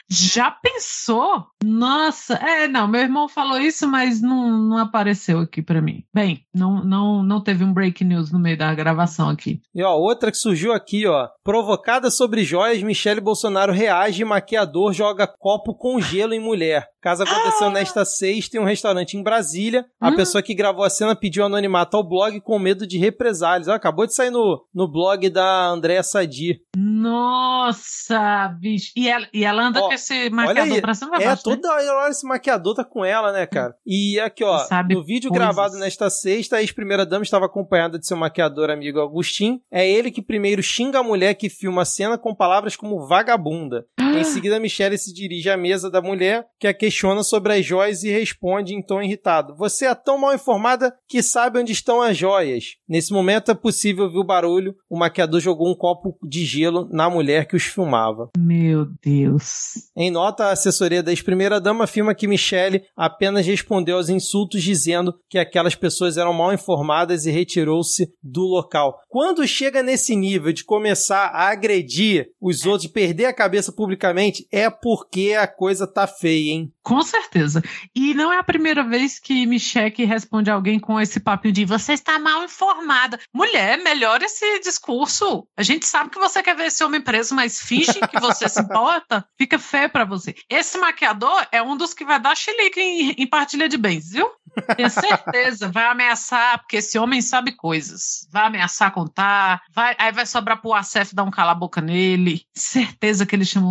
Já 0.09 0.51
pensou? 0.51 1.47
Nossa, 1.62 2.35
é, 2.35 2.69
não, 2.69 2.86
meu 2.86 3.01
irmão 3.01 3.28
falou 3.28 3.59
isso, 3.59 3.89
mas 3.89 4.20
não, 4.20 4.59
não 4.59 4.78
apareceu 4.78 5.41
aqui 5.41 5.62
pra 5.62 5.81
mim. 5.81 6.05
Bem, 6.12 6.45
não, 6.55 6.85
não, 6.85 7.23
não 7.23 7.43
teve 7.43 7.65
um 7.65 7.73
break 7.73 8.05
news 8.05 8.31
no 8.31 8.39
meio 8.39 8.59
da 8.59 8.74
gravação 8.74 9.28
aqui. 9.28 9.61
E 9.74 9.82
ó, 9.82 9.97
outra 9.97 10.31
que 10.31 10.36
surgiu 10.36 10.73
aqui, 10.73 11.07
ó. 11.07 11.28
Provocada 11.43 12.11
sobre 12.11 12.45
joias, 12.45 12.82
Michele 12.82 13.20
Bolsonaro 13.20 13.73
reage 13.73 14.24
maquiador 14.24 14.93
joga 14.93 15.27
copo 15.27 15.74
com 15.74 16.01
gelo 16.01 16.35
em 16.35 16.41
mulher. 16.41 16.86
Caso 17.05 17.22
aconteceu 17.22 17.68
nesta 17.70 18.02
sexta 18.02 18.56
em 18.56 18.60
um 18.60 18.64
restaurante 18.64 19.14
em 19.14 19.22
Brasília. 19.22 19.85
A 20.01 20.09
Hum. 20.09 20.16
pessoa 20.16 20.43
que 20.43 20.55
gravou 20.55 20.82
a 20.86 20.89
cena 20.89 21.14
pediu 21.14 21.44
anonimato 21.44 21.98
ao 21.98 22.02
blog 22.02 22.40
com 22.40 22.59
medo 22.59 22.86
de 22.86 22.97
represálias. 22.97 23.68
Ó, 23.68 23.72
acabou 23.72 24.06
de 24.06 24.14
sair 24.14 24.31
no, 24.31 24.64
no 24.74 24.90
blog 24.90 25.28
da 25.28 25.66
Andréa 25.66 26.02
Sadi. 26.02 26.62
Nossa, 26.74 28.48
bicho. 28.59 28.90
E 28.97 29.06
ela, 29.06 29.26
e 29.35 29.44
ela 29.44 29.66
anda 29.66 29.81
Ó, 29.82 29.89
com 29.89 29.93
esse 29.93 30.31
maquiador 30.31 30.81
pra 30.81 30.94
cima 30.94 31.16
É, 31.16 31.24
baixo, 31.26 31.48
né? 31.51 31.56
toda 31.56 31.74
hora 31.74 32.09
esse 32.10 32.26
maquiador 32.26 32.74
tá 32.74 32.85
com 32.85 33.05
ela, 33.05 33.32
né, 33.32 33.47
cara? 33.47 33.74
E 33.86 34.18
aqui, 34.20 34.43
ó, 34.43 34.59
Sabe 34.60 34.94
no 34.94 35.05
vídeo 35.05 35.28
coisas. 35.28 35.47
gravado 35.47 35.76
nesta 35.76 36.09
sexta, 36.09 36.56
a 36.56 36.60
ex-primeira-dama 36.62 37.22
estava 37.22 37.44
acompanhada 37.44 37.98
de 37.98 38.06
seu 38.06 38.16
maquiador 38.16 38.70
amigo 38.70 38.98
Agostinho. 38.98 39.60
É 39.70 39.86
ele 39.86 40.10
que 40.10 40.22
primeiro 40.22 40.62
xinga 40.62 41.01
a 41.01 41.02
mulher 41.02 41.35
que 41.35 41.51
filma 41.51 41.82
a 41.82 41.85
cena 41.85 42.16
com 42.16 42.35
palavras 42.35 42.76
como 42.76 43.06
vagabunda. 43.06 43.85
Em 44.01 44.24
seguida, 44.24 44.59
Michelle 44.59 44.97
se 44.97 45.12
dirige 45.12 45.51
à 45.51 45.56
mesa 45.56 45.90
da 45.90 46.01
mulher, 46.01 46.47
que 46.59 46.66
a 46.66 46.72
questiona 46.72 46.94
sobre 47.23 47.55
as 47.55 47.65
joias 47.65 48.03
e 48.05 48.11
responde 48.11 48.75
em 48.75 48.83
tom 48.83 49.03
irritado. 49.03 49.55
Você 49.57 49.87
é 49.87 49.95
tão 49.95 50.19
mal 50.19 50.35
informada 50.35 50.95
que 51.09 51.23
sabe 51.23 51.59
onde 51.59 51.73
estão 51.73 52.01
as 52.01 52.16
joias. 52.16 52.77
Nesse 52.89 53.12
momento 53.12 53.51
é 53.51 53.55
possível 53.55 54.05
ouvir 54.05 54.19
o 54.19 54.25
barulho. 54.25 54.75
O 54.89 54.99
maquiador 54.99 55.41
jogou 55.41 55.71
um 55.71 55.75
copo 55.75 56.16
de 56.23 56.45
gelo 56.45 56.89
na 56.91 57.11
mulher 57.11 57.47
que 57.47 57.57
os 57.57 57.65
filmava. 57.65 58.31
Meu 58.37 58.87
Deus. 59.03 59.75
Em 59.97 60.11
nota, 60.11 60.45
a 60.45 60.53
assessoria 60.53 61.03
da 61.03 61.11
ex-primeira-dama 61.11 61.85
afirma 61.85 62.15
que 62.15 62.29
Michele 62.29 62.83
apenas 62.97 63.47
respondeu 63.47 63.97
aos 63.97 64.09
insultos 64.09 64.62
dizendo 64.62 65.15
que 65.29 65.39
aquelas 65.39 65.75
pessoas 65.75 66.16
eram 66.16 66.33
mal 66.33 66.53
informadas 66.53 67.27
e 67.27 67.31
retirou-se 67.31 68.12
do 68.23 68.43
local. 68.43 69.01
Quando 69.09 69.47
chega 69.47 69.83
nesse 69.83 70.15
nível 70.15 70.53
de 70.53 70.65
começar 70.65 71.27
a 71.27 71.49
agredir 71.49 72.29
os 72.41 72.65
outros, 72.65 72.83
de 72.83 72.89
perder 72.89 73.27
a 73.27 73.33
cabeça 73.33 73.73
publicamente, 73.73 74.47
é 74.53 74.69
porque 74.69 75.35
a 75.39 75.47
coisa 75.47 75.87
tá 75.87 76.07
feia, 76.07 76.53
hein? 76.53 76.73
Com 76.85 77.02
certeza. 77.02 77.62
E 77.94 78.12
não 78.12 78.31
é 78.31 78.39
a 78.39 78.44
primeira 78.44 78.85
vez 78.85 79.19
que 79.19 79.47
Michelle 79.47 80.05
responde 80.05 80.51
a 80.51 80.55
alguém 80.55 80.78
com 80.78 81.01
esse 81.01 81.19
papinho 81.19 81.55
de 81.55 81.65
você 81.65 81.94
está 81.94 82.19
mal 82.19 82.44
informada. 82.44 83.19
Mulher, 83.32 83.78
melhora 83.78 84.27
esse 84.27 84.61
discurso. 84.61 85.48
A 85.56 85.62
gente 85.62 85.86
sabe 85.86 86.11
que 86.11 86.19
você 86.19 86.43
quer 86.43 86.55
ver 86.55 86.66
esse 86.66 86.85
homem 86.85 87.01
preso, 87.01 87.35
mas 87.35 87.59
finge 87.59 87.98
que 88.11 88.20
você 88.20 88.47
se 88.51 88.61
importa. 88.61 89.24
Fica 89.39 89.59
feio 89.59 89.89
pra 89.89 90.05
você. 90.05 90.35
Esse 90.48 90.77
maquiador 90.77 91.47
é 91.51 91.62
um 91.62 91.74
dos 91.74 91.94
que 91.94 92.05
vai 92.05 92.20
dar 92.20 92.36
chilique 92.36 92.78
em, 92.78 93.12
em 93.12 93.27
partilha 93.27 93.66
de 93.66 93.78
bens, 93.78 94.11
viu? 94.11 94.31
Tenho 94.77 94.90
certeza. 94.90 95.69
Vai 95.69 95.86
ameaçar, 95.86 96.59
porque 96.59 96.77
esse 96.77 96.98
homem 96.98 97.23
sabe 97.23 97.52
coisas. 97.52 98.28
Vai 98.31 98.47
ameaçar 98.47 98.93
contar. 98.93 99.62
Vai, 99.73 99.97
aí 99.98 100.12
vai 100.12 100.27
sobrar 100.27 100.61
pro 100.61 100.74
Acef 100.74 101.15
dar 101.15 101.24
um 101.24 101.31
cala-boca 101.31 101.81
nele. 101.81 102.43
Certeza 102.55 103.24
que 103.24 103.35
ele 103.35 103.44
chama 103.44 103.70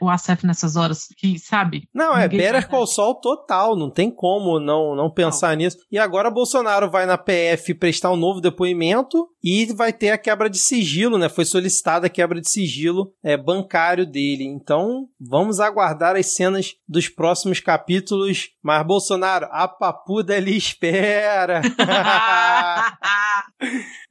o 0.00 0.10
Acef 0.10 0.46
nessas 0.46 0.76
horas. 0.76 1.08
Que, 1.16 1.38
sabe? 1.38 1.88
Não, 1.94 2.16
é 2.16 2.28
Ninguém 2.28 2.41
Better 2.46 2.60
vai- 2.62 2.70
Call 2.70 2.86
Saul 2.86 3.14
total, 3.16 3.76
não 3.76 3.90
tem 3.90 4.10
como 4.10 4.58
não, 4.58 4.94
não 4.94 5.10
pensar 5.10 5.56
nisso. 5.56 5.78
E 5.90 5.98
agora 5.98 6.30
Bolsonaro 6.30 6.90
vai 6.90 7.06
na 7.06 7.16
PF 7.18 7.74
prestar 7.74 8.10
um 8.10 8.16
novo 8.16 8.40
depoimento 8.40 9.28
e 9.42 9.66
vai 9.74 9.92
ter 9.92 10.10
a 10.10 10.18
quebra 10.18 10.48
de 10.48 10.58
sigilo, 10.58 11.18
né? 11.18 11.28
Foi 11.28 11.44
solicitada 11.44 12.06
a 12.06 12.10
quebra 12.10 12.40
de 12.40 12.48
sigilo 12.48 13.12
é, 13.22 13.36
bancário 13.36 14.06
dele. 14.06 14.44
Então, 14.44 15.08
vamos 15.20 15.58
aguardar 15.60 16.16
as 16.16 16.34
cenas 16.34 16.74
dos 16.88 17.08
próximos 17.08 17.60
capítulos. 17.60 18.50
Mas, 18.62 18.86
Bolsonaro, 18.86 19.48
a 19.50 19.66
papuda 19.66 20.34
ali 20.36 20.56
espera. 20.56 21.60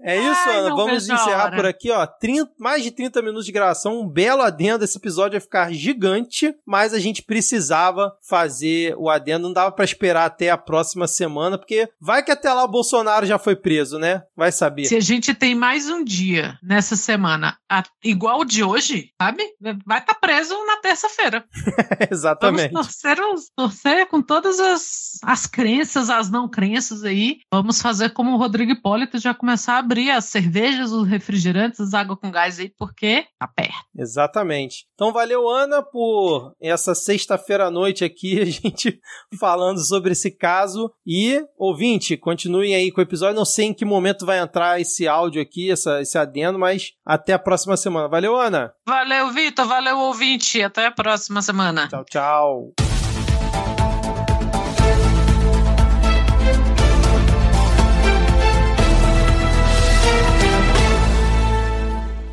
é 0.01 0.17
isso, 0.17 0.49
Ai, 0.49 0.57
Ana. 0.59 0.69
não 0.69 0.75
Vamos 0.77 1.03
encerrar 1.07 1.51
por 1.55 1.65
aqui, 1.65 1.91
ó. 1.91 2.05
30 2.05 2.51
mais 2.59 2.83
de 2.83 2.91
30 2.91 3.21
minutos 3.21 3.45
de 3.45 3.51
gravação, 3.51 4.01
um 4.01 4.07
belo 4.09 4.41
adendo. 4.41 4.83
Esse 4.83 4.97
episódio 4.97 5.31
vai 5.33 5.41
ficar 5.41 5.71
gigante, 5.73 6.53
mas 6.65 6.93
a 6.93 6.99
gente 6.99 7.21
precisava 7.23 8.13
fazer 8.27 8.95
o 8.97 9.09
adendo. 9.09 9.47
Não 9.47 9.53
dava 9.53 9.71
pra 9.71 9.85
esperar 9.85 10.25
até 10.25 10.49
a 10.49 10.57
próxima 10.57 11.07
semana, 11.07 11.57
porque 11.57 11.89
vai 11.99 12.23
que 12.23 12.31
até 12.31 12.51
lá 12.53 12.63
o 12.63 12.67
Bolsonaro 12.67 13.25
já 13.25 13.37
foi 13.39 13.55
preso, 13.55 13.97
né? 13.99 14.23
Vai 14.35 14.51
saber. 14.51 14.85
Se 14.85 14.95
a 14.95 14.99
gente 14.99 15.33
tem 15.33 15.55
mais 15.55 15.89
um 15.89 16.03
dia 16.03 16.57
nessa 16.61 16.95
semana, 16.95 17.57
a- 17.69 17.83
igual 18.03 18.41
o 18.41 18.45
de 18.45 18.63
hoje, 18.63 19.09
sabe? 19.21 19.43
Vai 19.85 19.99
estar 19.99 20.15
preso 20.15 20.53
na 20.65 20.77
terça-feira. 20.77 21.45
Vamos 22.01 22.11
Exatamente. 22.11 22.73
torcer, 22.73 23.17
torcer 23.55 24.07
com 24.07 24.21
todas 24.21 24.59
as, 24.59 25.17
as 25.23 25.47
crenças, 25.47 26.09
as 26.09 26.29
não 26.29 26.47
crenças 26.49 27.03
aí. 27.03 27.37
Vamos 27.51 27.81
fazer 27.81 28.11
como 28.11 28.31
o 28.31 28.37
Rodrigo 28.37 28.71
Hipólito 28.71 29.17
já 29.19 29.33
começar 29.33 29.75
a 29.75 29.79
abrir 29.79 30.11
as 30.11 30.25
cervejas, 30.25 30.91
os 30.91 31.07
refrigerantes, 31.07 31.79
as 31.79 31.93
água 31.93 32.15
com 32.17 32.29
gás 32.31 32.59
aí, 32.59 32.69
porque 32.77 33.25
tá 33.39 33.47
perto. 33.47 33.71
Exatamente. 33.97 34.85
Então 34.93 35.11
valeu, 35.11 35.47
Ana, 35.49 35.81
por 35.81 36.53
essa 36.61 36.93
sexta-feira 36.93 37.67
à 37.67 37.71
noite 37.71 38.03
aqui, 38.03 38.10
a 38.41 38.45
gente 38.45 38.99
falando 39.39 39.79
sobre 39.79 40.11
esse 40.11 40.31
caso. 40.31 40.91
E, 41.05 41.41
ouvinte, 41.57 42.17
continuem 42.17 42.75
aí 42.75 42.91
com 42.91 43.01
o 43.01 43.03
episódio. 43.03 43.35
Não 43.35 43.45
sei 43.45 43.67
em 43.67 43.73
que 43.73 43.85
momento 43.85 44.25
vai 44.25 44.39
entrar 44.39 44.79
esse 44.79 45.07
áudio 45.07 45.41
aqui, 45.41 45.71
essa, 45.71 46.01
esse 46.01 46.17
adendo, 46.17 46.59
mas 46.59 46.93
até 47.05 47.33
a 47.33 47.39
próxima 47.39 47.77
semana. 47.77 48.07
Valeu, 48.07 48.35
Ana. 48.35 48.73
Valeu, 48.87 49.31
Vitor. 49.31 49.65
Valeu, 49.65 49.97
ouvinte. 49.97 50.61
Até 50.61 50.85
a 50.85 50.91
próxima 50.91 51.41
semana. 51.41 51.87
Tchau, 51.87 52.05
tchau. 52.05 52.90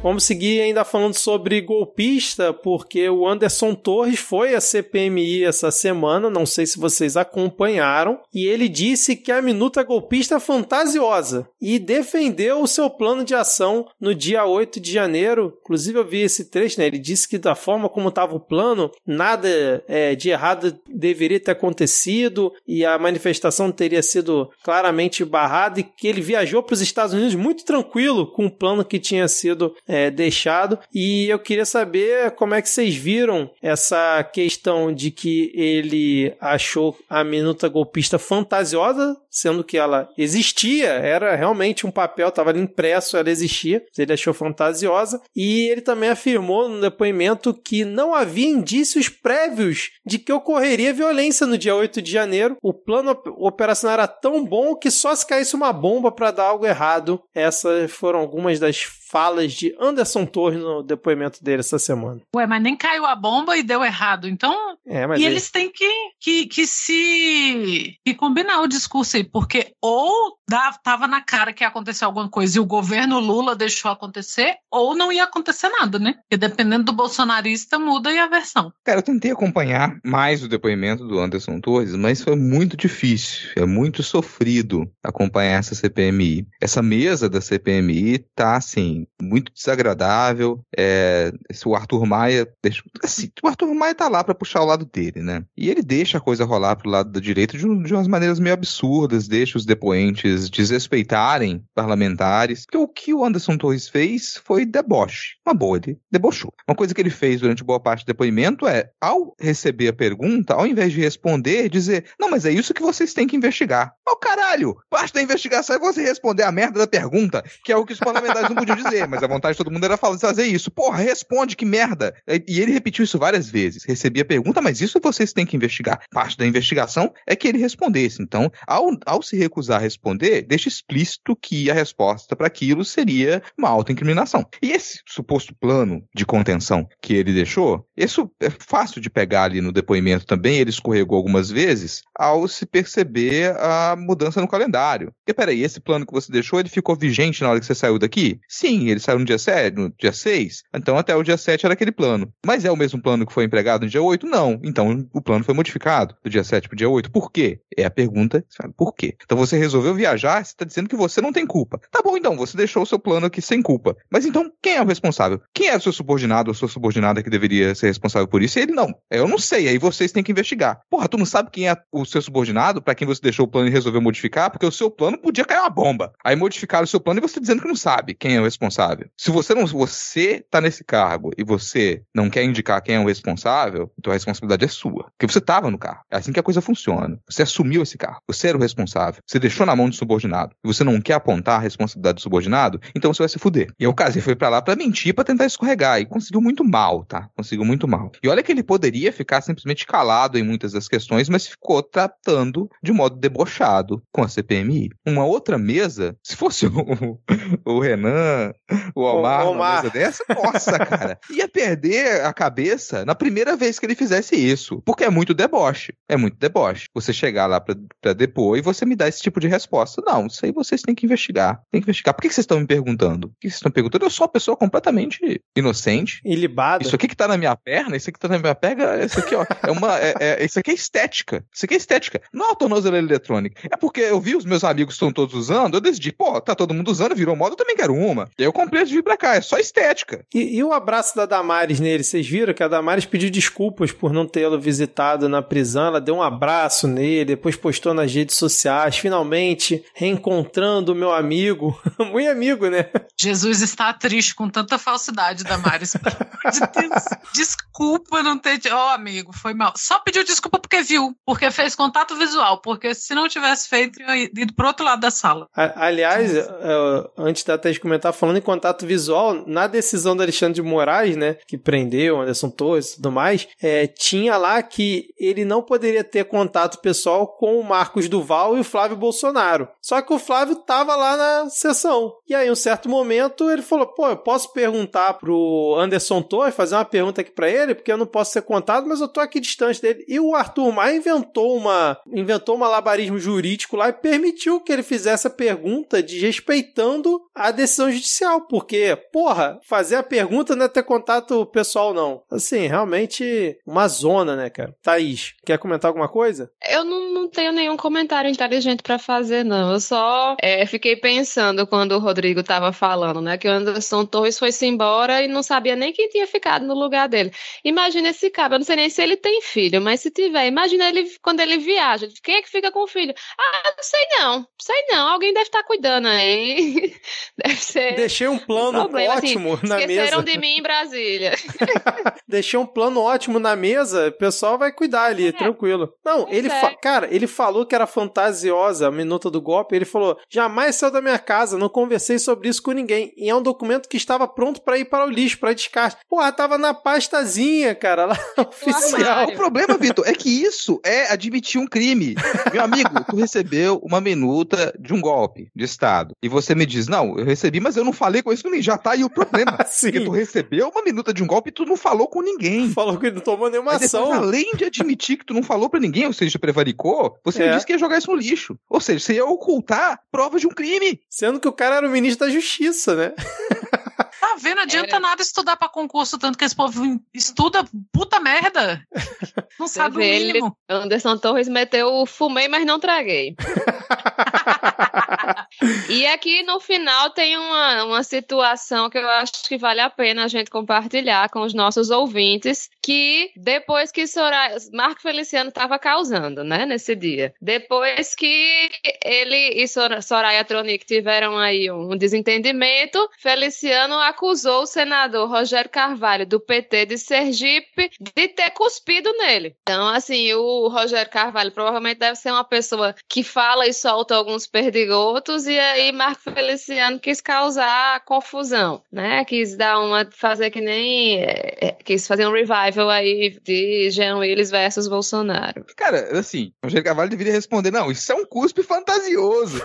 Vamos 0.00 0.22
seguir 0.22 0.60
ainda 0.60 0.84
falando 0.84 1.14
sobre 1.14 1.60
golpista, 1.60 2.52
porque 2.52 3.08
o 3.08 3.26
Anderson 3.26 3.74
Torres 3.74 4.20
foi 4.20 4.54
à 4.54 4.60
CPMI 4.60 5.42
essa 5.42 5.72
semana, 5.72 6.30
não 6.30 6.46
sei 6.46 6.66
se 6.66 6.78
vocês 6.78 7.16
acompanharam, 7.16 8.20
e 8.32 8.46
ele 8.46 8.68
disse 8.68 9.16
que 9.16 9.32
a 9.32 9.42
minuta 9.42 9.82
golpista 9.82 10.36
é 10.36 10.40
fantasiosa 10.40 11.48
e 11.60 11.80
defendeu 11.80 12.62
o 12.62 12.68
seu 12.68 12.88
plano 12.88 13.24
de 13.24 13.34
ação 13.34 13.88
no 14.00 14.14
dia 14.14 14.44
8 14.44 14.78
de 14.78 14.92
janeiro. 14.92 15.58
Inclusive, 15.62 15.98
eu 15.98 16.06
vi 16.06 16.20
esse 16.20 16.44
trecho, 16.44 16.78
né? 16.78 16.86
Ele 16.86 16.98
disse 16.98 17.28
que 17.28 17.36
da 17.36 17.56
forma 17.56 17.88
como 17.88 18.08
estava 18.08 18.36
o 18.36 18.40
plano, 18.40 18.92
nada 19.04 19.48
é, 19.88 20.14
de 20.14 20.30
errado 20.30 20.78
deveria 20.88 21.40
ter 21.40 21.50
acontecido 21.50 22.52
e 22.68 22.84
a 22.84 22.96
manifestação 23.00 23.72
teria 23.72 24.02
sido 24.02 24.48
claramente 24.62 25.24
barrada 25.24 25.80
e 25.80 25.82
que 25.82 26.06
ele 26.06 26.20
viajou 26.20 26.62
para 26.62 26.74
os 26.74 26.80
Estados 26.80 27.14
Unidos 27.14 27.34
muito 27.34 27.64
tranquilo 27.64 28.28
com 28.28 28.46
o 28.46 28.50
plano 28.50 28.84
que 28.84 29.00
tinha 29.00 29.26
sido 29.26 29.74
é, 29.88 30.10
deixado. 30.10 30.78
E 30.94 31.26
eu 31.28 31.38
queria 31.38 31.64
saber 31.64 32.32
como 32.32 32.54
é 32.54 32.60
que 32.60 32.68
vocês 32.68 32.94
viram 32.94 33.50
essa 33.62 34.22
questão 34.22 34.92
de 34.92 35.10
que 35.10 35.50
ele 35.54 36.34
achou 36.38 36.96
a 37.08 37.24
minuta 37.24 37.68
golpista 37.68 38.18
fantasiosa, 38.18 39.16
sendo 39.30 39.62
que 39.64 39.76
ela 39.76 40.08
existia, 40.16 40.88
era 40.88 41.34
realmente 41.36 41.86
um 41.86 41.90
papel, 41.90 42.28
estava 42.28 42.50
ali 42.50 42.60
impresso, 42.60 43.16
ela 43.16 43.30
existia, 43.30 43.82
ele 43.96 44.12
achou 44.12 44.32
fantasiosa. 44.34 45.20
E 45.34 45.68
ele 45.68 45.80
também 45.80 46.08
afirmou 46.10 46.68
no 46.68 46.80
depoimento 46.80 47.52
que 47.54 47.84
não 47.84 48.14
havia 48.14 48.48
indícios 48.48 49.08
prévios 49.08 49.90
de 50.04 50.18
que 50.18 50.32
ocorreria 50.32 50.92
violência 50.92 51.46
no 51.46 51.58
dia 51.58 51.74
8 51.74 52.00
de 52.00 52.10
janeiro. 52.10 52.56
O 52.62 52.72
plano 52.72 53.10
op- 53.12 53.28
operacional 53.36 53.94
era 53.94 54.06
tão 54.08 54.44
bom 54.44 54.74
que 54.74 54.90
só 54.90 55.14
se 55.14 55.26
caísse 55.26 55.54
uma 55.54 55.72
bomba 55.72 56.10
para 56.10 56.30
dar 56.30 56.44
algo 56.44 56.66
errado. 56.66 57.20
Essas 57.34 57.90
foram 57.90 58.18
algumas 58.20 58.58
das 58.58 58.82
falas 59.10 59.52
de 59.54 59.74
Anderson 59.80 60.26
Torres 60.26 60.60
no 60.60 60.82
depoimento 60.82 61.42
dele 61.42 61.60
essa 61.60 61.78
semana. 61.78 62.20
Ué, 62.34 62.46
mas 62.46 62.62
nem 62.62 62.76
caiu 62.76 63.06
a 63.06 63.16
bomba 63.16 63.56
e 63.56 63.62
deu 63.62 63.82
errado. 63.82 64.28
Então, 64.28 64.54
É, 64.86 65.06
mas 65.06 65.18
e 65.20 65.24
ele- 65.24 65.32
eles 65.34 65.50
têm 65.50 65.70
que, 65.72 65.88
que, 66.20 66.46
que 66.46 66.66
se 66.66 67.94
que 68.04 68.14
combinar 68.14 68.60
o 68.62 68.66
discurso 68.68 69.16
aí, 69.18 69.24
porque 69.24 69.72
ou 69.82 70.38
dá, 70.48 70.72
tava 70.82 71.06
na 71.06 71.20
cara 71.20 71.52
que 71.52 71.62
ia 71.62 71.68
acontecer 71.68 72.04
alguma 72.04 72.28
coisa 72.28 72.56
e 72.56 72.60
o 72.60 72.66
governo 72.66 73.20
Lula 73.20 73.54
deixou 73.54 73.90
acontecer, 73.90 74.56
ou 74.70 74.94
não 74.96 75.12
ia 75.12 75.24
acontecer 75.24 75.68
nada, 75.68 75.98
né? 75.98 76.14
Porque 76.22 76.36
dependendo 76.36 76.84
do 76.84 76.92
bolsonarista, 76.92 77.78
muda 77.78 78.08
a 78.08 78.26
versão. 78.26 78.72
Cara, 78.84 78.98
eu 78.98 79.02
tentei 79.02 79.30
acompanhar 79.30 79.98
mais 80.04 80.42
o 80.42 80.48
depoimento 80.48 81.06
do 81.06 81.18
Anderson 81.18 81.60
Torres, 81.60 81.94
mas 81.94 82.22
foi 82.22 82.34
muito 82.34 82.76
difícil, 82.76 83.50
é 83.56 83.66
muito 83.66 84.02
sofrido 84.02 84.90
acompanhar 85.02 85.58
essa 85.58 85.74
CPMI. 85.74 86.46
Essa 86.60 86.82
mesa 86.82 87.28
da 87.28 87.40
CPMI 87.40 88.18
tá, 88.34 88.56
assim, 88.56 89.06
muito 89.20 89.52
desagradável. 89.52 90.60
É, 90.76 91.32
o 91.66 91.74
Arthur 91.74 92.06
Maia, 92.06 92.48
deixa, 92.62 92.82
assim, 93.02 93.30
o 93.42 93.48
Arthur 93.48 93.74
Maia 93.74 93.94
tá 93.94 94.08
lá 94.08 94.24
pra 94.24 94.34
puxar 94.34 94.62
o 94.62 94.66
lado 94.66 94.86
dele, 94.86 95.22
né? 95.22 95.44
E 95.56 95.68
ele 95.68 95.82
deixa 95.82 96.18
a 96.18 96.20
coisa 96.20 96.44
rolar 96.44 96.76
pro 96.76 96.88
lado 96.88 97.10
da 97.10 97.20
direita 97.20 97.58
de, 97.58 97.62
de 97.82 97.94
umas 97.94 98.08
maneiras 98.08 98.40
meio 98.40 98.54
absurdas, 98.54 99.07
deixa 99.28 99.56
os 99.56 99.64
depoentes 99.64 100.50
desrespeitarem 100.50 101.64
parlamentares. 101.74 102.64
Porque 102.64 102.78
o 102.78 102.88
que 102.88 103.14
o 103.14 103.24
Anderson 103.24 103.56
Torres 103.56 103.88
fez 103.88 104.40
foi 104.44 104.64
deboche. 104.64 105.36
Uma 105.46 105.54
boa, 105.54 105.78
ele 105.78 105.98
debochou. 106.10 106.52
Uma 106.68 106.74
coisa 106.74 106.94
que 106.94 107.00
ele 107.00 107.10
fez 107.10 107.40
durante 107.40 107.64
boa 107.64 107.80
parte 107.80 108.04
do 108.04 108.08
depoimento 108.08 108.66
é, 108.66 108.90
ao 109.00 109.34
receber 109.38 109.88
a 109.88 109.92
pergunta, 109.92 110.54
ao 110.54 110.66
invés 110.66 110.92
de 110.92 111.00
responder, 111.00 111.68
dizer: 111.68 112.04
Não, 112.18 112.30
mas 112.30 112.44
é 112.44 112.50
isso 112.50 112.74
que 112.74 112.82
vocês 112.82 113.14
têm 113.14 113.26
que 113.26 113.36
investigar. 113.36 113.92
Ô 114.08 114.16
caralho! 114.16 114.76
Parte 114.90 115.14
da 115.14 115.22
investigação 115.22 115.76
é 115.76 115.78
você 115.78 116.02
responder 116.02 116.42
a 116.42 116.52
merda 116.52 116.80
da 116.80 116.86
pergunta, 116.86 117.42
que 117.64 117.72
é 117.72 117.76
o 117.76 117.84
que 117.84 117.92
os 117.92 117.98
parlamentares 117.98 118.48
não 118.48 118.56
podiam 118.56 118.76
dizer, 118.76 119.06
mas 119.06 119.22
a 119.22 119.26
vontade 119.26 119.54
de 119.54 119.58
todo 119.58 119.70
mundo 119.70 119.84
era 119.84 119.96
fazer 119.96 120.44
isso. 120.44 120.70
Porra, 120.70 120.98
responde, 120.98 121.56
que 121.56 121.64
merda! 121.64 122.14
E 122.46 122.60
ele 122.60 122.72
repetiu 122.72 123.04
isso 123.04 123.18
várias 123.18 123.48
vezes. 123.48 123.84
Recebia 123.84 124.22
a 124.22 124.26
pergunta, 124.26 124.60
mas 124.60 124.80
isso 124.80 125.00
vocês 125.02 125.32
têm 125.32 125.46
que 125.46 125.56
investigar. 125.56 126.00
Parte 126.10 126.36
da 126.36 126.46
investigação 126.46 127.12
é 127.26 127.36
que 127.36 127.48
ele 127.48 127.58
respondesse. 127.58 128.22
Então, 128.22 128.50
ao, 128.66 128.90
ao 129.06 129.22
se 129.22 129.36
recusar 129.36 129.78
a 129.78 129.82
responder, 129.82 130.42
deixa 130.42 130.68
explícito 130.68 131.36
que 131.36 131.70
a 131.70 131.74
resposta 131.74 132.36
para 132.36 132.46
aquilo 132.46 132.84
seria 132.84 133.42
uma 133.56 133.68
autoincriminação. 133.68 134.44
E 134.62 134.72
esse 134.72 135.00
suposto 135.06 135.54
plano 135.54 136.02
de 136.14 136.26
contenção 136.26 136.86
que 137.02 137.14
ele 137.14 137.32
deixou, 137.32 137.86
isso 137.96 138.30
é 138.40 138.50
fácil 138.50 139.00
de 139.00 139.10
pegar 139.10 139.44
ali 139.44 139.60
no 139.60 139.72
depoimento 139.72 140.26
também, 140.26 140.58
ele 140.58 140.70
escorregou 140.70 141.16
algumas 141.16 141.50
vezes 141.50 142.02
ao 142.16 142.46
se 142.48 142.66
perceber 142.66 143.56
a 143.58 143.96
mudança 143.96 144.40
no 144.40 144.48
calendário. 144.48 145.12
Porque 145.20 145.34
peraí, 145.34 145.62
esse 145.62 145.80
plano 145.80 146.06
que 146.06 146.12
você 146.12 146.30
deixou, 146.30 146.60
ele 146.60 146.68
ficou 146.68 146.96
vigente 146.96 147.42
na 147.42 147.50
hora 147.50 147.60
que 147.60 147.66
você 147.66 147.74
saiu 147.74 147.98
daqui? 147.98 148.40
Sim, 148.48 148.88
ele 148.88 149.00
saiu 149.00 149.18
no 149.18 149.24
dia 149.24 149.38
7, 149.38 149.74
no 149.76 149.92
dia 149.98 150.12
6, 150.12 150.62
então 150.74 150.96
até 150.96 151.14
o 151.14 151.22
dia 151.22 151.36
7 151.36 151.66
era 151.66 151.74
aquele 151.74 151.92
plano. 151.92 152.32
Mas 152.44 152.64
é 152.64 152.70
o 152.70 152.76
mesmo 152.76 153.00
plano 153.00 153.26
que 153.26 153.32
foi 153.32 153.44
empregado 153.44 153.82
no 153.82 153.90
dia 153.90 154.02
8? 154.02 154.26
Não. 154.26 154.60
Então 154.64 155.06
o 155.12 155.20
plano 155.20 155.44
foi 155.44 155.54
modificado 155.54 156.16
do 156.22 156.30
dia 156.30 156.44
7 156.44 156.68
para 156.68 156.74
o 156.74 156.78
dia 156.78 156.88
8. 156.88 157.10
Por 157.10 157.30
quê? 157.30 157.60
É 157.76 157.84
a 157.84 157.90
pergunta, 157.90 158.44
fala, 158.56 158.72
por 158.88 158.94
quê? 158.94 159.14
Então 159.22 159.36
você 159.36 159.58
resolveu 159.58 159.94
viajar, 159.94 160.42
você 160.42 160.52
está 160.52 160.64
dizendo 160.64 160.88
que 160.88 160.96
você 160.96 161.20
não 161.20 161.32
tem 161.32 161.46
culpa. 161.46 161.78
Tá 161.90 162.00
bom, 162.02 162.16
então, 162.16 162.36
você 162.36 162.56
deixou 162.56 162.82
o 162.82 162.86
seu 162.86 162.98
plano 162.98 163.26
aqui 163.26 163.42
sem 163.42 163.60
culpa. 163.60 163.94
Mas 164.10 164.24
então, 164.24 164.50
quem 164.62 164.76
é 164.76 164.82
o 164.82 164.86
responsável? 164.86 165.40
Quem 165.52 165.68
é 165.68 165.76
o 165.76 165.80
seu 165.80 165.92
subordinado 165.92 166.50
ou 166.50 166.54
sua 166.54 166.68
subordinada 166.68 167.22
que 167.22 167.28
deveria 167.28 167.74
ser 167.74 167.88
responsável 167.88 168.26
por 168.26 168.42
isso? 168.42 168.58
E 168.58 168.62
ele 168.62 168.72
não. 168.72 168.94
Eu 169.10 169.28
não 169.28 169.38
sei, 169.38 169.68
aí 169.68 169.78
vocês 169.78 170.10
têm 170.10 170.22
que 170.22 170.32
investigar. 170.32 170.80
Porra, 170.88 171.06
tu 171.06 171.18
não 171.18 171.26
sabe 171.26 171.50
quem 171.50 171.68
é 171.68 171.76
o 171.92 172.04
seu 172.06 172.22
subordinado 172.22 172.80
para 172.80 172.94
quem 172.94 173.06
você 173.06 173.20
deixou 173.20 173.44
o 173.44 173.48
plano 173.48 173.68
e 173.68 173.70
resolveu 173.70 174.00
modificar? 174.00 174.50
Porque 174.50 174.64
o 174.64 174.72
seu 174.72 174.90
plano 174.90 175.18
podia 175.18 175.44
cair 175.44 175.60
uma 175.60 175.68
bomba. 175.68 176.12
Aí 176.24 176.34
modificaram 176.34 176.84
o 176.84 176.88
seu 176.88 177.00
plano 177.00 177.20
e 177.20 177.22
você 177.22 177.38
dizendo 177.38 177.60
que 177.60 177.68
não 177.68 177.76
sabe 177.76 178.14
quem 178.14 178.36
é 178.36 178.40
o 178.40 178.44
responsável. 178.44 179.08
Se 179.18 179.30
você 179.30 179.54
não, 179.54 179.66
você 179.66 180.44
tá 180.50 180.60
nesse 180.60 180.82
cargo 180.82 181.30
e 181.36 181.44
você 181.44 182.02
não 182.14 182.30
quer 182.30 182.42
indicar 182.42 182.80
quem 182.80 182.94
é 182.94 183.00
o 183.00 183.06
responsável, 183.06 183.92
então 183.98 184.10
a 184.10 184.14
responsabilidade 184.14 184.64
é 184.64 184.68
sua. 184.68 185.10
Porque 185.16 185.30
você 185.30 185.40
tava 185.40 185.70
no 185.70 185.78
carro. 185.78 186.00
É 186.10 186.16
assim 186.16 186.32
que 186.32 186.40
a 186.40 186.42
coisa 186.42 186.62
funciona. 186.62 187.18
Você 187.28 187.42
assumiu 187.42 187.82
esse 187.82 187.98
carro. 187.98 188.22
Você 188.26 188.48
era 188.48 188.56
o 188.56 188.60
responsável. 188.60 188.77
Você 189.26 189.38
deixou 189.38 189.66
na 189.66 189.74
mão 189.74 189.88
do 189.88 189.94
subordinado. 189.94 190.54
E 190.64 190.68
você 190.68 190.84
não 190.84 191.00
quer 191.00 191.14
apontar 191.14 191.56
a 191.58 191.62
responsabilidade 191.62 192.16
do 192.16 192.20
subordinado, 192.20 192.80
então 192.94 193.12
você 193.12 193.22
vai 193.22 193.28
se 193.28 193.38
fuder. 193.38 193.68
E 193.78 193.86
o 193.86 193.94
Kazi 193.94 194.20
foi 194.20 194.34
pra 194.36 194.48
lá 194.48 194.60
pra 194.62 194.76
mentir, 194.76 195.14
pra 195.14 195.24
tentar 195.24 195.46
escorregar. 195.46 196.00
E 196.00 196.06
conseguiu 196.06 196.40
muito 196.40 196.64
mal, 196.64 197.04
tá? 197.04 197.28
Conseguiu 197.36 197.64
muito 197.64 197.86
mal. 197.88 198.12
E 198.22 198.28
olha 198.28 198.42
que 198.42 198.52
ele 198.52 198.62
poderia 198.62 199.12
ficar 199.12 199.40
simplesmente 199.40 199.86
calado 199.86 200.38
em 200.38 200.42
muitas 200.42 200.72
das 200.72 200.88
questões, 200.88 201.28
mas 201.28 201.46
ficou 201.46 201.82
tratando 201.82 202.68
de 202.82 202.92
modo 202.92 203.16
debochado 203.16 204.02
com 204.12 204.22
a 204.22 204.28
CPMI. 204.28 204.90
Uma 205.06 205.24
outra 205.24 205.58
mesa, 205.58 206.16
se 206.22 206.36
fosse 206.36 206.66
o, 206.66 207.18
o 207.64 207.80
Renan, 207.80 208.52
o 208.94 209.02
Omar, 209.02 209.46
O 209.46 209.50
Omar. 209.52 209.76
mesa 209.82 209.90
dessa, 209.92 210.24
nossa, 210.28 210.78
cara, 210.84 211.18
ia 211.30 211.48
perder 211.48 212.24
a 212.24 212.32
cabeça 212.32 213.04
na 213.04 213.14
primeira 213.14 213.56
vez 213.56 213.78
que 213.78 213.86
ele 213.86 213.94
fizesse 213.94 214.36
isso. 214.36 214.82
Porque 214.84 215.04
é 215.04 215.10
muito 215.10 215.34
deboche. 215.34 215.92
É 216.08 216.16
muito 216.16 216.36
deboche. 216.38 216.86
Você 216.94 217.12
chegar 217.12 217.46
lá 217.46 217.60
pra, 217.60 217.74
pra 218.00 218.12
depor 218.12 218.56
e 218.58 218.62
você 218.74 218.84
me 218.84 218.96
dá 218.96 219.08
esse 219.08 219.22
tipo 219.22 219.40
de 219.40 219.48
resposta. 219.48 220.02
Não, 220.04 220.26
isso 220.26 220.44
aí 220.44 220.52
vocês 220.52 220.82
têm 220.82 220.94
que 220.94 221.06
investigar. 221.06 221.60
Tem 221.70 221.80
que 221.80 221.86
investigar. 221.86 222.14
Por 222.14 222.22
que 222.22 222.28
que 222.28 222.34
vocês 222.34 222.44
estão 222.44 222.60
me 222.60 222.66
perguntando? 222.66 223.28
Por 223.28 223.34
que 223.40 223.48
vocês 223.48 223.54
estão 223.54 223.70
perguntando? 223.70 224.04
Eu 224.04 224.10
sou 224.10 224.24
uma 224.24 224.32
pessoa 224.32 224.56
completamente 224.56 225.40
inocente. 225.56 226.20
Ilibada. 226.24 226.82
Isso 226.82 226.94
aqui 226.94 227.08
que 227.08 227.16
tá 227.16 227.28
na 227.28 227.36
minha 227.36 227.56
perna, 227.56 227.96
isso 227.96 228.08
aqui 228.08 228.18
que 228.18 228.20
tá 228.20 228.28
na 228.28 228.38
minha 228.38 228.54
perna, 228.54 229.04
isso 229.04 229.18
aqui, 229.18 229.34
ó, 229.34 229.44
é 229.66 229.70
uma. 229.70 229.98
É, 229.98 230.14
é- 230.20 230.44
isso 230.44 230.58
aqui 230.58 230.70
é 230.70 230.74
estética. 230.74 231.44
Isso 231.52 231.64
aqui 231.64 231.74
é 231.74 231.76
estética. 231.76 232.20
Não 232.32 232.48
é 232.48 232.52
a 232.52 232.54
tornozeleira 232.54 233.06
eletrônica. 233.06 233.68
É 233.70 233.76
porque 233.76 234.00
eu 234.00 234.20
vi 234.20 234.36
os 234.36 234.44
meus 234.44 234.64
amigos 234.64 234.94
estão 234.94 235.12
todos 235.12 235.34
usando, 235.34 235.74
eu 235.74 235.80
decidi, 235.80 236.12
pô, 236.12 236.40
tá 236.40 236.54
todo 236.54 236.74
mundo 236.74 236.90
usando, 236.90 237.14
virou 237.14 237.36
moda, 237.36 237.52
eu 237.52 237.56
também 237.56 237.76
quero 237.76 237.94
uma. 237.94 238.28
E 238.38 238.42
aí 238.42 238.46
eu 238.46 238.52
comprei 238.52 238.84
de 238.84 238.94
vir 238.94 239.02
pra 239.02 239.16
cá. 239.16 239.36
É 239.36 239.40
só 239.40 239.58
estética. 239.58 240.24
E, 240.34 240.56
e 240.58 240.64
o 240.64 240.72
abraço 240.72 241.16
da 241.16 241.26
Damares 241.26 241.80
nele, 241.80 242.02
vocês 242.04 242.26
viram 242.26 242.54
que 242.54 242.62
a 242.62 242.68
Damares 242.68 243.04
pediu 243.04 243.30
desculpas 243.30 243.92
por 243.92 244.12
não 244.12 244.26
tê-lo 244.26 244.58
visitado 244.60 245.28
na 245.28 245.42
prisão, 245.42 245.86
ela 245.86 246.00
deu 246.00 246.16
um 246.16 246.22
abraço 246.22 246.86
nele, 246.86 247.24
depois 247.24 247.56
postou 247.56 247.94
nas 247.94 248.12
redes 248.12 248.36
sociais, 248.36 248.57
finalmente 249.00 249.84
reencontrando 249.94 250.92
o 250.92 250.94
meu 250.94 251.12
amigo, 251.12 251.78
muito 251.98 252.30
amigo, 252.30 252.68
né? 252.68 252.90
Jesus 253.18 253.60
está 253.62 253.92
triste 253.92 254.34
com 254.34 254.48
tanta 254.48 254.78
falsidade 254.78 255.44
da 255.44 255.58
Maris. 255.58 255.92
De. 255.92 257.38
Desculpa 257.38 258.22
não 258.22 258.38
ter. 258.38 258.60
Ó, 258.70 258.86
oh, 258.86 258.90
amigo, 258.90 259.32
foi 259.32 259.54
mal. 259.54 259.72
Só 259.76 259.98
pediu 260.00 260.24
desculpa 260.24 260.58
porque 260.58 260.82
viu, 260.82 261.14
porque 261.24 261.50
fez 261.50 261.74
contato 261.74 262.16
visual, 262.16 262.60
porque 262.60 262.94
se 262.94 263.14
não 263.14 263.28
tivesse 263.28 263.68
feito, 263.68 264.00
ia 264.00 264.24
ido 264.24 264.54
pro 264.54 264.66
outro 264.66 264.84
lado 264.84 265.00
da 265.00 265.10
sala. 265.10 265.46
Aliás, 265.54 266.34
eh, 266.34 267.10
antes 267.16 267.44
da 267.44 267.58
Thaís 267.58 267.78
comentar, 267.78 268.12
falando 268.12 268.38
em 268.38 268.42
contato 268.42 268.86
visual, 268.86 269.44
na 269.46 269.66
decisão 269.66 270.16
do 270.16 270.22
Alexandre 270.22 270.54
de 270.54 270.62
Moraes, 270.62 271.16
né, 271.16 271.36
que 271.46 271.58
prendeu 271.58 272.20
Anderson 272.20 272.50
Torres 272.50 272.92
e 272.92 272.96
tudo 272.96 273.12
mais, 273.12 273.48
eh, 273.62 273.86
tinha 273.86 274.36
lá 274.36 274.62
que 274.62 275.08
ele 275.18 275.44
não 275.44 275.62
poderia 275.62 276.04
ter 276.04 276.24
contato 276.24 276.80
pessoal 276.80 277.26
com 277.26 277.58
o 277.58 277.64
Marcos 277.64 278.08
Duval 278.08 278.47
e 278.56 278.60
o 278.60 278.64
Flávio 278.64 278.96
Bolsonaro. 278.96 279.68
Só 279.80 280.00
que 280.00 280.12
o 280.12 280.18
Flávio 280.18 280.56
tava 280.56 280.94
lá 280.96 281.16
na 281.16 281.50
sessão. 281.50 282.12
E 282.28 282.34
aí, 282.34 282.48
em 282.48 282.50
um 282.50 282.56
certo 282.56 282.88
momento, 282.88 283.50
ele 283.50 283.62
falou: 283.62 283.86
pô, 283.86 284.08
eu 284.08 284.16
posso 284.16 284.52
perguntar 284.52 285.14
pro 285.14 285.76
Anderson 285.78 286.22
Torres, 286.22 286.54
fazer 286.54 286.74
uma 286.74 286.84
pergunta 286.84 287.20
aqui 287.20 287.30
pra 287.30 287.50
ele, 287.50 287.74
porque 287.74 287.92
eu 287.92 287.96
não 287.96 288.06
posso 288.06 288.32
ser 288.32 288.42
contado, 288.42 288.86
mas 288.86 289.00
eu 289.00 289.08
tô 289.08 289.20
aqui 289.20 289.40
distante 289.40 289.80
dele. 289.80 290.04
E 290.08 290.18
o 290.20 290.34
Arthur 290.34 290.72
Maia 290.72 290.96
inventou 290.96 291.56
uma 291.56 291.98
inventou 292.12 292.56
um 292.56 292.58
malabarismo 292.58 293.18
jurídico 293.18 293.76
lá 293.76 293.88
e 293.88 293.92
permitiu 293.92 294.60
que 294.60 294.72
ele 294.72 294.82
fizesse 294.82 295.26
a 295.26 295.30
pergunta 295.30 296.02
desrespeitando 296.02 297.20
a 297.34 297.50
decisão 297.50 297.90
judicial, 297.90 298.46
porque, 298.46 298.96
porra, 299.12 299.58
fazer 299.66 299.96
a 299.96 300.02
pergunta 300.02 300.56
não 300.56 300.66
é 300.66 300.68
ter 300.68 300.82
contato 300.82 301.46
pessoal, 301.46 301.92
não. 301.94 302.22
Assim, 302.30 302.66
realmente 302.66 303.58
uma 303.66 303.88
zona, 303.88 304.36
né, 304.36 304.50
cara? 304.50 304.74
Thaís, 304.82 305.34
quer 305.44 305.58
comentar 305.58 305.88
alguma 305.88 306.08
coisa? 306.08 306.50
Eu 306.68 306.84
não, 306.84 307.12
não 307.12 307.28
tenho 307.28 307.52
nenhum 307.52 307.76
comentário 307.76 308.27
inteligente 308.28 308.82
pra 308.82 308.98
fazer, 308.98 309.44
não. 309.44 309.72
Eu 309.72 309.80
só 309.80 310.36
é, 310.40 310.64
fiquei 310.66 310.96
pensando 310.96 311.66
quando 311.66 311.92
o 311.92 311.98
Rodrigo 311.98 312.42
tava 312.42 312.72
falando, 312.72 313.20
né? 313.20 313.36
Que 313.38 313.48
o 313.48 313.50
Anderson 313.50 314.04
Torres 314.04 314.38
foi-se 314.38 314.66
embora 314.66 315.22
e 315.22 315.28
não 315.28 315.42
sabia 315.42 315.74
nem 315.76 315.92
quem 315.92 316.08
tinha 316.08 316.26
ficado 316.26 316.66
no 316.66 316.74
lugar 316.74 317.08
dele. 317.08 317.32
Imagina 317.64 318.08
esse 318.08 318.30
cara, 318.30 318.54
eu 318.54 318.58
não 318.58 318.66
sei 318.66 318.76
nem 318.76 318.90
se 318.90 319.02
ele 319.02 319.16
tem 319.16 319.40
filho, 319.42 319.80
mas 319.80 320.00
se 320.00 320.10
tiver, 320.10 320.46
imagina 320.46 320.88
ele 320.88 321.08
quando 321.22 321.40
ele 321.40 321.58
viaja. 321.58 322.08
Quem 322.22 322.36
é 322.36 322.42
que 322.42 322.50
fica 322.50 322.70
com 322.70 322.84
o 322.84 322.86
filho? 322.86 323.14
Ah, 323.38 323.72
não 323.76 323.82
sei 323.82 324.06
não, 324.18 324.46
sei 324.60 324.76
não. 324.90 325.08
Alguém 325.08 325.32
deve 325.32 325.46
estar 325.46 325.62
cuidando 325.64 326.06
aí. 326.08 326.94
Deve 327.36 327.56
ser. 327.56 327.94
Deixei 327.94 328.26
um 328.26 328.38
plano 328.38 328.80
problema, 328.80 329.14
assim, 329.14 329.36
ótimo 329.36 329.58
na 329.62 329.80
Esqueceram 329.80 330.18
mesa. 330.18 330.22
de 330.22 330.38
mim 330.38 330.56
em 330.58 330.62
Brasília. 330.62 331.32
Deixei 332.26 332.58
um 332.58 332.66
plano 332.66 333.00
ótimo 333.00 333.38
na 333.38 333.54
mesa, 333.54 334.08
o 334.08 334.12
pessoal 334.12 334.58
vai 334.58 334.72
cuidar 334.72 335.04
ali, 335.04 335.32
tranquilo. 335.32 335.92
Não, 336.04 336.24
Pois 336.24 336.36
ele, 336.36 336.48
é. 336.48 336.74
cara, 336.82 337.08
ele 337.14 337.26
falou 337.26 337.64
que 337.64 337.74
era 337.74 337.86
fantasiosa 338.18 338.88
a 338.88 338.90
minuta 338.90 339.30
do 339.30 339.40
golpe. 339.40 339.74
Ele 339.76 339.84
falou: 339.84 340.18
jamais 340.30 340.76
saiu 340.76 340.90
da 340.92 341.00
minha 341.00 341.18
casa, 341.18 341.56
não 341.58 341.68
conversei 341.68 342.18
sobre 342.18 342.48
isso 342.48 342.62
com 342.62 342.72
ninguém. 342.72 343.12
E 343.16 343.28
é 343.28 343.34
um 343.34 343.42
documento 343.42 343.88
que 343.88 343.96
estava 343.96 344.26
pronto 344.26 344.60
pra 344.62 344.78
ir 344.78 344.86
para 344.86 345.06
o 345.06 345.10
lixo, 345.10 345.38
pra 345.38 345.52
descarte. 345.52 345.96
Porra, 346.08 346.32
tava 346.32 346.58
na 346.58 346.74
pastazinha, 346.74 347.74
cara, 347.74 348.06
lá 348.06 348.18
oficial. 348.38 349.28
O 349.28 349.36
problema, 349.36 349.76
Vitor, 349.76 350.06
é 350.06 350.12
que 350.12 350.28
isso 350.28 350.80
é 350.84 351.10
admitir 351.12 351.60
um 351.60 351.66
crime. 351.66 352.14
Meu 352.52 352.62
amigo, 352.62 352.90
tu 353.08 353.16
recebeu 353.16 353.78
uma 353.82 354.00
minuta 354.00 354.74
de 354.78 354.92
um 354.92 355.00
golpe 355.00 355.50
de 355.54 355.64
Estado. 355.64 356.14
E 356.22 356.28
você 356.28 356.54
me 356.54 356.66
diz, 356.66 356.88
não, 356.88 357.18
eu 357.18 357.24
recebi, 357.24 357.60
mas 357.60 357.76
eu 357.76 357.84
não 357.84 357.92
falei 357.92 358.22
com 358.22 358.32
isso 358.32 358.42
com 358.42 358.48
ninguém. 358.48 358.62
Já 358.62 358.76
tá 358.76 358.92
aí 358.92 359.04
o 359.04 359.10
problema. 359.10 359.56
Assim, 359.58 359.88
Porque 359.92 360.04
tu 360.04 360.10
recebeu 360.10 360.68
uma 360.68 360.82
minuta 360.82 361.12
de 361.12 361.22
um 361.22 361.26
golpe 361.26 361.50
e 361.50 361.52
tu 361.52 361.64
não 361.64 361.76
falou 361.76 362.08
com 362.08 362.22
ninguém. 362.22 362.70
falou 362.70 362.98
que 362.98 363.06
ele 363.06 363.16
não 363.16 363.22
tomou 363.22 363.50
nenhuma 363.50 363.72
Mas 363.72 363.80
depois, 363.90 364.02
ação. 364.02 364.12
além 364.12 364.52
de 364.54 364.64
admitir 364.64 365.16
que 365.18 365.24
tu 365.26 365.34
não 365.34 365.42
falou 365.42 365.68
pra 365.68 365.80
ninguém, 365.80 366.06
ou 366.06 366.12
seja, 366.12 366.38
prevaricou, 366.38 367.16
você 367.24 367.42
É. 367.42 367.46
me 367.48 367.54
disse 367.54 367.66
que 367.66 367.72
ia 367.72 367.78
jogar 367.78 367.98
isso 367.98 368.07
no 368.08 368.16
lixo. 368.16 368.58
Ou 368.68 368.80
seja, 368.80 369.00
você 369.00 369.14
ia 369.14 369.24
ocultar 369.24 370.00
provas 370.10 370.40
de 370.40 370.46
um 370.46 370.50
crime. 370.50 371.00
Sendo 371.08 371.40
que 371.40 371.48
o 371.48 371.52
cara 371.52 371.76
era 371.76 371.88
o 371.88 371.90
ministro 371.90 372.26
da 372.26 372.32
Justiça, 372.32 372.94
né? 372.94 373.12
Tá 374.20 374.34
vendo? 374.40 374.56
Não 374.56 374.62
adianta 374.64 374.90
Era. 374.96 375.00
nada 375.00 375.22
estudar 375.22 375.56
pra 375.56 375.68
concurso, 375.68 376.18
tanto 376.18 376.36
que 376.36 376.44
esse 376.44 376.54
povo 376.54 377.00
estuda 377.14 377.64
puta 377.92 378.18
merda. 378.18 378.82
Não 379.58 379.68
sabe 379.68 379.96
o 379.96 379.98
vê, 379.98 380.06
ele- 380.16 380.32
mínimo. 380.34 380.56
Anderson 380.68 381.16
Torres 381.18 381.48
meteu 381.48 381.88
o 381.88 382.06
fumei, 382.06 382.48
mas 382.48 382.64
não 382.64 382.78
traguei. 382.78 383.34
e 385.88 386.06
aqui 386.06 386.42
no 386.42 386.60
final 386.60 387.10
tem 387.10 387.36
uma, 387.36 387.84
uma 387.84 388.02
situação 388.02 388.90
que 388.90 388.98
eu 388.98 389.08
acho 389.08 389.32
que 389.48 389.58
vale 389.58 389.80
a 389.80 389.90
pena 389.90 390.24
a 390.24 390.28
gente 390.28 390.50
compartilhar 390.50 391.28
com 391.30 391.40
os 391.42 391.54
nossos 391.54 391.90
ouvintes, 391.90 392.68
que 392.82 393.30
depois 393.36 393.90
que 393.90 394.06
Soraya, 394.06 394.56
Marco 394.72 395.00
Feliciano 395.02 395.48
estava 395.48 395.78
causando, 395.78 396.44
né, 396.44 396.64
nesse 396.66 396.94
dia. 396.94 397.34
Depois 397.40 398.14
que 398.14 398.70
ele 399.04 399.62
e 399.62 399.66
Sor- 399.68 400.02
Soraya 400.02 400.44
Tronic 400.44 400.84
tiveram 400.84 401.36
aí 401.38 401.70
um 401.70 401.96
desentendimento, 401.96 403.08
Feliciano 403.18 403.94
acusou 404.00 404.62
o 404.62 404.66
senador 404.66 405.28
Rogério 405.28 405.70
Carvalho, 405.70 406.26
do 406.26 406.40
PT 406.40 406.86
de 406.86 406.98
Sergipe, 406.98 407.90
de 408.00 408.28
ter 408.28 408.50
cuspido 408.50 409.10
nele. 409.18 409.56
Então, 409.62 409.88
assim, 409.88 410.32
o 410.34 410.68
Rogério 410.68 411.10
Carvalho 411.10 411.52
provavelmente 411.52 411.98
deve 411.98 412.16
ser 412.16 412.30
uma 412.30 412.44
pessoa 412.44 412.94
que 413.08 413.22
fala 413.22 413.66
e 413.66 413.72
solta 413.72 414.14
alguns 414.14 414.46
perdigotos, 414.46 415.46
e 415.46 415.58
aí 415.58 415.92
Marco 415.92 416.30
Feliciano 416.32 416.98
quis 417.00 417.20
causar 417.20 418.04
confusão, 418.04 418.82
né? 418.90 419.24
Quis 419.24 419.56
dar 419.56 419.80
uma. 419.80 420.08
fazer 420.10 420.50
que 420.50 420.60
nem. 420.60 421.20
é, 421.22 421.56
é, 421.60 421.72
quis 421.84 422.06
fazer 422.06 422.26
um 422.26 422.32
revival 422.32 422.67
aí 422.90 423.38
de 423.42 423.90
Jean 423.90 424.18
Willis 424.18 424.50
versus 424.50 424.88
Bolsonaro. 424.88 425.64
Cara, 425.76 426.18
assim, 426.18 426.52
o 426.62 426.66
Rogério 426.66 426.84
Carvalho 426.84 427.10
deveria 427.10 427.32
responder: 427.32 427.70
não, 427.70 427.90
isso 427.90 428.10
é 428.12 428.14
um 428.14 428.24
cuspe 428.24 428.62
fantasioso. 428.62 429.62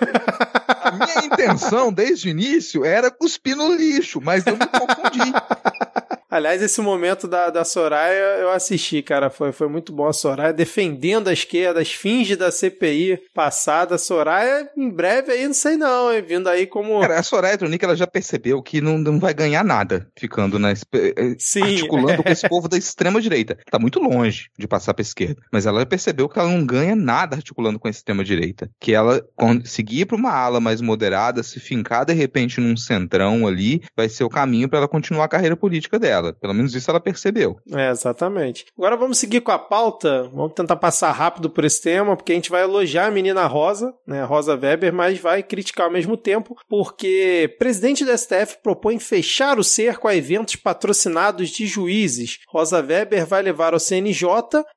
A 0.68 0.92
minha 0.92 1.26
intenção, 1.26 1.92
desde 1.92 2.28
o 2.28 2.32
início, 2.32 2.86
era 2.86 3.12
cuspir 3.12 3.56
no 3.56 3.74
lixo, 3.74 4.22
mas 4.22 4.46
eu 4.46 4.54
me 4.54 4.66
confundi. 4.68 5.32
Aliás, 6.34 6.64
esse 6.64 6.82
momento 6.82 7.28
da, 7.28 7.52
da 7.52 7.64
Soraya 7.64 8.38
eu 8.40 8.50
assisti, 8.50 9.04
cara. 9.04 9.30
Foi, 9.30 9.52
foi 9.52 9.68
muito 9.68 9.94
bom 9.94 10.08
a 10.08 10.14
Soraya 10.14 10.52
defendendo 10.52 11.28
a 11.28 11.34
esquerda, 11.34 11.80
as 11.80 11.92
fins 11.92 12.36
da 12.36 12.50
CPI 12.50 13.20
passada. 13.36 13.94
A 13.94 13.98
Soraya, 14.00 14.68
em 14.76 14.90
breve 14.90 15.32
aí, 15.32 15.46
não 15.46 15.54
sei 15.54 15.78
não, 15.78 16.12
hein? 16.12 16.24
Vindo 16.28 16.50
aí 16.50 16.66
como. 16.66 17.00
Cara, 17.02 17.20
a 17.20 17.24
Soraya 17.24 17.56
Tronic, 17.56 17.86
ela 17.86 17.96
já 17.96 18.08
percebeu 18.08 18.64
que 18.64 18.82
não, 18.82 18.98
não 18.98 19.20
vai 19.20 19.32
ganhar 19.32 19.64
nada 19.64 20.08
ficando 20.18 20.58
na. 20.58 20.72
espe- 20.72 21.14
eh, 21.16 21.36
Sim. 21.38 21.62
articulando 21.62 22.24
com 22.24 22.30
esse 22.32 22.48
povo 22.50 22.68
da 22.68 22.78
extrema-direita. 22.78 23.56
Tá 23.70 23.78
muito 23.78 24.00
longe 24.00 24.48
de 24.58 24.68
passar 24.68 24.96
pra 24.96 25.04
esquerda. 25.04 25.40
Mas 25.52 25.68
ela 25.68 25.82
já 25.82 25.86
percebeu 25.86 26.28
que 26.28 26.40
ela 26.40 26.50
não 26.50 26.66
ganha 26.66 26.96
nada 26.96 27.36
articulando 27.36 27.78
com 27.78 27.88
a 27.88 27.92
extrema-direita. 27.92 28.72
Que 28.80 28.94
ela 28.94 29.22
conseguir 29.36 30.06
pra 30.08 30.16
uma 30.18 30.32
ala 30.34 30.60
mais 30.60 30.82
moderada, 30.82 31.44
se 31.44 31.60
fincar 31.60 32.06
de 32.06 32.14
repente 32.14 32.60
num 32.60 32.76
centrão 32.76 33.46
ali, 33.46 33.84
vai 33.96 34.10
ser 34.10 34.24
o 34.24 34.30
caminho 34.30 34.68
pra 34.68 34.80
ela 34.80 34.88
continuar 34.88 35.26
a 35.26 35.30
carreira 35.30 35.56
política 35.56 36.00
dela. 36.00 36.23
Pelo 36.32 36.54
menos 36.54 36.74
isso 36.74 36.90
ela 36.90 37.00
percebeu. 37.00 37.58
É, 37.74 37.90
exatamente. 37.90 38.66
Agora 38.78 38.96
vamos 38.96 39.18
seguir 39.18 39.42
com 39.42 39.52
a 39.52 39.60
pauta. 39.60 40.30
Vamos 40.34 40.54
tentar 40.54 40.76
passar 40.78 41.12
rápido 41.12 41.50
por 41.50 41.66
esse 41.66 41.82
tema, 41.82 42.16
porque 42.16 42.32
a 42.32 42.36
gente 42.36 42.50
vai 42.50 42.64
elogiar 42.64 43.08
a 43.08 43.12
menina 43.12 43.46
Rosa, 43.46 43.94
né, 44.08 44.24
Rosa 44.24 44.56
Weber, 44.56 44.94
mas 44.94 45.20
vai 45.20 45.44
criticar 45.44 45.88
ao 45.88 45.92
mesmo 45.92 46.16
tempo, 46.16 46.56
porque 46.70 47.56
presidente 47.58 48.06
do 48.06 48.18
STF 48.18 48.58
propõe 48.62 49.00
fechar 49.00 49.60
o 49.60 49.64
cerco 49.64 50.08
a 50.08 50.16
eventos 50.16 50.56
patrocinados 50.56 51.50
de 51.50 51.66
juízes. 51.66 52.40
Rosa 52.48 52.80
Weber 52.80 53.26
vai 53.26 53.42
levar 53.42 53.74
ao 53.74 53.80
CNJ 53.80 54.28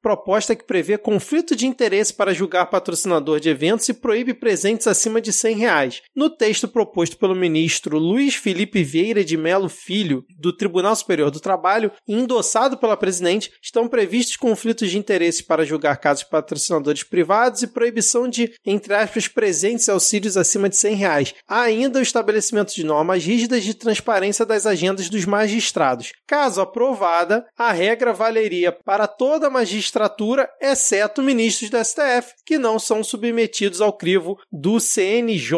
proposta 0.01 0.57
que 0.57 0.65
prevê 0.65 0.97
conflito 0.97 1.55
de 1.55 1.67
interesse 1.67 2.15
para 2.15 2.35
julgar 2.35 2.67
patrocinador 2.67 3.39
de 3.41 3.49
eventos 3.49 3.89
e 3.89 3.95
proíbe 3.95 4.35
presentes 4.35 4.87
acima 4.87 5.21
de 5.21 5.33
100 5.33 5.57
reais. 5.57 6.03
No 6.15 6.31
texto 6.31 6.67
proposto 6.67 7.17
pelo 7.17 7.35
ministro 7.35 7.99
Luiz 7.99 8.35
Felipe 8.35 8.83
Vieira 8.83 9.25
de 9.25 9.37
Melo 9.37 9.69
Filho, 9.69 10.25
do 10.39 10.53
Tribunal 10.57 10.97
Superior 10.97 11.31
do 11.37 11.43
Trabalho 11.43 11.93
e 12.07 12.15
endossado 12.15 12.77
pela 12.77 12.97
presidente, 12.97 13.53
estão 13.63 13.89
previstos 13.89 14.37
conflitos 14.37 14.91
de 14.91 14.99
interesse 14.99 15.45
para 15.45 15.65
julgar 15.65 15.97
casos 15.99 16.25
de 16.25 16.31
patrocinadores 16.31 17.03
privados 17.03 17.63
e 17.63 17.67
proibição 17.67 18.29
de, 18.29 18.53
entre 18.65 18.95
aspas, 18.95 19.29
presentes 19.29 19.87
e 19.87 19.91
auxílios 19.91 20.37
acima 20.37 20.69
de 20.69 20.77
100 20.77 20.95
reais. 20.95 21.35
Há 21.49 21.63
ainda 21.63 21.99
o 21.99 22.03
estabelecimento 22.03 22.75
de 22.75 22.85
normas 22.85 23.25
rígidas 23.25 23.63
de 23.63 23.75
transparência 23.75 24.45
das 24.45 24.67
agendas 24.67 25.09
dos 25.09 25.25
magistrados. 25.25 26.13
Caso 26.27 26.61
aprovada, 26.61 27.47
a 27.57 27.73
regra 27.73 28.13
valeria 28.13 28.73
para 28.73 29.07
toda 29.07 29.47
a 29.47 29.51
magistratura, 29.51 30.49
exceto 30.61 31.23
ministros 31.23 31.71
do 31.71 31.83
STF, 31.85 32.35
que 32.45 32.59
não 32.59 32.79
são 32.79 33.05
submetidos 33.05 33.81
ao 33.81 33.93
crivo 33.93 34.39
do 34.51 34.81
CNJ. 34.81 35.55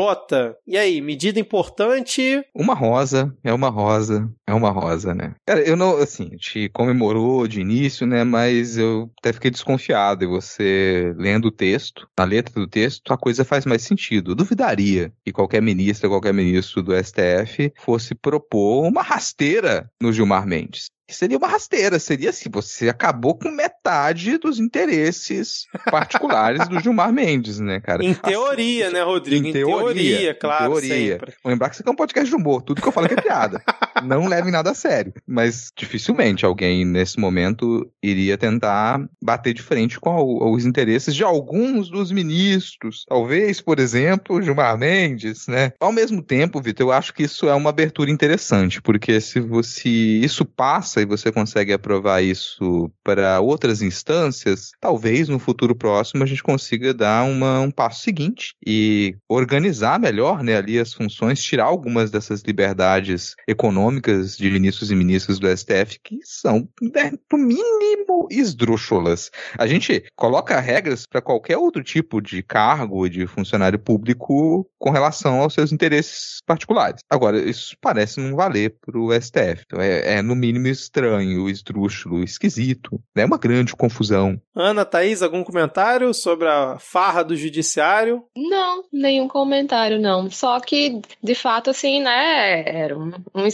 E 0.67 0.77
aí, 0.77 1.01
medida 1.01 1.41
importante? 1.41 2.43
Uma 2.55 2.75
rosa, 2.75 3.35
é 3.45 3.53
uma 3.53 3.69
rosa, 3.69 4.29
é 4.47 4.55
uma 4.55 4.71
rosa, 4.71 5.15
né? 5.15 5.35
Cara, 5.47 5.68
eu 5.69 5.77
não, 5.77 5.99
assim, 5.99 6.29
a 6.29 6.31
gente 6.31 6.69
comemorou 6.71 7.47
de 7.47 7.61
início, 7.61 8.07
né? 8.07 8.25
Mas 8.25 8.79
eu 8.79 9.11
até 9.19 9.33
fiquei 9.33 9.51
desconfiado. 9.51 10.25
E 10.25 10.27
você 10.27 11.15
lendo 11.17 11.49
o 11.49 11.53
texto, 11.53 12.09
na 12.19 12.25
letra 12.25 12.55
do 12.55 12.67
texto, 12.67 13.13
a 13.13 13.19
coisa 13.19 13.45
faz 13.45 13.67
mais 13.67 13.83
sentido. 13.83 14.31
Eu 14.31 14.35
duvidaria 14.35 15.13
que 15.25 15.33
qualquer 15.33 15.61
ministra, 15.61 16.09
qualquer 16.09 16.33
ministro 16.33 16.83
do 16.83 16.93
STF 16.93 17.73
fosse 17.77 18.15
propor 18.15 18.87
uma 18.87 19.03
rasteira 19.03 19.91
no 20.01 20.13
Gilmar 20.13 20.47
Mendes 20.47 20.89
seria 21.15 21.39
uma 21.39 21.49
rasteira, 21.49 21.99
seria 21.99 22.31
assim, 22.31 22.51
você 22.51 22.89
acabou 22.89 23.35
com 23.35 23.51
metade 23.51 24.37
dos 24.37 24.59
interesses 24.59 25.67
particulares 25.91 26.69
do 26.69 26.79
Gilmar 26.81 27.13
Mendes, 27.13 27.59
né, 27.59 27.81
cara? 27.81 28.05
Em 28.05 28.13
teoria, 28.15 28.87
assim, 28.87 28.95
né, 28.95 29.03
Rodrigo? 29.03 29.47
Em, 29.47 29.51
em 29.51 29.53
teoria, 29.53 29.83
teoria, 29.83 30.35
claro, 30.35 30.65
em 30.65 30.89
teoria. 30.89 31.13
Sempre. 31.13 31.35
Lembrar 31.45 31.69
que 31.71 31.77
isso 31.77 31.83
aqui 31.83 31.89
é 31.89 31.93
um 31.93 31.97
podcast 31.97 32.29
de 32.29 32.37
humor, 32.37 32.63
tudo 32.63 32.83
que 32.83 32.89
eu 32.89 32.93
falo 32.93 33.07
aqui 33.07 33.15
é 33.19 33.23
piada. 33.23 33.63
Não 34.01 34.27
leve 34.27 34.51
nada 34.51 34.71
a 34.71 34.75
sério. 34.75 35.13
Mas 35.27 35.71
dificilmente 35.77 36.45
alguém, 36.45 36.85
nesse 36.85 37.19
momento, 37.19 37.91
iria 38.03 38.37
tentar 38.37 39.07
bater 39.23 39.55
de 39.55 39.63
frente 39.63 40.01
com 40.01 40.53
os 40.53 40.65
interesses 40.65 41.15
de 41.15 41.23
alguns 41.23 41.89
dos 41.89 42.11
ministros. 42.11 43.05
Talvez, 43.09 43.61
por 43.61 43.79
exemplo, 43.79 44.43
Gilmar 44.43 44.77
Mendes, 44.79 45.47
né? 45.47 45.73
Ao 45.81 45.93
mesmo 45.93 46.23
tempo, 46.23 46.61
Vitor, 46.61 46.87
eu 46.87 46.93
acho 46.93 47.13
que 47.13 47.25
isso 47.25 47.49
é 47.49 47.55
uma 47.55 47.71
abertura 47.71 48.11
interessante, 48.11 48.81
porque 48.81 49.21
se 49.21 49.41
você 49.41 49.89
isso 49.89 50.45
passa 50.45 50.69
passa 50.89 51.01
e 51.01 51.05
você 51.05 51.33
consegue 51.33 51.73
aprovar 51.73 52.23
isso 52.23 52.91
para 53.03 53.41
outras 53.41 53.83
instâncias, 53.83 54.71
talvez 54.81 55.29
no 55.29 55.39
futuro 55.39 55.75
próximo 55.75 56.23
a 56.23 56.27
gente 56.27 56.43
consiga 56.43 56.95
dar 56.95 57.25
uma, 57.25 57.61
um 57.61 57.71
passo 57.71 58.03
seguinte 58.03 58.55
e 58.65 59.17
organizar 59.29 59.99
melhor 59.99 60.43
né, 60.43 60.57
ali 60.57 60.79
as 60.79 60.93
funções, 60.93 61.43
tirar 61.43 61.65
algumas 61.65 62.11
dessas 62.11 62.43
liberdades 62.43 63.35
econômicas 63.47 63.88
de 63.91 64.51
ministros 64.51 64.91
e 64.91 64.95
ministras 64.95 65.39
do 65.39 65.49
STF 65.49 65.99
que 66.03 66.21
são, 66.25 66.69
né, 66.81 67.13
no 67.33 67.39
mínimo, 67.39 68.29
esdrúxulas. 68.31 69.31
A 69.57 69.67
gente 69.67 70.05
coloca 70.17 70.61
regras 70.61 71.07
para 71.07 71.21
qualquer 71.21 71.57
outro 71.57 71.83
tipo 71.83 72.21
de 72.21 72.43
cargo 72.43 73.09
de 73.09 73.27
funcionário 73.27 73.79
público 73.79 74.69
com 74.79 74.91
relação 74.91 75.41
aos 75.41 75.55
seus 75.55 75.73
interesses 75.73 76.41
particulares. 76.47 77.01
Agora, 77.11 77.39
isso 77.39 77.77
parece 77.81 78.21
não 78.21 78.37
valer 78.37 78.77
para 78.81 78.99
o 78.99 79.13
STF. 79.13 79.63
Então, 79.67 79.81
é, 79.81 80.17
é, 80.17 80.23
no 80.23 80.35
mínimo, 80.35 80.67
estranho, 80.69 81.49
esdrúxulo, 81.49 82.23
esquisito. 82.23 83.01
É 83.15 83.21
né? 83.21 83.27
uma 83.27 83.39
grande 83.39 83.75
confusão. 83.75 84.41
Ana, 84.55 84.85
Thaís, 84.85 85.23
algum 85.23 85.45
comentário 85.45 86.13
sobre 86.15 86.49
a 86.49 86.79
farra 86.79 87.23
do 87.23 87.37
judiciário? 87.37 88.25
Não, 88.37 88.85
nenhum 88.93 89.29
comentário, 89.29 90.01
não. 90.01 90.31
Só 90.31 90.59
que, 90.61 91.01
de 91.23 91.35
fato, 91.35 91.71
assim, 91.71 92.01
né, 92.01 92.65
era 92.67 92.99
um, 92.99 93.13
um 93.35 93.47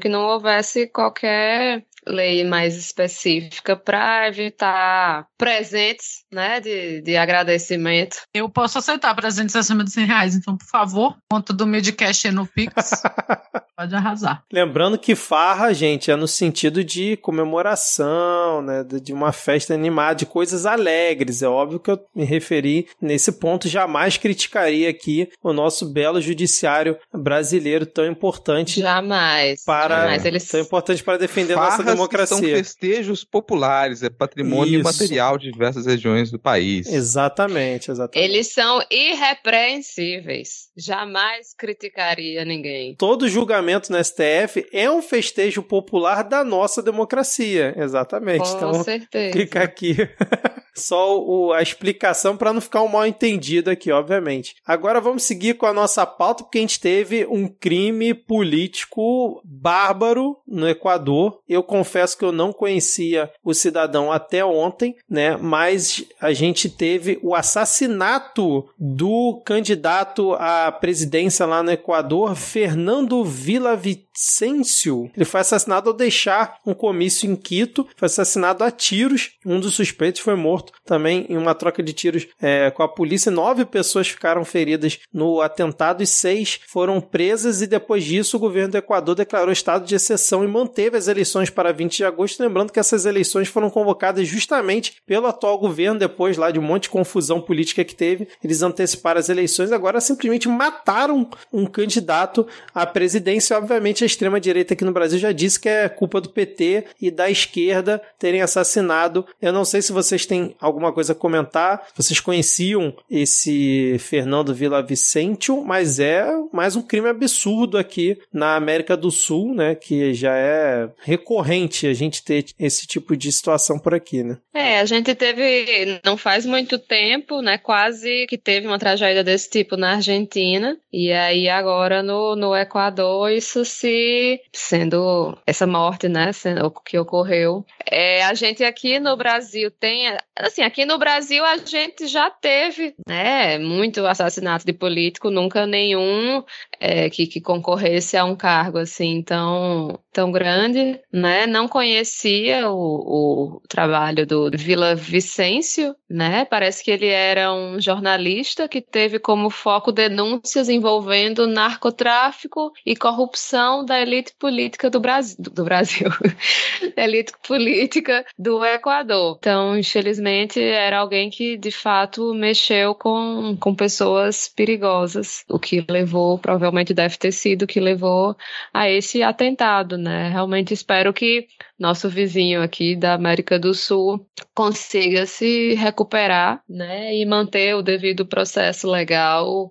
que 0.00 0.08
não 0.08 0.22
houvesse 0.22 0.86
qualquer 0.88 1.84
lei 2.06 2.44
mais 2.44 2.76
específica 2.76 3.76
para 3.76 4.28
evitar 4.28 5.26
presentes, 5.36 6.24
né, 6.32 6.60
de, 6.60 7.00
de 7.02 7.16
agradecimento. 7.16 8.18
Eu 8.32 8.48
posso 8.48 8.78
aceitar 8.78 9.14
presentes 9.14 9.56
acima 9.56 9.84
de 9.84 9.92
100 9.92 10.06
reais, 10.06 10.34
então, 10.34 10.56
por 10.56 10.66
favor, 10.66 11.16
conta 11.30 11.52
do 11.52 11.66
Midcast 11.66 12.30
no 12.30 12.46
Pix. 12.46 13.02
Pode 13.76 13.94
arrasar. 13.94 14.42
Lembrando 14.50 14.96
que 14.96 15.14
farra, 15.14 15.74
gente, 15.74 16.10
é 16.10 16.16
no 16.16 16.26
sentido 16.26 16.82
de 16.82 17.16
comemoração, 17.18 18.62
né, 18.62 18.82
de 18.84 19.12
uma 19.12 19.32
festa 19.32 19.74
animada, 19.74 20.14
de 20.14 20.26
coisas 20.26 20.64
alegres. 20.64 21.42
É 21.42 21.48
óbvio 21.48 21.78
que 21.78 21.90
eu 21.90 22.00
me 22.14 22.24
referi 22.24 22.88
nesse 23.00 23.32
ponto, 23.32 23.68
jamais 23.68 24.16
criticaria 24.16 24.88
aqui 24.88 25.28
o 25.42 25.52
nosso 25.52 25.92
belo 25.92 26.22
judiciário 26.22 26.98
brasileiro 27.12 27.84
tão 27.84 28.06
importante. 28.06 28.80
Jamais. 28.80 29.62
Para 29.64 30.02
jamais. 30.02 30.24
Eles... 30.24 30.48
tão 30.48 30.60
importante 30.60 31.04
para 31.04 31.18
defender 31.18 31.54
Farras 31.54 31.78
nossa 31.78 31.95
democracia. 31.96 32.36
são 32.36 32.40
festejos 32.40 33.24
populares, 33.24 34.02
é 34.02 34.10
patrimônio 34.10 34.80
Isso. 34.80 34.84
material 34.84 35.38
de 35.38 35.50
diversas 35.50 35.86
regiões 35.86 36.30
do 36.30 36.38
país. 36.38 36.86
Exatamente, 36.86 37.90
exatamente. 37.90 38.30
Eles 38.30 38.52
são 38.52 38.80
irrepreensíveis. 38.90 40.68
Jamais 40.76 41.54
criticaria 41.56 42.44
ninguém. 42.44 42.94
Todo 42.96 43.28
julgamento 43.28 43.90
no 43.92 44.02
STF 44.02 44.66
é 44.72 44.90
um 44.90 45.02
festejo 45.02 45.62
popular 45.62 46.22
da 46.22 46.44
nossa 46.44 46.82
democracia. 46.82 47.74
Exatamente. 47.76 48.48
Com 48.48 48.56
então, 48.56 48.84
certeza. 48.84 49.38
Fica 49.38 49.62
aqui. 49.62 49.96
Só 50.76 51.18
o, 51.18 51.52
a 51.52 51.62
explicação 51.62 52.36
para 52.36 52.52
não 52.52 52.60
ficar 52.60 52.82
um 52.82 52.88
mal 52.88 53.06
entendido 53.06 53.70
aqui, 53.70 53.90
obviamente. 53.90 54.54
Agora 54.66 55.00
vamos 55.00 55.22
seguir 55.22 55.54
com 55.54 55.66
a 55.66 55.72
nossa 55.72 56.04
pauta, 56.04 56.44
porque 56.44 56.58
a 56.58 56.60
gente 56.60 56.78
teve 56.78 57.26
um 57.26 57.48
crime 57.48 58.12
político 58.12 59.40
bárbaro 59.44 60.36
no 60.46 60.68
Equador. 60.68 61.40
Eu 61.48 61.62
confesso 61.62 62.16
que 62.18 62.24
eu 62.24 62.32
não 62.32 62.52
conhecia 62.52 63.30
o 63.42 63.54
cidadão 63.54 64.12
até 64.12 64.44
ontem, 64.44 64.94
né? 65.08 65.36
Mas 65.36 66.04
a 66.20 66.32
gente 66.32 66.68
teve 66.68 67.18
o 67.22 67.34
assassinato 67.34 68.68
do 68.78 69.42
candidato 69.44 70.34
à 70.34 70.70
presidência 70.70 71.46
lá 71.46 71.62
no 71.62 71.72
Equador, 71.72 72.36
Fernando 72.36 73.24
Villavicencio. 73.24 75.10
Ele 75.16 75.24
foi 75.24 75.40
assassinado 75.40 75.90
ao 75.90 75.96
deixar 75.96 76.58
um 76.66 76.74
comício 76.74 77.30
em 77.30 77.36
Quito, 77.36 77.86
foi 77.96 78.06
assassinado 78.06 78.64
a 78.64 78.70
tiros. 78.70 79.30
Um 79.44 79.60
dos 79.60 79.74
suspeitos 79.74 80.20
foi 80.20 80.34
morto 80.34 80.65
morto 80.66 80.72
também 80.84 81.26
em 81.28 81.36
uma 81.36 81.54
troca 81.54 81.82
de 81.82 81.92
tiros 81.92 82.26
é, 82.40 82.70
com 82.70 82.82
a 82.82 82.88
polícia. 82.88 83.30
Nove 83.30 83.64
pessoas 83.64 84.08
ficaram 84.08 84.44
feridas 84.44 84.98
no 85.12 85.40
atentado 85.40 86.02
e 86.02 86.06
seis 86.06 86.60
foram 86.68 87.00
presas. 87.00 87.62
E 87.62 87.66
depois 87.66 88.04
disso, 88.04 88.36
o 88.36 88.40
governo 88.40 88.72
do 88.72 88.78
Equador 88.78 89.14
declarou 89.14 89.52
estado 89.52 89.84
de 89.84 89.94
exceção 89.94 90.44
e 90.44 90.48
manteve 90.48 90.96
as 90.96 91.08
eleições 91.08 91.50
para 91.50 91.72
20 91.72 91.96
de 91.96 92.04
agosto. 92.04 92.42
Lembrando 92.42 92.72
que 92.72 92.80
essas 92.80 93.06
eleições 93.06 93.48
foram 93.48 93.70
convocadas 93.70 94.26
justamente 94.26 94.96
pelo 95.06 95.26
atual 95.26 95.58
governo, 95.58 95.98
depois 95.98 96.36
lá 96.36 96.50
de 96.50 96.58
um 96.58 96.62
monte 96.62 96.84
de 96.84 96.90
confusão 96.90 97.40
política 97.40 97.84
que 97.84 97.94
teve. 97.94 98.28
Eles 98.42 98.62
anteciparam 98.62 99.20
as 99.20 99.28
eleições, 99.28 99.72
agora 99.72 100.00
simplesmente 100.00 100.48
mataram 100.48 101.28
um 101.52 101.66
candidato 101.66 102.46
à 102.74 102.86
presidência. 102.86 103.56
Obviamente, 103.56 104.04
a 104.04 104.06
extrema-direita 104.06 104.74
aqui 104.74 104.84
no 104.84 104.92
Brasil 104.92 105.18
já 105.18 105.32
disse 105.32 105.60
que 105.60 105.68
é 105.68 105.88
culpa 105.88 106.20
do 106.20 106.30
PT 106.30 106.84
e 107.00 107.10
da 107.10 107.30
esquerda 107.30 108.02
terem 108.18 108.42
assassinado. 108.42 109.26
Eu 109.40 109.52
não 109.52 109.64
sei 109.64 109.82
se 109.82 109.92
vocês 109.92 110.26
têm 110.26 110.55
alguma 110.60 110.92
coisa 110.92 111.12
a 111.12 111.16
comentar? 111.16 111.86
Vocês 111.94 112.20
conheciam 112.20 112.94
esse 113.10 113.96
Fernando 113.98 114.54
Vicencio, 114.54 115.64
mas 115.64 115.98
é 115.98 116.26
mais 116.52 116.76
um 116.76 116.82
crime 116.82 117.08
absurdo 117.08 117.78
aqui 117.78 118.18
na 118.32 118.56
América 118.56 118.96
do 118.96 119.10
Sul, 119.10 119.54
né? 119.54 119.74
Que 119.74 120.14
já 120.14 120.36
é 120.36 120.88
recorrente 121.02 121.86
a 121.86 121.94
gente 121.94 122.22
ter 122.22 122.46
esse 122.58 122.86
tipo 122.86 123.16
de 123.16 123.30
situação 123.30 123.78
por 123.78 123.94
aqui, 123.94 124.22
né? 124.22 124.38
É, 124.54 124.80
a 124.80 124.84
gente 124.84 125.14
teve, 125.14 126.00
não 126.04 126.16
faz 126.16 126.46
muito 126.46 126.78
tempo, 126.78 127.40
né? 127.40 127.58
Quase 127.58 128.26
que 128.28 128.38
teve 128.38 128.66
uma 128.66 128.78
tragédia 128.78 129.22
desse 129.22 129.50
tipo 129.50 129.76
na 129.76 129.94
Argentina. 129.94 130.76
E 130.92 131.12
aí 131.12 131.48
agora 131.48 132.02
no, 132.02 132.34
no 132.36 132.56
Equador, 132.56 133.30
isso 133.30 133.64
se 133.64 134.40
sendo 134.52 135.36
essa 135.46 135.66
morte, 135.66 136.08
né? 136.08 136.32
Sendo, 136.32 136.70
que 136.84 136.98
ocorreu. 136.98 137.64
É, 137.84 138.24
a 138.24 138.34
gente 138.34 138.64
aqui 138.64 138.98
no 138.98 139.16
Brasil 139.16 139.70
tem 139.70 140.06
assim, 140.46 140.62
aqui 140.62 140.84
no 140.84 140.98
Brasil 140.98 141.44
a 141.44 141.56
gente 141.56 142.06
já 142.06 142.30
teve, 142.30 142.94
né, 143.06 143.58
muito 143.58 144.06
assassinato 144.06 144.64
de 144.64 144.72
político, 144.72 145.30
nunca 145.30 145.66
nenhum 145.66 146.42
é, 146.78 147.08
que, 147.08 147.26
que 147.26 147.40
concorresse 147.40 148.16
a 148.16 148.24
um 148.24 148.36
cargo 148.36 148.78
assim 148.78 149.22
tão, 149.22 149.98
tão 150.12 150.30
grande, 150.30 151.00
né? 151.12 151.46
Não 151.46 151.68
conhecia 151.68 152.68
o, 152.70 153.56
o 153.56 153.62
trabalho 153.68 154.26
do 154.26 154.50
Vila 154.52 154.94
Vicêncio, 154.94 155.94
né? 156.08 156.44
Parece 156.44 156.84
que 156.84 156.90
ele 156.90 157.08
era 157.08 157.52
um 157.52 157.80
jornalista 157.80 158.68
que 158.68 158.80
teve 158.80 159.18
como 159.18 159.50
foco 159.50 159.90
denúncias 159.90 160.68
envolvendo 160.68 161.46
narcotráfico 161.46 162.72
e 162.84 162.94
corrupção 162.94 163.84
da 163.84 164.00
elite 164.00 164.32
política 164.38 164.90
do 164.90 165.00
Brasil, 165.00 165.36
do 165.38 165.64
Brasil, 165.64 166.08
elite 166.96 167.32
política 167.46 168.24
do 168.38 168.64
Equador. 168.64 169.36
Então, 169.38 169.78
infelizmente 169.78 170.25
era 170.60 170.98
alguém 170.98 171.30
que 171.30 171.56
de 171.56 171.70
fato 171.70 172.34
mexeu 172.34 172.94
com, 172.94 173.56
com 173.58 173.74
pessoas 173.74 174.48
perigosas, 174.48 175.44
o 175.48 175.58
que 175.58 175.84
levou, 175.88 176.38
provavelmente 176.38 176.94
deve 176.94 177.16
ter 177.16 177.32
sido 177.32 177.62
o 177.62 177.66
que 177.66 177.80
levou 177.80 178.36
a 178.72 178.88
esse 178.90 179.22
atentado, 179.22 179.96
né? 179.96 180.28
Realmente 180.30 180.74
espero 180.74 181.12
que 181.12 181.46
nosso 181.78 182.08
vizinho 182.08 182.62
aqui 182.62 182.96
da 182.96 183.14
América 183.14 183.58
do 183.58 183.74
Sul 183.74 184.26
consiga 184.54 185.26
se 185.26 185.74
recuperar, 185.74 186.62
né, 186.68 187.14
e 187.14 187.24
manter 187.26 187.74
o 187.74 187.82
devido 187.82 188.26
processo 188.26 188.90
legal 188.90 189.70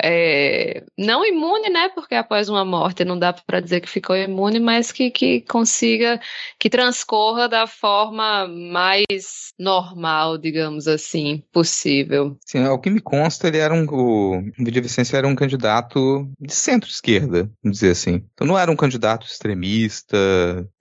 é, 0.00 0.84
não 0.96 1.24
imune, 1.24 1.68
né? 1.68 1.90
Porque 1.94 2.14
após 2.14 2.48
uma 2.48 2.64
morte 2.64 3.04
não 3.04 3.18
dá 3.18 3.32
para 3.32 3.60
dizer 3.60 3.80
que 3.80 3.88
ficou 3.88 4.16
imune, 4.16 4.58
mas 4.58 4.90
que, 4.90 5.10
que 5.10 5.42
consiga, 5.42 6.20
que 6.58 6.70
transcorra 6.70 7.48
da 7.48 7.66
forma 7.66 8.46
mais 8.48 9.52
normal, 9.58 10.38
digamos 10.38 10.88
assim, 10.88 11.42
possível. 11.52 12.36
Sim, 12.46 12.64
ao 12.64 12.80
que 12.80 12.90
me 12.90 13.00
consta, 13.00 13.48
ele 13.48 13.58
era 13.58 13.74
um. 13.74 13.86
O 13.90 14.42
Vídeo 14.58 14.82
Vicência 14.82 15.16
era 15.16 15.28
um 15.28 15.34
candidato 15.34 16.28
de 16.40 16.54
centro-esquerda, 16.54 17.50
vamos 17.62 17.78
dizer 17.78 17.90
assim. 17.90 18.24
Então 18.32 18.46
não 18.46 18.58
era 18.58 18.70
um 18.70 18.76
candidato 18.76 19.26
extremista, 19.26 20.16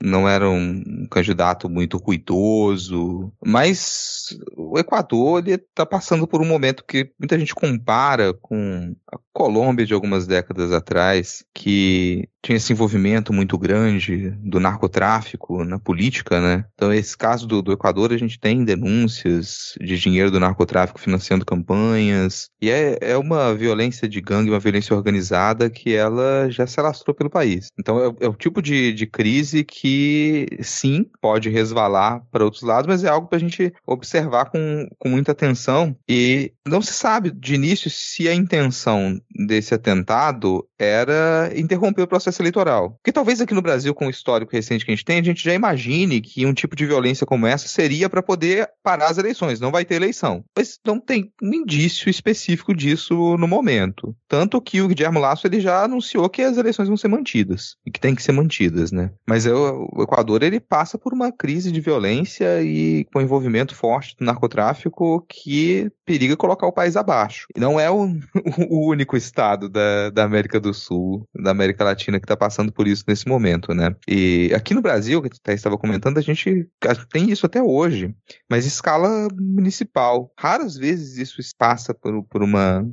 não 0.02 0.28
era 0.28 0.50
um 0.50 0.61
candidato 1.10 1.70
muito 1.70 1.98
ruidoso, 1.98 3.32
mas 3.46 4.38
o 4.56 4.78
Equador 4.78 5.48
está 5.48 5.86
passando 5.86 6.28
por 6.28 6.42
um 6.42 6.46
momento 6.46 6.84
que 6.86 7.12
muita 7.20 7.38
gente 7.38 7.54
compara 7.54 8.34
com 8.34 8.96
a 9.12 9.18
Colômbia 9.34 9.86
de 9.86 9.94
algumas 9.94 10.28
décadas 10.28 10.72
atrás, 10.72 11.44
que 11.54 12.28
tinha 12.44 12.56
esse 12.58 12.74
envolvimento 12.74 13.32
muito 13.32 13.58
grande 13.58 14.32
do 14.40 14.60
narcotráfico 14.60 15.64
na 15.64 15.78
política, 15.78 16.42
né? 16.42 16.66
Então, 16.74 16.92
esse 16.92 17.16
caso 17.16 17.48
do, 17.48 17.62
do 17.62 17.72
Equador, 17.72 18.12
a 18.12 18.18
gente 18.18 18.40
tem 18.40 18.66
denúncias 18.66 19.76
de 19.80 19.98
dinheiro 19.98 20.32
do 20.32 20.40
narcotráfico 20.40 21.00
financiando 21.00 21.46
campanhas, 21.46 22.50
e 22.62 22.70
é, 22.70 22.98
é 23.02 23.18
uma 23.18 23.54
violência 23.54 24.08
de 24.08 24.20
gangue, 24.20 24.50
uma 24.50 24.60
violência 24.60 24.96
organizada 24.96 25.70
que 25.70 25.94
ela 25.94 26.50
já 26.50 26.66
se 26.66 26.80
alastrou 26.80 27.14
pelo 27.14 27.30
país. 27.30 27.68
Então, 27.80 28.00
é, 28.04 28.26
é 28.26 28.28
o 28.28 28.34
tipo 28.34 28.62
de, 28.62 28.92
de 28.94 29.06
crise 29.06 29.64
que, 29.64 30.48
sim, 30.62 31.06
pode 31.22 31.50
resvalar 31.50 32.24
para 32.32 32.44
outros 32.44 32.64
lados, 32.64 32.88
mas 32.88 33.04
é 33.04 33.10
algo 33.10 33.28
para 33.28 33.38
a 33.38 33.42
gente 33.42 33.72
observar 33.86 34.46
com, 34.46 34.88
com 34.98 35.10
muita 35.10 35.32
atenção, 35.32 35.96
e 36.10 36.52
não 36.68 36.82
se 36.82 36.94
sabe 36.94 37.32
de 37.32 37.54
início 37.54 37.90
se 37.90 38.28
a 38.28 38.34
intenção 38.34 39.20
desse 39.48 39.74
atentado 39.74 40.66
era 40.80 41.52
interromper 41.56 42.02
o 42.02 42.08
processo 42.08 42.31
eleitoral. 42.40 42.92
Porque 42.92 43.12
talvez 43.12 43.42
aqui 43.42 43.54
no 43.54 43.62
Brasil, 43.62 43.94
com 43.94 44.08
o 44.08 44.10
histórico 44.10 44.52
recente 44.52 44.86
que 44.86 44.92
a 44.92 44.96
gente 44.96 45.06
tem, 45.06 45.20
a 45.20 45.24
gente 45.24 45.44
já 45.44 45.54
imagine 45.54 46.22
que 46.22 46.46
um 46.46 46.54
tipo 46.54 46.76
de 46.76 46.86
violência 46.86 47.26
como 47.26 47.48
essa 47.48 47.68
seria 47.68 48.10
para 48.10 48.22
poder 48.22 48.70
parar 48.84 49.10
as 49.10 49.18
eleições. 49.18 49.60
Não 49.60 49.72
vai 49.72 49.86
ter 49.86 49.96
eleição. 49.96 50.44
Mas 50.56 50.80
não 50.86 51.00
tem 51.00 51.32
um 51.42 51.54
indício 51.54 52.10
específico 52.10 52.74
disso 52.74 53.38
no 53.38 53.48
momento. 53.48 54.16
Tanto 54.28 54.62
que 54.62 54.82
o 54.82 54.88
Guilherme 54.88 55.20
Lasso 55.20 55.48
ele 55.48 55.60
já 55.60 55.84
anunciou 55.84 56.30
que 56.30 56.42
as 56.42 56.58
eleições 56.58 56.88
vão 56.88 56.98
ser 56.98 57.08
mantidas. 57.08 57.76
E 57.86 57.92
que 57.92 58.00
tem 58.00 58.16
que 58.16 58.24
ser 58.24 58.32
mantidas, 58.32 58.92
né? 58.92 59.12
Mas 59.28 59.46
é 59.46 59.54
o 59.54 60.04
Equador 60.04 60.44
ele 60.44 60.60
passa 60.60 60.98
por 60.98 61.14
uma 61.14 61.32
crise 61.32 61.72
de 61.72 61.82
violência 61.82 62.62
e 62.62 63.06
com 63.14 63.22
envolvimento 63.22 63.76
forte 63.76 64.16
do 64.18 64.26
narcotráfico 64.26 65.26
que 65.28 65.92
periga 66.06 66.38
colocar 66.38 66.68
o 66.68 66.74
país 66.74 66.96
abaixo. 66.96 67.48
E 67.56 67.60
não 67.60 67.80
é 67.80 67.90
o, 67.90 68.06
o 68.70 68.90
único 68.90 69.18
estado 69.18 69.70
da, 69.70 70.10
da 70.10 70.24
América 70.24 70.60
do 70.60 70.74
Sul, 70.74 71.28
da 71.34 71.52
América 71.52 71.84
Latina 71.84 72.20
que 72.22 72.26
está 72.26 72.38
passando 72.38 72.72
por 72.72 72.88
isso 72.88 73.04
nesse 73.08 73.28
momento, 73.28 73.74
né? 73.74 73.96
E 74.08 74.52
aqui 74.56 74.74
no 74.74 74.82
Brasil, 74.82 75.22
que 75.22 75.30
você 75.30 75.54
estava 75.54 75.78
comentando, 75.78 76.18
a 76.18 76.22
gente 76.22 76.68
tem 77.12 77.30
isso 77.30 77.46
até 77.46 77.62
hoje, 77.62 78.14
mas 78.50 78.66
escala 78.66 79.28
municipal. 79.40 80.32
Raras 80.38 80.76
vezes 80.78 81.18
isso 81.18 81.42
passa 81.58 81.94
por, 81.94 82.24
por 82.24 82.44
uma. 82.44 82.86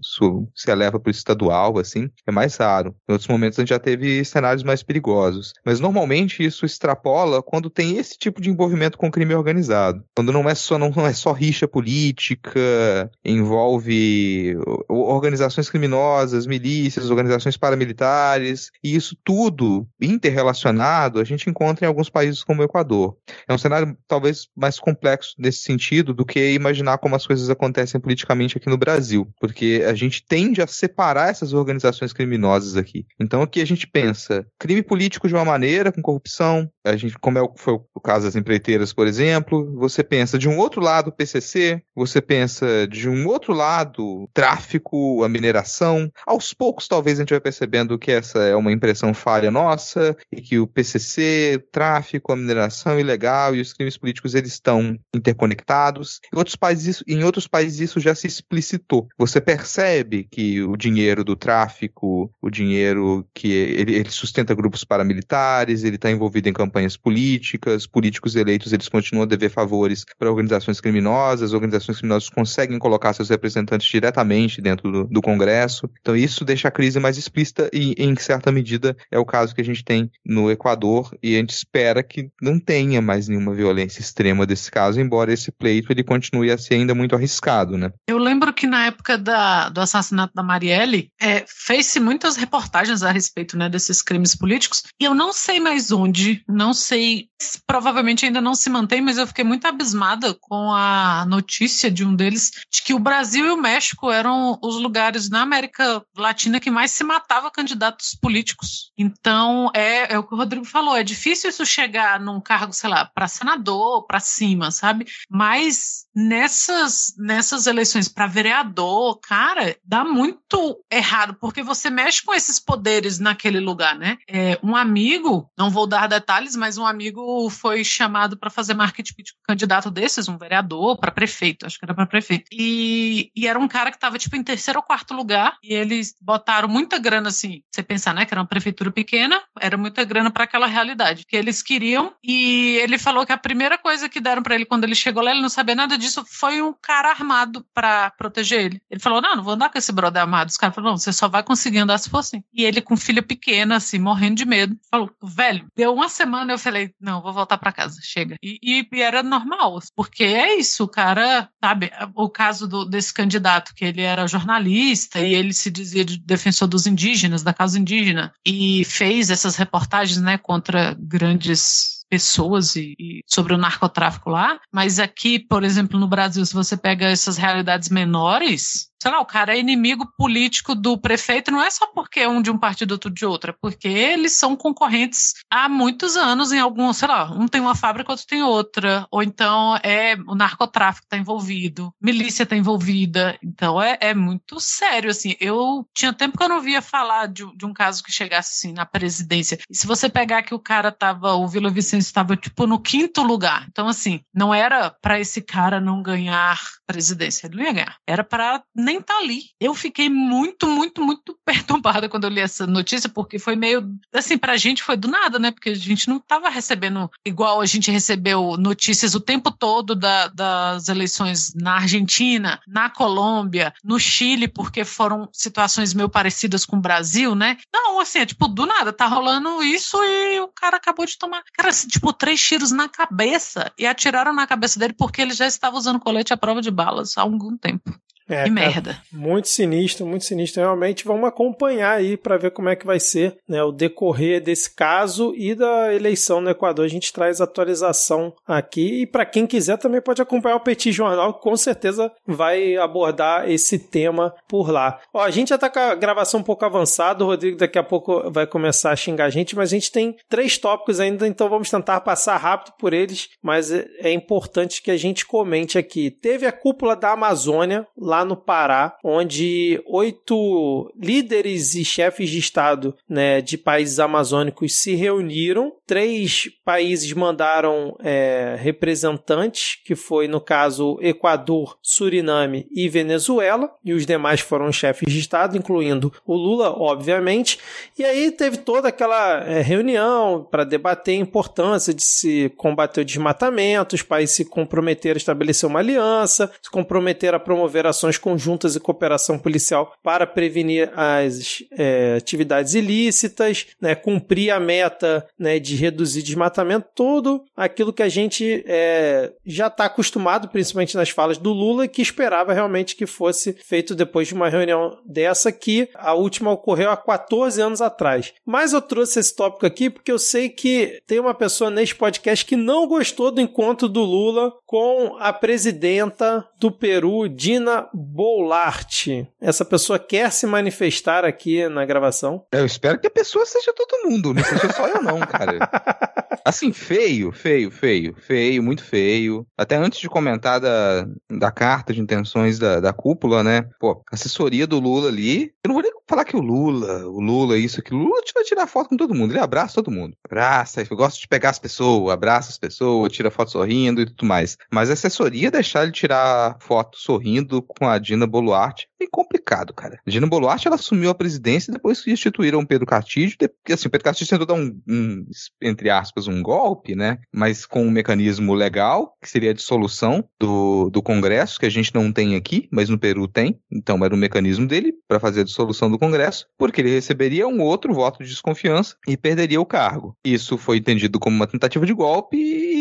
se 0.55 0.71
eleva 0.71 0.99
para 0.99 1.09
o 1.09 1.11
estadual, 1.11 1.79
assim, 1.79 2.11
é 2.27 2.33
mais 2.33 2.57
raro. 2.57 2.95
Em 3.09 3.13
outros 3.13 3.29
momentos 3.29 3.59
a 3.59 3.63
gente 3.63 3.71
já 3.71 3.79
teve 3.79 4.25
cenários 4.25 4.63
mais 4.63 4.83
perigosos. 4.83 5.53
Mas 5.65 5.81
normalmente 5.81 6.45
isso 6.45 6.65
extrapola 6.65 7.43
quando 7.43 7.71
tem 7.71 7.97
esse 7.97 8.17
tipo 8.19 8.41
de 8.41 8.51
envolvimento 8.51 8.99
com 8.99 9.11
crime 9.11 9.35
organizado. 9.35 10.03
Quando 10.15 10.33
não 10.33 10.49
é 10.49 10.55
só, 10.55 10.79
não 10.79 10.93
é 11.07 11.13
só 11.13 11.33
rixa 11.33 11.69
política, 11.69 13.11
envolve 13.25 14.57
organizações 14.89 15.71
criminosas, 15.71 16.47
milícias, 16.47 17.11
organizações 17.11 17.57
paramilitares, 17.57 18.71
e 18.83 18.95
isso 18.95 19.17
tudo 19.25 19.87
interrelacionado 20.01 21.21
a 21.21 21.25
gente 21.25 21.49
encontra 21.49 21.85
em 21.85 21.89
alguns 21.89 22.09
países 22.09 22.43
como 22.43 22.63
o 22.63 22.65
Equador. 22.65 23.17
É 23.47 23.53
um 23.53 23.59
cenário 23.59 23.97
talvez 24.07 24.49
mais 24.57 24.79
complexo 24.79 25.35
nesse 25.39 25.63
sentido 25.63 26.13
do 26.15 26.25
que 26.25 26.53
imaginar 26.53 26.99
como 26.99 27.17
as 27.17 27.27
coisas 27.27 27.51
acontecem 27.51 28.01
politicamente 28.01 28.57
aqui 28.57 28.69
no 28.69 28.79
Brasil, 28.79 29.29
porque 29.41 29.85
a 29.87 29.95
gente 29.95 30.25
tende 30.27 30.63
a 30.63 30.67
separar 30.67 31.31
essas 31.31 31.53
organizações 31.53 32.13
criminosas 32.13 32.77
aqui. 32.77 33.07
Então 33.21 33.43
aqui 33.43 33.61
a 33.61 33.67
gente 33.67 33.87
pensa 33.87 34.47
crime 34.59 34.83
político 34.83 35.29
de 35.29 35.35
uma 35.35 35.45
maneira, 35.45 35.93
com 35.93 36.03
corrupção, 36.03 36.69
a 36.85 36.97
gente, 36.97 37.19
como 37.19 37.39
é 37.39 37.43
o, 37.43 37.53
foi 37.57 37.75
o 37.75 38.01
caso 38.01 38.25
das 38.27 38.37
empreiteiras, 38.37 38.93
por 38.93 39.07
exemplo, 39.07 39.75
você 39.77 40.03
pensa 40.03 40.39
de 40.39 40.49
um 40.49 40.59
outro 40.59 40.81
lado 40.81 41.13
PCC, 41.13 41.83
você 41.95 42.21
pensa 42.21 42.87
de 42.87 43.09
um 43.09 43.27
outro 43.27 43.53
lado 43.53 44.29
tráfico, 44.33 45.23
a 45.23 45.29
mineração. 45.29 46.11
Aos 46.27 46.53
poucos, 46.55 46.89
talvez 46.89 47.19
a 47.19 47.23
gente 47.23 47.31
vai 47.31 47.41
percebendo 47.41 47.99
que 47.99 48.11
essa 48.11 48.41
é 48.41 48.57
uma 48.57 48.73
impressão 48.73 49.08
falha 49.15 49.51
nossa 49.51 50.17
e 50.33 50.41
que 50.41 50.59
o 50.59 50.67
PCC, 50.67 51.63
tráfico, 51.71 52.33
a 52.33 52.37
mineração 52.37 52.99
ilegal 52.99 53.55
e 53.55 53.61
os 53.61 53.73
crimes 53.73 53.97
políticos 53.97 54.35
eles 54.35 54.53
estão 54.53 54.99
interconectados. 55.15 56.21
Em 56.33 56.39
outros 56.39 56.57
países, 56.57 56.87
isso, 56.87 57.05
em 57.07 57.25
outros 57.25 57.47
países 57.47 57.81
isso 57.81 58.01
já 58.01 58.15
se 58.15 58.27
explicitou. 58.27 59.09
Você 59.19 59.41
percebe 59.41 60.27
que 60.31 60.63
o 60.63 60.77
dinheiro 60.77 61.25
do 61.25 61.37
tráfico, 61.37 62.31
o 62.41 62.51
dinheiro 62.51 63.27
que 63.35 63.51
ele, 63.51 63.95
ele 63.95 64.11
sustenta 64.11 64.55
grupos 64.55 64.85
paramilitares, 64.85 65.85
ele 65.85 65.97
está 65.97 66.11
envolvido 66.11 66.49
em 66.49 66.53
campanhas 66.53 66.97
políticas, 66.97 67.87
políticos 67.87 68.37
eleitos 68.37 68.73
eles 68.73 68.89
continuam 68.89 69.25
a 69.25 69.27
dever 69.27 69.51
favores 69.51 70.05
para 70.19 70.31
organizações 70.31 70.81
criminosas, 70.81 71.53
organizações 71.53 71.99
criminosas 71.99 72.29
conseguem 72.29 72.79
colocar 72.79 73.13
seus 73.13 73.29
representantes 73.31 73.89
diretamente 73.89 74.61
dentro 74.61 74.91
do, 74.91 75.05
do 75.05 75.23
Congresso. 75.23 75.89
Então 76.01 76.17
isso 76.17 76.45
deixa 76.45 76.69
a 76.69 76.71
crise 76.71 76.99
mais 77.01 77.17
explícita 77.17 77.69
e, 77.73 77.95
em 77.99 78.15
certa 78.17 78.51
medida, 78.51 78.97
é 79.11 79.19
o 79.19 79.25
caso 79.25 79.55
que 79.55 79.61
a 79.61 79.65
gente 79.65 79.85
tem 79.85 80.11
no 80.25 80.51
Equador 80.51 81.17
e 81.23 81.35
a 81.35 81.39
gente 81.39 81.51
espera 81.51 82.03
que 82.03 82.31
não 82.41 82.59
tenha 82.59 83.01
mais 83.01 83.29
nenhuma 83.29 83.55
violência 83.55 84.01
extrema 84.01 84.47
desse 84.47 84.71
caso, 84.71 85.01
embora 85.01 85.33
esse 85.33 85.51
pleito 85.51 85.93
ele 85.93 86.05
continue 86.05 86.51
a 86.51 86.59
ser 86.59 86.75
ainda 86.75 86.95
muito 86.95 87.15
arriscado, 87.15 87.77
né? 87.77 87.93
Eu 88.07 88.19
lembro 88.19 88.53
que 88.53 88.67
na 88.67 88.87
época 88.87 89.17
da, 89.17 89.69
do 89.69 89.81
assassinato 89.81 90.33
da 90.35 90.43
Marielle, 90.43 91.11
é, 91.21 91.45
fez-se 91.47 92.01
muitas 92.01 92.37
reportagens 92.37 93.03
a 93.03 93.11
respeito 93.11 93.57
né, 93.57 93.69
desses 93.69 94.03
crimes 94.03 94.35
políticos 94.35 94.83
e 95.01 95.05
eu 95.05 95.15
não 95.15 95.33
sei 95.33 95.61
mais 95.61 95.93
onde, 95.93 96.43
não 96.49 96.73
sei, 96.73 97.29
provavelmente 97.67 98.25
ainda 98.25 98.41
não 98.41 98.55
se 98.55 98.71
mantém, 98.71 99.01
mas 99.01 99.19
eu 99.19 99.27
fiquei 99.27 99.45
muito 99.45 99.67
abismada 99.67 100.35
com 100.41 100.73
a 100.73 101.25
notícia 101.27 101.91
de 101.91 102.05
um 102.05 102.15
deles 102.15 102.51
de 102.73 102.83
que 102.83 102.95
o 102.95 102.99
Brasil 102.99 103.47
e 103.47 103.51
o 103.51 103.57
México 103.57 104.11
eram 104.11 104.59
os 104.63 104.77
lugares 104.77 105.29
na 105.29 105.43
América 105.43 106.03
Latina 106.17 106.61
que 106.61 106.71
mais 106.71 106.91
se 106.91 107.05
matava 107.05 107.51
candidatos 107.51 108.17
políticos. 108.21 108.88
Então, 108.97 109.71
é, 109.75 110.13
é 110.13 110.19
o 110.19 110.25
que 110.25 110.35
o 110.35 110.37
Rodrigo 110.37 110.65
falou, 110.65 110.97
é 110.97 111.03
difícil 111.03 111.51
isso 111.51 111.65
chegar 111.65 112.19
num 112.19 112.41
cargo, 112.41 112.73
sei 112.73 112.91
lá, 112.91 113.05
para 113.05 113.29
senador, 113.29 114.07
para 114.07 114.21
cima, 114.21 114.71
sabe? 114.71 115.07
Mas 115.29 116.07
nessas, 116.19 117.15
nessas 117.17 117.69
eleições 117.69 118.09
para 118.09 118.27
vereador, 118.27 119.21
cara, 119.21 119.77
dá 119.85 120.05
muito 120.05 120.83
errado, 120.91 121.37
porque 121.41 121.63
você 121.63 121.89
mexe 121.89 122.25
com 122.25 122.35
esses 122.35 122.59
poderes 122.59 123.21
naquele 123.21 123.61
lugar, 123.61 123.97
né? 123.97 124.19
É, 124.29 124.59
um 124.61 124.75
amigo, 124.75 125.49
não 125.57 125.71
vou 125.71 125.87
dar 125.87 126.09
detalhes, 126.09 126.57
mas 126.57 126.77
um 126.77 126.85
amigo 126.85 127.49
foi 127.51 127.85
chamado 127.85 128.37
para 128.37 128.51
fazer 128.51 128.75
marketing 128.75 129.15
pitch 129.15 129.31
candidato 129.47 129.93
desses, 129.93 130.29
um 130.29 130.37
vereador, 130.37 130.99
para 130.99 131.13
prefeito, 131.13 131.65
acho 131.65 131.79
que 131.79 131.85
era 131.85 131.95
para 131.95 132.05
prefeito. 132.05 132.47
E, 132.53 133.31
e 133.37 133.47
era 133.47 133.59
um 133.59 133.69
cara 133.69 133.91
que 133.91 133.97
estava 133.97 134.19
tipo 134.19 134.35
em 134.35 134.43
terceiro 134.43 134.81
ou 134.81 134.85
quarto 134.85 135.15
lugar, 135.15 135.57
e 135.63 135.73
eles 135.73 136.17
botaram 136.21 136.69
muita 136.69 136.99
grana 136.99 137.29
assim, 137.29 137.63
você 137.71 137.81
pensar, 137.81 138.13
né, 138.13 138.25
que 138.27 138.35
era 138.35 138.41
uma 138.41 138.49
prefeitura 138.49 138.91
pequena, 138.91 139.41
era 139.61 139.77
muita 139.77 140.03
grana 140.03 140.33
para 140.33 140.45
aquela 140.45 140.67
realidade 140.67 141.25
que 141.25 141.37
eles 141.37 141.63
queriam, 141.63 142.13
e 142.25 142.77
ele 142.83 142.99
falou 142.99 143.25
que 143.25 143.33
a 143.33 143.39
primeira 143.39 143.79
coisa 143.79 144.09
que 144.09 144.21
deram 144.21 144.43
para 144.43 144.57
ele 144.57 144.67
quando 144.67 144.83
ele 144.83 144.97
chegou 144.97 145.23
lá, 145.23 145.31
ele 145.31 145.41
não 145.41 145.49
sabia 145.49 145.77
nada 145.77 145.97
disso, 145.97 146.08
foi 146.27 146.63
um 146.63 146.73
cara 146.73 147.11
armado 147.11 147.65
para 147.75 148.11
proteger 148.11 148.61
ele. 148.61 148.83
Ele 148.91 149.01
falou: 149.01 149.21
"Não, 149.21 149.37
não 149.37 149.43
vou 149.43 149.55
andar 149.55 149.71
com 149.71 149.79
esse 149.79 149.93
brother 149.93 150.23
armado". 150.23 150.51
Os 150.51 150.57
caras 150.57 150.75
falaram: 150.75 150.93
"Não, 150.93 150.99
você 150.99 151.13
só 151.13 151.29
vai 151.29 151.43
conseguir 151.43 151.79
andar 151.79 151.99
se 151.99 152.11
for 152.11 152.19
assim". 152.19 152.43
E 152.53 152.65
ele 152.65 152.81
com 152.81 152.97
filha 152.97 153.23
pequena 153.23 153.77
assim, 153.77 153.99
morrendo 153.99 154.37
de 154.37 154.45
medo, 154.45 154.77
falou: 154.91 155.11
"Velho, 155.23 155.67
deu 155.77 155.95
uma 155.95 156.09
semana 156.09 156.53
eu 156.53 156.59
falei: 156.59 156.93
"Não, 157.01 157.23
vou 157.23 157.33
voltar 157.33 157.59
para 157.59 157.73
casa, 157.73 158.01
chega". 158.03 158.37
E, 158.43 158.59
e, 158.63 158.89
e, 158.93 159.03
era 159.03 159.23
normal, 159.23 159.79
porque 159.95 160.25
é 160.25 160.59
isso, 160.59 160.85
o 160.85 160.89
cara, 160.89 161.49
sabe, 161.63 161.91
o 162.15 162.29
caso 162.29 162.67
do, 162.67 162.85
desse 162.85 163.13
candidato 163.13 163.75
que 163.75 163.85
ele 163.85 164.03
era 164.03 164.27
jornalista 164.27 165.21
e 165.21 165.35
ele 165.35 165.53
se 165.53 165.71
dizia 165.71 166.05
de 166.05 166.19
defensor 166.19 166.69
dos 166.69 166.87
indígenas, 166.87 167.43
da 167.43 167.53
causa 167.55 167.79
indígena, 167.79 168.33
e 168.47 168.85
fez 168.85 169.31
essas 169.31 169.57
reportagens, 169.57 170.21
né, 170.21 170.39
contra 170.39 170.97
grandes 170.99 171.98
pessoas 172.09 172.77
e, 172.77 172.95
e, 172.99 173.21
sobre 173.27 173.55
o 173.55 173.59
narcotráfico 173.59 174.31
lá, 174.31 174.59
mas 174.73 174.99
aqui, 174.99 175.39
por 175.39 175.65
exemplo, 175.65 175.99
no 175.99 176.09
Brasil, 176.09 176.45
se 176.45 176.55
você 176.55 176.77
pega 176.77 177.07
essas 177.07 177.37
realidades 177.37 177.89
menores, 177.89 178.89
sei 179.01 179.11
lá, 179.11 179.21
o 179.21 179.27
cara 179.27 179.55
é 179.55 179.61
inimigo 179.61 180.13
político 180.17 180.75
do 180.75 180.99
prefeito, 180.99 181.51
não 181.51 181.63
é 181.63 181.71
só 181.71 181.87
porque 181.87 182.21
é 182.21 182.29
um 182.29 182.43
de 182.43 182.51
um 182.51 182.59
partido, 182.59 182.93
outro 182.93 183.11
de 183.11 183.25
outro, 183.25 183.51
é 183.51 183.55
porque 183.61 183.89
eles 183.89 184.33
são 184.33 184.57
concorrentes 184.57 185.35
há 185.51 185.69
muitos 185.69 186.17
anos 186.17 186.53
em 186.53 186.59
algum, 186.59 186.93
sei 186.93 187.09
lá, 187.09 187.31
um 187.33 187.47
tem 187.47 187.61
uma 187.61 187.75
fábrica, 187.75 188.11
outro 188.11 188.27
tem 188.27 188.43
outra, 188.43 189.07
ou 189.11 189.23
então 189.23 189.77
é 189.83 190.17
o 190.27 190.35
narcotráfico 190.35 191.07
está 191.07 191.17
envolvido, 191.17 191.93
milícia 192.01 192.43
está 192.43 192.57
envolvida, 192.57 193.39
então 193.43 193.81
é, 193.81 193.97
é 194.01 194.15
muito 194.15 194.59
sério, 194.61 195.11
assim, 195.11 195.37
eu 195.41 195.87
tinha 195.95 196.13
tempo 196.13 196.37
que 196.37 196.45
eu 196.45 196.49
não 196.49 196.61
via 196.61 196.83
falar 196.83 197.27
de, 197.27 197.45
de 197.57 197.65
um 197.65 197.73
caso 197.73 198.03
que 198.03 198.13
chegasse 198.13 198.53
assim 198.67 198.75
na 198.75 198.85
presidência, 198.85 199.59
e 199.71 199.77
se 199.77 199.87
você 199.87 200.09
pegar 200.09 200.43
que 200.43 200.55
o 200.55 200.59
cara 200.59 200.91
tava, 200.91 201.35
o 201.35 201.47
Vila 201.47 201.71
Vicente 201.71 202.03
estava 202.03 202.37
tipo 202.37 202.67
no 202.67 202.81
quinto 202.81 203.23
lugar, 203.23 203.67
então 203.69 203.87
assim, 203.87 204.21
não 204.35 204.53
era 204.53 204.91
para 204.91 205.21
esse 205.21 205.41
cara 205.41 205.81
não 205.81 206.03
ganhar 206.03 206.59
presidência, 206.87 207.47
ele 207.47 207.57
não 207.57 207.65
ia 207.65 207.73
ganhar, 207.73 207.97
era 208.07 208.25
para 208.25 208.63
nem 208.89 209.03
tá 209.03 209.19
ali. 209.19 209.43
Eu 209.61 209.75
fiquei 209.75 210.09
muito, 210.09 210.67
muito, 210.67 211.03
muito 211.03 211.39
perturbada 211.45 212.09
quando 212.09 212.25
eu 212.25 212.31
li 212.31 212.41
essa 212.41 212.67
notícia, 212.67 213.09
porque 213.09 213.39
foi 213.39 213.55
meio, 213.55 213.87
assim, 214.13 214.39
pra 214.39 214.57
gente 214.57 214.83
foi 214.83 214.97
do 214.97 215.09
nada, 215.09 215.39
né? 215.39 215.51
Porque 215.51 215.71
a 215.71 215.75
gente 215.75 216.09
não 216.09 216.19
tava 216.19 216.49
recebendo 216.49 217.11
igual 217.25 217.61
a 217.61 217.67
gente 217.67 217.91
recebeu 217.91 218.57
notícias 218.57 219.15
o 219.15 219.21
tempo 219.21 219.51
todo 219.51 219.95
da, 219.95 220.29
das 220.29 220.89
eleições 220.89 221.53
na 221.55 221.75
Argentina, 221.75 222.61
na 222.67 222.89
Colômbia, 222.89 223.75
no 223.85 223.99
Chile, 223.99 224.49
porque 224.49 224.85
foram 224.85 225.29
situações 225.33 225.93
meio 225.93 226.09
parecidas 226.09 226.65
com 226.65 226.77
o 226.77 226.81
Brasil, 226.81 227.35
né? 227.35 227.59
Não, 227.73 228.01
assim, 228.01 228.21
é 228.21 228.27
tipo, 228.27 228.49
do 228.49 228.65
nada, 228.65 228.93
tá 228.93 229.07
rolando 229.07 229.63
isso 229.63 229.97
e 230.03 230.41
o 230.41 230.49
cara 230.49 230.79
acabou 230.79 231.05
de 231.05 231.19
tomar, 231.19 231.43
cara, 231.53 231.69
assim, 231.69 231.89
tipo, 231.89 232.13
três 232.13 232.41
tiros 232.41 232.71
na 232.71 232.89
cabeça 232.89 233.71
e 233.79 233.87
atiraram 233.87 234.33
na 234.33 234.47
cabeça 234.47 234.79
dele 234.79 234.95
porque 234.97 235.21
ele 235.21 235.35
já 235.35 235.47
estava 235.47 235.77
usando 235.77 236.01
colete 236.01 236.33
à 236.33 236.37
prova 236.37 236.63
de 236.63 236.71
balas 236.71 237.19
há 237.19 237.23
algum 237.23 237.57
tempo. 237.57 237.93
É, 238.29 238.45
que 238.45 238.51
cara, 238.51 238.53
merda. 238.53 238.99
Muito 239.13 239.49
sinistro, 239.49 240.07
muito 240.07 240.25
sinistro. 240.25 240.61
Realmente 240.61 241.05
vamos 241.05 241.29
acompanhar 241.29 241.97
aí 241.97 242.17
para 242.17 242.37
ver 242.37 242.51
como 242.51 242.69
é 242.69 242.77
que 242.77 242.87
vai 242.87 243.01
ser 243.01 243.39
né, 243.49 243.63
o 243.63 243.73
decorrer 243.73 244.43
desse 244.43 244.71
caso 244.75 245.35
e 245.37 245.55
da 245.55 245.95
eleição 245.95 246.41
no 246.41 246.51
Equador. 246.51 246.85
A 246.85 246.89
gente 246.89 247.13
traz 247.13 247.41
atualização 247.41 248.33
aqui 248.47 249.03
e 249.03 249.07
para 249.07 249.25
quem 249.25 249.47
quiser 249.47 249.79
também 249.79 250.01
pode 250.01 250.21
acompanhar 250.21 250.57
o 250.57 250.61
Petit 250.61 250.93
Jornal, 250.93 251.35
que 251.35 251.43
com 251.43 251.57
certeza 251.57 252.13
vai 252.27 252.77
abordar 252.77 253.49
esse 253.51 253.79
tema 253.79 254.35
por 254.47 254.71
lá. 254.71 255.01
Ó, 255.13 255.23
a 255.23 255.31
gente 255.31 255.49
já 255.49 255.59
tá 255.59 255.71
com 255.71 255.79
a 255.79 255.95
gravação 255.95 256.41
um 256.41 256.45
pouco 256.45 256.65
avançada, 256.65 257.25
o 257.25 257.27
Rodrigo 257.27 257.57
daqui 257.57 257.79
a 257.79 257.83
pouco 257.83 258.31
vai 258.31 258.47
começar 258.47 258.91
a 258.91 258.97
xingar 258.97 259.27
a 259.27 259.31
gente, 259.31 259.57
mas 259.57 259.71
a 259.71 259.75
gente 259.75 259.91
tem 259.91 260.17
três 260.29 260.59
tópicos 260.59 261.01
ainda, 261.01 261.27
então 261.27 261.49
vamos 261.49 261.71
tentar 261.71 262.01
passar 262.01 262.37
rápido 262.37 262.75
por 262.79 262.93
eles, 262.93 263.31
mas 263.43 263.71
é, 263.71 263.87
é 264.01 264.13
importante 264.13 264.83
que 264.83 264.91
a 264.91 264.97
gente 264.97 265.25
comente 265.25 265.79
aqui. 265.79 266.11
Teve 266.11 266.47
a 266.47 266.53
cúpula 266.53 266.95
da 266.95 267.13
Amazônia 267.13 267.87
lá 267.97 268.18
no 268.25 268.37
Pará, 268.37 268.97
onde 269.05 269.83
oito 269.87 270.93
líderes 270.97 271.75
e 271.75 271.85
chefes 271.85 272.31
de 272.31 272.39
Estado 272.39 272.95
né, 273.09 273.41
de 273.41 273.57
países 273.59 273.99
amazônicos 273.99 274.81
se 274.81 274.95
reuniram. 274.95 275.73
Três 275.87 276.49
países 276.69 277.11
mandaram 277.15 277.97
é, 278.05 278.55
representantes, 278.61 279.79
que 279.87 279.95
foi, 279.95 280.29
no 280.29 280.39
caso, 280.39 280.99
Equador, 281.01 281.79
Suriname 281.81 282.67
e 282.71 282.91
Venezuela, 282.91 283.73
e 283.83 283.95
os 283.95 284.05
demais 284.05 284.41
foram 284.41 284.71
chefes 284.71 285.11
de 285.11 285.19
Estado, 285.19 285.57
incluindo 285.57 286.13
o 286.27 286.35
Lula, 286.35 286.79
obviamente. 286.79 287.59
E 287.99 288.05
aí 288.05 288.31
teve 288.31 288.59
toda 288.59 288.89
aquela 288.89 289.43
é, 289.45 289.63
reunião 289.63 290.47
para 290.51 290.63
debater 290.63 291.15
a 291.15 291.23
importância 291.23 291.95
de 291.95 292.05
se 292.05 292.53
combater 292.55 293.01
o 293.01 293.05
desmatamento, 293.05 293.97
os 293.97 294.03
países 294.03 294.37
se 294.37 294.45
comprometeram 294.45 295.17
a 295.17 295.17
estabelecer 295.17 295.67
uma 295.67 295.79
aliança, 295.79 296.53
se 296.61 296.71
comprometeram 296.71 297.39
a 297.39 297.41
promover 297.41 297.87
ações 297.87 298.19
conjuntas 298.19 298.77
e 298.77 298.81
cooperação 298.81 299.39
policial 299.39 299.95
para 300.03 300.27
prevenir 300.27 300.93
as 300.95 301.63
é, 301.73 302.17
atividades 302.19 302.75
ilícitas, 302.75 303.69
né, 303.81 303.95
cumprir 303.95 304.51
a 304.51 304.61
meta 304.61 305.27
né, 305.39 305.59
de 305.59 305.75
reduzir 305.75 306.21
desmatamento, 306.21 306.58
tudo 306.95 307.45
aquilo 307.57 307.93
que 307.93 308.03
a 308.03 308.09
gente 308.09 308.65
é, 308.67 309.33
já 309.45 309.69
está 309.69 309.85
acostumado, 309.85 310.49
principalmente 310.49 310.97
nas 310.97 311.11
falas 311.11 311.39
do 311.39 311.53
Lula, 311.53 311.89
que 311.89 312.03
esperava 312.03 312.53
realmente 312.53 312.97
que 312.97 313.07
fosse 313.07 313.55
feito 313.65 313.95
depois 313.95 314.29
de 314.29 314.35
uma 314.35 314.49
reunião 314.49 314.99
dessa, 315.05 315.53
que 315.53 315.89
a 315.95 316.15
última 316.15 316.51
ocorreu 316.51 316.91
há 316.91 316.97
14 316.97 317.61
anos 317.61 317.81
atrás. 317.81 318.33
Mas 318.45 318.73
eu 318.73 318.81
trouxe 318.81 319.19
esse 319.19 319.35
tópico 319.35 319.67
aqui 319.67 319.91
porque 319.91 320.13
eu 320.13 320.19
sei 320.19 320.49
que 320.49 321.01
tem 321.07 321.19
uma 321.19 321.35
pessoa 321.35 321.71
neste 321.71 321.95
podcast 321.95 322.45
que 322.45 322.57
não 322.57 322.87
gostou 322.87 323.31
do 323.31 323.41
encontro 323.41 323.89
do 323.89 324.03
Lula 324.03 324.53
com 324.67 325.17
a 325.19 325.33
presidenta 325.33 326.47
do 326.59 326.71
Peru, 326.71 327.29
Dina 327.29 327.89
Boulart. 327.93 329.09
Essa 329.41 329.65
pessoa 329.65 329.99
quer 329.99 330.31
se 330.33 330.47
manifestar 330.47 331.25
aqui 331.25 331.69
na 331.69 331.85
gravação? 331.85 332.45
Eu 332.53 332.67
espero 332.67 332.99
que 332.99 333.07
a 333.07 333.11
pessoa 333.11 333.47
seja 333.47 333.73
todo 333.73 334.09
mundo, 334.09 334.35
não 334.35 334.45
seja 334.45 334.73
só 334.73 334.87
eu 334.89 335.03
não, 335.03 335.21
cara. 335.21 335.59
Assim, 336.49 336.73
feio, 336.73 337.31
feio, 337.31 337.71
feio, 337.71 338.15
feio, 338.17 338.63
muito 338.63 338.83
feio. 338.83 339.47
Até 339.55 339.77
antes 339.77 340.01
de 340.01 340.09
comentar 340.09 340.59
da, 340.59 341.07
da 341.31 341.53
carta 341.53 341.93
de 341.93 342.01
intenções 342.01 342.59
da, 342.59 342.81
da 342.81 342.91
cúpula, 342.91 343.45
né? 343.45 343.69
Pô, 343.79 344.03
assessoria 344.11 344.67
do 344.67 344.81
Lula 344.81 345.11
ali. 345.11 345.53
Eu 345.63 345.69
não 345.69 345.75
vou 345.75 345.83
nem 345.83 345.93
falar 346.09 346.25
que 346.25 346.35
o 346.35 346.41
Lula, 346.41 347.07
o 347.07 347.21
Lula, 347.21 347.59
isso, 347.59 347.81
aquilo. 347.81 348.01
O 348.01 348.05
Lula 348.05 348.23
vai 348.35 348.45
tirar 348.45 348.67
foto 348.67 348.89
com 348.89 348.97
todo 348.97 349.15
mundo. 349.15 349.33
Ele 349.33 349.41
abraça 349.41 349.75
todo 349.75 349.91
mundo. 349.91 350.17
Abraça, 350.25 350.81
eu 350.81 350.97
gosto 350.97 351.21
de 351.21 351.29
pegar 351.29 351.51
as 351.51 351.59
pessoas, 351.59 352.15
abraça 352.15 352.49
as 352.49 352.57
pessoas, 352.57 353.13
tira 353.13 353.31
foto 353.31 353.51
sorrindo 353.51 354.01
e 354.01 354.07
tudo 354.07 354.25
mais. 354.25 354.57
Mas 354.73 354.89
a 354.89 354.95
assessoria 354.95 355.51
deixar 355.51 355.83
ele 355.83 355.93
tirar 355.93 356.57
foto 356.61 356.97
sorrindo 356.97 357.61
com 357.61 357.87
a 357.87 357.99
Dina 357.99 358.27
Boluarte 358.27 358.89
é 359.01 359.07
complicado, 359.11 359.73
cara. 359.73 360.01
Dina 360.07 360.27
Boluarte, 360.27 360.67
ela 360.67 360.77
assumiu 360.77 361.11
a 361.11 361.15
presidência 361.15 361.73
depois 361.73 362.03
que 362.03 362.11
instituíram 362.11 362.65
Pedro 362.65 362.87
Castilho. 362.87 363.33
Porque, 363.39 363.73
assim, 363.73 363.89
o 363.89 363.91
Pedro 363.91 364.05
Castilho 364.05 364.29
tentou 364.29 364.47
dar 364.47 364.55
um, 364.55 364.81
um, 364.89 365.27
entre 365.63 365.91
aspas, 365.91 366.27
um 366.27 366.43
golpe, 366.43 366.95
né? 366.95 367.19
Mas 367.33 367.67
com 367.67 367.83
um 367.83 367.91
mecanismo 367.91 368.55
legal, 368.55 369.17
que 369.21 369.29
seria 369.29 369.51
a 369.51 369.55
dissolução 369.55 370.25
do, 370.39 370.91
do 370.91 371.03
Congresso, 371.03 371.59
que 371.59 371.67
a 371.67 371.71
gente 371.71 371.95
não 371.95 372.13
tem 372.13 372.37
aqui, 372.37 372.69
mas 372.73 372.89
no 372.89 372.99
Peru 372.99 373.29
tem. 373.29 373.59
Então 373.71 374.05
era 374.05 374.15
o 374.15 374.19
mecanismo 374.19 374.67
dele 374.67 374.93
para 375.07 375.21
fazer 375.21 375.43
a 375.43 375.45
dissolução 375.45 375.91
do 375.91 375.99
Congresso, 375.99 376.47
porque 376.57 376.81
ele 376.81 376.91
receberia 376.91 377.47
um 377.47 377.61
outro 377.61 377.93
voto 377.93 378.23
de 378.23 378.29
desconfiança 378.29 378.97
e 379.07 379.17
perderia 379.17 379.61
o 379.61 379.67
cargo. 379.67 380.17
Isso 380.25 380.59
foi 380.59 380.79
entendido 380.79 381.19
como 381.19 381.37
uma 381.37 381.47
tentativa 381.47 381.87
de 381.87 381.93
golpe 381.93 382.37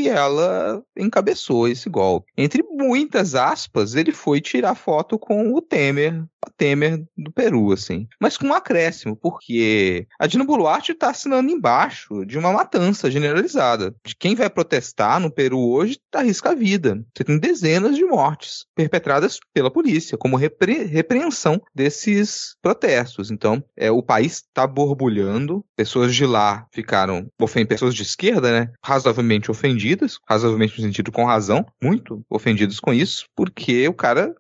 ela 0.07 0.81
encabeçou 0.97 1.67
esse 1.67 1.89
golpe. 1.89 2.31
Entre 2.37 2.63
muitas 2.63 3.35
aspas, 3.35 3.95
ele 3.95 4.11
foi 4.11 4.41
tirar 4.41 4.75
foto 4.75 5.17
com 5.17 5.53
o 5.53 5.61
Temer, 5.61 6.23
a 6.43 6.49
Temer 6.49 7.03
do 7.17 7.31
Peru, 7.31 7.71
assim. 7.71 8.07
Mas 8.19 8.37
com 8.37 8.47
um 8.47 8.53
acréscimo, 8.53 9.15
porque 9.15 10.07
a 10.19 10.27
Dina 10.27 10.43
Boluarte 10.43 10.91
está 10.91 11.09
assinando 11.09 11.49
embaixo 11.49 12.25
de 12.25 12.37
uma 12.37 12.51
matança 12.51 13.09
generalizada. 13.09 13.95
De 14.05 14.15
quem 14.15 14.35
vai 14.35 14.49
protestar 14.49 15.19
no 15.19 15.31
Peru 15.31 15.59
hoje 15.59 15.97
arrisca 16.13 16.51
a 16.51 16.55
vida. 16.55 17.03
Você 17.15 17.23
tem 17.23 17.37
dezenas 17.39 17.95
de 17.95 18.03
mortes 18.03 18.65
perpetradas 18.75 19.39
pela 19.53 19.71
polícia, 19.71 20.17
como 20.17 20.35
repre 20.35 20.83
repreensão 20.83 21.61
desses 21.73 22.55
protestos. 22.61 23.31
Então, 23.31 23.63
é, 23.75 23.91
o 23.91 24.01
país 24.01 24.37
está 24.37 24.65
borbulhando, 24.65 25.63
pessoas 25.75 26.15
de 26.15 26.25
lá 26.25 26.65
ficaram, 26.71 27.27
pessoas 27.67 27.95
de 27.95 28.01
esquerda, 28.01 28.51
né, 28.51 28.71
razoavelmente 28.83 29.51
ofendidas, 29.51 29.96
razoavelmente 30.27 30.79
no 30.79 30.87
sentido 30.87 31.11
com 31.11 31.25
razão, 31.25 31.65
muito 31.81 32.21
ofendidos 32.29 32.79
com 32.79 32.93
isso, 32.93 33.25
porque 33.35 33.87
o 33.87 33.93
cara, 33.93 34.33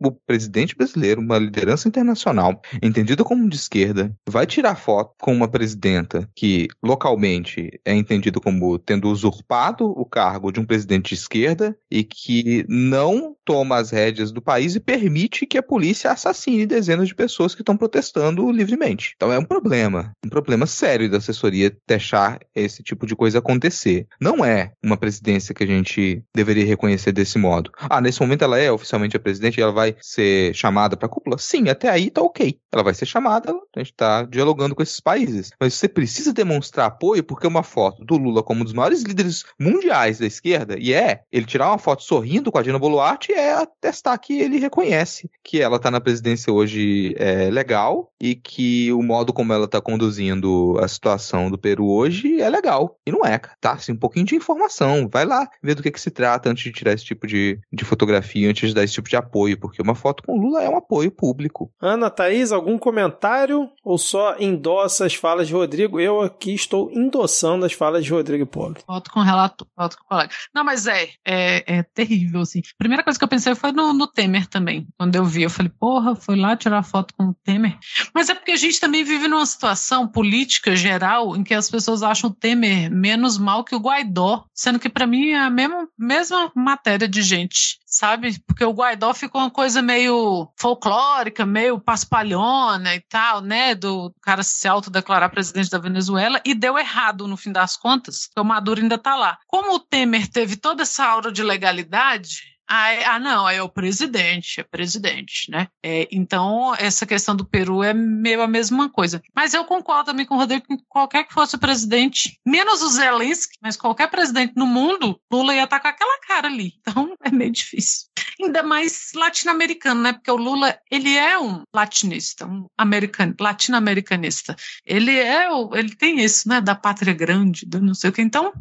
o 0.00 0.10
presidente 0.12 0.76
brasileiro, 0.76 1.20
uma 1.20 1.38
liderança 1.38 1.88
internacional, 1.88 2.60
entendida 2.82 3.24
como 3.24 3.48
de 3.48 3.56
esquerda, 3.56 4.14
vai 4.28 4.46
tirar 4.46 4.76
foto 4.76 5.14
com 5.20 5.32
uma 5.32 5.48
presidenta 5.48 6.28
que 6.34 6.68
localmente 6.82 7.80
é 7.84 7.94
entendida 7.94 8.40
como 8.40 8.78
tendo 8.78 9.10
usurpado 9.10 9.86
o 9.86 10.04
cargo 10.04 10.52
de 10.52 10.60
um 10.60 10.64
presidente 10.64 11.10
de 11.10 11.14
esquerda 11.14 11.76
e 11.90 12.04
que 12.04 12.64
não 12.68 13.36
toma 13.44 13.78
as 13.78 13.90
rédeas 13.90 14.30
do 14.30 14.40
país 14.40 14.74
e 14.74 14.80
permite 14.80 15.46
que 15.46 15.58
a 15.58 15.62
polícia 15.62 16.10
assassine 16.10 16.66
dezenas 16.66 17.08
de 17.08 17.14
pessoas 17.14 17.54
que 17.54 17.62
estão 17.62 17.76
protestando 17.76 18.50
livremente. 18.50 19.14
Então 19.16 19.32
é 19.32 19.38
um 19.38 19.44
problema, 19.44 20.12
um 20.24 20.28
problema 20.28 20.66
sério 20.66 21.10
da 21.10 21.18
assessoria 21.18 21.76
deixar 21.86 22.38
esse 22.54 22.82
tipo 22.82 23.06
de 23.06 23.16
coisa 23.16 23.38
acontecer. 23.38 24.06
Não 24.20 24.44
é 24.44 24.72
uma 24.82 24.96
presidência 25.00 25.54
que 25.54 25.64
a 25.64 25.66
gente 25.66 26.22
deveria 26.34 26.64
reconhecer 26.64 27.10
desse 27.12 27.38
modo. 27.38 27.72
Ah, 27.76 28.00
nesse 28.00 28.20
momento 28.20 28.44
ela 28.44 28.58
é 28.58 28.70
oficialmente 28.70 29.16
a 29.16 29.20
presidente 29.20 29.58
e 29.58 29.62
ela 29.62 29.72
vai 29.72 29.96
ser 30.00 30.54
chamada 30.54 30.96
para 30.96 31.06
a 31.06 31.08
cúpula? 31.08 31.38
Sim, 31.38 31.68
até 31.68 31.88
aí 31.88 32.10
tá 32.10 32.20
ok. 32.20 32.58
Ela 32.72 32.82
vai 32.82 32.94
ser 32.94 33.06
chamada, 33.06 33.52
a 33.52 33.80
gente 33.80 33.94
tá 33.94 34.22
dialogando 34.22 34.74
com 34.74 34.82
esses 34.82 35.00
países. 35.00 35.50
Mas 35.58 35.74
você 35.74 35.88
precisa 35.88 36.32
demonstrar 36.32 36.86
apoio 36.86 37.24
porque 37.24 37.46
uma 37.46 37.62
foto 37.62 38.04
do 38.04 38.16
Lula 38.16 38.42
como 38.42 38.60
um 38.60 38.64
dos 38.64 38.72
maiores 38.72 39.02
líderes 39.02 39.44
mundiais 39.58 40.18
da 40.18 40.26
esquerda, 40.26 40.76
e 40.78 40.92
é, 40.92 41.22
ele 41.32 41.46
tirar 41.46 41.68
uma 41.68 41.78
foto 41.78 42.02
sorrindo 42.02 42.52
com 42.52 42.58
a 42.58 42.62
Dina 42.62 42.78
Boluarte 42.78 43.32
é 43.32 43.54
atestar 43.54 44.18
que 44.20 44.38
ele 44.38 44.58
reconhece 44.58 45.30
que 45.42 45.60
ela 45.60 45.78
tá 45.78 45.90
na 45.90 46.00
presidência 46.00 46.52
hoje 46.52 47.14
é, 47.16 47.50
legal 47.50 48.09
e 48.20 48.34
que 48.34 48.92
o 48.92 49.02
modo 49.02 49.32
como 49.32 49.52
ela 49.52 49.66
tá 49.66 49.80
conduzindo 49.80 50.78
a 50.80 50.86
situação 50.86 51.50
do 51.50 51.56
Peru 51.56 51.88
hoje 51.88 52.40
é 52.40 52.48
legal. 52.50 52.98
E 53.06 53.10
não 53.10 53.24
é, 53.24 53.38
cara. 53.38 53.56
Tá, 53.60 53.72
assim, 53.72 53.92
um 53.92 53.96
pouquinho 53.96 54.26
de 54.26 54.36
informação. 54.36 55.08
Vai 55.10 55.24
lá 55.24 55.48
ver 55.62 55.74
do 55.74 55.82
que, 55.82 55.90
que 55.90 56.00
se 56.00 56.10
trata 56.10 56.50
antes 56.50 56.64
de 56.64 56.72
tirar 56.72 56.92
esse 56.92 57.04
tipo 57.04 57.26
de, 57.26 57.58
de 57.72 57.84
fotografia, 57.84 58.48
antes 58.48 58.68
de 58.68 58.74
dar 58.74 58.84
esse 58.84 58.92
tipo 58.92 59.08
de 59.08 59.16
apoio, 59.16 59.58
porque 59.58 59.80
uma 59.80 59.94
foto 59.94 60.22
com 60.22 60.38
Lula 60.38 60.62
é 60.62 60.68
um 60.68 60.76
apoio 60.76 61.10
público. 61.10 61.72
Ana, 61.80 62.10
Thaís, 62.10 62.52
algum 62.52 62.76
comentário 62.76 63.70
ou 63.82 63.96
só 63.96 64.36
endossa 64.38 65.06
as 65.06 65.14
falas 65.14 65.48
de 65.48 65.54
Rodrigo? 65.54 65.98
Eu 65.98 66.20
aqui 66.20 66.52
estou 66.52 66.90
endossando 66.92 67.64
as 67.64 67.72
falas 67.72 68.04
de 68.04 68.10
Rodrigo 68.10 68.46
Pobre. 68.46 68.82
Voto 68.86 69.10
com 69.10 69.20
relator, 69.20 69.66
voto 69.76 69.96
com 69.96 70.04
colega. 70.04 70.30
Não, 70.54 70.64
mas 70.64 70.86
é, 70.86 71.08
é, 71.24 71.78
é 71.78 71.82
terrível, 71.82 72.40
assim. 72.40 72.60
A 72.60 72.78
primeira 72.78 73.02
coisa 73.02 73.18
que 73.18 73.24
eu 73.24 73.28
pensei 73.28 73.54
foi 73.54 73.72
no, 73.72 73.92
no 73.92 74.06
Temer 74.06 74.46
também. 74.46 74.86
Quando 74.98 75.14
eu 75.16 75.24
vi, 75.24 75.42
eu 75.42 75.50
falei, 75.50 75.72
porra, 75.78 76.14
foi 76.14 76.36
lá 76.36 76.56
tirar 76.56 76.82
foto 76.82 77.14
com 77.16 77.28
o 77.28 77.34
Temer. 77.44 77.78
Mas 78.14 78.28
é 78.28 78.34
porque 78.34 78.52
a 78.52 78.56
gente 78.56 78.80
também 78.80 79.04
vive 79.04 79.28
numa 79.28 79.46
situação 79.46 80.06
política 80.06 80.74
geral 80.74 81.36
em 81.36 81.42
que 81.42 81.54
as 81.54 81.70
pessoas 81.70 82.02
acham 82.02 82.30
o 82.30 82.34
Temer 82.34 82.90
menos 82.90 83.38
mal 83.38 83.64
que 83.64 83.74
o 83.74 83.80
Guaidó, 83.80 84.44
sendo 84.54 84.78
que 84.78 84.88
para 84.88 85.06
mim 85.06 85.30
é 85.30 85.38
a 85.38 85.50
mesma, 85.50 85.88
mesma 85.98 86.52
matéria 86.54 87.08
de 87.08 87.22
gente, 87.22 87.78
sabe? 87.86 88.38
Porque 88.46 88.64
o 88.64 88.72
Guaidó 88.72 89.12
ficou 89.14 89.40
uma 89.40 89.50
coisa 89.50 89.82
meio 89.82 90.50
folclórica, 90.58 91.46
meio 91.46 91.80
paspalhona 91.80 92.94
e 92.94 93.00
tal, 93.00 93.40
né? 93.40 93.74
Do 93.74 94.14
cara 94.22 94.42
se 94.42 94.66
autodeclarar 94.68 95.30
presidente 95.30 95.70
da 95.70 95.78
Venezuela 95.78 96.40
e 96.44 96.54
deu 96.54 96.78
errado 96.78 97.26
no 97.26 97.36
fim 97.36 97.52
das 97.52 97.76
contas, 97.76 98.26
porque 98.26 98.40
o 98.40 98.44
Maduro 98.44 98.80
ainda 98.80 98.98
tá 98.98 99.16
lá. 99.16 99.38
Como 99.46 99.74
o 99.74 99.80
Temer 99.80 100.28
teve 100.28 100.56
toda 100.56 100.82
essa 100.82 101.04
aura 101.04 101.32
de 101.32 101.42
legalidade, 101.42 102.50
é- 102.70 103.04
ah, 103.04 103.18
não, 103.18 103.48
é 103.48 103.60
o 103.62 103.68
presidente, 103.68 104.60
é 104.60 104.62
presidente, 104.62 105.50
né? 105.50 105.66
É, 105.82 106.08
então, 106.12 106.74
essa 106.76 107.04
questão 107.04 107.34
do 107.34 107.44
Peru 107.44 107.82
é 107.82 107.92
meio 107.92 108.42
a 108.42 108.46
mesma 108.46 108.88
coisa. 108.88 109.20
Mas 109.34 109.54
eu 109.54 109.64
concordo 109.64 110.06
também 110.06 110.24
com 110.24 110.36
o 110.36 110.38
Rodrigo 110.38 110.64
que 110.66 110.76
qualquer 110.88 111.24
que 111.24 111.34
fosse 111.34 111.56
o 111.56 111.58
presidente, 111.58 112.38
menos 112.46 112.80
o 112.82 112.88
Zelensky, 112.88 113.58
mas 113.60 113.76
qualquer 113.76 114.08
presidente 114.08 114.54
no 114.56 114.66
mundo, 114.66 115.20
Lula 115.32 115.54
ia 115.54 115.64
estar 115.64 115.80
com 115.80 115.88
aquela 115.88 116.20
cara 116.20 116.48
ali. 116.48 116.74
Então, 116.80 117.14
é 117.24 117.30
meio 117.30 117.50
difícil. 117.50 118.06
Ainda 118.40 118.62
mais 118.62 119.10
latino-americano, 119.14 120.00
né? 120.02 120.12
Porque 120.12 120.30
o 120.30 120.36
Lula, 120.36 120.78
ele 120.90 121.16
é 121.16 121.38
um 121.38 121.62
latinista, 121.74 122.46
um 122.46 122.66
americano, 122.78 123.34
latino-americanista. 123.38 124.54
Ele 124.86 125.18
é, 125.18 125.48
ele 125.72 125.94
tem 125.96 126.20
isso, 126.20 126.48
né? 126.48 126.60
Da 126.60 126.74
pátria 126.74 127.12
grande, 127.12 127.66
do 127.66 127.80
não 127.80 127.94
sei 127.94 128.10
o 128.10 128.12
que. 128.12 128.22
Então, 128.22 128.52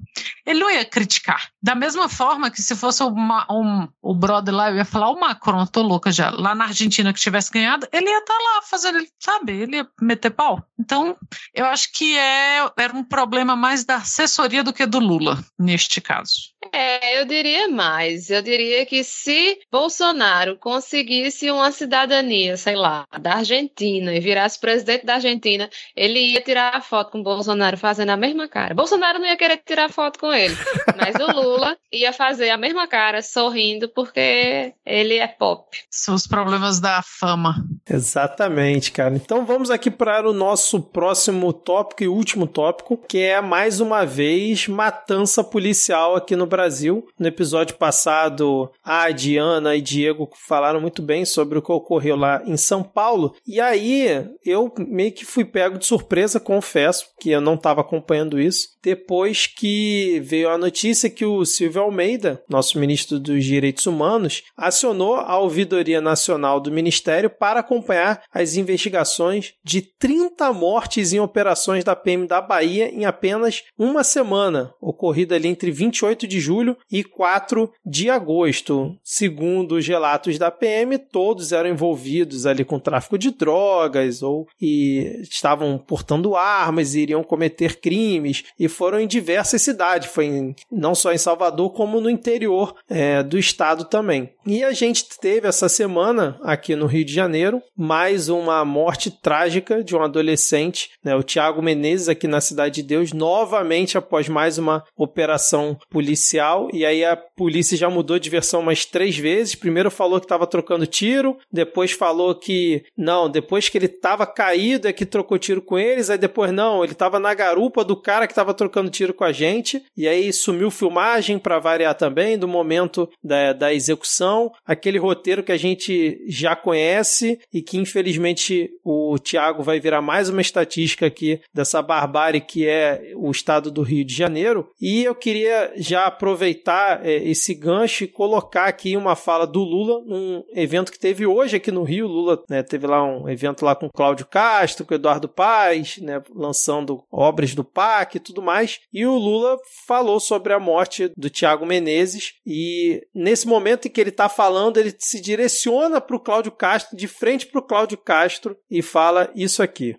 ele 0.45 0.59
não 0.59 0.71
ia 0.71 0.83
criticar. 0.83 1.49
Da 1.61 1.75
mesma 1.75 2.09
forma 2.09 2.49
que 2.49 2.61
se 2.61 2.75
fosse 2.75 3.03
uma, 3.03 3.45
um, 3.51 3.87
o 4.01 4.13
brother 4.13 4.53
lá, 4.53 4.69
eu 4.69 4.77
ia 4.77 4.85
falar 4.85 5.09
o 5.09 5.19
Macron, 5.19 5.65
tô 5.65 5.81
louca 5.81 6.11
já, 6.11 6.29
lá 6.29 6.55
na 6.55 6.65
Argentina 6.65 7.13
que 7.13 7.19
tivesse 7.19 7.51
ganhado, 7.51 7.87
ele 7.91 8.09
ia 8.09 8.19
estar 8.19 8.33
lá 8.33 8.61
fazendo, 8.61 9.05
sabe, 9.19 9.53
ele 9.53 9.77
ia 9.77 9.87
meter 10.01 10.29
pau. 10.29 10.63
Então, 10.79 11.17
eu 11.53 11.65
acho 11.65 11.91
que 11.93 12.17
é, 12.17 12.69
era 12.77 12.95
um 12.95 13.03
problema 13.03 13.55
mais 13.55 13.83
da 13.83 13.97
assessoria 13.97 14.63
do 14.63 14.73
que 14.73 14.85
do 14.85 14.99
Lula, 14.99 15.43
neste 15.57 15.99
caso. 15.99 16.53
É, 16.73 17.19
eu 17.19 17.25
diria 17.25 17.67
mais. 17.69 18.29
Eu 18.29 18.41
diria 18.41 18.85
que 18.85 19.03
se 19.03 19.59
Bolsonaro 19.71 20.57
conseguisse 20.57 21.49
uma 21.49 21.71
cidadania, 21.71 22.57
sei 22.57 22.75
lá, 22.75 23.05
da 23.19 23.35
Argentina 23.35 24.13
e 24.13 24.19
virasse 24.19 24.59
presidente 24.59 25.05
da 25.05 25.15
Argentina, 25.15 25.69
ele 25.95 26.19
ia 26.19 26.41
tirar 26.41 26.75
a 26.75 26.81
foto 26.81 27.11
com 27.11 27.19
o 27.19 27.23
Bolsonaro 27.23 27.77
fazendo 27.77 28.09
a 28.09 28.17
mesma 28.17 28.47
cara. 28.47 28.75
Bolsonaro 28.75 29.19
não 29.19 29.25
ia 29.25 29.37
querer 29.37 29.61
tirar 29.65 29.89
foto 29.89 30.19
com 30.19 30.33
ele, 30.33 30.55
mas 30.97 31.15
o 31.15 31.31
Lula 31.31 31.77
ia 31.91 32.11
fazer 32.11 32.49
a 32.49 32.57
mesma 32.57 32.87
cara, 32.87 33.21
sorrindo, 33.21 33.87
porque 33.89 34.73
ele 34.85 35.15
é 35.15 35.27
pop. 35.27 35.65
São 35.89 36.13
os 36.13 36.27
problemas 36.27 36.79
da 36.79 37.01
fama. 37.01 37.55
Exatamente, 37.89 38.91
cara. 38.91 39.15
Então 39.15 39.45
vamos 39.45 39.71
aqui 39.71 39.89
para 39.89 40.29
o 40.29 40.33
nosso 40.33 40.81
próximo 40.81 41.53
tópico 41.53 42.03
e 42.03 42.07
último 42.07 42.45
tópico, 42.45 42.97
que 42.97 43.19
é 43.19 43.39
mais 43.39 43.79
uma 43.79 44.05
vez 44.05 44.67
matança 44.67 45.43
policial 45.43 46.15
aqui 46.15 46.35
no 46.35 46.48
Brasil. 46.49 47.07
No 47.17 47.27
episódio 47.27 47.77
passado, 47.77 48.69
a 48.83 49.09
Diana 49.11 49.75
e 49.75 49.81
Diego 49.81 50.29
falaram 50.47 50.81
muito 50.81 51.01
bem 51.01 51.23
sobre 51.23 51.57
o 51.57 51.61
que 51.61 51.71
ocorreu 51.71 52.15
lá 52.15 52.41
em 52.45 52.57
São 52.57 52.83
Paulo. 52.83 53.35
E 53.47 53.61
aí 53.61 54.27
eu 54.45 54.73
meio 54.77 55.13
que 55.13 55.25
fui 55.25 55.45
pego 55.45 55.77
de 55.77 55.85
surpresa, 55.85 56.39
confesso, 56.39 57.05
que 57.19 57.29
eu 57.29 57.39
não 57.39 57.53
estava 57.53 57.81
acompanhando 57.81 58.39
isso. 58.39 58.69
Depois 58.83 59.47
que 59.47 60.19
veio 60.23 60.49
a 60.49 60.57
notícia 60.57 61.09
que 61.09 61.25
o 61.25 61.45
Silvio 61.45 61.81
Almeida, 61.81 62.43
nosso 62.49 62.79
ministro 62.79 63.19
dos 63.19 63.45
Direitos 63.45 63.85
Humanos, 63.85 64.43
acionou 64.57 65.15
a 65.15 65.37
Ouvidoria 65.37 66.01
Nacional 66.01 66.59
do 66.59 66.71
Ministério 66.71 67.29
para 67.29 67.59
acompanhar 67.59 68.23
as 68.33 68.55
investigações 68.55 69.53
de 69.63 69.81
30 69.81 70.51
mortes 70.53 71.13
em 71.13 71.19
operações 71.19 71.83
da 71.83 71.95
PM 71.95 72.25
da 72.27 72.41
Bahia 72.41 72.89
em 72.89 73.05
apenas 73.05 73.63
uma 73.77 74.03
semana, 74.03 74.73
ocorrida 74.81 75.35
ali 75.35 75.47
entre 75.47 75.71
28 75.71 76.27
de 76.27 76.38
julho 76.39 76.77
e 76.91 77.03
4 77.03 77.71
de 77.85 78.09
agosto. 78.09 78.95
Segundo 79.03 79.73
os 79.73 79.87
relatos 79.87 80.37
da 80.37 80.49
PM, 80.49 80.97
todos 80.97 81.51
eram 81.51 81.69
envolvidos 81.69 82.45
ali 82.45 82.63
com 82.63 82.79
tráfico 82.79 83.17
de 83.17 83.31
drogas 83.31 84.23
ou 84.23 84.47
e 84.61 85.21
estavam 85.21 85.77
portando 85.77 86.35
armas 86.35 86.95
e 86.95 87.01
iriam 87.01 87.23
cometer 87.23 87.79
crimes 87.79 88.43
e 88.59 88.67
foram 88.67 88.99
em 88.99 89.07
diversas 89.07 89.61
cidades, 89.61 90.09
foi 90.09 90.25
em, 90.25 90.55
não 90.71 90.95
só 90.95 91.11
em 91.11 91.17
Salvador 91.17 91.71
como 91.73 91.99
no 91.99 92.09
interior 92.09 92.75
é, 92.89 93.21
do 93.23 93.37
estado 93.37 93.85
também. 93.85 94.31
E 94.45 94.63
a 94.63 94.71
gente 94.71 95.05
teve 95.19 95.47
essa 95.47 95.69
semana 95.69 96.39
aqui 96.41 96.75
no 96.75 96.85
Rio 96.85 97.05
de 97.05 97.13
Janeiro 97.13 97.61
mais 97.77 98.29
uma 98.29 98.63
morte 98.65 99.11
trágica 99.11 99.83
de 99.83 99.95
um 99.95 100.01
adolescente, 100.01 100.91
né, 101.03 101.15
o 101.15 101.23
Tiago 101.23 101.61
Menezes 101.61 102.09
aqui 102.09 102.27
na 102.27 102.41
Cidade 102.41 102.75
de 102.75 102.83
Deus, 102.83 103.13
novamente 103.13 103.97
após 103.97 104.27
mais 104.27 104.57
uma 104.57 104.83
operação 104.97 105.77
policial 105.89 106.28
e 106.73 106.85
aí 106.85 107.03
a 107.03 107.15
polícia 107.15 107.77
já 107.77 107.89
mudou 107.89 108.19
de 108.19 108.29
versão 108.29 108.59
umas 108.61 108.85
três 108.85 109.17
vezes. 109.17 109.55
Primeiro 109.55 109.89
falou 109.89 110.19
que 110.19 110.25
estava 110.25 110.45
trocando 110.45 110.85
tiro, 110.85 111.37
depois 111.51 111.91
falou 111.91 112.35
que 112.35 112.83
não, 112.97 113.29
depois 113.29 113.69
que 113.69 113.77
ele 113.77 113.85
estava 113.85 114.25
caído 114.25 114.87
é 114.87 114.93
que 114.93 115.05
trocou 115.05 115.37
tiro 115.37 115.61
com 115.61 115.77
eles, 115.77 116.09
aí 116.09 116.17
depois 116.17 116.51
não, 116.51 116.83
ele 116.83 116.93
estava 116.93 117.19
na 117.19 117.33
garupa 117.33 117.83
do 117.83 117.95
cara 117.95 118.27
que 118.27 118.33
estava 118.33 118.53
trocando 118.53 118.89
tiro 118.89 119.13
com 119.13 119.23
a 119.23 119.31
gente, 119.31 119.83
e 119.95 120.07
aí 120.07 120.31
sumiu 120.33 120.69
filmagem 120.69 121.39
para 121.39 121.59
variar 121.59 121.95
também 121.95 122.37
do 122.37 122.47
momento 122.47 123.09
da, 123.23 123.53
da 123.53 123.73
execução, 123.73 124.51
aquele 124.65 124.97
roteiro 124.97 125.43
que 125.43 125.51
a 125.51 125.57
gente 125.57 126.23
já 126.27 126.55
conhece 126.55 127.39
e 127.53 127.61
que 127.61 127.77
infelizmente 127.77 128.69
o 128.83 129.17
Tiago 129.17 129.63
vai 129.63 129.79
virar 129.79 130.01
mais 130.01 130.29
uma 130.29 130.41
estatística 130.41 131.05
aqui 131.05 131.41
dessa 131.53 131.81
barbárie 131.81 132.41
que 132.41 132.67
é 132.67 133.13
o 133.15 133.31
estado 133.31 133.71
do 133.71 133.81
Rio 133.81 134.05
de 134.05 134.13
Janeiro. 134.13 134.69
E 134.79 135.03
eu 135.03 135.15
queria 135.15 135.71
já 135.75 136.09
aproveitar 136.19 137.05
é, 137.05 137.15
esse 137.15 137.55
gancho 137.55 138.03
e 138.03 138.07
colocar 138.07 138.65
aqui 138.65 138.97
uma 138.97 139.15
fala 139.15 139.47
do 139.47 139.61
Lula 139.61 140.03
num 140.05 140.43
evento 140.53 140.91
que 140.91 140.99
teve 140.99 141.25
hoje 141.25 141.55
aqui 141.55 141.71
no 141.71 141.83
Rio. 141.83 142.07
Lula 142.07 142.43
né, 142.49 142.61
teve 142.61 142.85
lá 142.85 143.01
um 143.01 143.29
evento 143.29 143.63
lá 143.63 143.73
com 143.73 143.89
Cláudio 143.89 144.25
Castro, 144.25 144.85
com 144.85 144.93
Eduardo 144.93 145.29
Paes, 145.29 145.97
né, 145.99 146.21
lançando 146.35 147.01
obras 147.09 147.55
do 147.55 147.63
PAC 147.63 148.17
e 148.17 148.19
tudo 148.19 148.41
mais. 148.41 148.81
E 148.91 149.05
o 149.05 149.15
Lula 149.17 149.57
falou 149.87 150.19
sobre 150.19 150.51
a 150.51 150.59
morte 150.59 151.09
do 151.15 151.29
Tiago 151.29 151.65
Menezes. 151.65 152.33
E 152.45 153.01
nesse 153.15 153.47
momento 153.47 153.87
em 153.87 153.91
que 153.91 154.01
ele 154.01 154.09
está 154.09 154.27
falando, 154.27 154.77
ele 154.77 154.93
se 154.99 155.21
direciona 155.21 156.01
para 156.01 156.17
o 156.17 156.19
Cláudio 156.19 156.51
Castro, 156.51 156.97
de 156.97 157.07
frente 157.07 157.47
para 157.47 157.59
o 157.59 157.65
Cláudio 157.65 157.97
Castro, 157.97 158.57
e 158.69 158.81
fala 158.81 159.31
isso 159.33 159.63
aqui. 159.63 159.95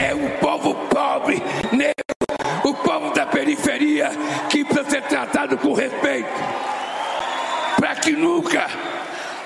É 0.00 0.14
povo 0.40 0.47
pobre, 1.18 1.42
negro, 1.72 1.94
o 2.64 2.74
povo 2.74 3.12
da 3.12 3.26
periferia 3.26 4.10
que 4.48 4.64
precisa 4.64 4.90
ser 4.90 5.02
tratado 5.02 5.56
com 5.58 5.72
respeito. 5.72 6.28
Para 7.76 7.96
que 7.96 8.12
nunca 8.12 8.66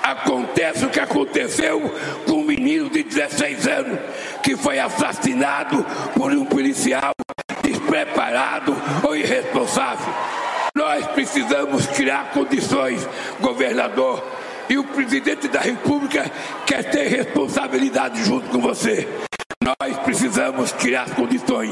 aconteça 0.01 0.85
o 0.85 0.89
que 0.89 0.99
aconteceu 0.99 1.81
com 2.27 2.33
um 2.33 2.43
menino 2.43 2.89
de 2.89 3.03
16 3.03 3.67
anos 3.67 3.99
que 4.41 4.55
foi 4.55 4.79
assassinado 4.79 5.85
por 6.15 6.31
um 6.31 6.45
policial 6.45 7.13
despreparado 7.61 8.75
ou 9.03 9.15
irresponsável. 9.15 10.13
Nós 10.75 11.05
precisamos 11.07 11.85
criar 11.87 12.31
condições, 12.31 13.07
governador, 13.39 14.23
e 14.69 14.77
o 14.77 14.83
presidente 14.83 15.47
da 15.47 15.59
República 15.59 16.29
quer 16.65 16.89
ter 16.89 17.07
responsabilidade 17.07 18.23
junto 18.23 18.49
com 18.49 18.59
você. 18.59 19.07
Nós 19.63 19.97
precisamos 19.99 20.73
criar 20.73 21.09
condições 21.11 21.71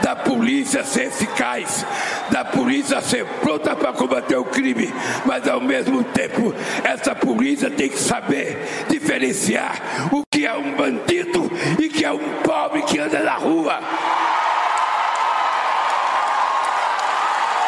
da 0.00 0.14
polícia 0.14 0.84
ser 0.84 1.08
eficaz, 1.08 1.84
da 2.30 2.44
polícia 2.44 3.00
ser 3.00 3.26
pronta 3.40 3.74
para 3.74 3.92
combater 3.92 4.36
o 4.36 4.44
crime, 4.44 4.94
mas 5.24 5.48
ao 5.48 5.60
mesmo 5.60 6.04
tempo 6.04 6.54
essa 6.84 7.16
polícia 7.16 7.68
tem 7.68 7.88
que 7.88 7.98
saber 7.98 8.56
diferenciar 8.88 9.74
o 10.12 10.22
que 10.32 10.46
é 10.46 10.54
um 10.54 10.76
bandido 10.76 11.50
e 11.80 11.88
que 11.88 12.04
é 12.04 12.12
um 12.12 12.42
pobre 12.44 12.82
que 12.82 13.00
anda 13.00 13.18
na 13.18 13.34
rua. 13.34 13.80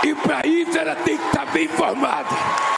E 0.04 0.14
para 0.14 0.46
isso 0.46 0.78
ela 0.78 0.94
tem 0.94 1.18
que 1.18 1.26
estar 1.26 1.46
bem 1.46 1.64
informada. 1.64 2.77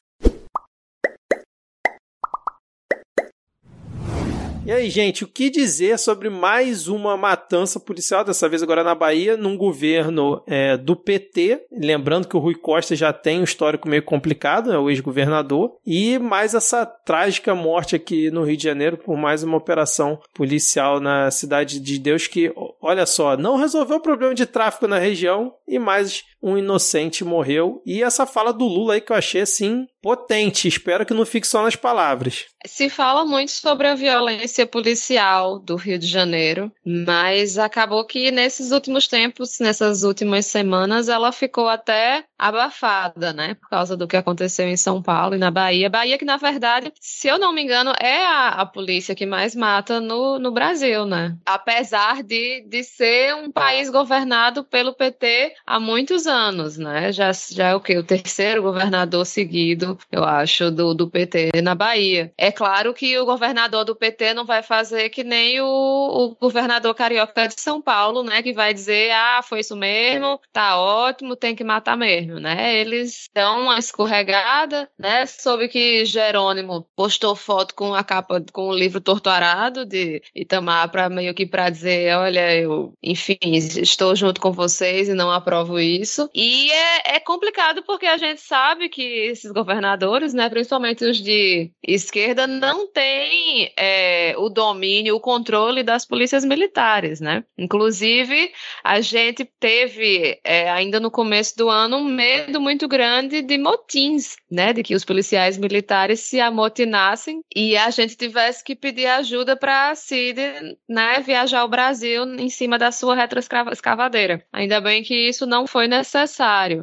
E 4.71 4.73
aí, 4.73 4.89
gente, 4.89 5.25
o 5.25 5.27
que 5.27 5.51
dizer 5.51 5.99
sobre 5.99 6.31
mais 6.31 6.87
uma 6.87 7.17
matança 7.17 7.81
policial, 7.81 8.23
dessa 8.23 8.49
vez 8.49 8.63
agora 8.63 8.85
na 8.85 8.95
Bahia, 8.95 9.37
num 9.37 9.57
governo 9.57 10.45
é, 10.47 10.77
do 10.77 10.95
PT? 10.95 11.67
Lembrando 11.73 12.29
que 12.29 12.37
o 12.37 12.39
Rui 12.39 12.55
Costa 12.55 12.95
já 12.95 13.13
tem 13.13 13.41
um 13.41 13.43
histórico 13.43 13.89
meio 13.89 14.05
complicado, 14.05 14.73
é 14.73 14.79
o 14.79 14.89
ex-governador, 14.89 15.73
e 15.85 16.21
mais 16.21 16.55
essa 16.55 16.87
trágica 16.87 17.53
morte 17.53 17.97
aqui 17.97 18.31
no 18.31 18.45
Rio 18.45 18.57
de 18.57 18.63
Janeiro 18.63 18.97
por 18.97 19.17
mais 19.17 19.43
uma 19.43 19.57
operação 19.57 20.21
policial 20.33 21.01
na 21.01 21.33
Cidade 21.33 21.81
de 21.81 21.99
Deus 21.99 22.29
que, 22.29 22.55
olha 22.81 23.07
só, 23.07 23.37
não 23.37 23.57
resolveu 23.57 23.97
o 23.97 24.01
problema 24.01 24.37
de 24.37 24.47
tráfico 24.47 24.87
na 24.87 25.01
região 25.01 25.53
e 25.67 25.81
mais 25.81 26.23
um 26.43 26.57
inocente 26.57 27.25
morreu. 27.25 27.83
E 27.85 28.03
essa 28.03 28.27
fala 28.27 28.53
do 28.53 28.65
Lula 28.65 28.95
aí 28.95 29.01
que 29.01 29.13
eu 29.13 29.17
achei 29.17 29.43
assim 29.43 29.87
potente. 30.03 30.67
Espero 30.67 31.05
que 31.05 31.15
não 31.15 31.27
fique 31.27 31.47
só 31.47 31.63
nas 31.63 31.77
palavras. 31.77 32.47
Se 32.67 32.89
fala 32.91 33.25
muito 33.25 33.53
sobre 33.53 33.87
a 33.87 33.95
violência 33.95 34.67
policial 34.67 35.59
do 35.59 35.77
Rio 35.77 35.99
de 35.99 36.07
Janeiro, 36.07 36.71
mas 36.85 37.59
acabou 37.59 38.05
que 38.07 38.31
nesses 38.31 38.71
últimos 38.71 39.09
tempos, 39.09 39.59
nessas 39.61 40.03
últimas 40.03 40.47
semanas, 40.47 41.09
ela 41.09 41.33
ficou 41.33 41.69
até 41.69 42.25
abafada, 42.39 43.33
né? 43.33 43.55
Por 43.55 43.69
causa 43.69 43.97
do 43.97 44.07
que 44.07 44.17
aconteceu 44.17 44.67
em 44.69 44.77
São 44.77 45.03
Paulo 45.03 45.35
e 45.35 45.39
na 45.39 45.51
Bahia. 45.51 45.91
Bahia, 45.91 46.19
que 46.19 46.25
na 46.25 46.37
verdade, 46.37 46.93
se 47.01 47.29
eu 47.29 47.39
não 47.39 47.53
me 47.53 47.63
engano, 47.63 47.93
é 48.01 48.25
a, 48.25 48.49
a 48.49 48.67
polícia 48.67 49.15
que 49.15 49.27
mais 49.27 49.55
mata 49.55 50.01
no, 50.01 50.39
no 50.39 50.51
Brasil, 50.51 51.07
né? 51.07 51.37
Apesar 51.45 52.23
de, 52.23 52.63
de 52.69 52.83
ser 52.83 53.35
um 53.35 53.51
país 53.51 53.91
governado 53.91 54.65
pelo 54.65 54.95
PT 54.95 55.55
há 55.67 55.81
muitos 55.81 56.27
anos, 56.27 56.30
né? 56.79 57.13
Já, 57.13 57.31
já 57.33 57.69
é 57.69 57.75
o 57.75 57.81
que? 57.81 57.97
O 57.97 58.05
terceiro 58.05 58.63
governador 58.63 59.27
seguido, 59.27 59.99
eu 60.11 60.25
acho, 60.25 60.71
do, 60.71 60.95
do 60.95 61.09
PT 61.09 61.51
na 61.63 61.75
Bahia. 61.75 62.33
É 62.37 62.53
claro 62.53 62.95
que 62.95 63.19
o 63.19 63.25
governador 63.25 63.85
do 63.85 63.97
PT 63.97 64.35
não 64.35 64.45
vai 64.45 64.63
fazer 64.63 65.11
que 65.11 65.25
nem 65.25 65.61
o, 65.61 65.67
o 65.67 66.37
governador 66.37 66.95
carioca 66.95 67.49
de 67.49 67.61
São 67.61 67.81
Paulo, 67.81 68.23
né? 68.23 68.43
Que 68.43 68.53
vai 68.53 68.73
dizer, 68.73 69.11
ah, 69.13 69.41
foi 69.43 69.61
isso 69.61 69.77
mesmo, 69.77 70.41
tá 70.53 70.79
ótimo, 70.79 71.37
tem 71.37 71.55
que 71.55 71.65
matar 71.65 71.97
mesmo, 71.97 72.39
né? 72.39 72.77
Eles 72.77 73.29
dão 73.35 73.63
uma 73.63 73.79
escorregada, 73.79 74.89
né? 74.99 75.27
Soube 75.27 75.69
que 75.69 76.05
Jerônimo 76.05 76.87
postou 76.97 77.35
foto 77.35 77.75
com 77.75 77.95
a 77.95 78.05
capa, 78.05 78.43
com 78.53 78.69
o 78.69 78.75
livro 78.75 79.01
torturado 79.01 79.85
de 79.85 80.23
Itamar 80.35 80.91
para 80.91 81.09
meio 81.09 81.35
que 81.35 81.47
para 81.47 81.71
dizer, 81.71 82.17
olha, 82.17 82.55
eu, 82.57 82.95
enfim, 83.03 83.39
estou 83.43 84.15
junto 84.15 84.41
com 84.41 84.53
vocês 84.53 85.09
e 85.09 85.15
não 85.15 85.31
aprovo 85.31 85.79
isso. 85.79 86.20
E 86.35 86.71
é, 86.71 87.17
é 87.17 87.21
complicado 87.21 87.83
porque 87.83 88.07
a 88.07 88.17
gente 88.17 88.41
sabe 88.41 88.89
que 88.89 89.03
esses 89.03 89.51
governadores, 89.53 90.35
né, 90.35 90.49
principalmente 90.49 91.05
os 91.05 91.19
de 91.19 91.71
esquerda, 91.83 92.47
não 92.47 92.87
têm 92.87 93.73
é, 93.77 94.35
o 94.37 94.49
domínio, 94.49 95.17
o 95.17 95.21
controle 95.21 95.83
das 95.83 96.05
polícias 96.05 96.45
militares, 96.45 97.21
né? 97.21 97.45
Inclusive, 97.57 98.53
a 98.83 99.01
gente 99.01 99.45
teve, 99.59 100.41
é, 100.45 100.71
ainda 100.71 100.99
no 100.99 101.11
começo 101.11 101.57
do 101.57 101.69
ano, 101.69 101.99
um 101.99 102.05
medo 102.05 102.61
muito 102.61 102.89
grande 102.89 103.43
de 103.43 103.59
motins, 103.59 104.37
né? 104.51 104.73
De 104.73 104.83
que 104.83 104.95
os 104.95 105.05
policiais 105.05 105.57
militares 105.57 106.21
se 106.21 106.41
amotinassem 106.41 107.43
e 107.55 107.77
a 107.77 107.91
gente 107.91 108.17
tivesse 108.17 108.65
que 108.65 108.75
pedir 108.75 109.07
ajuda 109.07 109.57
para 109.57 109.91
a 109.91 109.95
CID, 109.95 110.41
né, 110.89 111.21
viajar 111.21 111.61
ao 111.61 111.69
Brasil 111.69 112.25
em 112.39 112.49
cima 112.49 112.79
da 112.79 112.91
sua 112.91 113.15
retroescavadeira. 113.15 114.45
Ainda 114.53 114.81
bem 114.81 115.03
que 115.03 115.15
isso 115.29 115.47
não 115.47 115.67
foi 115.67 115.87
necessário. 115.87 116.10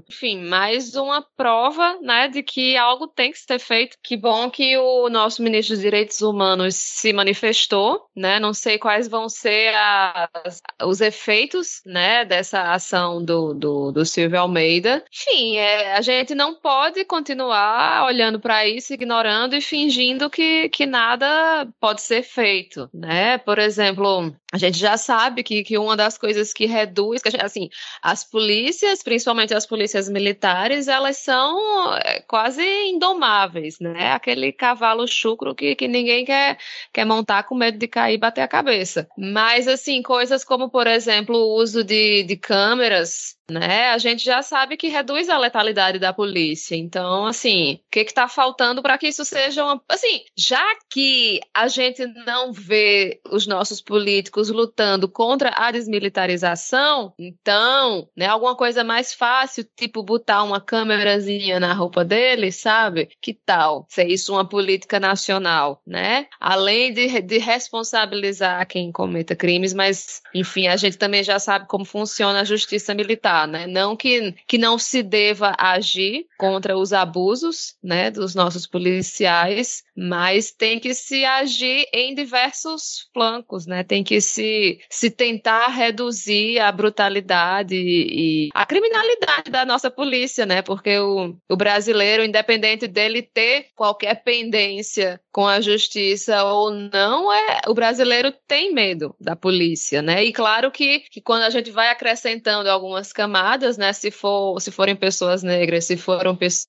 Enfim, 0.10 0.42
mais 0.44 0.96
uma 0.96 1.22
prova, 1.36 2.00
né, 2.02 2.28
de 2.28 2.42
que 2.42 2.78
algo 2.78 3.08
tem 3.08 3.32
que 3.32 3.40
ser 3.40 3.60
feito. 3.60 3.98
Que 4.02 4.16
bom 4.16 4.50
que 4.50 4.78
o 4.78 5.10
nosso 5.10 5.44
ministro 5.44 5.76
dos 5.76 5.82
Direitos 5.82 6.22
Humanos 6.22 6.76
se 6.76 7.12
manifestou, 7.12 8.06
né? 8.16 8.40
Não 8.40 8.54
sei 8.54 8.78
quais 8.78 9.08
vão 9.08 9.28
ser 9.28 9.74
as, 9.76 10.62
os 10.84 11.02
efeitos, 11.02 11.82
né, 11.86 12.26
dessa 12.26 12.72
ação 12.72 13.24
do, 13.24 13.54
do, 13.54 13.92
do 13.92 14.06
Silvio 14.06 14.40
Almeida. 14.40 15.04
Enfim, 15.14 15.58
é, 15.58 15.94
a 15.94 16.02
gente 16.02 16.34
não 16.34 16.56
pode 16.56 17.04
continuar 17.06 18.06
olhando 18.06 18.40
para 18.40 18.68
isso, 18.68 18.94
ignorando 18.94 19.56
e 19.56 19.62
fingindo 19.62 20.30
que, 20.30 20.70
que 20.70 20.86
nada 20.86 21.68
pode 21.80 22.02
ser 22.02 22.24
feito, 22.24 22.90
né? 22.94 23.38
Por 23.38 23.60
exemplo, 23.60 24.34
a 24.54 24.58
gente 24.58 24.78
já 24.78 24.98
sabe 24.98 25.44
que, 25.44 25.64
que 25.64 25.78
uma 25.78 25.98
das 25.98 26.18
coisas 26.18 26.54
que 26.54 26.66
reduz, 26.66 27.22
que 27.22 27.30
gente, 27.30 27.44
assim, 27.44 27.70
as 28.02 28.24
polícias, 28.24 29.04
principalmente 29.04 29.17
as 29.56 29.66
polícias 29.66 30.10
militares, 30.10 30.88
elas 30.88 31.18
são 31.18 31.96
é, 31.96 32.22
quase 32.28 32.62
indomáveis, 32.90 33.80
né? 33.80 34.12
Aquele 34.12 34.52
cavalo 34.52 35.08
chucro 35.08 35.56
que, 35.56 35.76
que 35.76 35.88
ninguém 35.88 36.26
quer, 36.26 36.58
quer 36.94 37.06
montar 37.06 37.44
com 37.44 37.56
medo 37.56 37.78
de 37.78 37.88
cair 37.88 38.16
e 38.16 38.18
bater 38.18 38.42
a 38.42 38.48
cabeça. 38.48 39.08
Mas, 39.18 39.68
assim, 39.68 40.02
coisas 40.02 40.44
como, 40.44 40.70
por 40.70 40.88
exemplo, 40.88 41.36
o 41.38 41.56
uso 41.56 41.84
de, 41.84 42.24
de 42.24 42.36
câmeras 42.36 43.37
né? 43.50 43.92
A 43.92 43.98
gente 43.98 44.24
já 44.24 44.42
sabe 44.42 44.78
que 44.78 44.88
reduz 44.90 45.30
a 45.30 45.38
letalidade 45.38 46.00
da 46.00 46.12
polícia. 46.12 46.76
Então, 46.76 47.26
assim, 47.26 47.76
o 47.76 47.80
que 47.92 48.00
está 48.00 48.28
faltando 48.28 48.82
para 48.82 48.98
que 48.98 49.08
isso 49.08 49.24
seja 49.24 49.64
uma. 49.64 49.82
Assim, 49.88 50.22
já 50.36 50.64
que 50.90 51.40
a 51.54 51.68
gente 51.68 52.06
não 52.26 52.52
vê 52.52 53.22
os 53.30 53.48
nossos 53.48 53.82
políticos 53.82 54.50
lutando 54.50 55.08
contra 55.08 55.52
a 55.56 55.72
desmilitarização, 55.72 57.14
então, 57.18 58.10
né, 58.16 58.26
alguma 58.28 58.56
coisa 58.56 58.84
mais 58.84 59.14
fácil, 59.14 59.66
tipo 59.76 60.04
botar 60.04 60.44
uma 60.44 60.60
câmerazinha 60.60 61.60
na 61.60 61.74
roupa 61.74 62.04
dele, 62.04 62.52
sabe? 62.52 63.10
Que 63.22 63.34
tal 63.34 63.86
ser 63.90 64.08
isso 64.08 64.34
uma 64.34 64.48
política 64.48 65.00
nacional, 65.00 65.82
né? 65.86 66.28
Além 66.40 66.94
de, 66.94 67.22
de 67.22 67.38
responsabilizar 67.38 68.66
quem 68.68 68.92
cometa 68.92 69.36
crimes, 69.36 69.74
mas, 69.74 70.22
enfim, 70.34 70.68
a 70.68 70.76
gente 70.76 70.98
também 70.98 71.24
já 71.24 71.40
sabe 71.40 71.68
como 71.68 71.86
funciona 71.86 72.42
a 72.42 72.44
justiça 72.44 72.94
militar 72.94 73.37
né? 73.46 73.68
Não 73.68 73.96
que, 73.96 74.34
que 74.48 74.58
não 74.58 74.80
se 74.80 75.04
deva 75.04 75.54
agir 75.58 76.26
contra 76.38 76.78
os 76.78 76.94
abusos, 76.94 77.76
né, 77.84 78.10
dos 78.10 78.34
nossos 78.34 78.66
policiais, 78.66 79.84
mas 79.96 80.52
tem 80.52 80.80
que 80.80 80.94
se 80.94 81.26
agir 81.26 81.86
em 81.94 82.16
diversos 82.16 83.10
flancos, 83.14 83.68
né? 83.68 83.84
Tem 83.84 84.04
que 84.04 84.22
se, 84.22 84.80
se 84.90 85.12
tentar 85.12 85.68
reduzir 85.68 86.60
a 86.60 86.72
brutalidade 86.72 87.76
e 87.76 88.50
a 88.54 88.66
criminalidade 88.66 89.52
da 89.52 89.66
nossa 89.66 89.92
polícia, 89.92 90.46
né? 90.46 90.62
Porque 90.62 90.98
o, 90.98 91.36
o 91.50 91.58
brasileiro, 91.58 92.24
independente 92.24 92.88
dele 92.88 93.22
ter 93.22 93.68
qualquer 93.76 94.24
pendência 94.24 95.20
com 95.38 95.46
a 95.46 95.62
justiça 95.62 96.44
ou 96.46 96.72
não, 96.72 97.32
é 97.32 97.62
o 97.68 97.74
brasileiro 97.76 98.34
tem 98.48 98.74
medo 98.74 99.16
da 99.22 99.36
polícia, 99.36 100.02
né? 100.02 100.26
E 100.26 100.34
claro 100.34 100.72
que, 100.72 101.02
que 101.12 101.22
quando 101.22 101.44
a 101.44 101.52
gente 101.52 101.70
vai 101.70 101.90
acrescentando 101.90 102.68
algumas 102.68 103.14
camadas, 103.14 103.78
né? 103.78 103.94
Se 103.94 104.10
for 104.10 104.60
se 104.60 104.72
forem 104.72 104.96
pessoas 104.96 105.44
negras, 105.44 105.86
se 105.86 105.96
foram 105.96 106.36
pessoas 106.36 106.66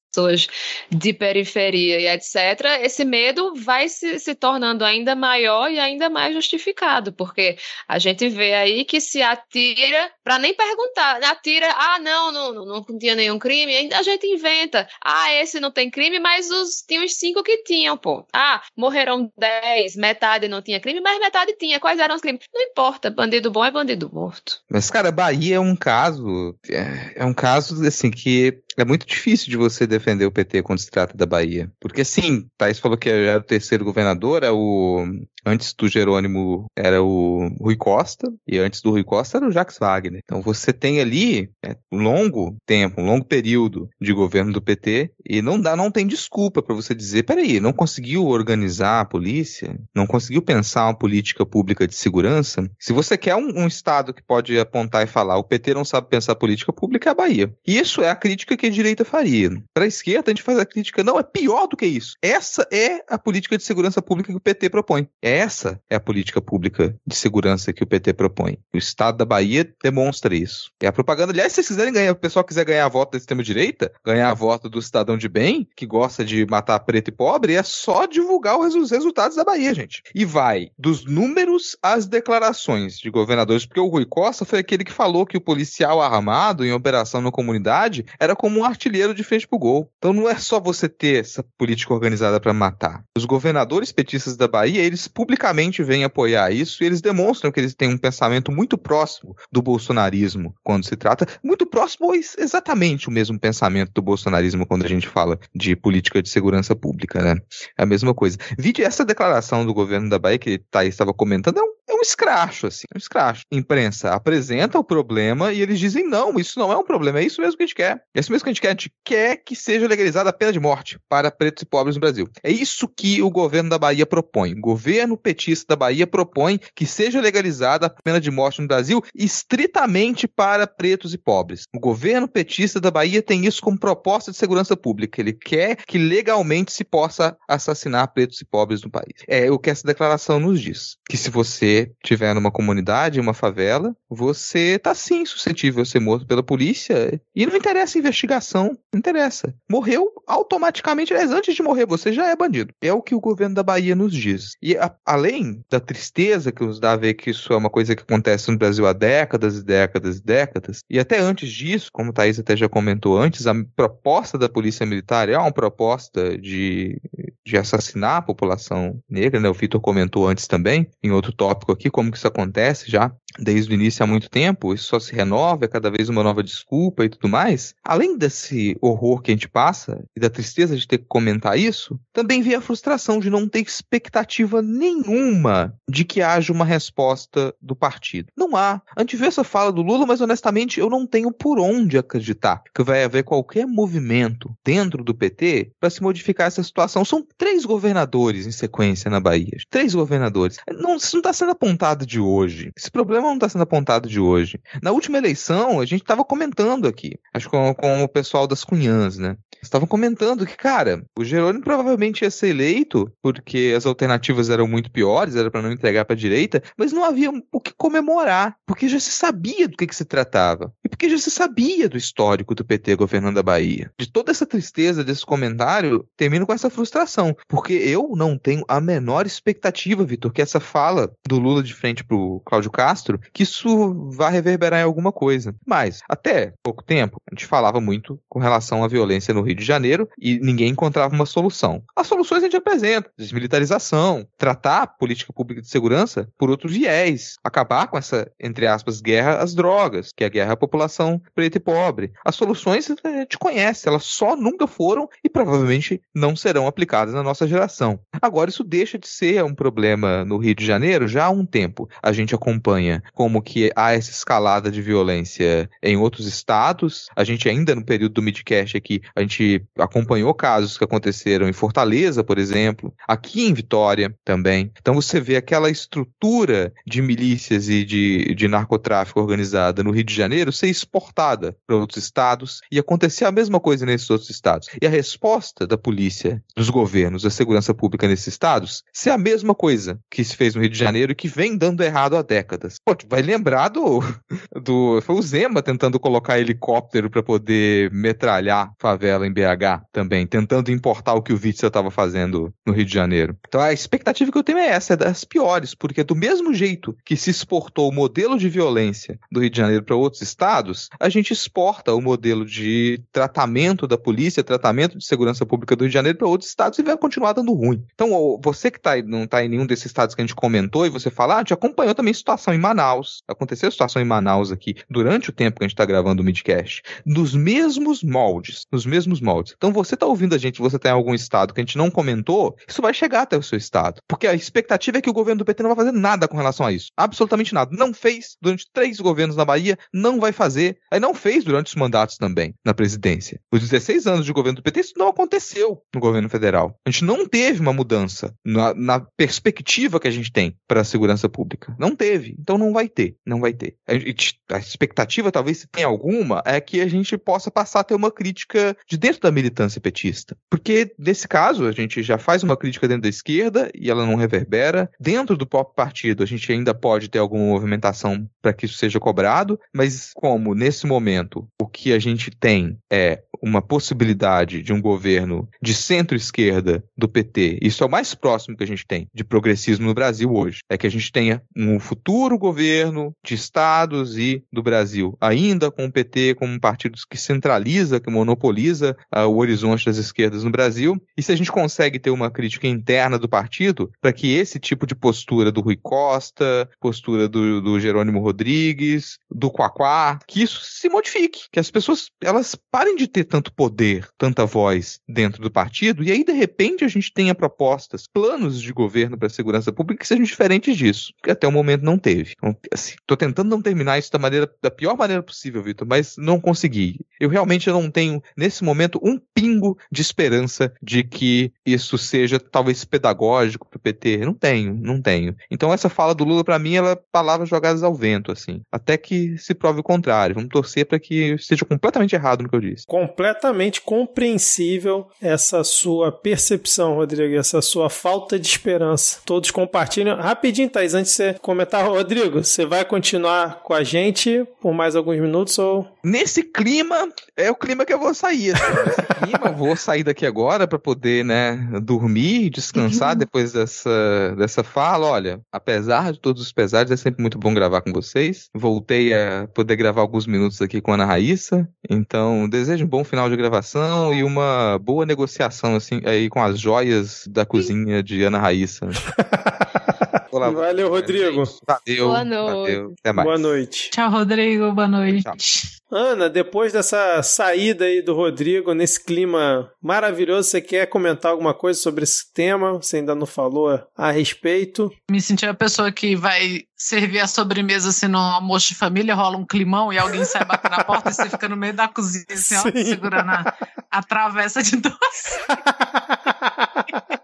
de 0.91 1.13
periferia 1.13 2.01
e 2.01 2.07
etc, 2.07 2.83
esse 2.83 3.05
medo 3.05 3.55
vai 3.55 3.89
se, 3.89 4.19
se 4.19 4.35
tornando 4.35 4.85
ainda 4.85 5.15
maior 5.15 5.71
e 5.71 5.79
ainda 5.79 6.09
mais 6.09 6.35
justificado, 6.35 7.13
porque 7.13 7.57
a 7.87 7.99
gente 7.99 8.29
vê 8.29 8.55
aí 8.55 8.85
que 8.85 9.01
se 9.01 9.23
atira 9.23 10.11
para 10.25 10.39
nem 10.39 10.55
perguntar, 10.55 11.23
atira, 11.25 11.69
ah, 11.71 11.99
não, 11.99 12.33
não, 12.33 12.53
não, 12.53 12.67
não 12.67 12.99
tinha 12.99 13.15
nenhum 13.15 13.39
crime, 13.39 13.93
a 13.93 14.03
gente 14.03 14.27
inventa, 14.27 14.89
ah, 15.05 15.33
esse 15.35 15.61
não 15.61 15.71
tem 15.71 15.91
crime, 15.91 16.19
mas 16.19 16.51
os, 16.51 16.83
tinha 16.87 17.05
os 17.05 17.15
cinco 17.15 17.43
que 17.43 17.63
tinham, 17.63 17.97
pô. 17.97 18.27
Ah, 18.33 18.63
morreram 18.77 19.31
10, 19.37 19.97
metade 19.97 20.49
não 20.49 20.63
tinha 20.63 20.81
crime, 20.81 21.01
mas 21.01 21.19
metade 21.19 21.55
tinha. 21.59 21.81
Quais 21.81 21.99
eram 21.99 22.15
os 22.15 22.21
crimes? 22.21 22.41
Não 22.53 22.63
importa, 22.63 23.11
bandido 23.11 23.51
bom 23.51 23.65
é 23.65 23.71
bandido 23.71 24.11
morto. 24.13 24.61
Mas, 24.71 24.91
cara, 24.91 25.11
Bahia 25.11 25.57
é 25.57 25.61
um 25.61 25.77
caso. 25.77 26.57
É, 26.69 27.23
é 27.23 27.25
um 27.25 27.35
caso, 27.35 27.87
assim, 27.87 28.11
que 28.11 28.61
é 28.81 28.85
muito 28.85 29.07
difícil 29.07 29.51
de 29.51 29.57
você 29.57 29.87
defender 29.87 30.27
o 30.27 30.33
PT 30.33 30.63
quando 30.63 30.79
se 30.79 30.91
trata 30.91 31.17
da 31.17 31.27
Bahia. 31.27 31.71
Porque, 31.81 32.03
assim, 32.03 32.47
Thaís 32.57 32.79
falou 32.79 32.97
que 32.97 33.09
era 33.09 33.39
o 33.39 33.43
terceiro 33.43 33.85
governador, 33.85 34.43
é 34.43 34.51
o. 34.51 35.05
Antes 35.47 35.73
do 35.73 35.89
Jerônimo 35.89 36.67
era 36.77 37.03
o 37.03 37.49
Rui 37.61 37.77
Costa, 37.77 38.31
e 38.47 38.59
antes 38.59 38.83
do 38.83 38.91
Rui 38.91 39.03
Costa 39.03 39.39
era 39.39 39.47
o 39.47 39.51
Jacques 39.51 39.79
Wagner. 39.79 40.21
Então 40.23 40.43
você 40.43 40.73
tem 40.73 41.01
ali 41.01 41.51
é, 41.65 41.75
um 41.91 42.03
longo 42.03 42.57
tempo, 42.67 43.01
um 43.01 43.07
longo 43.07 43.25
período 43.25 43.89
de 44.01 44.13
governo 44.13 44.53
do 44.53 44.61
PT, 44.61 45.11
e 45.27 45.41
não 45.41 45.59
dá, 45.59 45.75
não 45.75 45.91
tem 45.91 46.07
desculpa 46.07 46.61
para 46.61 46.75
você 46.75 46.95
dizer, 46.95 47.23
peraí, 47.23 47.61
não 47.61 47.73
conseguiu 47.73 48.27
organizar 48.27 49.01
a 49.01 49.05
polícia, 49.07 49.79
não 49.95 50.07
conseguiu 50.07 50.43
pensar 50.43 50.87
uma 50.87 50.99
política 50.99 51.47
pública 51.47 51.87
de 51.87 51.95
segurança. 51.95 52.69
Se 52.79 52.93
você 52.93 53.17
quer 53.17 53.37
um, 53.37 53.63
um 53.63 53.67
estado 53.67 54.13
que 54.13 54.23
pode 54.23 54.59
apontar 54.59 55.05
e 55.05 55.07
falar, 55.07 55.39
o 55.39 55.45
PT 55.45 55.73
não 55.73 55.85
sabe 55.85 56.09
pensar 56.09 56.35
política 56.35 56.73
pública, 56.73 57.09
é 57.09 57.13
a 57.13 57.15
Bahia. 57.15 57.55
E 57.67 57.79
isso 57.79 58.03
é 58.03 58.11
a 58.11 58.17
crítica 58.17 58.57
que 58.57 58.68
a 58.69 58.73
direita 58.73 59.05
faria. 59.05 59.39
Para 59.75 59.85
a 59.85 59.89
esquerda, 59.89 60.31
a 60.31 60.35
gente 60.35 60.43
faz 60.43 60.59
a 60.59 60.67
crítica, 60.67 61.05
não, 61.05 61.19
é 61.19 61.23
pior 61.23 61.67
do 61.67 61.77
que 61.77 61.87
isso. 61.87 62.15
Essa 62.23 62.67
é 62.73 63.05
a 63.09 63.19
política 63.19 63.57
de 63.57 63.65
segurança 63.65 64.03
pública 64.03 64.33
que 64.33 64.37
o 64.37 64.41
PT 64.41 64.71
propõe. 64.71 65.09
Essa 65.23 65.81
é 65.89 65.97
a 65.97 66.01
política 66.01 66.41
pública 66.41 66.95
de 67.07 67.15
segurança 67.15 67.73
que 67.73 67.83
o 67.83 67.87
PT 67.87 68.13
propõe. 68.15 68.59
O 68.73 68.79
Estado 68.79 69.19
da 69.19 69.25
Bahia 69.25 69.73
demonstra 69.83 70.35
isso. 70.35 70.71
É 70.83 70.87
a 70.87 70.93
propaganda. 70.93 71.33
Aliás, 71.33 71.53
se 71.53 71.57
vocês 71.57 71.69
quiserem 71.69 71.93
ganhar, 71.93 72.13
o 72.13 72.17
pessoal 72.17 72.45
quiser 72.45 72.65
ganhar 72.65 72.85
a 72.85 72.89
voto 72.89 73.13
da 73.13 73.19
extrema-direita, 73.19 73.93
ganhar 74.05 74.31
a 74.31 74.35
voto 74.35 74.69
do 74.69 74.83
cidadão 74.83 75.17
de 75.17 75.29
bem, 75.29 75.69
que 75.77 75.87
gosta 75.87 76.25
de 76.25 76.47
matar 76.47 76.79
preto 76.81 77.09
e 77.09 77.13
pobre, 77.13 77.55
é 77.55 77.63
só 77.63 78.07
divulgar 78.07 78.59
os 78.59 78.91
resultados 78.91 79.37
da 79.37 79.45
Bahia, 79.45 79.75
gente. 79.75 80.03
E 80.15 80.25
vai 80.25 80.71
dos 80.79 81.05
números 81.05 81.77
às 81.83 82.07
declarações 82.07 82.99
de 82.99 83.11
governadores, 83.11 83.67
porque 83.67 83.81
o 83.81 83.89
Rui 83.89 84.05
Costa 84.05 84.45
foi 84.45 84.59
aquele 84.59 84.85
que 84.85 84.93
falou 84.93 85.27
que 85.27 85.37
o 85.37 85.41
policial 85.41 86.01
armado 86.01 86.65
em 86.65 86.73
operação 86.73 87.21
na 87.21 87.31
comunidade 87.31 88.05
era 88.19 88.37
como 88.37 88.58
um 88.59 88.65
artilheiro 88.65 89.15
de 89.15 89.25
frente 89.25 89.47
pro 89.47 89.59
gol. 89.59 89.91
Então 89.99 90.13
não 90.13 90.29
é 90.29 90.37
só 90.37 90.61
você 90.61 90.89
ter 90.89 91.21
essa 91.21 91.45
política 91.57 91.95
organizada 91.95 92.41
para 92.41 92.53
matar. 92.53 93.05
Os 93.17 93.25
governadores 93.25 93.93
petistas 93.93 94.37
da 94.37 94.49
Bahia, 94.49 94.83
eles 94.83 95.09
publicamente 95.09 95.83
vêm 95.83 96.05
apoiar 96.05 96.51
isso 96.51 96.83
e 96.83 96.87
eles 96.87 97.01
demonstram 97.01 97.51
que 97.51 97.61
eles 97.61 97.75
têm 97.75 97.89
um 97.89 97.99
pensamento 97.99 98.51
muito 98.53 98.77
próximo 98.77 99.37
do 99.51 99.63
bolsonarismo 99.63 100.55
quando 100.63 100.85
se 100.85 100.97
trata, 100.97 101.27
muito 101.43 101.67
próximo 101.67 102.13
exatamente 102.15 103.09
o 103.09 103.13
mesmo 103.13 103.39
pensamento 103.39 103.93
do 103.93 104.03
bolsonarismo 104.03 104.67
quando 104.67 104.85
a 104.85 104.89
gente 104.89 105.09
fala 105.09 105.39
de 105.55 105.77
política 105.77 106.23
de 106.23 106.29
segurança 106.29 106.75
pública, 106.75 107.23
né? 107.23 107.41
É 107.77 107.83
a 107.83 107.87
mesma 107.87 108.15
coisa. 108.15 108.39
Vide 108.59 108.83
essa 108.83 109.05
declaração 109.05 109.65
do 109.65 109.75
governo 109.75 110.09
da 110.09 110.19
Bahia 110.19 110.39
que 110.39 110.59
Thaís 110.71 110.95
estava 110.95 111.13
comentando, 111.13 111.59
é 111.59 111.63
um, 111.63 111.78
um 111.99 112.03
escracho, 112.03 112.67
assim, 112.67 112.85
um 112.95 112.99
escracho. 112.99 113.43
A 113.53 113.57
imprensa 113.57 114.13
apresenta 114.13 114.79
o 114.79 114.85
problema 114.85 115.53
e 115.53 115.61
eles 115.61 115.79
dizem, 115.79 116.07
não, 116.07 116.39
isso 116.39 116.59
não 116.59 116.73
é 116.73 116.77
um 116.77 116.85
problema, 116.85 117.19
é 117.19 117.25
isso 117.25 117.41
mesmo 117.41 117.57
que 117.57 117.63
a 117.65 117.67
gente 117.67 117.75
quer. 117.75 118.03
É 118.15 118.21
isso 118.21 118.31
mesmo 118.31 118.45
que 118.45 118.51
a 118.51 118.53
gente 118.53 118.61
quer, 118.61 118.69
a 118.69 118.71
gente 118.71 118.93
quer 119.05 119.37
que 119.37 119.57
seja 119.57 119.87
legalizada 119.87 120.31
a 120.31 120.33
pena 120.33 120.53
de 120.53 120.61
morte 120.61 120.99
para 121.09 121.31
pretos 121.31 121.63
e 121.63 121.67
pobres 121.67 121.97
no 121.97 122.01
Brasil. 122.01 122.29
É 122.43 122.51
isso 122.51 122.89
que 122.89 123.21
o 123.21 123.31
governo 123.31 123.71
da 123.71 123.79
Bahia 123.79 124.07
propõe. 124.07 124.53
O 124.53 124.61
governo 124.61 125.17
petista 125.17 125.67
da 125.69 125.77
Bahia 125.77 126.07
propõe 126.07 126.61
que 126.75 126.87
seja 126.87 127.21
legalizada 127.21 127.87
a 127.87 127.91
pena 127.91 128.21
de 128.21 128.31
morte 128.31 128.61
no 128.61 128.69
Brasil 128.69 129.03
estritamente 129.15 130.29
para 130.29 130.67
pretos 130.67 131.13
e 131.13 131.19
pobres. 131.19 131.65
O 131.75 131.81
governo 131.81 132.29
petista 132.29 132.81
da 132.81 132.91
Bahia 132.91 133.23
tem 133.23 133.47
isso 133.47 133.61
como 133.61 133.79
proposta 133.79 134.31
de 134.31 134.37
segurança 134.37 134.77
pública. 134.77 135.21
Ele 135.21 135.33
quer 135.33 135.77
que 135.87 135.99
legalmente 135.99 136.73
se 136.73 136.85
possa 136.85 137.37
assassinar 137.49 138.13
pretos 138.13 138.41
e 138.41 138.45
pobres 138.45 138.83
no 138.83 138.91
país. 138.91 139.23
É 139.27 139.51
o 139.51 139.59
que 139.59 139.71
essa 139.71 139.87
declaração 139.87 140.39
nos 140.39 140.61
diz. 140.61 140.97
Que 141.09 141.17
se 141.17 141.31
você 141.31 141.88
tiver 142.03 142.35
numa 142.35 142.51
comunidade, 142.51 143.21
uma 143.21 143.35
favela, 143.35 143.95
você 144.09 144.77
está 144.77 144.95
sim 144.95 145.25
suscetível 145.25 145.83
a 145.83 145.87
ser 145.87 146.01
morto 146.01 146.27
pela 146.27 146.43
polícia 146.43 147.21
e 147.35 147.47
não 147.47 147.57
interessa 147.57 147.99
a 147.99 148.01
investigação, 148.01 148.79
não 148.93 148.99
interessa. 148.99 149.55
Morreu 149.71 150.13
automaticamente, 150.27 151.13
aliás, 151.13 151.31
antes 151.31 151.55
de 151.55 151.63
morrer, 151.63 151.87
você 151.87 152.13
já 152.13 152.29
é 152.29 152.37
bandido. 152.37 152.73
É 152.81 152.93
o 152.93 153.03
que 153.03 153.15
o 153.15 153.21
governo 153.21 153.55
da 153.55 153.63
Bahia 153.63 153.95
nos 153.95 154.13
diz. 154.13 154.53
E 154.63 154.77
a, 154.77 154.95
além 155.05 155.63
da 155.71 155.81
tristeza 155.81 156.53
que 156.53 156.65
nos 156.65 156.79
dá 156.79 156.97
ver 156.97 157.15
que 157.15 157.31
isso 157.31 157.53
é 157.53 157.57
uma 157.57 157.71
coisa 157.71 157.95
que 157.95 158.03
acontece 158.03 158.51
no 158.51 158.59
Brasil 158.59 158.87
há 158.87 158.93
décadas 158.93 159.57
e 159.57 159.65
décadas 159.65 160.19
e 160.19 160.23
décadas, 160.23 160.81
e 160.89 160.99
até 160.99 161.19
antes 161.19 161.51
disso, 161.51 161.91
como 161.93 162.11
o 162.11 162.13
Thaís 162.13 162.39
até 162.39 162.57
já 162.57 162.69
comentou 162.69 163.19
antes, 163.19 163.47
a 163.47 163.55
proposta 163.77 164.37
da 164.39 164.49
Polícia 164.49 164.85
Militar 164.87 165.29
é 165.29 165.39
uma 165.39 165.53
proposta 165.53 166.37
de, 166.39 167.01
de 167.45 167.57
assassinar 167.57 168.17
a 168.17 168.23
população 168.23 169.01
negra, 169.09 169.41
né? 169.41 169.49
O 169.49 169.55
Vitor 169.55 169.81
comentou 169.81 170.27
antes 170.27 170.47
também, 170.47 170.89
em 171.03 171.11
outro 171.11 171.33
tópico 171.33 171.73
aqui, 171.79 171.91
como 171.91 172.11
que 172.11 172.19
isso 172.19 172.27
acontece 172.27 172.91
já 172.91 173.13
desde 173.39 173.71
o 173.71 173.75
início 173.75 174.03
há 174.03 174.07
muito 174.07 174.29
tempo, 174.29 174.75
isso 174.75 174.85
só 174.85 174.99
se 174.99 175.15
renova, 175.15 175.65
é 175.65 175.69
cada 175.69 175.91
vez 175.91 176.09
uma 176.09 176.25
nova 176.25 176.43
desculpa 176.43 177.05
e 177.05 177.09
tudo 177.09 177.29
mais. 177.29 177.75
Além 177.85 178.19
desse 178.19 178.77
horror 178.81 179.23
que 179.23 179.31
a 179.31 179.35
gente 179.35 179.49
passa 179.49 180.05
e 180.17 180.21
da 180.21 180.29
tristeza 180.29 180.77
de 180.77 180.87
ter 180.87 180.99
que 180.99 181.05
comentar 181.07 181.57
isso, 181.59 181.99
também 182.13 182.43
vem 182.43 182.55
a 182.55 182.61
frustração 182.61 183.21
de 183.21 183.31
não 183.31 183.49
ter 183.49 183.61
expectativa 183.61 184.61
nenhuma 184.61 185.75
de 185.89 186.05
que 186.05 186.21
haja 186.21 186.53
uma 186.53 186.65
resposta 186.65 187.55
do 187.63 187.77
partido. 187.77 188.33
Não 188.37 188.57
há. 188.57 188.83
A 188.97 189.01
gente 189.01 189.17
vê 189.17 189.27
essa 189.27 189.45
fala 189.45 189.71
do 189.71 189.83
Lula, 189.83 190.07
mas 190.07 190.21
honestamente 190.21 190.81
eu 190.81 190.91
não 190.91 191.07
tenho 191.07 191.31
por 191.31 191.61
onde 191.61 191.99
acreditar 191.99 192.63
que 192.75 192.83
vai 192.83 193.05
haver 193.05 193.23
qualquer 193.23 193.67
movimento 193.67 194.53
dentro 194.65 195.05
do 195.05 195.15
PT 195.15 195.71
para 195.79 195.91
se 195.91 196.03
modificar 196.03 196.49
essa 196.49 196.63
situação. 196.63 197.05
São 197.05 197.25
três 197.37 197.65
governadores 197.65 198.47
em 198.47 198.53
sequência 198.53 199.11
na 199.11 199.21
Bahia. 199.21 199.59
Três 199.71 199.95
governadores. 199.95 200.57
Não, 200.73 200.97
isso 200.97 201.17
não 201.17 201.21
está 201.21 201.33
sendo 201.33 201.53
apontado 201.53 201.68
de 202.07 202.21
hoje. 202.21 202.73
Esse 202.77 202.91
problema 202.91 203.29
não 203.29 203.35
está 203.35 203.49
sendo 203.49 203.63
apontado 203.63 204.09
de 204.09 204.21
hoje. 204.21 204.61
Na 204.83 204.91
última 204.91 205.19
eleição, 205.19 205.81
a 205.81 205.85
gente 205.85 206.03
estava 206.03 206.25
comentando 206.25 206.87
aqui, 206.87 207.19
acho 207.35 207.49
com, 207.49 207.75
com 207.75 208.03
o 208.03 208.09
pessoal 208.09 208.47
das 208.47 208.65
Cunhãs, 208.65 209.19
né? 209.19 209.37
Estavam 209.63 209.89
comentando 209.89 210.47
que, 210.47 210.57
cara, 210.57 211.05
o 211.19 211.25
Jerônimo 211.25 211.65
provavelmente 211.65 212.23
ia 212.23 212.31
ser 212.31 212.49
eleito 212.49 213.11
porque 213.23 213.75
as 213.77 213.87
alternativas 213.87 214.51
eram 214.51 214.69
muito 214.69 214.91
piores, 214.91 215.35
era 215.35 215.51
para 215.51 215.63
não 215.63 215.73
entregar 215.73 216.05
para 216.05 216.15
a 216.15 216.19
direita, 216.19 216.63
mas 216.77 216.93
não 216.93 217.05
havia 217.05 217.31
o 217.53 217.61
que 217.61 217.73
comemorar, 217.77 218.57
porque 218.67 218.89
já 218.89 219.01
se 219.01 219.11
sabia 219.11 219.69
do 219.69 219.77
que, 219.77 219.87
que 219.87 219.97
se 219.97 220.05
tratava. 220.05 220.73
E 220.85 220.89
porque 220.89 221.11
já 221.11 221.19
se 221.19 221.31
sabia 221.31 221.89
do 221.89 221.97
histórico 221.97 222.55
do 222.55 222.65
PT 222.65 222.95
governando 222.97 223.39
a 223.39 223.43
Bahia. 223.43 223.91
De 223.99 224.11
toda 224.11 224.31
essa 224.31 224.47
tristeza 224.47 225.03
desse 225.03 225.27
comentário, 225.27 226.07
termino 226.17 226.47
com 226.47 226.53
essa 226.53 226.71
frustração, 226.71 227.37
porque 227.49 227.73
eu 227.73 228.13
não 228.15 228.39
tenho 228.39 228.65
a 228.69 228.81
menor 228.81 229.27
expectativa, 229.27 230.05
Vitor, 230.05 230.33
que 230.33 230.43
essa 230.43 230.61
fala 230.61 231.13
do 231.27 231.39
Lula 231.39 231.58
de 231.63 231.75
frente 231.75 232.05
pro 232.05 232.41
Cláudio 232.45 232.71
Castro, 232.71 233.21
que 233.33 233.43
isso 233.43 234.11
vá 234.11 234.29
reverberar 234.29 234.81
em 234.81 234.85
alguma 234.85 235.13
coisa. 235.13 235.55
Mas, 235.67 236.01
até 236.09 236.53
pouco 236.63 236.83
tempo, 236.83 237.21
a 237.31 237.35
gente 237.35 237.47
falava 237.47 237.81
muito 237.81 238.21
com 238.29 238.39
relação 238.39 238.85
à 238.85 238.89
violência 238.89 239.35
no 239.35 239.43
Rio 239.43 239.55
de 239.55 239.65
Janeiro 239.65 240.09
e 240.19 240.39
ninguém 240.39 240.71
encontrava 240.71 241.15
uma 241.15 241.27
solução. 241.27 241.83
As 241.97 242.07
soluções 242.07 242.43
a 242.43 242.47
gente 242.47 242.57
apresenta: 242.57 243.11
desmilitarização, 243.19 244.27
tratar 244.37 244.83
a 244.83 244.87
política 244.87 245.33
pública 245.33 245.63
de 245.63 245.69
segurança 245.69 246.29
por 246.39 246.51
outro 246.51 246.69
viés, 246.69 247.37
acabar 247.43 247.87
com 247.89 247.99
essa, 247.99 248.31
entre 248.41 248.67
aspas, 248.67 249.01
guerra 249.01 249.39
às 249.39 249.55
drogas, 249.55 250.11
que 250.15 250.25
é 250.25 250.27
a 250.27 250.31
guerra 250.31 250.53
à 250.53 250.57
população 250.57 251.21
preta 251.35 251.59
e 251.59 251.61
pobre. 251.61 252.13
As 252.25 252.35
soluções 252.35 252.89
a 253.05 253.09
gente 253.09 253.39
conhece, 253.39 253.89
elas 253.89 254.05
só 254.05 254.37
nunca 254.37 254.67
foram 254.67 255.09
e 255.25 255.29
provavelmente 255.29 256.01
não 256.15 256.37
serão 256.37 256.67
aplicadas 256.67 257.15
na 257.15 257.23
nossa 257.23 257.47
geração. 257.47 257.99
Agora, 258.21 258.51
isso 258.51 258.65
deixa 258.65 258.99
de 258.99 259.09
ser 259.09 259.45
um 259.45 259.55
problema 259.55 260.25
no 260.25 260.39
Rio 260.39 260.55
de 260.55 260.65
Janeiro 260.65 261.09
já 261.09 261.27
há 261.27 261.31
um 261.31 261.45
tempo. 261.49 261.89
A 262.03 262.13
gente 262.13 262.35
acompanha 262.35 263.03
como 263.15 263.43
que 263.43 263.71
há 263.75 263.93
essa 263.93 264.11
escalada 264.11 264.71
de 264.71 264.81
violência 264.81 265.69
em 265.83 265.97
outros 265.97 266.27
estados. 266.27 267.09
A 267.17 267.25
gente 267.25 267.49
ainda 267.49 267.75
no 267.75 267.85
período 267.85 268.15
do 268.15 268.23
midcast 268.23 268.77
aqui, 268.77 269.01
a 269.15 269.21
gente 269.21 269.65
acompanhou 269.79 270.33
casos 270.35 270.79
que 270.79 270.85
aconteceram 270.85 271.49
em 271.49 271.53
Fortaleza, 271.53 272.23
por 272.23 272.39
exemplo, 272.39 272.95
aqui 273.07 273.47
em 273.47 273.55
Vitória 273.55 274.15
também. 274.25 274.71
Então 274.81 274.95
você 274.95 275.21
vê 275.21 275.37
aquela 275.37 275.71
estrutura 275.71 276.73
de 276.87 277.03
milícias 277.03 277.69
e 277.69 277.85
de, 277.85 278.35
de 278.35 278.49
narcotráfico 278.49 279.21
organizada 279.21 279.83
no 279.83 279.91
Rio 279.91 280.05
de 280.05 280.15
Janeiro 280.15 280.53
ser 280.53 280.69
exportada 280.69 281.57
para 281.67 281.77
outros 281.77 282.03
estados 282.03 282.61
e 282.71 282.79
acontecer 282.79 283.25
a 283.25 283.33
mesma 283.33 283.61
coisa 283.61 283.87
nesses 283.87 284.09
outros 284.11 284.31
estados. 284.31 284.69
E 284.81 284.87
a 284.87 284.91
resposta 284.91 285.67
da 285.67 285.77
polícia, 285.77 286.43
dos 286.57 286.71
governos, 286.71 287.23
da 287.23 287.31
segurança 287.31 287.75
pública 287.75 288.07
nesses 288.07 288.29
estados, 288.29 288.85
ser 288.93 289.11
a 289.11 289.19
mesma 289.19 289.55
coisa 289.55 289.99
que 290.11 290.25
se 290.25 290.37
fez 290.37 290.55
no 290.55 290.61
Rio 290.61 290.71
de 290.71 290.79
Janeiro 290.79 291.13
e 291.13 291.15
que 291.15 291.29
vem 291.39 291.57
dando 291.57 291.85
errado 291.85 292.17
há 292.17 292.23
décadas. 292.23 292.79
Pô, 292.85 292.97
vai 293.09 293.23
lembrar 293.23 293.69
do, 293.69 294.01
do 294.61 295.01
foi 295.03 295.15
o 295.15 295.23
Zema 295.23 295.63
tentando 295.63 296.01
colocar 296.01 296.41
helicóptero 296.41 297.09
para 297.09 297.23
poder 297.23 297.93
metralhar 297.93 298.73
favela 298.77 299.25
em 299.25 299.33
BH 299.33 299.85
também, 299.93 300.27
tentando 300.27 300.73
importar 300.73 301.15
o 301.15 301.23
que 301.23 301.33
o 301.33 301.41
Witzel 301.41 301.69
estava 301.69 301.93
fazendo 301.93 302.53
no 302.67 302.73
Rio 302.73 302.85
de 302.85 302.93
Janeiro. 302.93 303.37
Então 303.47 303.61
a 303.61 303.73
expectativa 303.73 304.33
que 304.33 304.37
eu 304.37 304.43
tenho 304.43 304.59
é 304.59 304.67
essa, 304.67 304.95
é 304.95 304.97
das 304.97 305.23
piores, 305.23 305.77
porque 305.77 306.03
do 306.03 306.17
mesmo 306.17 306.53
jeito 306.53 306.97
que 307.05 307.17
se 307.17 307.31
exportou 307.31 307.89
o 307.89 307.95
modelo 307.95 308.37
de 308.37 308.49
violência 308.49 309.17
do 309.31 309.39
Rio 309.39 309.51
de 309.51 309.59
Janeiro 309.59 309.85
para 309.85 309.95
outros 309.95 310.23
estados, 310.23 310.89
a 310.99 311.09
gente 311.09 311.33
exporta 311.33 311.95
o 311.95 312.01
modelo 312.01 312.45
de 312.45 313.01
tratamento 313.13 313.87
da 313.87 313.97
polícia, 313.97 314.43
tratamento 314.43 314.99
de 314.99 315.05
segurança 315.05 315.47
pública 315.47 315.77
do 315.77 315.85
Rio 315.85 315.91
de 315.91 315.95
Janeiro 315.95 316.19
para 316.19 316.27
outros 316.27 316.51
estados 316.51 316.81
e 316.81 316.83
vai 316.83 316.97
continuar 316.97 317.33
dando 317.33 317.55
ruim. 317.55 317.85
Então 317.95 318.41
você 318.43 318.73
que 318.73 318.81
tá, 318.81 319.01
não 319.03 319.23
está 319.23 319.45
em 319.45 319.49
nenhum 319.49 319.67
desses 319.67 319.87
estados 319.87 320.17
que 320.17 320.21
a 320.21 320.27
gente 320.27 320.35
comentou 320.35 320.85
e 320.85 320.91
você 320.91 321.11
fala, 321.11 321.28
ah, 321.31 321.37
a 321.37 321.39
gente 321.39 321.55
acompanhou 321.55 321.95
também 321.95 322.15
situação 322.15 322.55
em 322.55 322.59
Manaus. 322.59 323.23
Aconteceu 323.27 323.71
situação 323.71 324.01
em 324.01 324.05
Manaus 324.05 324.53
aqui 324.53 324.77
durante 324.89 325.31
o 325.31 325.33
tempo 325.33 325.59
que 325.59 325.65
a 325.65 325.67
gente 325.67 325.75
está 325.75 325.85
gravando 325.85 326.23
o 326.23 326.25
midcast. 326.25 326.83
Nos 327.05 327.35
mesmos 327.35 328.03
moldes, 328.03 328.67
nos 328.73 328.87
mesmos 328.87 328.99
mesmos 329.09 329.21
moldes. 329.21 329.55
Então 329.57 329.73
você 329.73 329.95
está 329.95 330.07
ouvindo 330.07 330.35
a 330.35 330.39
gente, 330.39 330.61
você 330.61 330.77
está 330.77 330.91
em 330.91 330.93
algum 330.93 331.15
estado 331.15 331.55
que 331.55 331.61
a 331.61 331.65
gente 331.65 331.79
não 331.79 331.91
comentou, 331.91 332.57
isso 332.67 332.83
vai 332.83 332.93
chegar 332.93 333.23
até 333.23 333.37
o 333.37 333.43
seu 333.43 333.57
estado. 333.57 334.01
Porque 334.07 334.27
a 334.27 334.35
expectativa 334.35 334.99
é 334.99 335.01
que 335.01 335.11
o 335.11 335.13
governo 335.13 335.39
do 335.39 335.45
PT 335.45 335.63
não 335.63 335.75
vai 335.75 335.85
fazer 335.85 335.97
nada 335.97 336.29
com 336.29 336.37
relação 336.37 336.67
a 336.67 336.73
isso. 336.73 336.91
Absolutamente 336.97 337.55
nada. 337.55 337.75
Não 337.77 337.95
fez 337.95 338.37
durante 338.41 338.67
três 338.73 339.01
governos 339.01 339.37
na 339.37 339.45
Bahia, 339.45 339.79
não 339.93 340.21
vai 340.21 340.33
fazer. 340.33 340.79
Aí 340.91 341.01
não 341.01 341.15
fez 341.15 341.45
durante 341.45 341.69
os 341.69 341.75
mandatos 341.75 342.17
também 342.17 342.55
na 342.65 342.75
presidência. 342.75 343.41
Os 343.53 343.61
16 343.61 344.07
anos 344.07 344.27
de 344.27 344.33
governo 344.33 344.57
do 344.57 344.63
PT, 344.63 344.81
isso 344.81 344.95
não 344.97 345.09
aconteceu 345.09 345.83
no 345.95 346.01
governo 346.01 346.29
federal. 346.29 346.77
A 346.87 346.91
gente 346.91 347.05
não 347.05 347.27
teve 347.27 347.61
uma 347.61 347.73
mudança 347.73 348.35
na, 348.45 348.75
na 348.75 349.01
perspectiva 349.01 350.01
que 350.01 350.09
a 350.09 350.13
gente 350.13 350.33
tem 350.33 350.57
para 350.67 350.81
a 350.81 350.85
segurança 350.85 351.08
pública. 351.29 351.75
Não 351.79 351.95
teve. 351.95 352.37
Então 352.39 352.59
não, 352.59 352.73
vai 352.73 352.89
ter, 352.89 353.17
não 353.25 353.41
vai 353.41 353.53
ter. 353.53 353.77
A, 353.87 354.55
a 354.55 354.59
expectativa, 354.59 355.33
talvez 355.33 355.59
se 355.59 355.69
tenha 355.69 355.87
alguma, 355.87 356.43
é 356.45 356.61
que 356.61 356.81
a 356.81 356.89
gente 356.89 357.17
possa 357.17 357.51
passar 357.51 357.81
a 357.81 357.85
ter 357.85 357.95
uma 357.95 358.11
crítica 358.11 358.77
de 358.89 358.97
dentro 358.97 359.21
da 359.21 359.31
militância 359.31 359.81
petista. 359.81 360.37
Porque, 360.51 360.93
nesse 360.99 361.27
caso, 361.27 361.67
a 361.67 361.73
gente 361.73 362.03
já 362.03 362.19
faz 362.19 362.43
uma 362.43 362.57
crítica 362.57 362.89
dentro 362.89 363.03
da 363.03 363.09
esquerda 363.09 363.71
e 363.75 363.91
ela 363.91 364.05
não 364.05 364.17
reverbera. 364.17 364.91
Dentro 365.01 365.37
do 365.37 365.47
próprio 365.47 365.75
partido, 365.75 366.23
a 366.23 366.27
gente 366.27 366.51
ainda 366.53 366.75
pode 366.75 367.09
ter 367.09 367.19
alguma 367.19 367.45
movimentação 367.45 368.29
para 368.43 368.53
que 368.53 368.67
isso 368.67 368.77
seja 368.77 369.01
cobrado, 369.01 369.59
mas 369.75 370.13
como, 370.15 370.55
nesse 370.55 370.87
momento, 370.87 371.49
o 371.61 371.67
que 371.67 371.93
a 371.93 371.99
gente 371.99 372.31
tem 372.31 372.79
é 372.91 373.23
uma 373.43 373.63
possibilidade 373.63 374.63
de 374.63 374.73
um 374.73 374.81
governo 374.81 375.49
de 375.63 375.75
centro-esquerda 375.75 376.83
do 376.97 377.09
PT, 377.09 377.59
isso 377.63 377.83
é 377.83 377.87
o 377.87 377.91
mais 377.91 378.15
próximo 378.15 378.57
que 378.57 378.65
a 378.65 378.67
gente 378.67 378.87
tem 378.87 379.09
de 379.15 379.25
progressismo 379.25 379.87
no 379.87 379.95
Brasil 379.95 380.33
hoje, 380.33 380.61
é 380.69 380.77
que 380.77 380.87
a 380.87 380.91
gente 380.91 380.98
tenha 381.11 381.43
um 381.57 381.79
futuro 381.79 382.39
governo 382.39 383.15
de 383.25 383.35
estados 383.35 384.19
e 384.19 384.43
do 384.53 384.63
Brasil, 384.63 385.17
ainda 385.21 385.71
com 385.71 385.87
o 385.87 385.93
PT 385.93 386.35
como 386.35 386.53
um 386.53 386.59
partido 386.59 386.99
que 387.09 387.17
centraliza, 387.17 388.01
que 388.01 388.11
monopoliza 388.11 388.97
ah, 389.11 389.27
o 389.27 389.39
horizonte 389.39 389.87
das 389.87 389.97
esquerdas 389.97 390.45
no 390.45 390.51
Brasil, 390.51 391.01
e 391.17 391.23
se 391.23 391.33
a 391.33 391.37
gente 391.37 391.53
consegue 391.53 391.99
ter 391.99 392.11
uma 392.11 392.31
crítica 392.31 392.67
interna 392.67 393.19
do 393.19 393.29
partido 393.29 393.91
para 394.01 394.13
que 394.13 394.35
esse 394.35 394.59
tipo 394.59 394.87
de 394.87 394.95
postura 394.95 395.53
do 395.53 395.61
Rui 395.61 395.77
Costa, 395.81 396.69
postura 396.81 397.29
do, 397.29 397.61
do 397.61 397.81
Jerônimo 397.81 398.21
Rodrigues, 398.21 399.19
do 399.31 399.51
Quaquá, 399.51 400.19
que 400.27 400.43
isso 400.43 400.61
se 400.63 400.89
modifique, 400.89 401.43
que 401.53 401.61
as 401.61 401.71
pessoas 401.71 402.11
elas 402.23 402.55
parem 402.71 402.97
de 402.97 403.07
ter 403.07 403.25
tanto 403.25 403.53
poder, 403.53 404.09
tanta 404.17 404.45
voz 404.47 405.01
dentro 405.09 405.43
do 405.43 405.51
partido, 405.51 406.03
e 406.03 406.11
aí 406.11 406.25
de 406.25 406.33
repente 406.33 406.85
a 406.85 406.89
gente 406.89 407.13
tenha 407.13 407.35
propostas, 407.35 408.07
planos 408.07 408.61
de 408.61 408.73
governo 408.73 409.17
para 409.17 409.27
a 409.27 409.31
segurança 409.31 409.73
pública 409.73 410.01
que 410.01 410.09
sejam 410.09 410.25
diferentes 410.25 410.77
disso, 410.77 410.88
que 411.23 411.31
até 411.31 411.47
o 411.47 411.53
momento 411.53 411.83
não 411.83 411.99
teve. 411.99 412.35
Então, 412.37 412.57
assim, 412.73 412.95
tô 413.07 413.17
tentando 413.17 413.49
não 413.49 413.63
terminar 413.63 413.99
isso 413.99 414.13
da 414.13 414.19
maneira 414.19 414.51
da 414.63 414.71
pior 414.71 414.97
maneira 414.97 415.23
possível, 415.23 415.63
Vitor, 415.63 415.87
mas 415.87 416.17
não 416.17 416.41
consegui. 416.41 417.01
Eu 417.21 417.29
realmente 417.29 417.69
não 417.71 417.91
tenho 417.91 418.23
nesse 418.37 418.63
momento 418.65 419.01
um 419.03 419.19
pingo 419.35 419.79
de 419.91 420.03
esperança 420.03 420.73
de 420.83 421.03
que 421.03 421.53
isso 421.65 421.99
seja 421.99 422.39
talvez 422.39 422.85
pedagógico 422.85 423.69
para 423.69 423.77
o 423.77 423.81
PT. 423.81 424.19
Não 424.19 424.35
tenho, 424.35 424.75
não 424.75 425.01
tenho. 425.01 425.35
Então 425.51 425.73
essa 425.73 425.89
fala 425.89 426.15
do 426.15 426.25
Lula 426.25 426.45
para 426.45 426.59
mim 426.59 426.75
ela 426.75 426.93
é 426.93 426.99
palavras 427.13 427.49
jogadas 427.49 427.83
ao 427.83 427.95
vento 427.95 428.33
assim, 428.33 428.63
até 428.71 428.97
que 428.97 429.37
se 429.39 429.55
prove 429.55 429.81
o 429.81 429.85
contrário. 429.85 430.35
Vamos 430.35 430.51
torcer 430.51 430.87
para 430.87 430.99
que 430.99 431.35
esteja 431.35 431.65
completamente 431.65 432.15
errado 432.15 432.43
no 432.43 432.49
que 432.49 432.57
eu 432.57 432.61
disse. 432.61 432.85
Completamente 432.87 433.81
compreensível 433.81 435.09
essa 435.21 435.65
sua 435.65 436.13
percepção, 436.13 436.95
Rodrigo, 436.95 437.35
essa 437.37 437.61
sua 437.61 437.91
falta 437.91 438.39
de 438.39 438.47
esperança. 438.47 439.21
Todos 439.25 439.51
compartilham. 439.51 440.17
Rapidinho, 440.17 440.69
Thaís, 440.79 440.95
antes 440.95 441.11
de 441.11 441.17
você 441.17 441.35
comentar, 441.43 441.85
Rodrigo, 441.85 442.45
você 442.45 442.65
vai 442.65 442.85
continuar 442.85 443.65
com 443.65 443.75
a 443.75 443.83
gente 443.83 444.47
por 444.61 444.73
mais 444.73 444.95
alguns 444.95 445.19
minutos 445.19 445.59
ou. 445.59 445.85
Nesse 446.05 446.45
clima, 446.45 447.09
é 447.37 447.51
o 447.51 447.55
clima 447.57 447.85
que 447.85 447.93
eu 447.93 447.99
vou 447.99 448.15
sair. 448.15 448.53
assim. 448.53 449.03
Clima, 449.19 449.49
eu 449.49 449.57
vou 449.57 449.75
sair 449.75 450.05
daqui 450.05 450.25
agora 450.25 450.69
para 450.69 450.79
poder, 450.79 451.25
né, 451.25 451.57
dormir, 451.83 452.51
descansar 452.51 453.17
depois 453.17 453.53
dessa, 453.53 454.37
dessa 454.39 454.63
fala. 454.63 455.09
Olha, 455.09 455.41
apesar 455.53 456.13
de 456.13 456.21
todos 456.21 456.41
os 456.41 456.53
pesares, 456.53 456.93
é 456.93 456.97
sempre 456.97 457.21
muito 457.21 457.37
bom 457.37 457.53
gravar 457.53 457.81
com 457.81 457.93
vocês. 457.93 458.49
Voltei 458.55 459.13
a 459.13 459.49
poder 459.53 459.75
gravar 459.75 460.01
alguns 460.03 460.29
minutos 460.29 460.63
aqui 460.63 460.81
com 460.81 460.93
a 460.93 460.95
Ana 460.95 461.05
Raíssa. 461.05 461.69
Então, 461.91 462.49
desejo 462.49 462.85
um 462.85 462.89
bom 462.89 463.03
final 463.03 463.29
de 463.29 463.37
gravação 463.37 464.15
e 464.15 464.23
uma 464.23 464.79
boa 464.79 465.05
negociação, 465.05 465.75
assim, 465.75 466.01
aí 466.05 466.29
com 466.29 466.41
as 466.41 466.61
joias 466.61 467.25
da 467.29 467.45
cozinha 467.45 468.01
de 468.01 468.23
Ana 468.23 468.39
Raíssa. 468.39 468.89
Valeu, 470.39 470.89
Rodrigo. 470.89 471.45
Valeu. 471.67 472.09
Boa 472.09 472.25
noite. 472.25 472.53
Valeu. 472.53 472.95
Até 472.99 473.13
mais. 473.13 473.27
Boa 473.27 473.39
noite. 473.39 473.91
Tchau, 473.91 474.11
Rodrigo. 474.11 474.73
Boa 474.73 474.89
noite. 474.89 475.23
Tchau. 475.23 475.79
Ana, 475.91 476.29
depois 476.29 476.75
dessa 476.75 477.23
saída 477.23 477.87
aí 477.87 478.03
do 478.03 478.15
Rodrigo, 478.15 478.75
nesse 478.75 479.03
clima 479.03 479.71
maravilhoso, 479.83 480.51
você 480.51 480.61
quer 480.61 480.87
comentar 480.87 481.33
alguma 481.33 481.55
coisa 481.55 481.81
sobre 481.81 482.05
esse 482.05 482.31
tema? 482.33 482.75
Você 482.75 482.99
ainda 482.99 483.15
não 483.15 483.25
falou 483.25 483.83
a 483.97 484.11
respeito. 484.11 484.93
Me 485.11 485.21
senti 485.21 485.47
a 485.47 485.55
pessoa 485.55 485.91
que 485.91 486.15
vai 486.15 486.65
servir 486.77 487.21
a 487.21 487.27
sobremesa 487.27 487.89
assim 487.89 488.07
no 488.07 488.19
almoço 488.19 488.69
de 488.69 488.75
família, 488.75 489.15
rola 489.15 489.39
um 489.39 489.47
climão 489.47 489.91
e 489.91 489.99
alguém 489.99 490.25
sai 490.25 490.45
bater 490.45 490.71
na 490.71 490.85
porta 490.85 491.09
e 491.09 491.15
você 491.15 491.31
fica 491.31 491.49
no 491.49 491.57
meio 491.57 491.73
da 491.73 491.89
cozinha, 491.89 492.27
assim, 492.31 492.57
ó, 492.57 492.63
segurando 492.85 493.31
a, 493.31 493.55
a 493.91 494.03
travessa 494.03 494.63
de 494.63 494.77
doce. 494.77 494.99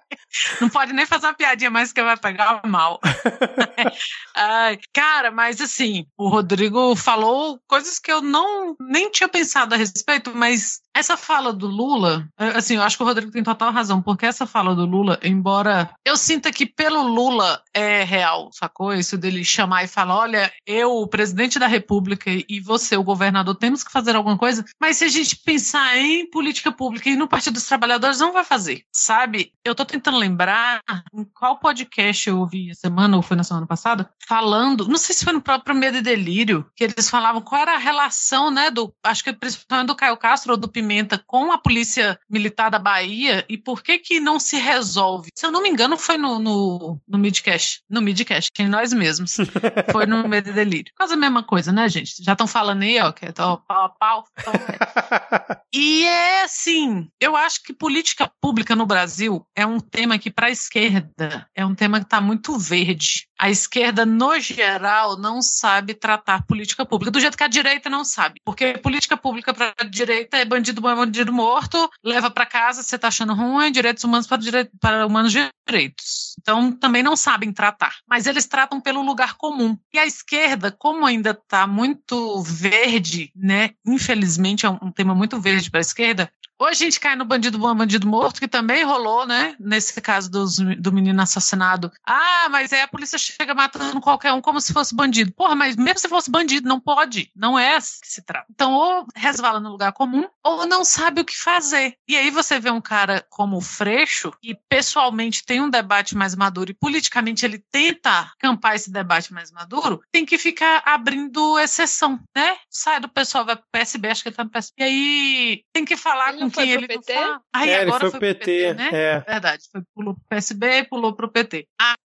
Não 0.60 0.68
pode 0.68 0.92
nem 0.92 1.06
fazer 1.06 1.26
uma 1.26 1.34
piadinha 1.34 1.70
mais 1.70 1.92
que 1.92 2.02
vai 2.02 2.16
pegar 2.16 2.60
mal. 2.66 3.00
Ai, 4.34 4.78
cara, 4.92 5.30
mas 5.30 5.60
assim, 5.60 6.06
o 6.16 6.28
Rodrigo 6.28 6.94
falou 6.96 7.60
coisas 7.66 7.98
que 7.98 8.10
eu 8.10 8.20
não 8.20 8.76
nem 8.80 9.10
tinha 9.10 9.28
pensado 9.28 9.74
a 9.74 9.78
respeito, 9.78 10.32
mas 10.34 10.80
essa 10.94 11.16
fala 11.16 11.52
do 11.52 11.66
Lula, 11.66 12.28
assim, 12.54 12.76
eu 12.76 12.82
acho 12.82 12.96
que 12.96 13.02
o 13.02 13.06
Rodrigo 13.06 13.32
tem 13.32 13.42
total 13.42 13.72
razão, 13.72 14.00
porque 14.00 14.26
essa 14.26 14.46
fala 14.46 14.74
do 14.74 14.86
Lula, 14.86 15.18
embora 15.22 15.90
eu 16.04 16.16
sinta 16.16 16.52
que 16.52 16.64
pelo 16.64 17.02
Lula 17.02 17.60
é 17.74 18.04
real, 18.04 18.50
sacou? 18.52 18.94
Isso 18.94 19.18
dele 19.18 19.44
chamar 19.44 19.84
e 19.84 19.88
falar: 19.88 20.16
olha, 20.16 20.52
eu, 20.64 20.92
o 20.92 21.08
presidente 21.08 21.58
da 21.58 21.66
República, 21.66 22.30
e 22.30 22.60
você, 22.60 22.96
o 22.96 23.02
governador, 23.02 23.56
temos 23.56 23.82
que 23.82 23.90
fazer 23.90 24.14
alguma 24.14 24.38
coisa, 24.38 24.64
mas 24.80 24.98
se 24.98 25.04
a 25.04 25.08
gente 25.08 25.36
pensar 25.36 25.96
em 25.98 26.30
política 26.30 26.70
pública 26.70 27.10
e 27.10 27.16
no 27.16 27.28
Partido 27.28 27.54
dos 27.54 27.66
Trabalhadores, 27.66 28.20
não 28.20 28.32
vai 28.32 28.44
fazer, 28.44 28.84
sabe? 28.92 29.52
Eu 29.64 29.74
tô 29.74 29.84
tentando 29.84 30.18
lembrar 30.24 30.80
em 31.12 31.24
qual 31.24 31.58
podcast 31.58 32.28
eu 32.28 32.38
ouvi 32.38 32.70
a 32.70 32.74
semana, 32.74 33.16
ou 33.16 33.22
foi 33.22 33.36
na 33.36 33.44
semana 33.44 33.66
passada, 33.66 34.08
falando, 34.26 34.88
não 34.88 34.96
sei 34.96 35.14
se 35.14 35.24
foi 35.24 35.32
no 35.32 35.40
próprio 35.40 35.76
Medo 35.76 35.98
e 35.98 36.02
Delírio, 36.02 36.66
que 36.74 36.84
eles 36.84 37.10
falavam 37.10 37.42
qual 37.42 37.62
era 37.62 37.74
a 37.74 37.78
relação, 37.78 38.50
né, 38.50 38.70
do, 38.70 38.94
acho 39.04 39.22
que 39.22 39.32
principalmente 39.32 39.88
do 39.88 39.96
Caio 39.96 40.16
Castro 40.16 40.52
ou 40.52 40.56
do 40.56 40.68
Pimenta 40.68 41.22
com 41.26 41.52
a 41.52 41.58
Polícia 41.58 42.18
Militar 42.28 42.70
da 42.70 42.78
Bahia 42.78 43.44
e 43.48 43.58
por 43.58 43.82
que 43.82 43.98
que 43.98 44.20
não 44.20 44.40
se 44.40 44.56
resolve. 44.56 45.30
Se 45.34 45.46
eu 45.46 45.50
não 45.50 45.62
me 45.62 45.68
engano, 45.68 45.96
foi 45.96 46.16
no, 46.16 46.38
no, 46.38 47.00
no 47.06 47.18
Midcast, 47.18 47.82
no 47.88 48.00
Midcast, 48.00 48.50
em 48.58 48.68
nós 48.68 48.92
mesmos. 48.92 49.36
Foi 49.92 50.06
no 50.06 50.26
Medo 50.28 50.50
e 50.50 50.52
Delírio. 50.52 50.92
Quase 50.96 51.14
a 51.14 51.16
mesma 51.16 51.42
coisa, 51.42 51.72
né, 51.72 51.88
gente? 51.88 52.22
Já 52.22 52.32
estão 52.32 52.46
falando 52.46 52.82
aí, 52.82 53.00
ó, 53.00 53.12
que 53.12 53.26
é 53.26 53.32
pau 53.32 53.62
a 53.68 53.88
pau. 53.88 54.24
é. 54.38 55.64
E 55.76 56.04
é 56.04 56.44
assim, 56.44 57.08
eu 57.20 57.34
acho 57.34 57.60
que 57.64 57.72
política 57.72 58.30
pública 58.40 58.76
no 58.76 58.86
Brasil 58.86 59.44
é 59.56 59.66
um 59.66 59.80
tema 59.80 60.13
que, 60.18 60.30
para 60.30 60.46
a 60.46 60.50
esquerda, 60.50 61.48
é 61.54 61.64
um 61.64 61.74
tema 61.74 61.98
que 61.98 62.06
está 62.06 62.20
muito 62.20 62.58
verde. 62.58 63.26
A 63.38 63.50
esquerda, 63.50 64.06
no 64.06 64.38
geral, 64.38 65.18
não 65.18 65.42
sabe 65.42 65.94
tratar 65.94 66.46
política 66.46 66.86
pública, 66.86 67.10
do 67.10 67.20
jeito 67.20 67.36
que 67.36 67.42
a 67.42 67.48
direita 67.48 67.90
não 67.90 68.04
sabe. 68.04 68.40
Porque 68.44 68.78
política 68.78 69.16
pública 69.16 69.52
para 69.52 69.74
a 69.78 69.84
direita 69.84 70.36
é 70.36 70.44
bandido 70.44 70.80
bom, 70.80 70.90
é 70.90 70.94
bandido 70.94 71.32
morto, 71.32 71.90
leva 72.02 72.30
para 72.30 72.46
casa, 72.46 72.82
você 72.82 72.96
está 72.96 73.08
achando 73.08 73.34
ruim, 73.34 73.72
direitos 73.72 74.04
humanos 74.04 74.26
para, 74.26 74.38
direi 74.38 74.68
para 74.80 75.06
humanos 75.06 75.32
direitos. 75.32 76.34
Então, 76.40 76.72
também 76.72 77.02
não 77.02 77.16
sabem 77.16 77.52
tratar. 77.52 77.96
Mas 78.08 78.26
eles 78.26 78.46
tratam 78.46 78.80
pelo 78.80 79.02
lugar 79.02 79.34
comum. 79.34 79.76
E 79.92 79.98
a 79.98 80.06
esquerda, 80.06 80.70
como 80.70 81.04
ainda 81.04 81.30
está 81.30 81.66
muito 81.66 82.42
verde, 82.42 83.32
né? 83.34 83.70
Infelizmente, 83.86 84.66
é 84.66 84.68
um 84.70 84.92
tema 84.92 85.14
muito 85.14 85.40
verde 85.40 85.70
para 85.70 85.80
a 85.80 85.82
esquerda, 85.82 86.30
ou 86.58 86.66
a 86.66 86.72
gente 86.72 87.00
cai 87.00 87.16
no 87.16 87.24
bandido 87.24 87.58
bom, 87.58 87.74
bandido 87.74 88.06
morto, 88.06 88.40
que 88.40 88.48
também 88.48 88.84
rolou, 88.84 89.26
né? 89.26 89.56
Nesse 89.58 90.00
caso 90.00 90.30
dos, 90.30 90.58
do 90.58 90.92
menino 90.92 91.20
assassinado. 91.20 91.90
Ah, 92.06 92.48
mas 92.50 92.72
aí 92.72 92.82
a 92.82 92.88
polícia 92.88 93.18
chega 93.18 93.54
matando 93.54 94.00
qualquer 94.00 94.32
um 94.32 94.40
como 94.40 94.60
se 94.60 94.72
fosse 94.72 94.94
bandido. 94.94 95.32
Porra, 95.32 95.54
mas 95.54 95.76
mesmo 95.76 95.98
se 95.98 96.08
fosse 96.08 96.30
bandido, 96.30 96.68
não 96.68 96.80
pode. 96.80 97.30
Não 97.34 97.58
é 97.58 97.76
assim 97.76 98.00
que 98.00 98.08
se 98.08 98.22
trata. 98.22 98.46
Então, 98.50 98.72
ou 98.72 99.06
resvala 99.14 99.60
no 99.60 99.70
lugar 99.70 99.92
comum, 99.92 100.28
ou 100.42 100.66
não 100.66 100.84
sabe 100.84 101.20
o 101.20 101.24
que 101.24 101.36
fazer. 101.36 101.96
E 102.06 102.16
aí 102.16 102.30
você 102.30 102.60
vê 102.60 102.70
um 102.70 102.80
cara 102.80 103.24
como 103.30 103.56
o 103.56 103.60
Freixo, 103.60 104.32
que 104.40 104.56
pessoalmente 104.68 105.44
tem 105.44 105.60
um 105.60 105.70
debate 105.70 106.16
mais 106.16 106.34
maduro 106.34 106.70
e 106.70 106.74
politicamente 106.74 107.44
ele 107.44 107.58
tenta 107.70 108.30
campar 108.38 108.74
esse 108.76 108.90
debate 108.90 109.32
mais 109.32 109.50
maduro, 109.50 110.00
tem 110.12 110.24
que 110.24 110.38
ficar 110.38 110.82
abrindo 110.84 111.58
exceção, 111.58 112.20
né? 112.34 112.56
Sai 112.70 113.00
do 113.00 113.08
pessoal, 113.08 113.44
vai 113.44 113.56
pro 113.56 113.64
PSB, 113.72 114.08
acho 114.08 114.22
que 114.22 114.28
ele 114.28 114.36
tá 114.36 114.44
no 114.44 114.50
PSB. 114.50 114.74
E 114.78 114.82
aí 114.84 115.64
tem 115.72 115.84
que 115.84 115.96
falar 115.96 116.32
Ele 116.32 116.43
não 116.44 116.50
foi 116.50 116.64
quem 116.64 116.74
pro 116.74 116.84
ele 116.84 116.88
PT? 116.88 117.14
não 117.14 117.22
fala. 117.22 117.42
Aí 117.52 117.70
é, 117.70 117.72
ele 117.74 117.82
agora 117.82 118.00
foi 118.00 118.10
pro 118.10 118.20
PT, 118.20 118.74
né? 118.74 118.90
é. 118.92 119.20
Verdade, 119.20 119.62
foi, 119.70 119.82
pulou 119.94 120.14
pro 120.14 120.24
PSB, 120.28 120.84
pulou 120.84 121.14
pro 121.14 121.30
PT. 121.30 121.66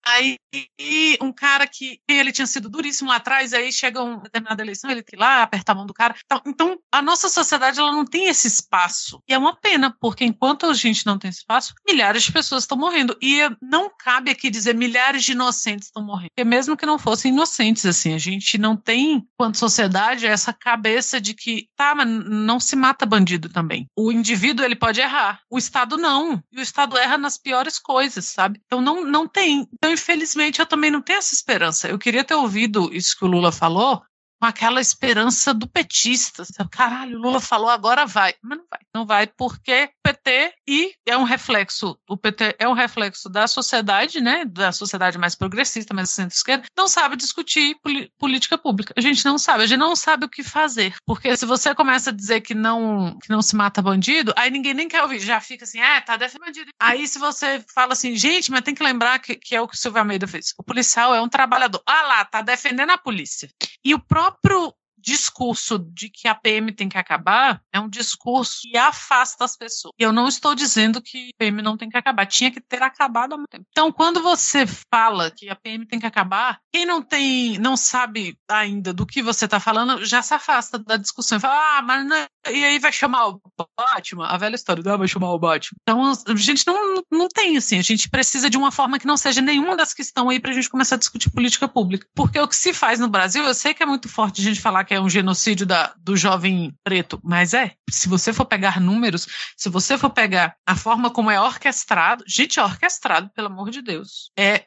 Aí 0.08 0.38
e 0.80 1.18
um 1.22 1.32
cara 1.34 1.68
que 1.68 2.00
ele 2.08 2.32
tinha 2.32 2.46
sido 2.46 2.70
duríssimo 2.70 3.10
lá 3.10 3.16
atrás, 3.16 3.54
aí 3.54 3.72
chega 3.72 4.02
uma 4.02 4.22
determinada 4.22 4.62
eleição, 4.62 4.90
ele 4.90 5.02
tem 5.02 5.20
lá, 5.20 5.42
aperta 5.42 5.72
a 5.72 5.76
mão 5.76 5.86
do 5.86 5.94
cara. 5.94 6.16
Então, 6.26 6.42
então, 6.46 6.80
a 6.92 7.02
nossa 7.02 7.28
sociedade 7.28 7.80
ela 7.80 7.92
não 7.92 8.06
tem 8.06 8.28
esse 8.28 8.48
espaço. 8.48 9.22
E 9.28 9.34
é 9.34 9.38
uma 9.38 9.56
pena, 9.56 9.96
porque 10.00 10.24
enquanto 10.24 10.66
a 10.68 10.74
gente 10.74 11.06
não 11.06 11.18
tem 11.18 11.30
esse 11.30 11.40
espaço, 11.40 11.74
milhares 11.88 12.24
de 12.24 12.32
pessoas 12.32 12.64
estão 12.64 12.78
morrendo. 12.78 13.18
E 13.22 13.40
não 13.62 13.90
cabe 13.98 14.32
aqui 14.32 14.50
dizer 14.50 14.76
milhares 14.76 15.24
de 15.24 15.32
inocentes 15.32 15.88
estão 15.88 16.04
morrendo. 16.04 16.30
Porque 16.36 16.48
mesmo 16.48 16.78
que 16.78 16.86
não 16.86 17.00
fossem 17.00 17.32
inocentes, 17.32 17.86
assim, 17.86 18.14
a 18.14 18.18
gente 18.18 18.58
não 18.58 18.78
tem, 18.78 19.28
quanto 19.38 19.58
sociedade, 19.58 20.26
essa 20.26 20.54
cabeça 20.54 21.20
de 21.20 21.34
que, 21.34 21.68
tá, 21.76 21.96
mas 21.96 22.08
não 22.08 22.60
se 22.60 22.76
mata 22.76 23.06
bandido 23.06 23.50
também. 23.50 23.88
O 23.96 24.12
indivíduo 24.26 24.66
ele 24.66 24.76
pode 24.76 25.00
errar, 25.00 25.40
o 25.50 25.58
Estado 25.58 25.98
não. 25.98 26.44
E 26.52 26.60
o 26.60 26.62
Estado 26.62 26.98
erra 26.98 27.18
nas 27.18 27.38
piores 27.38 27.78
coisas, 27.78 28.26
sabe? 28.26 28.60
Então 28.66 28.82
não, 28.82 29.06
não 29.06 29.28
tem. 29.28 29.68
Então, 29.74 29.92
infelizmente, 29.92 30.60
eu 30.60 30.66
também 30.66 30.90
não 30.90 31.02
tenho 31.02 31.20
essa 31.20 31.36
esperança. 31.36 31.88
Eu 31.88 32.00
queria 32.00 32.24
ter 32.24 32.34
ouvido 32.34 32.90
isso 32.92 33.16
que 33.18 33.24
o 33.24 33.28
Lula 33.28 33.52
falou, 33.52 34.02
com 34.46 34.50
aquela 34.50 34.80
esperança 34.80 35.54
do 35.54 35.68
petista. 35.68 36.44
Caralho, 36.72 37.18
Lula 37.18 37.40
falou, 37.40 37.70
agora 37.70 38.06
vai. 38.06 38.36
Mas 38.44 38.60
não 38.60 38.66
vai. 38.70 38.80
Não 38.94 39.06
vai 39.06 39.28
porque 39.28 39.86
o 39.86 40.04
PT 40.04 40.54
e 40.68 40.94
é 41.06 41.18
um 41.18 41.24
reflexo, 41.24 41.98
o 42.08 42.16
PT 42.16 42.56
é 42.60 42.68
um 42.68 42.74
reflexo 42.74 43.28
da 43.28 43.48
sociedade, 43.48 44.22
né, 44.22 44.46
da 44.46 44.72
sociedade 44.72 45.18
mais 45.18 45.36
progressista, 45.36 45.94
mais 45.94 46.12
centro-esquerda, 46.12 46.66
não 46.78 46.88
sabe 46.88 47.16
discutir 47.16 47.76
política 48.18 48.58
pública. 48.58 48.94
A 48.96 49.02
gente 49.02 49.26
não 49.26 49.38
sabe, 49.38 49.64
a 49.64 49.68
gente 49.68 49.80
não 49.80 49.96
sabe 49.96 50.26
o 50.26 50.30
que 50.30 50.44
fazer. 50.44 50.96
Porque 51.06 51.36
se 51.36 51.46
você 51.46 51.74
começa 51.74 52.12
a 52.12 52.14
dizer 52.14 52.42
que 52.42 52.54
não, 52.54 53.18
que 53.20 53.30
não 53.30 53.42
se 53.42 53.56
mata 53.56 53.82
bandido, 53.82 54.34
aí 54.38 54.52
ninguém 54.52 54.74
nem 54.74 54.88
quer 54.88 55.02
ouvir, 55.02 55.20
já 55.20 55.42
fica 55.42 55.64
assim, 55.64 55.82
ah, 55.82 56.02
tá 56.02 56.16
defendendo 56.18 56.46
bandido. 56.46 56.72
Aí 56.80 57.08
se 57.08 57.18
você 57.18 57.64
fala 57.74 57.94
assim, 57.94 58.16
gente, 58.16 58.52
mas 58.52 58.62
tem 58.62 58.76
que 58.76 58.84
lembrar 58.84 59.20
que, 59.20 59.36
que 59.36 59.56
é 59.56 59.62
o 59.62 59.68
que 59.68 59.76
o 59.76 59.78
Silvio 59.78 60.00
Almeida 60.00 60.28
fez. 60.28 60.54
O 60.58 60.64
policial 60.64 61.16
é 61.16 61.22
um 61.22 61.30
trabalhador. 61.30 61.82
Ah 61.86 62.04
lá, 62.04 62.26
tá 62.26 62.42
defendendo 62.42 62.92
a 62.92 62.98
polícia. 62.98 63.50
E 63.84 63.94
o 63.94 64.00
próprio 64.00 64.35
próprio 64.42 64.74
discurso 65.06 65.78
de 65.78 66.10
que 66.10 66.28
a 66.28 66.34
PM 66.34 66.72
tem 66.72 66.90
que 66.90 66.98
acabar 66.98 67.62
é 67.72 67.80
um 67.80 67.88
discurso 67.88 68.62
que 68.64 68.76
afasta 68.76 69.46
as 69.46 69.56
pessoas. 69.56 69.94
E 70.00 70.04
eu 70.04 70.12
não 70.12 70.28
estou 70.28 70.56
dizendo 70.56 71.00
que 71.00 71.30
a 71.30 71.38
PM 71.38 71.62
não 71.62 71.78
tem 71.78 71.90
que 71.90 71.98
acabar, 71.98 72.26
tinha 72.26 72.50
que 72.50 72.60
ter 72.60 72.82
acabado 72.82 73.34
há 73.34 73.38
muito 73.38 73.50
tempo. 73.50 73.66
Então, 73.70 73.92
quando 73.92 74.22
você 74.22 74.66
fala 74.92 75.30
que 75.30 75.48
a 75.48 75.56
PM 75.56 75.86
tem 75.86 76.00
que 76.00 76.08
acabar, 76.08 76.60
quem 76.74 76.86
não 76.86 77.04
tem, 77.04 77.60
não 77.60 77.78
sabe 77.78 78.36
ainda 78.50 78.92
do 78.92 79.06
que 79.06 79.22
você 79.22 79.46
está 79.46 79.60
falando, 79.60 80.04
já 80.04 80.24
se 80.24 80.34
afasta 80.34 80.80
da 80.80 80.98
discussão 80.98 81.38
e 81.38 81.42
fala: 81.42 81.78
"Ah, 81.78 81.82
mas 81.84 82.06
não... 82.06 82.26
e 82.52 82.64
aí 82.64 82.80
vai 82.80 82.92
chamar 82.92 83.28
o 83.28 83.42
Batman?" 83.78 84.28
A 84.28 84.38
velha 84.38 84.56
história, 84.56 84.84
ah, 84.86 84.98
vai 84.98 85.08
chamar 85.08 85.32
o 85.32 85.40
Batman. 85.40 85.78
Então, 85.82 86.12
a 86.28 86.36
gente 86.36 86.66
não, 86.68 87.04
não 87.12 87.28
tem 87.28 87.58
assim, 87.58 87.80
a 87.80 87.82
gente 87.82 88.10
precisa 88.10 88.50
de 88.50 88.58
uma 88.58 88.72
forma 88.72 89.00
que 89.00 89.08
não 89.08 89.18
seja 89.18 89.42
nenhuma 89.42 89.76
das 89.76 89.94
que 89.94 90.02
estão 90.02 90.30
aí 90.30 90.40
para 90.40 90.52
a 90.52 90.54
gente 90.54 90.70
começar 90.70 90.96
a 90.96 91.00
discutir 91.00 91.30
política 91.32 91.68
pública. 91.68 92.08
Porque 92.14 92.40
o 92.40 92.48
que 92.48 92.56
se 92.56 92.74
faz 92.74 93.00
no 93.00 93.08
Brasil, 93.08 93.44
eu 93.44 93.54
sei 93.54 93.74
que 93.74 93.84
é 93.84 93.86
muito 93.86 94.08
forte 94.08 94.42
a 94.42 94.44
gente 94.44 94.62
falar 94.62 94.84
que 94.84 94.94
é 94.94 95.02
um 95.02 95.10
genocídio 95.10 95.66
da, 95.66 95.94
do 95.98 96.16
jovem 96.16 96.74
preto, 96.84 97.20
mas 97.24 97.54
é. 97.54 97.74
Se 97.90 98.08
você 98.08 98.32
for 98.32 98.46
pegar 98.46 98.80
números, 98.80 99.28
se 99.58 99.70
você 99.70 99.98
for 99.98 100.10
pegar 100.10 100.56
a 100.66 100.76
forma 100.76 101.10
como 101.10 101.32
é 101.32 101.40
orquestrado, 101.40 102.24
gente, 102.28 102.60
é 102.60 102.64
orquestrado, 102.64 103.30
pelo 103.34 103.48
amor 103.48 103.72
de 103.72 103.82
Deus. 103.82 104.32
É. 104.38 104.64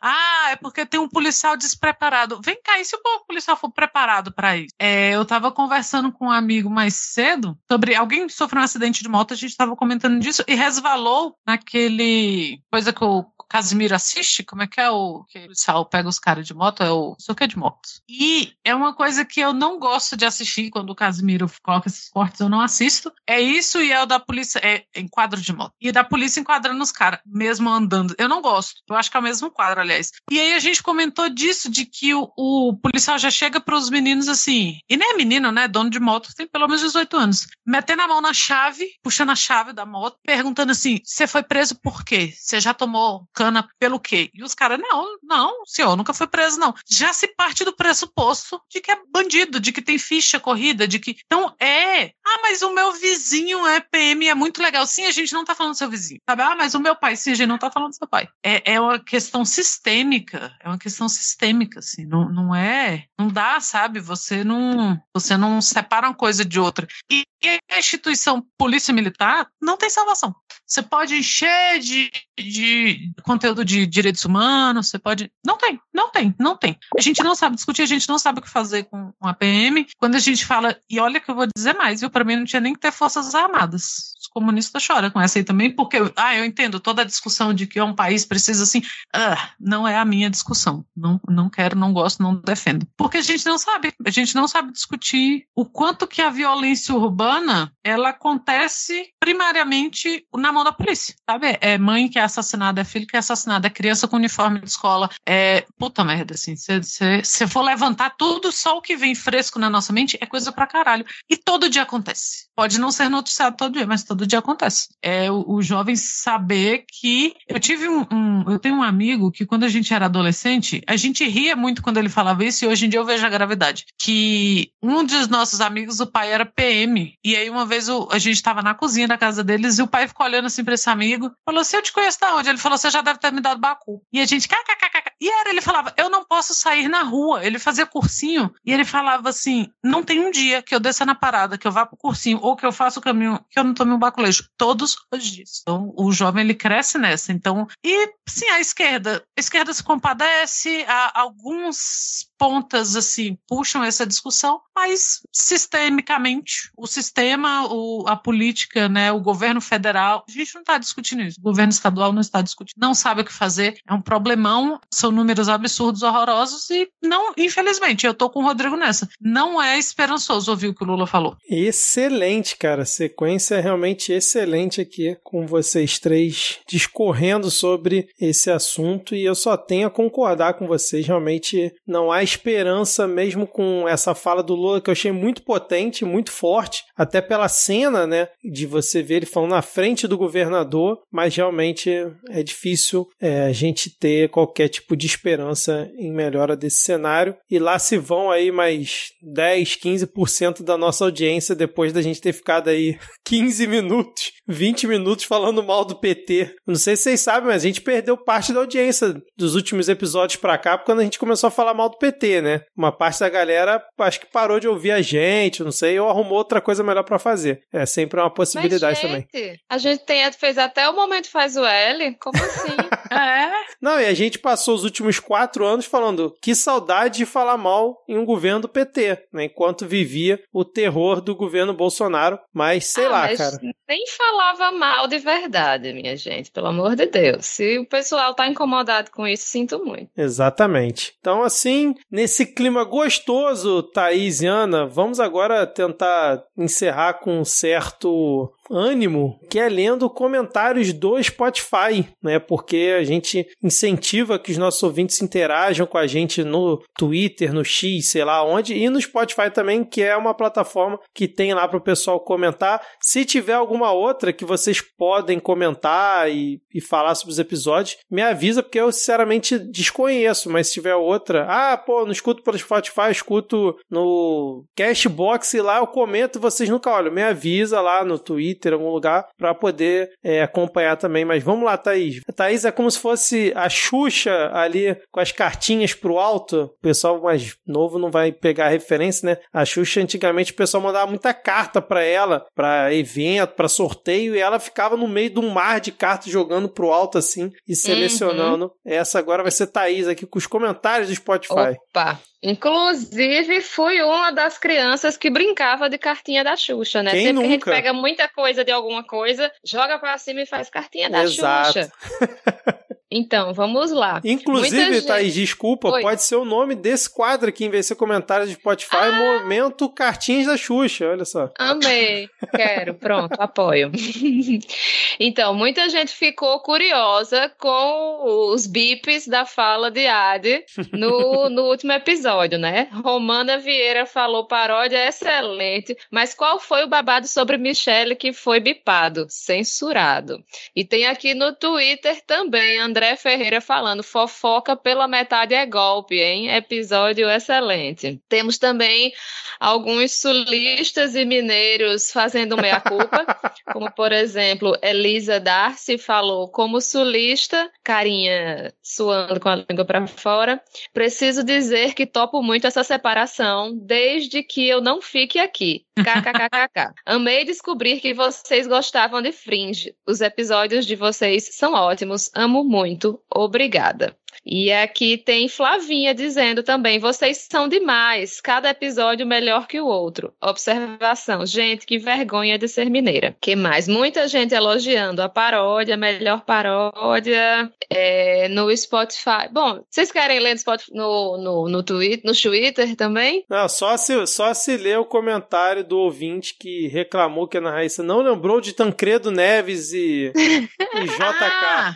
Ah, 0.00 0.50
é 0.50 0.56
porque 0.56 0.84
tem 0.84 1.00
um 1.00 1.08
policial 1.08 1.56
despreparado. 1.56 2.40
Vem 2.44 2.60
cá, 2.62 2.78
e 2.78 2.84
se 2.84 2.96
o 2.96 3.24
policial 3.26 3.56
for 3.56 3.70
preparado 3.72 4.32
para 4.32 4.56
isso? 4.56 4.74
É, 4.78 5.14
eu 5.14 5.22
estava 5.22 5.50
conversando 5.50 6.12
com 6.12 6.26
um 6.26 6.30
amigo 6.30 6.68
mais 6.68 6.94
cedo 6.94 7.21
sobre 7.70 7.94
alguém 7.94 8.26
que 8.26 8.32
sofreu 8.32 8.60
um 8.60 8.64
acidente 8.64 9.02
de 9.02 9.08
moto, 9.08 9.32
a 9.32 9.36
gente 9.36 9.50
estava 9.50 9.76
comentando 9.76 10.20
disso 10.20 10.44
e 10.46 10.54
resvalou 10.54 11.36
naquele 11.46 12.60
coisa 12.70 12.92
que 12.92 13.04
o 13.04 13.24
Casimiro 13.52 13.94
assiste, 13.94 14.42
como 14.42 14.62
é 14.62 14.66
que 14.66 14.80
é 14.80 14.88
o 14.88 15.24
que 15.24 15.38
o 15.38 15.42
policial 15.42 15.84
pega 15.84 16.08
os 16.08 16.18
caras 16.18 16.46
de 16.46 16.54
moto? 16.54 16.82
É 16.82 16.90
o 16.90 17.14
isso 17.20 17.34
que 17.34 17.44
é 17.44 17.46
de 17.46 17.58
moto. 17.58 17.86
E 18.08 18.54
é 18.64 18.74
uma 18.74 18.94
coisa 18.94 19.26
que 19.26 19.40
eu 19.40 19.52
não 19.52 19.78
gosto 19.78 20.16
de 20.16 20.24
assistir 20.24 20.70
quando 20.70 20.88
o 20.88 20.94
Casimiro 20.94 21.50
coloca 21.62 21.86
esses 21.86 22.08
cortes, 22.08 22.40
eu 22.40 22.48
não 22.48 22.62
assisto. 22.62 23.12
É 23.26 23.38
isso 23.38 23.78
e 23.82 23.92
é 23.92 24.02
o 24.02 24.06
da 24.06 24.18
polícia, 24.18 24.58
é 24.64 24.84
em 24.94 25.06
quadro 25.06 25.38
de 25.38 25.52
moto. 25.52 25.74
E 25.78 25.92
da 25.92 26.02
polícia 26.02 26.40
enquadrando 26.40 26.82
os 26.82 26.90
caras, 26.90 27.20
mesmo 27.26 27.68
andando. 27.68 28.14
Eu 28.16 28.26
não 28.26 28.40
gosto. 28.40 28.80
Eu 28.88 28.96
acho 28.96 29.10
que 29.10 29.16
é 29.18 29.20
o 29.20 29.22
mesmo 29.22 29.50
quadro, 29.50 29.82
aliás. 29.82 30.12
E 30.30 30.40
aí 30.40 30.54
a 30.54 30.58
gente 30.58 30.82
comentou 30.82 31.28
disso, 31.28 31.70
de 31.70 31.84
que 31.84 32.14
o, 32.14 32.32
o 32.34 32.74
policial 32.76 33.18
já 33.18 33.30
chega 33.30 33.60
para 33.60 33.76
os 33.76 33.90
meninos 33.90 34.28
assim, 34.28 34.78
e 34.88 34.96
nem 34.96 35.10
é 35.10 35.16
menino, 35.16 35.52
né? 35.52 35.68
Dono 35.68 35.90
de 35.90 36.00
moto, 36.00 36.34
tem 36.34 36.46
pelo 36.46 36.66
menos 36.66 36.80
18 36.80 37.11
anos. 37.16 37.46
Metendo 37.66 38.02
a 38.02 38.08
mão 38.08 38.20
na 38.20 38.32
chave, 38.32 38.86
puxando 39.02 39.30
a 39.30 39.36
chave 39.36 39.72
da 39.72 39.86
moto, 39.86 40.18
perguntando 40.24 40.72
assim: 40.72 41.00
você 41.04 41.26
foi 41.26 41.42
preso 41.42 41.80
por 41.80 42.04
quê? 42.04 42.32
Você 42.36 42.60
já 42.60 42.74
tomou 42.74 43.28
cana 43.32 43.68
pelo 43.78 44.00
quê? 44.00 44.30
E 44.34 44.42
os 44.42 44.54
caras, 44.54 44.78
não, 44.80 45.18
não, 45.22 45.64
senhor, 45.66 45.96
nunca 45.96 46.12
foi 46.14 46.26
preso, 46.26 46.58
não. 46.58 46.74
Já 46.88 47.12
se 47.12 47.28
parte 47.28 47.64
do 47.64 47.74
pressuposto 47.74 48.60
de 48.70 48.80
que 48.80 48.90
é 48.90 48.98
bandido, 49.10 49.60
de 49.60 49.72
que 49.72 49.82
tem 49.82 49.98
ficha 49.98 50.40
corrida, 50.40 50.86
de 50.88 50.98
que. 50.98 51.16
Então 51.24 51.54
é. 51.60 52.06
Ah, 52.24 52.38
mas 52.42 52.62
o 52.62 52.74
meu 52.74 52.92
vizinho 52.92 53.66
é 53.66 53.80
PM, 53.80 54.28
é 54.28 54.34
muito 54.34 54.62
legal. 54.62 54.86
Sim, 54.86 55.04
a 55.04 55.10
gente 55.10 55.32
não 55.32 55.44
tá 55.44 55.54
falando 55.54 55.72
do 55.72 55.78
seu 55.78 55.90
vizinho. 55.90 56.20
Sabe? 56.28 56.42
Ah, 56.42 56.56
mas 56.56 56.74
o 56.74 56.80
meu 56.80 56.96
pai, 56.96 57.16
sim, 57.16 57.32
a 57.32 57.34
gente 57.34 57.48
não 57.48 57.58
tá 57.58 57.70
falando 57.70 57.90
do 57.90 57.96
seu 57.96 58.08
pai. 58.08 58.28
É, 58.42 58.74
é 58.74 58.80
uma 58.80 58.98
questão 58.98 59.44
sistêmica. 59.44 60.54
É 60.60 60.68
uma 60.68 60.78
questão 60.78 61.08
sistêmica, 61.08 61.78
assim. 61.78 62.04
Não, 62.06 62.28
não 62.28 62.54
é. 62.54 63.04
Não 63.18 63.28
dá, 63.28 63.60
sabe? 63.60 64.00
Você 64.00 64.44
não. 64.44 65.00
Você 65.14 65.36
não 65.36 65.60
separa 65.60 66.08
uma 66.08 66.14
coisa 66.14 66.44
de 66.44 66.58
outra. 66.58 66.86
E, 67.10 67.24
a 67.70 67.78
instituição 67.78 68.46
polícia 68.56 68.94
militar 68.94 69.48
não 69.60 69.76
tem 69.76 69.90
salvação. 69.90 70.34
Você 70.66 70.80
pode 70.80 71.14
encher 71.16 71.80
de, 71.80 72.10
de 72.38 73.12
conteúdo 73.22 73.64
de 73.64 73.86
direitos 73.86 74.24
humanos, 74.24 74.88
você 74.88 74.98
pode. 74.98 75.30
Não 75.44 75.58
tem, 75.58 75.80
não 75.92 76.10
tem, 76.10 76.34
não 76.38 76.56
tem. 76.56 76.78
A 76.96 77.00
gente 77.00 77.22
não 77.22 77.34
sabe 77.34 77.56
discutir, 77.56 77.82
a 77.82 77.86
gente 77.86 78.08
não 78.08 78.18
sabe 78.18 78.38
o 78.38 78.42
que 78.42 78.48
fazer 78.48 78.84
com 78.84 79.12
a 79.20 79.34
PM. 79.34 79.86
Quando 79.98 80.14
a 80.14 80.20
gente 80.20 80.46
fala, 80.46 80.78
e 80.88 81.00
olha 81.00 81.20
que 81.20 81.30
eu 81.30 81.34
vou 81.34 81.46
dizer 81.54 81.74
mais, 81.74 82.00
viu? 82.00 82.10
Para 82.10 82.24
mim 82.24 82.36
não 82.36 82.44
tinha 82.44 82.60
nem 82.60 82.72
que 82.72 82.80
ter 82.80 82.92
forças 82.92 83.34
armadas 83.34 84.14
comunista 84.32 84.78
chora 84.84 85.10
com 85.10 85.20
essa 85.20 85.38
aí 85.38 85.44
também, 85.44 85.70
porque, 85.74 85.98
ah, 86.16 86.34
eu 86.34 86.44
entendo 86.44 86.80
toda 86.80 87.02
a 87.02 87.06
discussão 87.06 87.52
de 87.52 87.66
que 87.66 87.80
um 87.80 87.94
país 87.94 88.24
precisa 88.24 88.62
assim, 88.62 88.82
ah, 89.14 89.50
não 89.60 89.86
é 89.86 89.96
a 89.96 90.04
minha 90.04 90.30
discussão. 90.30 90.84
Não, 90.96 91.20
não 91.28 91.48
quero, 91.50 91.76
não 91.76 91.92
gosto, 91.92 92.22
não 92.22 92.34
defendo. 92.34 92.86
Porque 92.96 93.18
a 93.18 93.22
gente 93.22 93.44
não 93.46 93.58
sabe, 93.58 93.92
a 94.04 94.10
gente 94.10 94.34
não 94.34 94.48
sabe 94.48 94.72
discutir 94.72 95.46
o 95.54 95.64
quanto 95.64 96.06
que 96.06 96.22
a 96.22 96.30
violência 96.30 96.94
urbana, 96.94 97.72
ela 97.84 98.10
acontece 98.10 99.10
primariamente 99.20 100.26
na 100.34 100.52
mão 100.52 100.64
da 100.64 100.72
polícia, 100.72 101.14
sabe? 101.28 101.58
É 101.60 101.78
mãe 101.78 102.08
que 102.08 102.18
é 102.18 102.22
assassinada, 102.22 102.80
é 102.80 102.84
filho 102.84 103.06
que 103.06 103.16
é 103.16 103.18
assassinado, 103.18 103.66
é 103.66 103.70
criança 103.70 104.08
com 104.08 104.16
uniforme 104.16 104.60
de 104.60 104.68
escola, 104.68 105.10
é 105.26 105.66
puta 105.78 106.04
merda, 106.04 106.34
assim, 106.34 106.54
se 106.56 107.46
for 107.46 107.62
levantar 107.62 108.14
tudo, 108.16 108.52
só 108.52 108.78
o 108.78 108.82
que 108.82 108.96
vem 108.96 109.14
fresco 109.14 109.58
na 109.58 109.68
nossa 109.68 109.92
mente 109.92 110.16
é 110.20 110.26
coisa 110.26 110.52
pra 110.52 110.66
caralho. 110.66 111.04
E 111.28 111.36
todo 111.36 111.68
dia 111.68 111.82
acontece. 111.82 112.48
Pode 112.54 112.78
não 112.78 112.90
ser 112.90 113.08
noticiado 113.08 113.56
todo 113.56 113.74
dia, 113.74 113.86
mas 113.86 114.04
todo 114.04 114.21
todo 114.22 114.26
dia 114.26 114.38
acontece. 114.38 114.88
É 115.02 115.30
o, 115.30 115.44
o 115.46 115.62
jovem 115.62 115.96
saber 115.96 116.84
que. 116.88 117.34
Eu 117.48 117.58
tive 117.58 117.88
um, 117.88 118.06
um, 118.10 118.50
Eu 118.50 118.58
tenho 118.58 118.76
um 118.76 118.82
amigo 118.82 119.30
que, 119.30 119.44
quando 119.44 119.64
a 119.64 119.68
gente 119.68 119.92
era 119.92 120.06
adolescente, 120.06 120.82
a 120.86 120.96
gente 120.96 121.26
ria 121.28 121.56
muito 121.56 121.82
quando 121.82 121.98
ele 121.98 122.08
falava 122.08 122.44
isso, 122.44 122.64
e 122.64 122.68
hoje 122.68 122.86
em 122.86 122.88
dia 122.88 123.00
eu 123.00 123.04
vejo 123.04 123.26
a 123.26 123.28
gravidade. 123.28 123.86
Que 123.98 124.70
um 124.82 125.04
dos 125.04 125.28
nossos 125.28 125.60
amigos, 125.60 126.00
o 126.00 126.06
pai 126.06 126.32
era 126.32 126.46
PM. 126.46 127.14
E 127.24 127.36
aí, 127.36 127.50
uma 127.50 127.66
vez 127.66 127.88
o, 127.88 128.08
a 128.10 128.18
gente 128.18 128.36
estava 128.36 128.62
na 128.62 128.74
cozinha 128.74 129.08
da 129.08 129.18
casa 129.18 129.42
deles 129.42 129.78
e 129.78 129.82
o 129.82 129.88
pai 129.88 130.06
ficou 130.06 130.24
olhando 130.24 130.46
assim 130.46 130.64
pra 130.64 130.74
esse 130.74 130.88
amigo. 130.88 131.32
Falou 131.44 131.60
assim: 131.60 131.76
Eu 131.76 131.82
te 131.82 131.92
conheço 131.92 132.20
da 132.20 132.36
onde? 132.36 132.48
Ele 132.48 132.58
falou: 132.58 132.78
Você 132.78 132.90
já 132.90 133.02
deve 133.02 133.18
ter 133.18 133.32
me 133.32 133.40
dado 133.40 133.60
Baku. 133.60 134.02
E 134.12 134.20
a 134.20 134.26
gente, 134.26 134.48
kkkk. 134.48 135.12
E 135.20 135.28
era, 135.28 135.50
ele 135.50 135.60
falava: 135.60 135.92
Eu 135.96 136.08
não 136.08 136.24
posso 136.24 136.54
sair 136.54 136.88
na 136.88 137.02
rua. 137.02 137.44
Ele 137.44 137.58
fazia 137.58 137.86
cursinho 137.86 138.52
e 138.64 138.72
ele 138.72 138.84
falava 138.84 139.28
assim: 139.28 139.68
Não 139.82 140.02
tem 140.02 140.20
um 140.20 140.30
dia 140.30 140.62
que 140.62 140.74
eu 140.74 140.80
desça 140.80 141.04
na 141.04 141.14
parada, 141.14 141.58
que 141.58 141.66
eu 141.66 141.72
vá 141.72 141.84
pro 141.84 141.96
cursinho 141.96 142.38
ou 142.40 142.56
que 142.56 142.64
eu 142.64 142.72
faça 142.72 142.98
o 142.98 143.02
caminho, 143.02 143.40
que 143.50 143.58
eu 143.58 143.64
não 143.64 143.74
tome 143.74 143.92
um 143.92 143.98
baculejo 144.12 144.44
todos 144.56 144.96
os 145.10 145.24
dias. 145.24 145.60
Então, 145.62 145.92
o 145.96 146.12
jovem 146.12 146.44
ele 146.44 146.54
cresce 146.54 146.98
nessa. 146.98 147.32
Então, 147.32 147.66
e 147.82 148.12
sim, 148.28 148.48
a 148.50 148.60
esquerda, 148.60 149.24
a 149.36 149.40
esquerda 149.40 149.72
se 149.72 149.82
compadece, 149.82 150.84
há 150.86 151.18
alguns 151.18 152.30
pontas 152.42 152.96
assim 152.96 153.38
puxam 153.46 153.84
essa 153.84 154.04
discussão, 154.04 154.60
mas 154.74 155.20
sistemicamente 155.32 156.72
o 156.76 156.88
sistema, 156.88 157.68
o, 157.70 158.04
a 158.08 158.16
política, 158.16 158.88
né, 158.88 159.12
o 159.12 159.20
governo 159.20 159.60
federal, 159.60 160.24
a 160.28 160.32
gente 160.32 160.52
não 160.52 160.62
está 160.62 160.76
discutindo 160.76 161.22
isso. 161.22 161.38
O 161.38 161.42
governo 161.42 161.70
estadual 161.70 162.12
não 162.12 162.20
está 162.20 162.42
discutindo, 162.42 162.80
não 162.80 162.96
sabe 162.96 163.20
o 163.20 163.24
que 163.24 163.32
fazer. 163.32 163.76
É 163.88 163.94
um 163.94 164.02
problemão, 164.02 164.80
são 164.92 165.12
números 165.12 165.48
absurdos, 165.48 166.02
horrorosos 166.02 166.68
e 166.70 166.88
não, 167.00 167.32
infelizmente, 167.38 168.04
eu 168.04 168.12
tô 168.12 168.28
com 168.28 168.40
o 168.40 168.44
Rodrigo 168.44 168.74
nessa. 168.74 169.08
Não 169.20 169.62
é 169.62 169.78
esperançoso 169.78 170.50
ouvir 170.50 170.66
o 170.66 170.74
que 170.74 170.82
o 170.82 170.86
Lula 170.86 171.06
falou. 171.06 171.36
Excelente, 171.48 172.56
cara. 172.56 172.84
Sequência 172.84 173.60
realmente 173.60 174.12
excelente 174.12 174.80
aqui 174.80 175.16
com 175.22 175.46
vocês 175.46 176.00
três 176.00 176.58
discorrendo 176.66 177.52
sobre 177.52 178.08
esse 178.18 178.50
assunto 178.50 179.14
e 179.14 179.24
eu 179.24 179.36
só 179.36 179.56
tenho 179.56 179.86
a 179.86 179.90
concordar 179.90 180.54
com 180.54 180.66
vocês. 180.66 181.06
Realmente 181.06 181.72
não 181.86 182.10
há 182.10 182.22
esperança 182.32 183.06
mesmo 183.06 183.46
com 183.46 183.88
essa 183.88 184.14
fala 184.14 184.42
do 184.42 184.54
Lula 184.54 184.80
que 184.80 184.90
eu 184.90 184.92
achei 184.92 185.12
muito 185.12 185.42
potente, 185.42 186.04
muito 186.04 186.30
forte, 186.30 186.84
até 186.96 187.20
pela 187.20 187.48
cena, 187.48 188.06
né, 188.06 188.28
de 188.42 188.66
você 188.66 189.02
ver 189.02 189.16
ele 189.16 189.26
falando 189.26 189.50
na 189.50 189.62
frente 189.62 190.08
do 190.08 190.18
governador, 190.18 191.00
mas 191.10 191.34
realmente 191.34 191.90
é 192.30 192.42
difícil 192.42 193.08
é, 193.20 193.44
a 193.44 193.52
gente 193.52 193.90
ter 193.90 194.28
qualquer 194.30 194.68
tipo 194.68 194.96
de 194.96 195.06
esperança 195.06 195.90
em 195.96 196.12
melhora 196.12 196.56
desse 196.56 196.82
cenário. 196.82 197.36
E 197.50 197.58
lá 197.58 197.78
se 197.78 197.96
vão 197.98 198.30
aí 198.30 198.50
mais 198.50 199.12
10, 199.22 199.76
15% 199.76 200.62
da 200.62 200.76
nossa 200.76 201.04
audiência 201.04 201.54
depois 201.54 201.92
da 201.92 202.02
gente 202.02 202.20
ter 202.20 202.32
ficado 202.32 202.68
aí 202.68 202.98
15 203.24 203.66
minutos, 203.66 204.32
20 204.48 204.86
minutos 204.86 205.24
falando 205.24 205.62
mal 205.62 205.84
do 205.84 205.96
PT. 205.96 206.54
Não 206.66 206.74
sei 206.74 206.96
se 206.96 207.04
vocês 207.04 207.20
sabem, 207.20 207.48
mas 207.48 207.62
a 207.62 207.66
gente 207.66 207.80
perdeu 207.80 208.16
parte 208.16 208.52
da 208.52 208.60
audiência 208.60 209.14
dos 209.36 209.54
últimos 209.54 209.88
episódios 209.88 210.36
para 210.36 210.58
cá 210.58 210.78
quando 210.78 211.00
a 211.00 211.04
gente 211.04 211.18
começou 211.18 211.48
a 211.48 211.50
falar 211.50 211.74
mal 211.74 211.88
do 211.88 211.98
PT. 211.98 212.21
Né? 212.22 212.62
Uma 212.76 212.92
parte 212.92 213.20
da 213.20 213.28
galera 213.28 213.84
acho 213.98 214.20
que 214.20 214.26
parou 214.26 214.60
de 214.60 214.68
ouvir 214.68 214.92
a 214.92 215.02
gente, 215.02 215.62
não 215.64 215.72
sei, 215.72 215.98
ou 215.98 216.08
arrumou 216.08 216.38
outra 216.38 216.60
coisa 216.60 216.82
melhor 216.84 217.02
para 217.02 217.18
fazer. 217.18 217.62
É 217.72 217.84
sempre 217.84 218.20
uma 218.20 218.30
possibilidade 218.30 219.00
Mas, 219.00 219.00
também. 219.00 219.26
gente, 219.34 219.60
A 219.68 219.78
gente 219.78 220.04
tem, 220.04 220.30
fez 220.32 220.56
até 220.58 220.88
o 220.88 220.94
momento 220.94 221.28
faz 221.30 221.56
o 221.56 221.64
L. 221.64 222.14
Como 222.20 222.36
assim? 222.36 222.76
É. 223.12 223.50
Não, 223.78 224.00
e 224.00 224.06
a 224.06 224.14
gente 224.14 224.38
passou 224.38 224.74
os 224.74 224.84
últimos 224.84 225.20
quatro 225.20 225.66
anos 225.66 225.84
falando 225.84 226.34
que 226.40 226.54
saudade 226.54 227.18
de 227.18 227.26
falar 227.26 227.58
mal 227.58 228.02
em 228.08 228.16
um 228.16 228.24
governo 228.24 228.60
do 228.60 228.68
PT, 228.70 229.26
né? 229.30 229.44
Enquanto 229.44 229.86
vivia 229.86 230.40
o 230.50 230.64
terror 230.64 231.20
do 231.20 231.36
governo 231.36 231.74
Bolsonaro. 231.74 232.38
Mas 232.54 232.86
sei 232.86 233.04
Ah, 233.04 233.08
lá, 233.10 233.20
mas 233.24 233.36
cara. 233.38 233.58
Nem 233.86 234.06
falava 234.06 234.72
mal 234.72 235.06
de 235.08 235.18
verdade, 235.18 235.92
minha 235.92 236.16
gente, 236.16 236.50
pelo 236.50 236.68
amor 236.68 236.96
de 236.96 237.04
Deus. 237.04 237.44
Se 237.44 237.78
o 237.78 237.86
pessoal 237.86 238.34
tá 238.34 238.46
incomodado 238.48 239.10
com 239.10 239.26
isso, 239.26 239.44
sinto 239.46 239.84
muito. 239.84 240.08
Exatamente. 240.16 241.12
Então, 241.20 241.42
assim, 241.42 241.94
nesse 242.12 242.44
clima 242.44 242.84
gostoso, 242.84 243.82
Thaís 243.82 244.42
e 244.42 244.46
Ana, 244.46 244.86
vamos 244.86 245.18
agora 245.18 245.66
tentar 245.66 246.44
encerrar 246.56 247.14
com 247.14 247.40
um 247.40 247.44
certo 247.44 248.52
ânimo, 248.72 249.38
que 249.50 249.58
é 249.58 249.68
lendo 249.68 250.08
comentários 250.08 250.92
do 250.92 251.22
Spotify, 251.22 252.08
né? 252.22 252.38
Porque 252.38 252.94
a 252.98 253.04
gente 253.04 253.46
incentiva 253.62 254.38
que 254.38 254.50
os 254.50 254.58
nossos 254.58 254.82
ouvintes 254.82 255.20
interajam 255.20 255.86
com 255.86 255.98
a 255.98 256.06
gente 256.06 256.42
no 256.42 256.82
Twitter, 256.96 257.52
no 257.52 257.64
X, 257.64 258.10
sei 258.10 258.24
lá 258.24 258.44
onde, 258.44 258.74
e 258.74 258.88
no 258.88 259.00
Spotify 259.00 259.50
também, 259.52 259.84
que 259.84 260.02
é 260.02 260.16
uma 260.16 260.34
plataforma 260.34 260.98
que 261.14 261.28
tem 261.28 261.52
lá 261.54 261.68
para 261.68 261.78
o 261.78 261.82
pessoal 261.82 262.18
comentar. 262.20 262.80
Se 263.00 263.24
tiver 263.24 263.54
alguma 263.54 263.92
outra 263.92 264.32
que 264.32 264.44
vocês 264.44 264.80
podem 264.80 265.38
comentar 265.38 266.30
e, 266.30 266.60
e 266.74 266.80
falar 266.80 267.14
sobre 267.14 267.32
os 267.32 267.38
episódios, 267.38 267.96
me 268.10 268.22
avisa, 268.22 268.62
porque 268.62 268.80
eu 268.80 268.90
sinceramente 268.90 269.58
desconheço, 269.58 270.50
mas 270.50 270.68
se 270.68 270.74
tiver 270.74 270.94
outra, 270.94 271.46
ah, 271.48 271.76
pô, 271.76 272.04
não 272.04 272.12
escuto 272.12 272.42
pelo 272.42 272.58
Spotify, 272.58 273.10
escuto 273.10 273.76
no 273.90 274.64
Cashbox 274.76 275.54
e 275.54 275.60
lá 275.60 275.78
eu 275.78 275.86
comento, 275.86 276.40
vocês 276.40 276.68
nunca 276.68 276.90
olham, 276.90 277.12
me 277.12 277.22
avisa 277.22 277.80
lá 277.80 278.04
no 278.04 278.18
Twitter, 278.18 278.61
em 278.70 278.74
algum 278.74 278.90
lugar, 278.90 279.26
para 279.36 279.54
poder 279.54 280.10
é, 280.22 280.42
acompanhar 280.42 280.96
também. 280.96 281.24
Mas 281.24 281.42
vamos 281.42 281.64
lá, 281.64 281.76
Thaís. 281.76 282.20
A 282.28 282.32
Thaís 282.32 282.64
é 282.64 282.72
como 282.72 282.90
se 282.90 282.98
fosse 282.98 283.52
a 283.56 283.68
Xuxa 283.68 284.50
ali 284.52 284.96
com 285.10 285.20
as 285.20 285.32
cartinhas 285.32 285.94
pro 285.94 286.18
alto. 286.18 286.64
O 286.64 286.80
pessoal 286.80 287.20
mais 287.20 287.56
novo 287.66 287.98
não 287.98 288.10
vai 288.10 288.32
pegar 288.32 288.66
a 288.66 288.70
referência, 288.70 289.26
né? 289.26 289.38
A 289.52 289.64
Xuxa, 289.64 290.00
antigamente, 290.00 290.52
o 290.52 290.56
pessoal 290.56 290.82
mandava 290.82 291.06
muita 291.06 291.34
carta 291.34 291.80
para 291.80 292.02
ela, 292.02 292.44
para 292.54 292.94
evento, 292.94 293.54
para 293.54 293.68
sorteio, 293.68 294.34
e 294.34 294.38
ela 294.38 294.58
ficava 294.58 294.96
no 294.96 295.08
meio 295.08 295.30
de 295.30 295.40
um 295.40 295.50
mar 295.50 295.80
de 295.80 295.92
cartas 295.92 296.30
jogando 296.30 296.68
pro 296.68 296.92
alto 296.92 297.18
assim 297.18 297.50
e 297.66 297.74
selecionando. 297.74 298.72
Essa 298.84 299.18
agora 299.18 299.42
vai 299.42 299.52
ser 299.52 299.66
Thaís 299.66 300.08
aqui 300.08 300.26
com 300.26 300.38
os 300.38 300.46
comentários 300.46 301.08
do 301.08 301.14
Spotify. 301.14 301.76
Opa! 301.90 302.20
Inclusive, 302.42 303.60
fui 303.60 304.02
uma 304.02 304.32
das 304.32 304.58
crianças 304.58 305.16
que 305.16 305.30
brincava 305.30 305.88
de 305.88 305.96
cartinha 305.96 306.42
da 306.42 306.56
Xuxa, 306.56 307.02
né? 307.02 307.12
Quem 307.12 307.26
Sempre 307.26 307.40
que 307.40 307.46
a 307.46 307.50
gente 307.50 307.60
nunca? 307.60 307.70
pega 307.70 307.92
muita 307.92 308.28
coisa 308.28 308.64
de 308.64 308.72
alguma 308.72 309.04
coisa, 309.04 309.50
joga 309.64 309.98
pra 309.98 310.18
cima 310.18 310.42
e 310.42 310.46
faz 310.46 310.68
cartinha 310.68 311.08
da 311.08 311.22
Exato. 311.22 311.72
Xuxa. 311.72 311.92
Então, 313.14 313.52
vamos 313.52 313.90
lá. 313.90 314.20
Inclusive, 314.24 314.76
Muita 314.76 314.94
gente- 314.94 315.06
Thaís, 315.06 315.34
desculpa, 315.34 315.90
Oi. 315.90 316.00
pode 316.02 316.22
ser 316.22 316.36
o 316.36 316.44
nome 316.44 316.74
desse 316.74 317.10
quadro 317.10 317.48
aqui, 317.50 317.64
em 317.66 317.68
vez 317.70 317.84
de 317.84 317.88
ser 317.88 317.94
comentários 317.96 318.48
de 318.48 318.54
Spotify, 318.54 318.96
Ah! 318.96 319.12
Momento 319.12 319.88
Cartinhas 319.88 320.46
da 320.46 320.56
Xuxa, 320.56 321.06
olha 321.10 321.24
só. 321.24 321.50
Amei, 321.58 322.28
quero, 322.56 322.94
pronto, 322.94 323.34
apoio. 323.38 323.90
então, 325.20 325.54
muita 325.54 325.88
gente 325.88 326.12
ficou 326.14 326.58
curiosa 326.60 327.50
com 327.58 328.50
os 328.52 328.66
bips 328.66 329.26
da 329.28 329.44
fala 329.44 329.90
de 329.90 330.06
Ade 330.06 330.64
no, 330.92 331.48
no 331.50 331.62
último 331.64 331.92
episódio, 331.92 332.58
né? 332.58 332.88
Romana 333.04 333.58
Vieira 333.58 334.06
falou 334.06 334.46
paródia 334.46 335.06
excelente, 335.06 335.96
mas 336.10 336.34
qual 336.34 336.58
foi 336.58 336.84
o 336.84 336.88
babado 336.88 337.26
sobre 337.26 337.56
Michelle 337.58 338.16
que 338.16 338.32
foi 338.32 338.60
bipado? 338.60 339.26
Censurado. 339.28 340.42
E 340.74 340.84
tem 340.84 341.06
aqui 341.06 341.34
no 341.34 341.52
Twitter 341.54 342.20
também 342.26 342.78
André 342.78 343.01
Ferreira 343.16 343.60
falando 343.60 344.02
fofoca 344.02 344.76
pela 344.76 345.08
metade 345.08 345.54
é 345.54 345.66
golpe, 345.66 346.20
hein? 346.20 346.54
Episódio 346.54 347.28
excelente. 347.28 348.20
Temos 348.28 348.58
também 348.58 349.12
alguns 349.58 350.12
sulistas 350.20 351.14
e 351.14 351.24
mineiros 351.24 352.10
fazendo 352.10 352.56
meia-culpa, 352.56 353.24
como 353.72 353.90
por 353.92 354.12
exemplo, 354.12 354.76
Elisa 354.82 355.38
Darcy 355.38 355.98
falou 355.98 356.48
como 356.48 356.80
sulista, 356.80 357.70
carinha 357.84 358.72
suando 358.82 359.38
com 359.38 359.48
a 359.48 359.56
língua 359.56 359.84
para 359.84 360.06
fora, 360.06 360.60
preciso 360.92 361.44
dizer 361.44 361.94
que 361.94 362.06
topo 362.06 362.42
muito 362.42 362.66
essa 362.66 362.84
separação 362.84 363.72
desde 363.74 364.42
que 364.42 364.68
eu 364.68 364.80
não 364.80 365.00
fique 365.00 365.38
aqui. 365.38 365.84
KKKKK. 365.96 366.94
Amei 367.04 367.44
descobrir 367.44 368.00
que 368.00 368.14
vocês 368.14 368.66
gostavam 368.66 369.20
de 369.20 369.32
Fringe. 369.32 369.94
Os 370.06 370.20
episódios 370.20 370.86
de 370.86 370.96
vocês 370.96 371.50
são 371.52 371.74
ótimos. 371.74 372.30
Amo 372.34 372.64
muito. 372.64 372.91
Obrigada. 373.30 374.16
E 374.44 374.72
aqui 374.72 375.16
tem 375.16 375.48
Flavinha 375.48 376.14
dizendo 376.14 376.62
também: 376.62 376.98
vocês 376.98 377.46
são 377.50 377.68
demais, 377.68 378.40
cada 378.40 378.70
episódio 378.70 379.26
melhor 379.26 379.66
que 379.66 379.80
o 379.80 379.86
outro. 379.86 380.32
Observação, 380.40 381.46
gente, 381.46 381.86
que 381.86 381.98
vergonha 381.98 382.58
de 382.58 382.66
ser 382.66 382.90
mineira. 382.90 383.36
Que 383.40 383.54
mais? 383.54 383.86
Muita 383.86 384.26
gente 384.26 384.54
elogiando 384.54 385.22
a 385.22 385.28
paródia, 385.28 385.96
melhor 385.96 386.42
paródia 386.44 387.70
é, 387.88 388.48
no 388.48 388.74
Spotify. 388.76 389.48
Bom, 389.50 389.84
vocês 389.88 390.10
querem 390.10 390.40
ler 390.40 390.54
no, 390.54 390.58
Spotify, 390.58 390.90
no, 390.94 391.36
no, 391.38 391.68
no, 391.68 391.82
Twitter, 391.82 392.22
no 392.24 392.36
Twitter 392.36 392.96
também? 392.96 393.44
Não, 393.48 393.68
só 393.68 393.96
se, 393.96 394.26
só 394.26 394.52
se 394.54 394.76
ler 394.76 394.98
o 394.98 395.04
comentário 395.04 395.84
do 395.84 395.98
ouvinte 395.98 396.56
que 396.58 396.88
reclamou 396.88 397.46
que 397.46 397.56
a 397.56 397.60
Ana 397.60 397.70
Raíssa 397.70 398.02
não 398.02 398.20
lembrou 398.20 398.60
de 398.60 398.72
Tancredo 398.72 399.30
Neves 399.30 399.92
e, 399.92 400.32
e 400.36 401.04
JK. 401.04 401.42
Ah, 401.42 401.94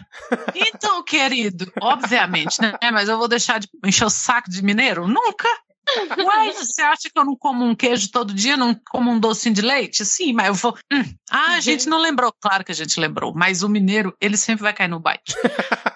então, 0.55 1.03
querido, 1.03 1.71
obviamente, 1.81 2.26
né? 2.61 2.91
Mas 2.93 3.09
eu 3.09 3.19
vou 3.19 3.29
deixar 3.29 3.59
de 3.61 3.69
encher 3.85 4.05
o 4.05 4.11
saco 4.11 4.51
de 4.51 4.63
mineiro? 4.63 5.07
Nunca! 5.07 5.49
Ué, 6.19 6.53
você 6.53 6.83
acha 6.83 7.09
que 7.13 7.19
eu 7.19 7.25
não 7.25 7.37
como 7.37 7.65
um 7.65 7.75
queijo 7.75 8.11
todo 8.11 8.35
dia, 8.35 8.57
não 8.57 8.75
como 8.91 9.11
um 9.11 9.21
docinho 9.21 9.55
de 9.55 9.63
leite? 9.63 10.05
Sim, 10.05 10.33
mas 10.33 10.49
eu 10.49 10.55
vou. 10.55 10.77
Hum. 10.93 11.05
Ah, 11.31 11.55
a 11.55 11.61
gente 11.61 11.89
não 11.89 11.99
lembrou. 11.99 12.33
Claro 12.41 12.65
que 12.65 12.73
a 12.73 12.75
gente 12.75 12.99
lembrou, 12.99 13.33
mas 13.35 13.63
o 13.63 13.69
mineiro, 13.69 14.15
ele 14.21 14.37
sempre 14.37 14.63
vai 14.63 14.73
cair 14.73 14.89
no 14.89 15.01
baite. 15.01 15.35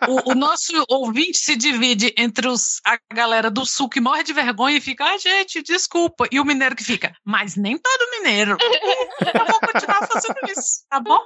O, 0.08 0.32
o 0.32 0.34
nosso 0.34 0.72
ouvinte 0.88 1.38
se 1.38 1.56
divide 1.56 2.12
entre 2.16 2.48
os, 2.48 2.80
a 2.86 2.98
galera 3.12 3.50
do 3.50 3.66
sul 3.66 3.88
que 3.88 4.00
morre 4.00 4.22
de 4.22 4.32
vergonha 4.32 4.78
e 4.78 4.80
fica, 4.80 5.04
ah, 5.04 5.18
gente, 5.18 5.62
desculpa. 5.62 6.26
E 6.30 6.40
o 6.40 6.44
mineiro 6.44 6.74
que 6.74 6.84
fica, 6.84 7.12
mas 7.24 7.56
nem 7.56 7.76
todo 7.76 8.10
mineiro. 8.10 8.56
Eu 8.60 9.46
vou 9.46 9.60
continuar 9.60 10.08
fazendo 10.08 10.36
isso, 10.50 10.84
tá 10.88 11.00
bom? 11.00 11.20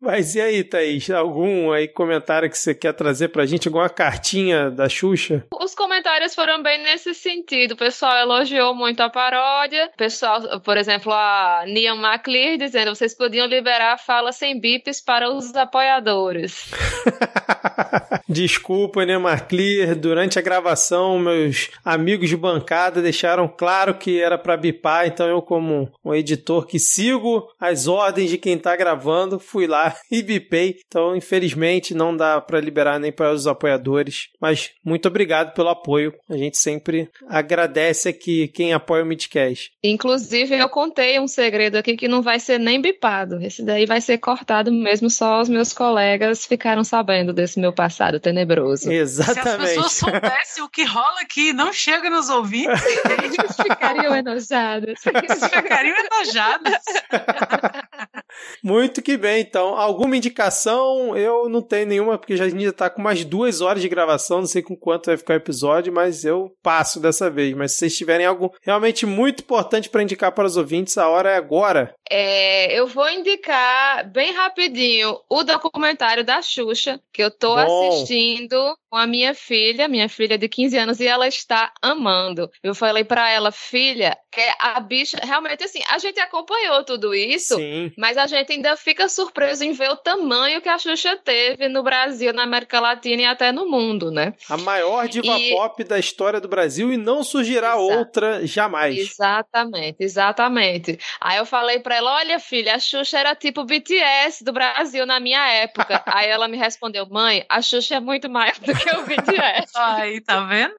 Mas 0.00 0.34
e 0.34 0.40
aí, 0.40 0.62
Thaís? 0.62 1.08
Algum 1.10 1.72
aí 1.72 1.88
comentário 1.88 2.50
que 2.50 2.58
você 2.58 2.74
quer 2.74 2.92
trazer 2.92 3.28
pra 3.28 3.46
gente? 3.46 3.68
Alguma 3.68 3.88
cartinha 3.88 4.70
da 4.70 4.88
Xuxa? 4.88 5.46
Os 5.60 5.74
comentários 5.74 6.34
foram 6.34 6.62
bem 6.62 6.82
nesse 6.82 7.14
sentido. 7.14 7.75
O 7.76 7.78
pessoal 7.78 8.16
elogiou 8.16 8.74
muito 8.74 9.02
a 9.02 9.10
paródia. 9.10 9.90
O 9.92 9.98
pessoal, 9.98 10.40
por 10.60 10.78
exemplo, 10.78 11.12
a 11.12 11.62
Nian 11.66 11.96
McClear 11.96 12.56
dizendo 12.56 12.94
vocês 12.94 13.14
podiam 13.14 13.46
liberar 13.46 13.92
a 13.92 13.98
fala 13.98 14.32
sem 14.32 14.58
bips 14.58 15.02
para 15.02 15.30
os 15.30 15.54
apoiadores. 15.54 16.70
Desculpa, 18.26 19.04
né, 19.04 19.18
Marclear? 19.18 19.94
Durante 19.94 20.38
a 20.38 20.42
gravação, 20.42 21.18
meus 21.18 21.70
amigos 21.84 22.28
de 22.28 22.36
bancada 22.36 23.02
deixaram 23.02 23.46
claro 23.46 23.94
que 23.94 24.20
era 24.20 24.38
pra 24.38 24.56
bipar, 24.56 25.06
então 25.06 25.28
eu, 25.28 25.42
como 25.42 25.92
um 26.04 26.14
editor 26.14 26.66
que 26.66 26.78
sigo 26.78 27.46
as 27.60 27.86
ordens 27.86 28.30
de 28.30 28.38
quem 28.38 28.58
tá 28.58 28.74
gravando, 28.74 29.38
fui 29.38 29.66
lá 29.66 29.94
e 30.10 30.22
bipei. 30.22 30.78
Então, 30.86 31.14
infelizmente, 31.14 31.94
não 31.94 32.16
dá 32.16 32.40
pra 32.40 32.58
liberar 32.58 32.98
nem 32.98 33.12
para 33.12 33.32
os 33.32 33.46
apoiadores. 33.46 34.28
Mas 34.40 34.70
muito 34.82 35.06
obrigado 35.08 35.52
pelo 35.52 35.68
apoio. 35.68 36.14
A 36.28 36.36
gente 36.36 36.56
sempre 36.56 37.08
agradece 37.28 37.65
aqui 38.08 38.48
quem 38.48 38.72
apoia 38.72 39.02
o 39.02 39.06
Midcast. 39.06 39.70
Inclusive, 39.82 40.56
eu 40.56 40.68
contei 40.68 41.18
um 41.20 41.28
segredo 41.28 41.76
aqui 41.76 41.96
que 41.96 42.08
não 42.08 42.22
vai 42.22 42.38
ser 42.40 42.58
nem 42.58 42.80
bipado. 42.80 43.40
Esse 43.42 43.62
daí 43.64 43.86
vai 43.86 44.00
ser 44.00 44.18
cortado 44.18 44.72
mesmo, 44.72 45.08
só 45.10 45.40
os 45.40 45.48
meus 45.48 45.72
colegas 45.72 46.44
ficaram 46.46 46.84
sabendo 46.84 47.32
desse 47.32 47.58
meu 47.60 47.72
passado 47.72 48.20
tenebroso. 48.20 48.84
Se 48.84 48.98
as 48.98 49.18
Exatamente. 49.18 49.58
pessoas 49.74 49.92
soubessem 49.92 50.62
o 50.64 50.68
que 50.68 50.84
rola 50.84 51.20
aqui, 51.20 51.52
não 51.52 51.72
chega 51.72 52.10
nos 52.10 52.28
ouvintes, 52.28 52.82
Eles 53.26 53.56
ficariam 53.56 54.14
enojados. 54.14 55.06
eles 55.06 55.48
ficariam 55.48 55.96
enojados. 55.96 56.72
Muito 58.62 59.02
que 59.02 59.16
bem, 59.16 59.40
então. 59.40 59.76
Alguma 59.76 60.16
indicação? 60.16 61.16
Eu 61.16 61.48
não 61.48 61.62
tenho 61.62 61.86
nenhuma, 61.86 62.18
porque 62.18 62.36
já 62.36 62.48
já 62.48 62.72
tá 62.72 62.90
com 62.90 63.02
mais 63.02 63.24
duas 63.24 63.60
horas 63.60 63.82
de 63.82 63.88
gravação, 63.88 64.38
não 64.38 64.46
sei 64.46 64.62
com 64.62 64.76
quanto 64.76 65.06
vai 65.06 65.16
ficar 65.16 65.34
o 65.34 65.38
episódio, 65.38 65.92
mas 65.92 66.24
eu 66.24 66.52
passo 66.62 67.00
dessa 67.00 67.30
vez. 67.30 67.54
Mas 67.54 67.72
se 67.72 67.78
vocês 67.78 67.96
tiverem 67.96 68.26
algo 68.26 68.54
realmente 68.62 69.06
muito 69.06 69.42
importante 69.42 69.88
para 69.88 70.02
indicar 70.02 70.32
para 70.32 70.46
os 70.46 70.56
ouvintes, 70.56 70.96
a 70.98 71.08
hora 71.08 71.30
é 71.30 71.36
agora. 71.36 71.94
É, 72.08 72.72
eu 72.72 72.86
vou 72.86 73.08
indicar 73.10 74.08
bem 74.10 74.32
rapidinho 74.32 75.18
o 75.28 75.42
documentário 75.42 76.24
da 76.24 76.40
Xuxa, 76.40 77.00
que 77.12 77.22
eu 77.22 77.30
tô 77.30 77.54
Bom. 77.54 77.88
assistindo 77.88 78.76
com 78.88 78.96
a 78.96 79.06
minha 79.06 79.34
filha, 79.34 79.88
minha 79.88 80.08
filha 80.08 80.38
de 80.38 80.48
15 80.48 80.78
anos, 80.78 81.00
e 81.00 81.06
ela 81.06 81.26
está 81.26 81.72
amando. 81.82 82.50
Eu 82.62 82.74
falei 82.74 83.04
pra 83.04 83.30
ela, 83.30 83.50
filha, 83.50 84.16
que 84.30 84.40
a 84.60 84.78
bicha, 84.80 85.18
realmente 85.22 85.64
assim, 85.64 85.80
a 85.90 85.98
gente 85.98 86.20
acompanhou 86.20 86.84
tudo 86.84 87.14
isso, 87.14 87.56
Sim. 87.56 87.92
mas 87.98 88.16
a 88.16 88.25
gente 88.26 88.52
ainda 88.52 88.76
fica 88.76 89.08
surpreso 89.08 89.64
em 89.64 89.72
ver 89.72 89.90
o 89.90 89.96
tamanho 89.96 90.60
que 90.60 90.68
a 90.68 90.78
Xuxa 90.78 91.16
teve 91.16 91.68
no 91.68 91.82
Brasil, 91.82 92.32
na 92.32 92.42
América 92.42 92.80
Latina 92.80 93.22
e 93.22 93.24
até 93.26 93.52
no 93.52 93.68
mundo, 93.68 94.10
né? 94.10 94.34
A 94.48 94.56
maior 94.56 95.08
diva 95.08 95.38
E- 95.38 95.50
pop 95.50 95.82
da 95.84 95.98
história 95.98 96.40
do 96.40 96.48
Brasil 96.48 96.92
e 96.92 96.96
não 96.96 97.22
surgirá 97.24 97.68
Exato. 97.76 97.80
outra 97.82 98.46
jamais. 98.46 98.96
Exatamente, 98.98 99.96
exatamente. 100.00 100.98
Aí 101.20 101.38
eu 101.38 101.46
falei 101.46 101.80
pra 101.80 101.96
ela: 101.96 102.14
olha, 102.16 102.38
filha, 102.38 102.74
a 102.74 102.78
Xuxa 102.78 103.18
era 103.18 103.34
tipo 103.34 103.64
BTS 103.64 104.44
do 104.44 104.52
Brasil 104.52 105.06
na 105.06 105.18
minha 105.20 105.46
época. 105.48 106.02
Aí 106.06 106.28
ela 106.28 106.48
me 106.48 106.56
respondeu: 106.56 107.06
mãe, 107.08 107.44
a 107.48 107.60
Xuxa 107.62 107.96
é 107.96 108.00
muito 108.00 108.28
maior 108.28 108.54
do 108.58 108.74
que 108.74 108.90
o 108.96 109.02
BTS. 109.04 109.72
Aí, 109.76 110.20
tá 110.20 110.40
vendo? 110.44 110.74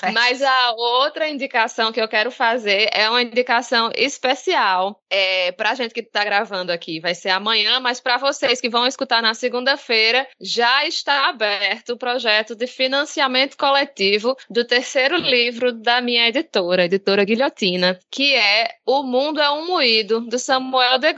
Tá. 0.00 0.12
Mas 0.12 0.42
a 0.42 0.72
outra 0.72 1.28
indicação 1.28 1.92
que 1.92 2.00
eu 2.00 2.08
quero 2.08 2.30
fazer 2.30 2.88
é 2.92 3.08
uma 3.08 3.22
indicação 3.22 3.90
especial 3.94 5.00
é, 5.10 5.52
para 5.52 5.70
a 5.70 5.74
gente 5.74 5.92
que 5.92 6.00
está 6.00 6.24
gravando 6.24 6.69
aqui. 6.70 7.00
Vai 7.00 7.14
ser 7.14 7.30
amanhã, 7.30 7.80
mas 7.80 8.00
para 8.00 8.16
vocês 8.16 8.60
que 8.60 8.68
vão 8.68 8.86
escutar 8.86 9.22
na 9.22 9.34
segunda-feira, 9.34 10.26
já 10.40 10.86
está 10.86 11.28
aberto 11.28 11.90
o 11.90 11.98
projeto 11.98 12.54
de 12.54 12.66
financiamento 12.66 13.56
coletivo 13.56 14.36
do 14.48 14.64
terceiro 14.64 15.16
livro 15.16 15.72
da 15.72 16.00
minha 16.00 16.28
editora, 16.28 16.84
editora 16.84 17.24
Guilhotina, 17.24 17.98
que 18.10 18.34
é 18.34 18.68
O 18.86 19.02
Mundo 19.02 19.40
é 19.40 19.50
um 19.50 19.66
Moído, 19.66 20.20
do 20.20 20.38
Samuel 20.38 20.98
de 20.98 21.10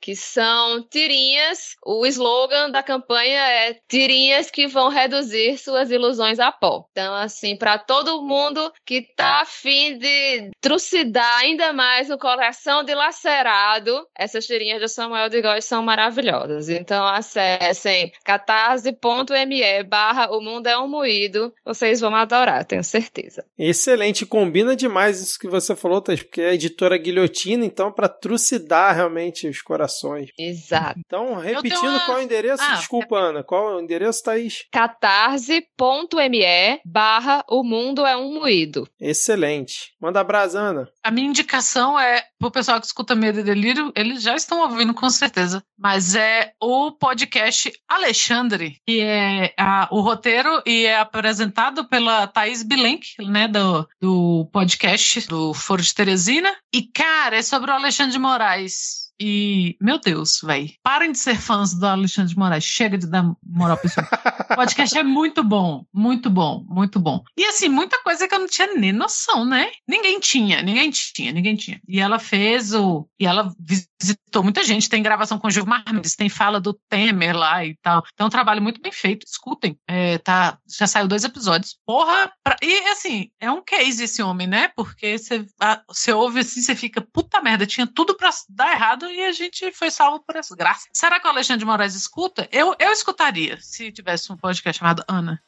que 0.00 0.14
são 0.14 0.82
tirinhas. 0.82 1.76
O 1.84 2.06
slogan 2.06 2.70
da 2.70 2.82
campanha 2.82 3.40
é 3.40 3.74
tirinhas 3.88 4.50
que 4.50 4.66
vão 4.66 4.88
reduzir 4.88 5.58
suas 5.58 5.90
ilusões 5.90 6.38
a 6.38 6.52
pó. 6.52 6.86
Então, 6.92 7.14
assim, 7.14 7.56
para 7.56 7.78
todo 7.78 8.22
mundo 8.22 8.72
que 8.84 9.02
tá 9.02 9.40
afim 9.40 9.98
de 9.98 10.50
trucidar 10.60 11.38
ainda 11.38 11.72
mais 11.72 12.10
o 12.10 12.18
coração 12.18 12.84
dilacerado, 12.84 14.06
essas 14.16 14.46
tirinhas 14.46 14.69
do 14.78 14.88
Samuel 14.88 15.28
de 15.28 15.40
Góes 15.42 15.64
são 15.64 15.82
maravilhosas. 15.82 16.68
Então, 16.68 17.06
acessem 17.06 18.12
catarse.me 18.24 19.82
barra 19.84 20.30
o 20.30 20.40
mundo 20.40 20.66
é 20.66 20.78
um 20.78 20.88
moído. 20.88 21.52
Vocês 21.64 22.00
vão 22.00 22.14
adorar, 22.14 22.64
tenho 22.64 22.84
certeza. 22.84 23.44
Excelente, 23.58 24.26
combina 24.26 24.76
demais 24.76 25.20
isso 25.20 25.38
que 25.38 25.48
você 25.48 25.74
falou, 25.74 26.00
Thaís, 26.00 26.22
porque 26.22 26.40
é 26.42 26.50
a 26.50 26.54
editora 26.54 26.96
Guilhotina, 26.96 27.64
então, 27.64 27.90
para 27.92 28.08
trucidar 28.08 28.94
realmente 28.94 29.48
os 29.48 29.60
corações. 29.62 30.30
Exato. 30.38 31.00
Então, 31.04 31.34
repetindo 31.36 31.88
uma- 31.88 32.00
qual 32.00 32.18
é 32.18 32.20
o 32.20 32.24
endereço? 32.24 32.62
Ah, 32.62 32.74
Desculpa, 32.74 33.16
Ana, 33.18 33.42
qual 33.42 33.70
é 33.70 33.76
o 33.76 33.80
endereço, 33.80 34.22
Thaís? 34.22 34.64
catarse.me 34.70 36.80
barra 36.84 37.44
o 37.48 37.62
mundo 37.62 38.04
é 38.06 38.16
um 38.16 38.34
moído. 38.34 38.88
Excelente. 39.00 39.92
Manda 40.00 40.20
abraço, 40.20 40.56
Ana. 40.58 40.88
A 41.02 41.10
minha 41.10 41.28
indicação 41.28 41.98
é, 41.98 42.24
pro 42.38 42.50
pessoal 42.50 42.80
que 42.80 42.86
escuta 42.86 43.14
Medo 43.14 43.40
e 43.40 43.42
Delírio, 43.42 43.92
eles 43.96 44.22
já 44.22 44.34
estão 44.34 44.59
ouvindo 44.60 44.94
com 44.94 45.08
certeza, 45.10 45.62
mas 45.78 46.14
é 46.14 46.52
o 46.60 46.92
podcast 46.92 47.72
Alexandre, 47.88 48.78
que 48.86 49.00
é 49.00 49.52
a- 49.58 49.88
o 49.90 50.00
roteiro 50.00 50.62
e 50.66 50.86
é 50.86 50.98
apresentado 50.98 51.88
pela 51.88 52.26
Thaís 52.26 52.62
Bilenk, 52.62 53.14
né, 53.20 53.48
do, 53.48 53.88
do 54.00 54.48
podcast 54.52 55.26
do 55.28 55.52
Foro 55.54 55.82
de 55.82 55.94
Teresina. 55.94 56.54
E, 56.72 56.82
cara, 56.82 57.36
é 57.36 57.42
sobre 57.42 57.70
o 57.70 57.74
Alexandre 57.74 58.12
de 58.12 58.18
Moraes. 58.18 59.09
E, 59.20 59.76
meu 59.80 60.00
Deus, 60.00 60.40
véi, 60.42 60.74
parem 60.82 61.12
de 61.12 61.18
ser 61.18 61.36
fãs 61.38 61.74
do 61.74 61.86
Alexandre 61.86 62.30
de 62.32 62.38
Moraes. 62.38 62.64
Chega 62.64 62.96
de 62.96 63.06
dar 63.06 63.22
moral 63.46 63.76
pra 63.76 63.82
pessoa. 63.82 64.08
O 64.50 64.54
podcast 64.56 64.96
é 64.98 65.02
muito 65.02 65.44
bom, 65.44 65.84
muito 65.92 66.30
bom, 66.30 66.64
muito 66.66 66.98
bom. 66.98 67.22
E 67.36 67.44
assim, 67.44 67.68
muita 67.68 68.02
coisa 68.02 68.26
que 68.26 68.34
eu 68.34 68.38
não 68.38 68.46
tinha 68.48 68.72
nem 68.74 68.92
noção, 68.92 69.44
né? 69.44 69.70
Ninguém 69.86 70.18
tinha, 70.20 70.62
ninguém 70.62 70.90
tinha, 70.90 71.32
ninguém 71.32 71.54
tinha. 71.54 71.80
E 71.86 72.00
ela 72.00 72.18
fez 72.18 72.72
o. 72.72 73.06
E 73.18 73.26
ela 73.26 73.52
visitou 73.60 74.42
muita 74.42 74.64
gente. 74.64 74.88
Tem 74.88 75.02
gravação 75.02 75.38
com 75.38 75.48
o 75.48 75.50
Gilmar 75.50 75.84
Mendes, 75.92 76.16
tem 76.16 76.28
fala 76.30 76.58
do 76.58 76.72
Temer 76.88 77.36
lá 77.36 77.62
e 77.64 77.76
tal. 77.82 78.02
Então, 78.14 78.24
é 78.24 78.28
um 78.28 78.30
trabalho 78.30 78.62
muito 78.62 78.80
bem 78.80 78.92
feito. 78.92 79.26
Escutem. 79.26 79.76
É, 79.86 80.16
tá, 80.18 80.58
já 80.78 80.86
saiu 80.86 81.06
dois 81.06 81.24
episódios. 81.24 81.76
Porra! 81.84 82.32
pra- 82.42 82.56
E 82.62 82.88
assim, 82.88 83.28
é 83.38 83.50
um 83.50 83.62
case 83.62 84.04
esse 84.04 84.22
homem, 84.22 84.46
né? 84.46 84.68
Porque 84.74 85.16
você 85.18 86.12
ouve 86.12 86.40
assim, 86.40 86.62
você 86.62 86.74
fica, 86.74 87.06
puta 87.12 87.42
merda, 87.42 87.66
tinha 87.66 87.86
tudo 87.86 88.16
pra 88.16 88.30
dar 88.48 88.72
errado 88.72 89.09
e 89.10 89.24
a 89.24 89.32
gente 89.32 89.72
foi 89.72 89.90
salvo 89.90 90.20
por 90.20 90.36
essa 90.36 90.54
graça. 90.54 90.88
Será 90.92 91.20
que 91.20 91.26
o 91.26 91.30
Alexandre 91.30 91.60
de 91.60 91.64
Moraes 91.64 91.94
escuta? 91.94 92.48
Eu, 92.52 92.74
eu 92.78 92.90
escutaria 92.92 93.58
se 93.60 93.90
tivesse 93.92 94.32
um 94.32 94.36
podcast 94.36 94.78
chamado 94.78 95.04
Ana. 95.08 95.42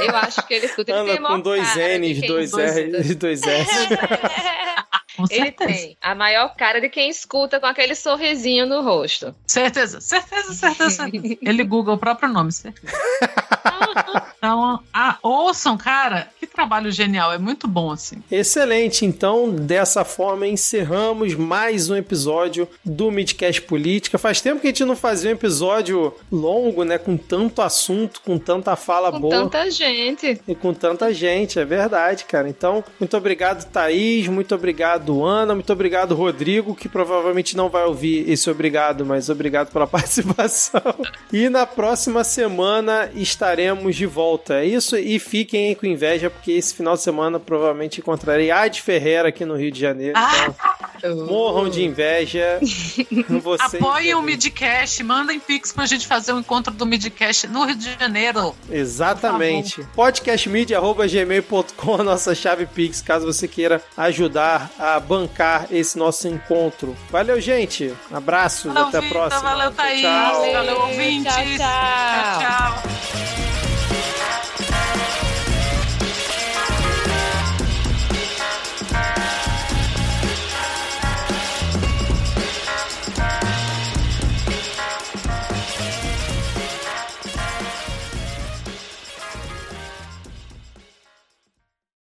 Eu 0.00 0.16
acho 0.16 0.46
que 0.46 0.54
ele 0.54 0.66
escuta. 0.66 0.92
Ele 0.92 1.12
Ana 1.12 1.28
com 1.28 1.40
dois 1.40 1.72
de 1.72 1.98
N's, 1.98 2.26
dois. 2.26 2.52
R's 2.52 3.10
e 3.10 3.14
dois 3.14 3.42
S. 3.42 3.70
Com 5.16 5.24
Ele 5.30 5.44
certeza. 5.44 5.72
tem 5.72 5.96
a 6.00 6.14
maior 6.14 6.54
cara 6.56 6.80
de 6.80 6.88
quem 6.88 7.08
escuta 7.08 7.58
com 7.58 7.66
aquele 7.66 7.94
sorrisinho 7.94 8.66
no 8.66 8.82
rosto. 8.82 9.34
Certeza, 9.46 10.00
certeza, 10.00 10.52
certeza. 10.52 11.08
Ele 11.42 11.64
Google 11.64 11.94
o 11.94 11.98
próprio 11.98 12.28
nome, 12.28 12.52
certeza. 12.52 12.92
Então, 14.38 14.80
ah, 14.92 15.18
ouçam, 15.22 15.76
cara, 15.76 16.28
que 16.38 16.46
trabalho 16.46 16.90
genial, 16.90 17.32
é 17.32 17.38
muito 17.38 17.66
bom 17.66 17.90
assim. 17.90 18.22
Excelente, 18.30 19.04
então 19.04 19.50
dessa 19.50 20.04
forma 20.04 20.46
encerramos 20.46 21.34
mais 21.34 21.90
um 21.90 21.96
episódio 21.96 22.68
do 22.84 23.10
Midcast 23.10 23.62
Política. 23.62 24.18
Faz 24.18 24.40
tempo 24.40 24.60
que 24.60 24.66
a 24.66 24.70
gente 24.70 24.84
não 24.84 24.96
fazia 24.96 25.30
um 25.30 25.34
episódio 25.34 26.14
longo, 26.30 26.84
né? 26.84 26.98
Com 26.98 27.16
tanto 27.16 27.60
assunto, 27.62 28.20
com 28.22 28.38
tanta 28.38 28.76
fala 28.76 29.10
Com 29.12 29.20
boa 29.20 29.34
tanta 29.34 29.70
gente. 29.70 30.40
e 30.46 30.54
com 30.54 30.72
tanta 30.72 31.12
gente, 31.12 31.58
é 31.58 31.64
verdade, 31.64 32.24
cara. 32.24 32.48
Então, 32.48 32.84
muito 32.98 33.16
obrigado, 33.16 33.64
Thaís, 33.70 34.26
muito 34.28 34.54
obrigado, 34.54 35.05
Ana, 35.24 35.54
muito 35.54 35.72
obrigado, 35.72 36.14
Rodrigo, 36.14 36.74
que 36.74 36.88
provavelmente 36.88 37.56
não 37.56 37.68
vai 37.68 37.84
ouvir 37.84 38.28
esse 38.30 38.48
obrigado, 38.50 39.04
mas 39.04 39.28
obrigado 39.28 39.72
pela 39.72 39.86
participação. 39.96 40.82
E 41.32 41.48
na 41.48 41.66
próxima 41.66 42.24
semana 42.24 43.10
estaremos 43.14 43.96
de 43.96 44.06
volta. 44.06 44.54
É 44.54 44.66
isso, 44.66 44.96
e 44.96 45.18
fiquem 45.18 45.68
aí 45.68 45.74
com 45.74 45.86
inveja, 45.86 46.30
porque 46.30 46.52
esse 46.52 46.74
final 46.74 46.94
de 46.94 47.02
semana 47.02 47.40
provavelmente 47.40 48.00
encontrarei 48.00 48.50
Ad 48.50 48.80
Ferreira 48.80 49.28
aqui 49.28 49.44
no 49.44 49.56
Rio 49.56 49.70
de 49.70 49.80
Janeiro. 49.80 50.18
Então, 50.96 51.26
morram 51.26 51.68
de 51.68 51.84
inveja. 51.84 52.60
Vocês 53.42 53.82
Apoiem 53.82 54.14
o. 54.14 54.26
Midcast, 54.26 55.02
mandem 55.04 55.38
pix 55.38 55.72
pra 55.72 55.86
gente 55.86 56.04
fazer 56.06 56.32
um 56.32 56.40
encontro 56.40 56.74
do 56.74 56.84
Midcast 56.84 57.46
no 57.46 57.64
Rio 57.64 57.76
de 57.76 57.96
Janeiro. 57.98 58.54
Exatamente. 58.68 59.84
Podcastmedia.gmail.com, 59.94 61.94
a 61.94 62.02
nossa 62.02 62.34
chave 62.34 62.66
Pix, 62.66 63.00
caso 63.00 63.24
você 63.24 63.46
queira 63.46 63.80
ajudar 63.96 64.68
a 64.78 64.95
bancar 65.00 65.66
esse 65.70 65.98
nosso 65.98 66.28
encontro. 66.28 66.96
Valeu, 67.10 67.40
gente. 67.40 67.94
Abraços, 68.12 68.72
Valeu, 68.72 68.88
até 68.88 68.98
a 68.98 69.02
próxima. 69.02 69.42
valeu, 69.42 69.72
Thaís, 69.72 70.00
Tchau. 70.02 70.52
valeu, 70.52 70.80
ouvintes. 70.80 71.32
Tchau, 71.34 71.44
tchau. 71.44 72.40
tchau. 72.40 72.82
tchau. 72.82 73.75